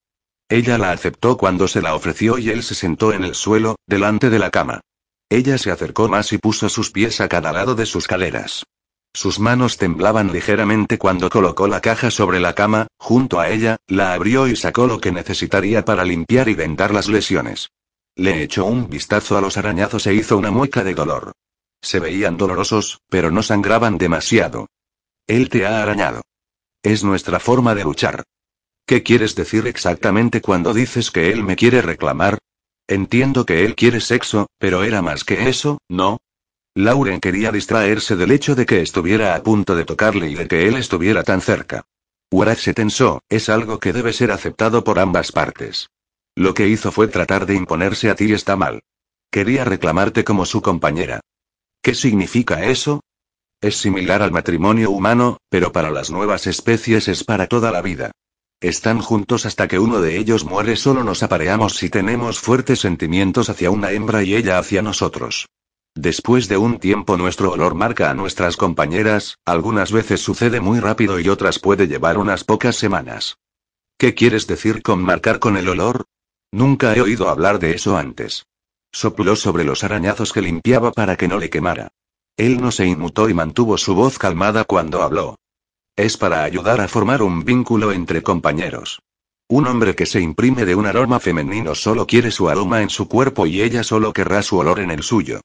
Ella 0.47 0.77
la 0.77 0.91
aceptó 0.91 1.37
cuando 1.37 1.67
se 1.67 1.81
la 1.81 1.95
ofreció 1.95 2.37
y 2.37 2.51
él 2.51 2.61
se 2.61 2.75
sentó 2.75 3.11
en 3.11 3.23
el 3.23 3.33
suelo, 3.33 3.75
delante 3.87 4.29
de 4.29 4.37
la 4.37 4.51
cama. 4.51 4.81
Ella 5.27 5.57
se 5.57 5.71
acercó 5.71 6.07
más 6.07 6.31
y 6.33 6.37
puso 6.37 6.69
sus 6.69 6.91
pies 6.91 7.19
a 7.19 7.27
cada 7.27 7.51
lado 7.51 7.73
de 7.73 7.87
sus 7.87 8.07
caderas. 8.07 8.63
Sus 9.15 9.39
manos 9.39 9.77
temblaban 9.77 10.33
ligeramente 10.33 10.97
cuando 10.97 11.29
colocó 11.29 11.69
la 11.69 11.79
caja 11.79 12.11
sobre 12.11 12.41
la 12.41 12.53
cama, 12.53 12.87
junto 12.97 13.39
a 13.39 13.47
ella, 13.47 13.77
la 13.87 14.13
abrió 14.13 14.45
y 14.45 14.57
sacó 14.57 14.87
lo 14.87 14.99
que 14.99 15.13
necesitaría 15.13 15.85
para 15.85 16.03
limpiar 16.03 16.49
y 16.49 16.53
vendar 16.53 16.93
las 16.93 17.07
lesiones. 17.07 17.69
Le 18.17 18.43
echó 18.43 18.65
un 18.65 18.89
vistazo 18.89 19.37
a 19.37 19.41
los 19.41 19.55
arañazos 19.55 20.05
e 20.07 20.13
hizo 20.13 20.37
una 20.37 20.51
mueca 20.51 20.83
de 20.83 20.93
dolor. 20.93 21.31
Se 21.81 22.01
veían 22.01 22.35
dolorosos, 22.35 22.99
pero 23.09 23.31
no 23.31 23.41
sangraban 23.41 23.97
demasiado. 23.97 24.67
Él 25.27 25.47
te 25.47 25.65
ha 25.65 25.81
arañado. 25.81 26.21
Es 26.83 27.05
nuestra 27.05 27.39
forma 27.39 27.73
de 27.73 27.85
luchar. 27.85 28.25
¿Qué 28.85 29.01
quieres 29.01 29.33
decir 29.33 29.65
exactamente 29.65 30.41
cuando 30.41 30.73
dices 30.73 31.09
que 31.09 31.31
él 31.31 31.41
me 31.41 31.55
quiere 31.55 31.81
reclamar? 31.81 32.37
Entiendo 32.85 33.45
que 33.45 33.63
él 33.63 33.75
quiere 33.75 34.01
sexo, 34.01 34.47
pero 34.59 34.83
era 34.83 35.01
más 35.01 35.23
que 35.23 35.47
eso, 35.47 35.77
¿no? 35.87 36.17
Lauren 36.77 37.21
quería 37.21 37.53
distraerse 37.53 38.17
del 38.17 38.31
hecho 38.31 38.53
de 38.53 38.65
que 38.65 38.81
estuviera 38.81 39.33
a 39.33 39.41
punto 39.41 39.77
de 39.77 39.85
tocarle 39.85 40.29
y 40.29 40.35
de 40.35 40.45
que 40.45 40.67
él 40.67 40.75
estuviera 40.75 41.23
tan 41.23 41.39
cerca. 41.39 41.85
Warach 42.29 42.59
se 42.59 42.73
tensó, 42.73 43.21
es 43.29 43.47
algo 43.47 43.79
que 43.79 43.93
debe 43.93 44.11
ser 44.11 44.29
aceptado 44.29 44.83
por 44.83 44.99
ambas 44.99 45.31
partes. 45.31 45.87
Lo 46.35 46.53
que 46.53 46.67
hizo 46.67 46.91
fue 46.91 47.07
tratar 47.07 47.45
de 47.45 47.55
imponerse 47.55 48.09
a 48.09 48.15
ti 48.15 48.25
y 48.25 48.33
está 48.33 48.57
mal. 48.57 48.81
Quería 49.31 49.63
reclamarte 49.63 50.25
como 50.25 50.45
su 50.45 50.61
compañera. 50.61 51.21
¿Qué 51.81 51.95
significa 51.95 52.65
eso? 52.65 52.99
Es 53.61 53.77
similar 53.77 54.21
al 54.21 54.31
matrimonio 54.31 54.91
humano, 54.91 55.37
pero 55.49 55.71
para 55.71 55.91
las 55.91 56.11
nuevas 56.11 56.45
especies 56.45 57.07
es 57.07 57.23
para 57.23 57.47
toda 57.47 57.71
la 57.71 57.81
vida. 57.81 58.11
Están 58.59 58.99
juntos 58.99 59.45
hasta 59.45 59.69
que 59.69 59.79
uno 59.79 60.01
de 60.01 60.17
ellos 60.17 60.43
muere, 60.43 60.75
solo 60.75 61.05
nos 61.05 61.23
apareamos 61.23 61.77
si 61.77 61.89
tenemos 61.89 62.39
fuertes 62.39 62.79
sentimientos 62.79 63.49
hacia 63.49 63.71
una 63.71 63.91
hembra 63.91 64.23
y 64.23 64.35
ella 64.35 64.59
hacia 64.59 64.81
nosotros. 64.81 65.47
Después 65.95 66.49
de 66.49 66.57
un 66.57 66.79
tiempo 66.79 67.15
nuestro 67.15 67.53
olor 67.53 67.73
marca 67.73 68.11
a 68.11 68.13
nuestras 68.13 68.57
compañeras, 68.57 69.39
algunas 69.45 69.93
veces 69.93 70.19
sucede 70.19 70.59
muy 70.59 70.81
rápido 70.81 71.21
y 71.21 71.29
otras 71.29 71.57
puede 71.57 71.87
llevar 71.87 72.17
unas 72.17 72.43
pocas 72.43 72.75
semanas. 72.75 73.37
¿Qué 73.97 74.13
quieres 74.13 74.45
decir 74.45 74.81
con 74.81 75.01
marcar 75.01 75.39
con 75.39 75.55
el 75.55 75.69
olor? 75.69 76.03
Nunca 76.51 76.93
he 76.93 77.01
oído 77.01 77.29
hablar 77.29 77.59
de 77.59 77.71
eso 77.71 77.97
antes. 77.97 78.45
Sopló 78.91 79.37
sobre 79.37 79.63
los 79.63 79.85
arañazos 79.85 80.33
que 80.33 80.41
limpiaba 80.41 80.91
para 80.91 81.15
que 81.15 81.29
no 81.29 81.39
le 81.39 81.49
quemara. 81.49 81.87
Él 82.35 82.59
no 82.61 82.71
se 82.71 82.85
inmutó 82.85 83.29
y 83.29 83.33
mantuvo 83.33 83.77
su 83.77 83.95
voz 83.95 84.19
calmada 84.19 84.65
cuando 84.65 85.01
habló. 85.01 85.37
Es 85.95 86.17
para 86.17 86.43
ayudar 86.43 86.81
a 86.81 86.89
formar 86.89 87.21
un 87.21 87.45
vínculo 87.45 87.93
entre 87.93 88.21
compañeros. 88.21 88.99
Un 89.47 89.65
hombre 89.65 89.95
que 89.95 90.05
se 90.05 90.19
imprime 90.19 90.65
de 90.65 90.75
un 90.75 90.87
aroma 90.87 91.21
femenino 91.21 91.73
solo 91.73 92.05
quiere 92.05 92.31
su 92.31 92.49
aroma 92.49 92.81
en 92.81 92.89
su 92.89 93.07
cuerpo 93.07 93.45
y 93.45 93.61
ella 93.61 93.83
solo 93.83 94.11
querrá 94.11 94.41
su 94.41 94.57
olor 94.57 94.81
en 94.81 94.91
el 94.91 95.01
suyo. 95.01 95.39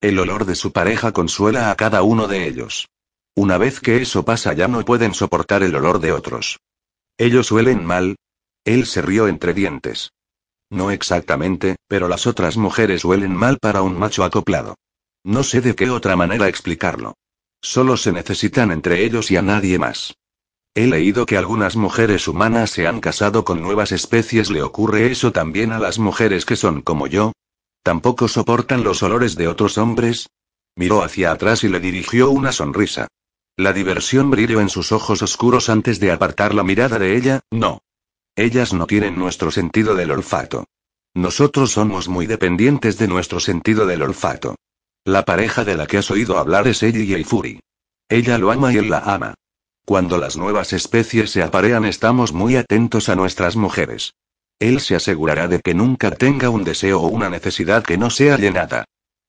El 0.00 0.18
olor 0.18 0.44
de 0.44 0.54
su 0.54 0.72
pareja 0.72 1.12
consuela 1.12 1.70
a 1.70 1.74
cada 1.76 2.02
uno 2.02 2.28
de 2.28 2.46
ellos. 2.46 2.88
Una 3.34 3.56
vez 3.58 3.80
que 3.80 4.02
eso 4.02 4.24
pasa 4.24 4.52
ya 4.52 4.68
no 4.68 4.84
pueden 4.84 5.14
soportar 5.14 5.62
el 5.62 5.74
olor 5.74 6.00
de 6.00 6.12
otros. 6.12 6.58
¿Ellos 7.18 7.50
huelen 7.50 7.84
mal? 7.84 8.16
Él 8.64 8.86
se 8.86 9.00
rió 9.00 9.26
entre 9.28 9.54
dientes. 9.54 10.12
No 10.70 10.90
exactamente, 10.90 11.76
pero 11.88 12.08
las 12.08 12.26
otras 12.26 12.56
mujeres 12.56 13.04
huelen 13.04 13.34
mal 13.34 13.58
para 13.58 13.82
un 13.82 13.98
macho 13.98 14.24
acoplado. 14.24 14.76
No 15.24 15.42
sé 15.42 15.60
de 15.60 15.74
qué 15.74 15.90
otra 15.90 16.16
manera 16.16 16.48
explicarlo. 16.48 17.14
Solo 17.62 17.96
se 17.96 18.12
necesitan 18.12 18.70
entre 18.70 19.04
ellos 19.04 19.30
y 19.30 19.36
a 19.36 19.42
nadie 19.42 19.78
más. 19.78 20.14
He 20.74 20.86
leído 20.86 21.24
que 21.24 21.38
algunas 21.38 21.74
mujeres 21.74 22.28
humanas 22.28 22.70
se 22.70 22.86
han 22.86 23.00
casado 23.00 23.44
con 23.44 23.62
nuevas 23.62 23.92
especies. 23.92 24.50
¿Le 24.50 24.62
ocurre 24.62 25.10
eso 25.10 25.32
también 25.32 25.72
a 25.72 25.78
las 25.78 25.98
mujeres 25.98 26.44
que 26.44 26.56
son 26.56 26.82
como 26.82 27.06
yo? 27.06 27.32
¿Tampoco 27.86 28.26
soportan 28.26 28.82
los 28.82 29.04
olores 29.04 29.36
de 29.36 29.46
otros 29.46 29.78
hombres? 29.78 30.28
Miró 30.74 31.04
hacia 31.04 31.30
atrás 31.30 31.62
y 31.62 31.68
le 31.68 31.78
dirigió 31.78 32.32
una 32.32 32.50
sonrisa. 32.50 33.06
La 33.56 33.72
diversión 33.72 34.28
brilló 34.28 34.60
en 34.60 34.68
sus 34.70 34.90
ojos 34.90 35.22
oscuros 35.22 35.68
antes 35.68 36.00
de 36.00 36.10
apartar 36.10 36.52
la 36.52 36.64
mirada 36.64 36.98
de 36.98 37.16
ella, 37.16 37.42
no. 37.52 37.82
Ellas 38.34 38.72
no 38.72 38.88
tienen 38.88 39.16
nuestro 39.16 39.52
sentido 39.52 39.94
del 39.94 40.10
olfato. 40.10 40.64
Nosotros 41.14 41.70
somos 41.70 42.08
muy 42.08 42.26
dependientes 42.26 42.98
de 42.98 43.06
nuestro 43.06 43.38
sentido 43.38 43.86
del 43.86 44.02
olfato. 44.02 44.56
La 45.04 45.24
pareja 45.24 45.64
de 45.64 45.76
la 45.76 45.86
que 45.86 45.98
has 45.98 46.10
oído 46.10 46.38
hablar 46.38 46.66
es 46.66 46.82
ella 46.82 47.04
y 47.04 47.14
el 47.14 47.24
Fury. 47.24 47.60
Ella 48.08 48.36
lo 48.36 48.50
ama 48.50 48.72
y 48.72 48.78
él 48.78 48.90
la 48.90 48.98
ama. 48.98 49.34
Cuando 49.84 50.18
las 50.18 50.36
nuevas 50.36 50.72
especies 50.72 51.30
se 51.30 51.44
aparean 51.44 51.84
estamos 51.84 52.32
muy 52.32 52.56
atentos 52.56 53.08
a 53.08 53.14
nuestras 53.14 53.54
mujeres. 53.54 54.12
Él 54.58 54.80
se 54.80 54.96
asegurará 54.96 55.48
de 55.48 55.60
que 55.60 55.74
nunca 55.74 56.10
tenga 56.10 56.50
un 56.50 56.64
deseo 56.64 57.00
o 57.00 57.08
una 57.08 57.28
necesidad 57.28 57.84
que 57.84 57.98
no 57.98 58.10
sea 58.10 58.38
llenada. 58.38 58.84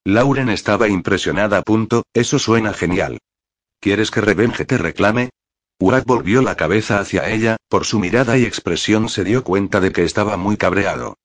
Lauren 0.06 0.50
estaba 0.50 0.88
impresionada. 0.88 1.62
Punto, 1.64 2.04
eso 2.14 2.40
suena 2.40 2.74
genial. 2.74 3.20
¿Quieres 3.82 4.10
que 4.10 4.22
Revenge 4.22 4.66
te 4.66 4.78
reclame? 4.78 5.30
Urak 5.80 6.06
volvió 6.06 6.42
la 6.42 6.56
cabeza 6.56 7.00
hacia 7.00 7.30
ella, 7.30 7.58
por 7.70 7.86
su 7.86 8.00
mirada 8.00 8.38
y 8.38 8.46
expresión 8.46 9.10
se 9.10 9.24
dio 9.24 9.44
cuenta 9.44 9.80
de 9.80 9.92
que 9.92 10.04
estaba 10.04 10.38
muy 10.38 10.58
cabreado. 10.58 11.18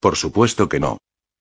Por 0.00 0.16
supuesto 0.16 0.68
que 0.68 0.80
no. 0.80 0.98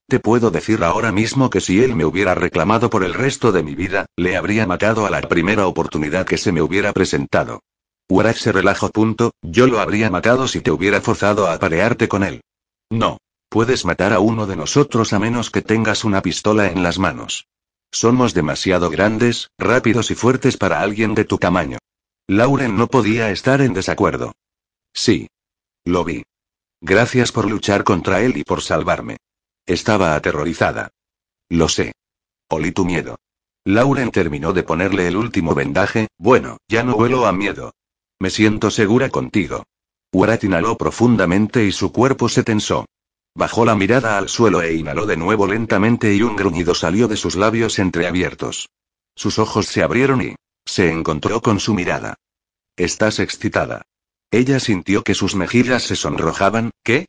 Te 0.08 0.20
puedo 0.20 0.50
decir 0.50 0.84
ahora 0.84 1.12
mismo 1.12 1.52
que 1.52 1.62
si 1.62 1.84
él 1.84 1.96
me 1.96 2.04
hubiera 2.04 2.34
reclamado 2.34 2.90
por 2.90 3.04
el 3.04 3.14
resto 3.14 3.52
de 3.52 3.62
mi 3.62 3.76
vida, 3.76 4.08
le 4.18 4.36
habría 4.36 4.66
matado 4.66 5.06
a 5.06 5.12
la 5.12 5.22
primera 5.22 5.68
oportunidad 5.68 6.26
que 6.26 6.38
se 6.38 6.52
me 6.52 6.64
hubiera 6.64 6.92
presentado. 6.92 7.62
Warach 8.10 8.38
se 8.38 8.52
relajó. 8.52 8.90
Punto, 8.90 9.32
yo 9.42 9.68
lo 9.68 9.80
habría 9.80 10.10
matado 10.10 10.48
si 10.48 10.62
te 10.62 10.72
hubiera 10.72 11.02
forzado 11.02 11.48
a 11.48 11.54
aparearte 11.54 12.08
con 12.08 12.24
él. 12.24 12.42
No. 12.90 13.18
Puedes 13.50 13.84
matar 13.84 14.14
a 14.14 14.20
uno 14.20 14.46
de 14.46 14.56
nosotros 14.56 15.12
a 15.12 15.18
menos 15.18 15.50
que 15.50 15.64
tengas 15.64 16.04
una 16.04 16.22
pistola 16.22 16.68
en 16.68 16.84
las 16.84 17.00
manos. 17.00 17.48
Somos 17.92 18.36
demasiado 18.36 18.92
grandes, 18.92 19.50
rápidos 19.58 20.12
y 20.12 20.16
fuertes 20.16 20.56
para 20.56 20.82
alguien 20.82 21.16
de 21.16 21.26
tu 21.26 21.40
tamaño. 21.40 21.80
Lauren 22.28 22.78
no 22.78 22.88
podía 22.88 23.32
estar 23.32 23.62
en 23.62 23.74
desacuerdo. 23.74 24.34
Sí. 24.94 25.30
Lo 25.84 26.04
vi. 26.04 26.24
Gracias 26.80 27.32
por 27.32 27.50
luchar 27.50 27.84
contra 27.84 28.22
él 28.22 28.38
y 28.38 28.44
por 28.44 28.62
salvarme. 28.62 29.18
Estaba 29.66 30.14
aterrorizada. 30.14 30.92
Lo 31.50 31.70
sé. 31.70 31.94
Olí 32.50 32.72
tu 32.72 32.86
miedo. 32.86 33.18
Lauren 33.66 34.12
terminó 34.12 34.54
de 34.54 34.62
ponerle 34.62 35.08
el 35.08 35.18
último 35.18 35.56
vendaje, 35.56 36.08
bueno, 36.18 36.58
ya 36.68 36.84
no 36.84 36.96
huelo 36.96 37.26
a 37.26 37.32
miedo. 37.32 37.74
Me 38.22 38.30
siento 38.30 38.70
segura 38.70 39.10
contigo. 39.10 39.64
Urat 40.12 40.44
inhaló 40.44 40.78
profundamente 40.78 41.66
y 41.66 41.72
su 41.72 41.94
cuerpo 41.94 42.28
se 42.28 42.44
tensó. 42.44 42.86
Bajó 43.34 43.64
la 43.64 43.76
mirada 43.76 44.18
al 44.18 44.28
suelo 44.28 44.62
e 44.62 44.74
inhaló 44.74 45.06
de 45.06 45.16
nuevo 45.16 45.48
lentamente 45.48 46.14
y 46.14 46.22
un 46.22 46.36
gruñido 46.36 46.76
salió 46.76 47.08
de 47.08 47.16
sus 47.16 47.36
labios 47.36 47.80
entreabiertos. 47.80 48.68
Sus 49.16 49.40
ojos 49.40 49.68
se 49.68 49.84
abrieron 49.84 50.22
y 50.22 50.36
se 50.66 50.92
encontró 50.92 51.42
con 51.42 51.60
su 51.60 51.74
mirada. 51.74 52.16
Estás 52.76 53.20
excitada. 53.20 53.84
Ella 54.32 54.60
sintió 54.60 55.04
que 55.04 55.16
sus 55.16 55.36
mejillas 55.36 55.84
se 55.84 55.96
sonrojaban, 55.96 56.72
¿qué? 56.84 57.06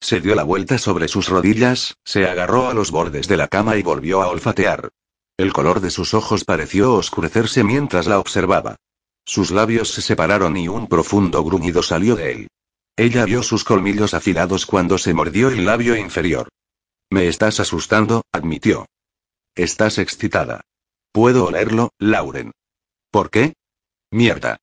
Se 0.00 0.20
dio 0.20 0.34
la 0.34 0.42
vuelta 0.42 0.78
sobre 0.78 1.08
sus 1.08 1.28
rodillas, 1.28 1.96
se 2.04 2.26
agarró 2.26 2.68
a 2.68 2.74
los 2.74 2.90
bordes 2.90 3.28
de 3.28 3.36
la 3.36 3.48
cama 3.48 3.76
y 3.76 3.82
volvió 3.82 4.22
a 4.22 4.28
olfatear. 4.28 4.88
El 5.36 5.52
color 5.52 5.80
de 5.80 5.90
sus 5.90 6.14
ojos 6.14 6.44
pareció 6.44 6.94
oscurecerse 6.94 7.62
mientras 7.62 8.06
la 8.06 8.18
observaba. 8.18 8.76
Sus 9.26 9.50
labios 9.50 9.90
se 9.90 10.02
separaron 10.02 10.56
y 10.56 10.68
un 10.68 10.86
profundo 10.86 11.42
gruñido 11.42 11.82
salió 11.82 12.14
de 12.14 12.32
él. 12.32 12.48
Ella 12.96 13.24
vio 13.24 13.42
sus 13.42 13.64
colmillos 13.64 14.14
afilados 14.14 14.66
cuando 14.66 14.98
se 14.98 15.12
mordió 15.12 15.48
el 15.48 15.66
labio 15.66 15.96
inferior. 15.96 16.48
Me 17.10 17.26
estás 17.26 17.58
asustando, 17.58 18.22
admitió. 18.32 18.86
Estás 19.56 19.98
excitada. 19.98 20.62
Puedo 21.12 21.46
olerlo, 21.46 21.90
Lauren. 21.98 22.52
¿Por 23.10 23.30
qué? 23.30 23.54
Mierda. 24.12 24.58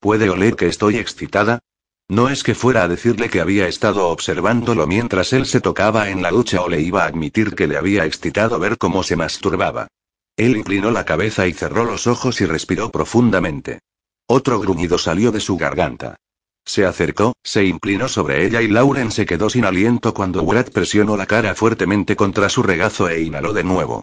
¿Puede 0.00 0.28
oler 0.28 0.56
que 0.56 0.66
estoy 0.66 0.96
excitada? 0.96 1.60
No 2.08 2.28
es 2.28 2.42
que 2.42 2.56
fuera 2.56 2.82
a 2.82 2.88
decirle 2.88 3.30
que 3.30 3.40
había 3.40 3.68
estado 3.68 4.08
observándolo 4.08 4.88
mientras 4.88 5.32
él 5.32 5.46
se 5.46 5.60
tocaba 5.60 6.10
en 6.10 6.22
la 6.22 6.32
ducha 6.32 6.62
o 6.62 6.68
le 6.68 6.80
iba 6.80 7.04
a 7.04 7.06
admitir 7.06 7.54
que 7.54 7.68
le 7.68 7.76
había 7.76 8.04
excitado 8.04 8.58
ver 8.58 8.76
cómo 8.76 9.04
se 9.04 9.14
masturbaba. 9.14 9.86
Él 10.36 10.56
inclinó 10.56 10.90
la 10.90 11.04
cabeza 11.04 11.46
y 11.46 11.52
cerró 11.52 11.84
los 11.84 12.08
ojos 12.08 12.40
y 12.40 12.46
respiró 12.46 12.90
profundamente. 12.90 13.78
Otro 14.32 14.60
gruñido 14.60 14.96
salió 14.96 15.32
de 15.32 15.40
su 15.40 15.56
garganta. 15.56 16.14
Se 16.64 16.86
acercó, 16.86 17.32
se 17.42 17.64
inclinó 17.64 18.06
sobre 18.06 18.46
ella 18.46 18.62
y 18.62 18.68
Lauren 18.68 19.10
se 19.10 19.26
quedó 19.26 19.50
sin 19.50 19.64
aliento 19.64 20.14
cuando 20.14 20.44
Brad 20.44 20.68
presionó 20.68 21.16
la 21.16 21.26
cara 21.26 21.56
fuertemente 21.56 22.14
contra 22.14 22.48
su 22.48 22.62
regazo 22.62 23.08
e 23.08 23.22
inhaló 23.22 23.52
de 23.52 23.64
nuevo. 23.64 24.02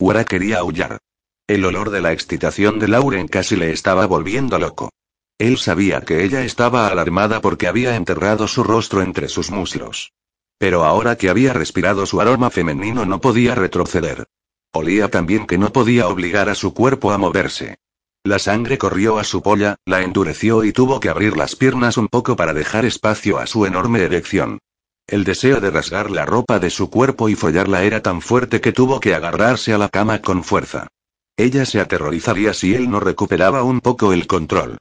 Wara 0.00 0.24
quería 0.24 0.58
aullar. 0.58 0.98
El 1.46 1.64
olor 1.64 1.90
de 1.90 2.00
la 2.00 2.12
excitación 2.12 2.80
de 2.80 2.88
Lauren 2.88 3.28
casi 3.28 3.54
le 3.54 3.70
estaba 3.70 4.04
volviendo 4.06 4.58
loco. 4.58 4.90
Él 5.38 5.58
sabía 5.58 6.00
que 6.00 6.24
ella 6.24 6.42
estaba 6.42 6.88
alarmada 6.88 7.40
porque 7.40 7.68
había 7.68 7.94
enterrado 7.94 8.48
su 8.48 8.64
rostro 8.64 9.00
entre 9.02 9.28
sus 9.28 9.52
muslos. 9.52 10.10
Pero 10.58 10.84
ahora 10.84 11.14
que 11.14 11.30
había 11.30 11.52
respirado 11.52 12.04
su 12.04 12.20
aroma 12.20 12.50
femenino 12.50 13.06
no 13.06 13.20
podía 13.20 13.54
retroceder. 13.54 14.26
Olía 14.72 15.08
también 15.08 15.46
que 15.46 15.56
no 15.56 15.72
podía 15.72 16.08
obligar 16.08 16.48
a 16.48 16.56
su 16.56 16.74
cuerpo 16.74 17.12
a 17.12 17.18
moverse. 17.18 17.76
La 18.28 18.38
sangre 18.38 18.76
corrió 18.76 19.18
a 19.18 19.24
su 19.24 19.40
polla, 19.40 19.76
la 19.86 20.02
endureció 20.02 20.62
y 20.62 20.74
tuvo 20.74 21.00
que 21.00 21.08
abrir 21.08 21.34
las 21.34 21.56
piernas 21.56 21.96
un 21.96 22.08
poco 22.08 22.36
para 22.36 22.52
dejar 22.52 22.84
espacio 22.84 23.38
a 23.38 23.46
su 23.46 23.64
enorme 23.64 24.02
erección. 24.02 24.58
El 25.06 25.24
deseo 25.24 25.62
de 25.62 25.70
rasgar 25.70 26.10
la 26.10 26.26
ropa 26.26 26.58
de 26.58 26.68
su 26.68 26.90
cuerpo 26.90 27.30
y 27.30 27.36
follarla 27.36 27.84
era 27.84 28.02
tan 28.02 28.20
fuerte 28.20 28.60
que 28.60 28.70
tuvo 28.70 29.00
que 29.00 29.14
agarrarse 29.14 29.72
a 29.72 29.78
la 29.78 29.88
cama 29.88 30.20
con 30.20 30.44
fuerza. 30.44 30.88
Ella 31.38 31.64
se 31.64 31.80
aterrorizaría 31.80 32.52
si 32.52 32.74
él 32.74 32.90
no 32.90 33.00
recuperaba 33.00 33.62
un 33.62 33.80
poco 33.80 34.12
el 34.12 34.26
control. 34.26 34.76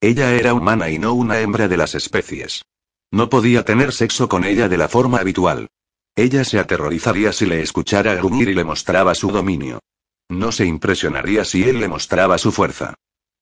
Ella 0.00 0.32
era 0.36 0.54
humana 0.54 0.88
y 0.88 1.00
no 1.00 1.12
una 1.12 1.40
hembra 1.40 1.66
de 1.66 1.78
las 1.78 1.96
especies. 1.96 2.62
No 3.10 3.28
podía 3.28 3.64
tener 3.64 3.92
sexo 3.92 4.28
con 4.28 4.44
ella 4.44 4.68
de 4.68 4.78
la 4.78 4.86
forma 4.86 5.18
habitual. 5.18 5.66
Ella 6.14 6.44
se 6.44 6.60
aterrorizaría 6.60 7.32
si 7.32 7.46
le 7.46 7.62
escuchara 7.62 8.14
gruñir 8.14 8.48
y 8.48 8.54
le 8.54 8.62
mostraba 8.62 9.16
su 9.16 9.32
dominio. 9.32 9.80
No 10.32 10.50
se 10.50 10.64
impresionaría 10.64 11.44
si 11.44 11.64
él 11.64 11.78
le 11.78 11.88
mostraba 11.88 12.38
su 12.38 12.52
fuerza. 12.52 12.94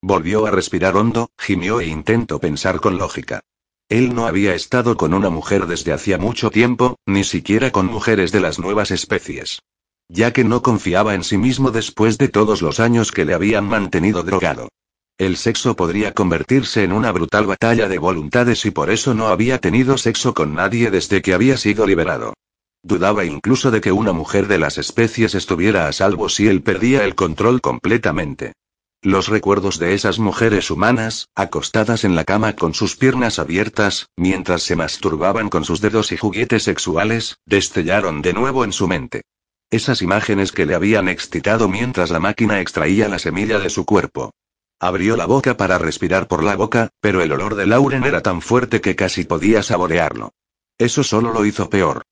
Volvió 0.02 0.46
a 0.46 0.50
respirar 0.50 0.96
hondo, 0.96 1.30
gimió 1.38 1.78
e 1.78 1.86
intentó 1.86 2.40
pensar 2.40 2.80
con 2.80 2.98
lógica. 2.98 3.42
Él 3.88 4.12
no 4.12 4.26
había 4.26 4.56
estado 4.56 4.96
con 4.96 5.14
una 5.14 5.30
mujer 5.30 5.66
desde 5.66 5.92
hacía 5.92 6.18
mucho 6.18 6.50
tiempo, 6.50 6.98
ni 7.06 7.22
siquiera 7.22 7.70
con 7.70 7.86
mujeres 7.86 8.32
de 8.32 8.40
las 8.40 8.58
nuevas 8.58 8.90
especies. 8.90 9.60
Ya 10.08 10.32
que 10.32 10.42
no 10.42 10.62
confiaba 10.62 11.14
en 11.14 11.22
sí 11.22 11.38
mismo 11.38 11.70
después 11.70 12.18
de 12.18 12.26
todos 12.26 12.60
los 12.60 12.80
años 12.80 13.12
que 13.12 13.24
le 13.24 13.34
habían 13.34 13.66
mantenido 13.66 14.24
drogado. 14.24 14.68
El 15.16 15.36
sexo 15.36 15.76
podría 15.76 16.12
convertirse 16.12 16.82
en 16.82 16.90
una 16.90 17.12
brutal 17.12 17.46
batalla 17.46 17.86
de 17.86 17.98
voluntades 17.98 18.66
y 18.66 18.72
por 18.72 18.90
eso 18.90 19.14
no 19.14 19.28
había 19.28 19.58
tenido 19.58 19.96
sexo 19.96 20.34
con 20.34 20.54
nadie 20.54 20.90
desde 20.90 21.22
que 21.22 21.34
había 21.34 21.56
sido 21.56 21.86
liberado. 21.86 22.34
Dudaba 22.82 23.24
incluso 23.24 23.70
de 23.70 23.80
que 23.80 23.92
una 23.92 24.12
mujer 24.12 24.48
de 24.48 24.58
las 24.58 24.78
especies 24.78 25.34
estuviera 25.34 25.86
a 25.86 25.92
salvo 25.92 26.28
si 26.28 26.48
él 26.48 26.62
perdía 26.62 27.04
el 27.04 27.14
control 27.14 27.60
completamente. 27.60 28.54
Los 29.02 29.28
recuerdos 29.28 29.78
de 29.78 29.94
esas 29.94 30.18
mujeres 30.18 30.70
humanas, 30.70 31.28
acostadas 31.34 32.04
en 32.04 32.14
la 32.14 32.24
cama 32.24 32.54
con 32.54 32.74
sus 32.74 32.96
piernas 32.96 33.38
abiertas, 33.38 34.08
mientras 34.16 34.62
se 34.62 34.76
masturbaban 34.76 35.48
con 35.48 35.64
sus 35.64 35.80
dedos 35.80 36.12
y 36.12 36.18
juguetes 36.18 36.64
sexuales, 36.64 37.38
destellaron 37.46 38.20
de 38.20 38.34
nuevo 38.34 38.64
en 38.64 38.72
su 38.72 38.88
mente. 38.88 39.22
Esas 39.70 40.02
imágenes 40.02 40.52
que 40.52 40.66
le 40.66 40.74
habían 40.74 41.08
excitado 41.08 41.68
mientras 41.68 42.10
la 42.10 42.20
máquina 42.20 42.60
extraía 42.60 43.08
la 43.08 43.18
semilla 43.18 43.58
de 43.58 43.70
su 43.70 43.86
cuerpo. 43.86 44.32
Abrió 44.78 45.16
la 45.16 45.26
boca 45.26 45.56
para 45.56 45.78
respirar 45.78 46.28
por 46.28 46.42
la 46.42 46.56
boca, 46.56 46.90
pero 47.00 47.22
el 47.22 47.32
olor 47.32 47.54
de 47.54 47.66
Lauren 47.66 48.04
era 48.04 48.22
tan 48.22 48.42
fuerte 48.42 48.80
que 48.80 48.96
casi 48.96 49.24
podía 49.24 49.62
saborearlo. 49.62 50.32
Eso 50.76 51.04
solo 51.04 51.32
lo 51.32 51.44
hizo 51.44 51.70
peor. 51.70 52.02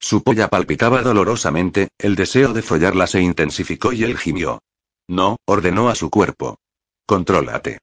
Su 0.00 0.22
polla 0.22 0.48
palpitaba 0.48 1.02
dolorosamente, 1.02 1.88
el 1.98 2.14
deseo 2.14 2.52
de 2.52 2.62
follarla 2.62 3.06
se 3.06 3.20
intensificó 3.20 3.92
y 3.92 4.04
él 4.04 4.16
gimió. 4.16 4.60
No, 5.08 5.36
ordenó 5.46 5.88
a 5.88 5.94
su 5.94 6.10
cuerpo. 6.10 6.58
Contrólate. 7.06 7.80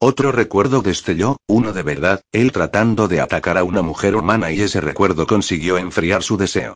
Otro 0.00 0.32
recuerdo 0.32 0.82
destelló, 0.82 1.36
uno 1.46 1.72
de 1.72 1.82
verdad, 1.84 2.22
él 2.32 2.50
tratando 2.50 3.06
de 3.06 3.20
atacar 3.20 3.56
a 3.56 3.62
una 3.62 3.82
mujer 3.82 4.16
humana 4.16 4.50
y 4.50 4.60
ese 4.60 4.80
recuerdo 4.80 5.26
consiguió 5.28 5.78
enfriar 5.78 6.24
su 6.24 6.36
deseo. 6.36 6.74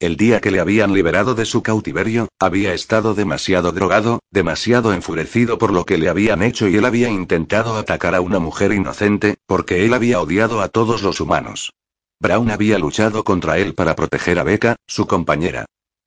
El 0.00 0.16
día 0.16 0.40
que 0.40 0.52
le 0.52 0.60
habían 0.60 0.92
liberado 0.92 1.34
de 1.34 1.44
su 1.44 1.60
cautiverio, 1.60 2.28
había 2.38 2.72
estado 2.72 3.14
demasiado 3.14 3.72
drogado, 3.72 4.20
demasiado 4.30 4.92
enfurecido 4.92 5.58
por 5.58 5.72
lo 5.72 5.84
que 5.84 5.98
le 5.98 6.08
habían 6.08 6.40
hecho 6.40 6.68
y 6.68 6.76
él 6.76 6.84
había 6.84 7.08
intentado 7.08 7.76
atacar 7.76 8.14
a 8.14 8.20
una 8.20 8.38
mujer 8.38 8.70
inocente, 8.70 9.38
porque 9.46 9.84
él 9.84 9.92
había 9.92 10.20
odiado 10.20 10.60
a 10.60 10.68
todos 10.68 11.02
los 11.02 11.20
humanos. 11.20 11.72
Brown 12.20 12.50
había 12.50 12.78
luchado 12.78 13.22
contra 13.22 13.58
él 13.58 13.74
para 13.74 13.94
proteger 13.94 14.38
a 14.38 14.42
Becca, 14.42 14.76
su 14.86 15.06
compañera. 15.06 15.66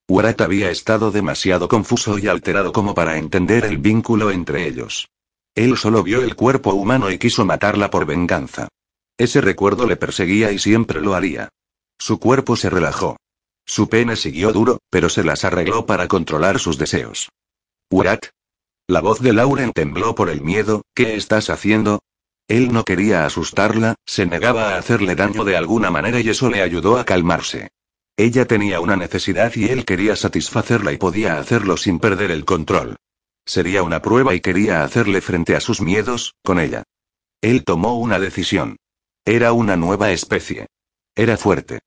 Warat 0.09 0.41
había 0.41 0.69
estado 0.69 1.09
demasiado 1.11 1.69
confuso 1.69 2.17
y 2.17 2.27
alterado 2.27 2.73
como 2.73 2.93
para 2.93 3.17
entender 3.17 3.63
el 3.63 3.77
vínculo 3.77 4.29
entre 4.29 4.67
ellos. 4.67 5.07
Él 5.55 5.77
solo 5.77 6.03
vio 6.03 6.21
el 6.21 6.35
cuerpo 6.35 6.73
humano 6.73 7.11
y 7.11 7.17
quiso 7.17 7.45
matarla 7.45 7.89
por 7.89 8.05
venganza. 8.05 8.67
Ese 9.17 9.39
recuerdo 9.39 9.85
le 9.85 9.95
perseguía 9.95 10.51
y 10.51 10.59
siempre 10.59 11.01
lo 11.01 11.13
haría. 11.13 11.49
Su 11.97 12.19
cuerpo 12.19 12.55
se 12.57 12.69
relajó. 12.69 13.17
Su 13.65 13.87
pene 13.87 14.15
siguió 14.15 14.51
duro, 14.51 14.79
pero 14.89 15.07
se 15.07 15.23
las 15.23 15.45
arregló 15.45 15.85
para 15.85 16.07
controlar 16.07 16.59
sus 16.59 16.77
deseos. 16.77 17.29
¿What? 17.89 18.19
La 18.87 18.99
voz 18.99 19.21
de 19.21 19.31
Lauren 19.31 19.71
tembló 19.71 20.15
por 20.15 20.29
el 20.29 20.41
miedo, 20.41 20.81
¿qué 20.93 21.15
estás 21.15 21.49
haciendo? 21.49 22.01
Él 22.47 22.73
no 22.73 22.83
quería 22.83 23.25
asustarla, 23.25 23.95
se 24.05 24.25
negaba 24.25 24.73
a 24.73 24.77
hacerle 24.77 25.15
daño 25.15 25.43
de 25.43 25.55
alguna 25.55 25.89
manera 25.89 26.19
y 26.19 26.29
eso 26.29 26.49
le 26.49 26.61
ayudó 26.61 26.97
a 26.97 27.05
calmarse. 27.05 27.69
Ella 28.17 28.45
tenía 28.45 28.79
una 28.81 28.95
necesidad 28.95 29.51
y 29.55 29.69
él 29.69 29.85
quería 29.85 30.15
satisfacerla 30.15 30.91
y 30.91 30.97
podía 30.97 31.37
hacerlo 31.37 31.77
sin 31.77 31.99
perder 31.99 32.31
el 32.31 32.45
control. 32.45 32.97
Sería 33.45 33.83
una 33.83 34.01
prueba 34.01 34.35
y 34.35 34.41
quería 34.41 34.83
hacerle 34.83 35.21
frente 35.21 35.55
a 35.55 35.59
sus 35.59 35.81
miedos, 35.81 36.35
con 36.43 36.59
ella. 36.59 36.83
Él 37.41 37.63
tomó 37.63 37.97
una 37.97 38.19
decisión. 38.19 38.77
Era 39.25 39.53
una 39.53 39.75
nueva 39.75 40.11
especie. 40.11 40.67
Era 41.15 41.37
fuerte. 41.37 41.79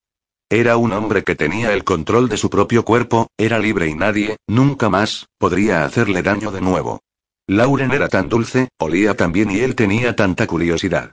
Era 0.51 0.76
un 0.76 0.93
hombre 0.93 1.24
que 1.24 1.36
tenía 1.36 1.72
el 1.72 1.85
control 1.85 2.28
de 2.28 2.36
su 2.36 2.51
propio 2.51 2.85
cuerpo, 2.85 3.28
era 3.36 3.59
libre 3.59 3.89
y 3.89 3.94
nadie, 3.94 4.36
nunca 4.47 4.89
más, 4.89 5.26
podría 5.39 5.85
hacerle 5.85 6.22
daño 6.22 6.51
de 6.51 6.60
nuevo. 6.60 7.01
Lauren 7.47 7.93
era 7.93 8.09
tan 8.09 8.31
dulce, 8.31 8.69
olía 8.81 9.15
tan 9.15 9.31
bien 9.33 9.51
y 9.51 9.61
él 9.61 9.75
tenía 9.75 10.16
tanta 10.16 10.47
curiosidad. 10.47 11.12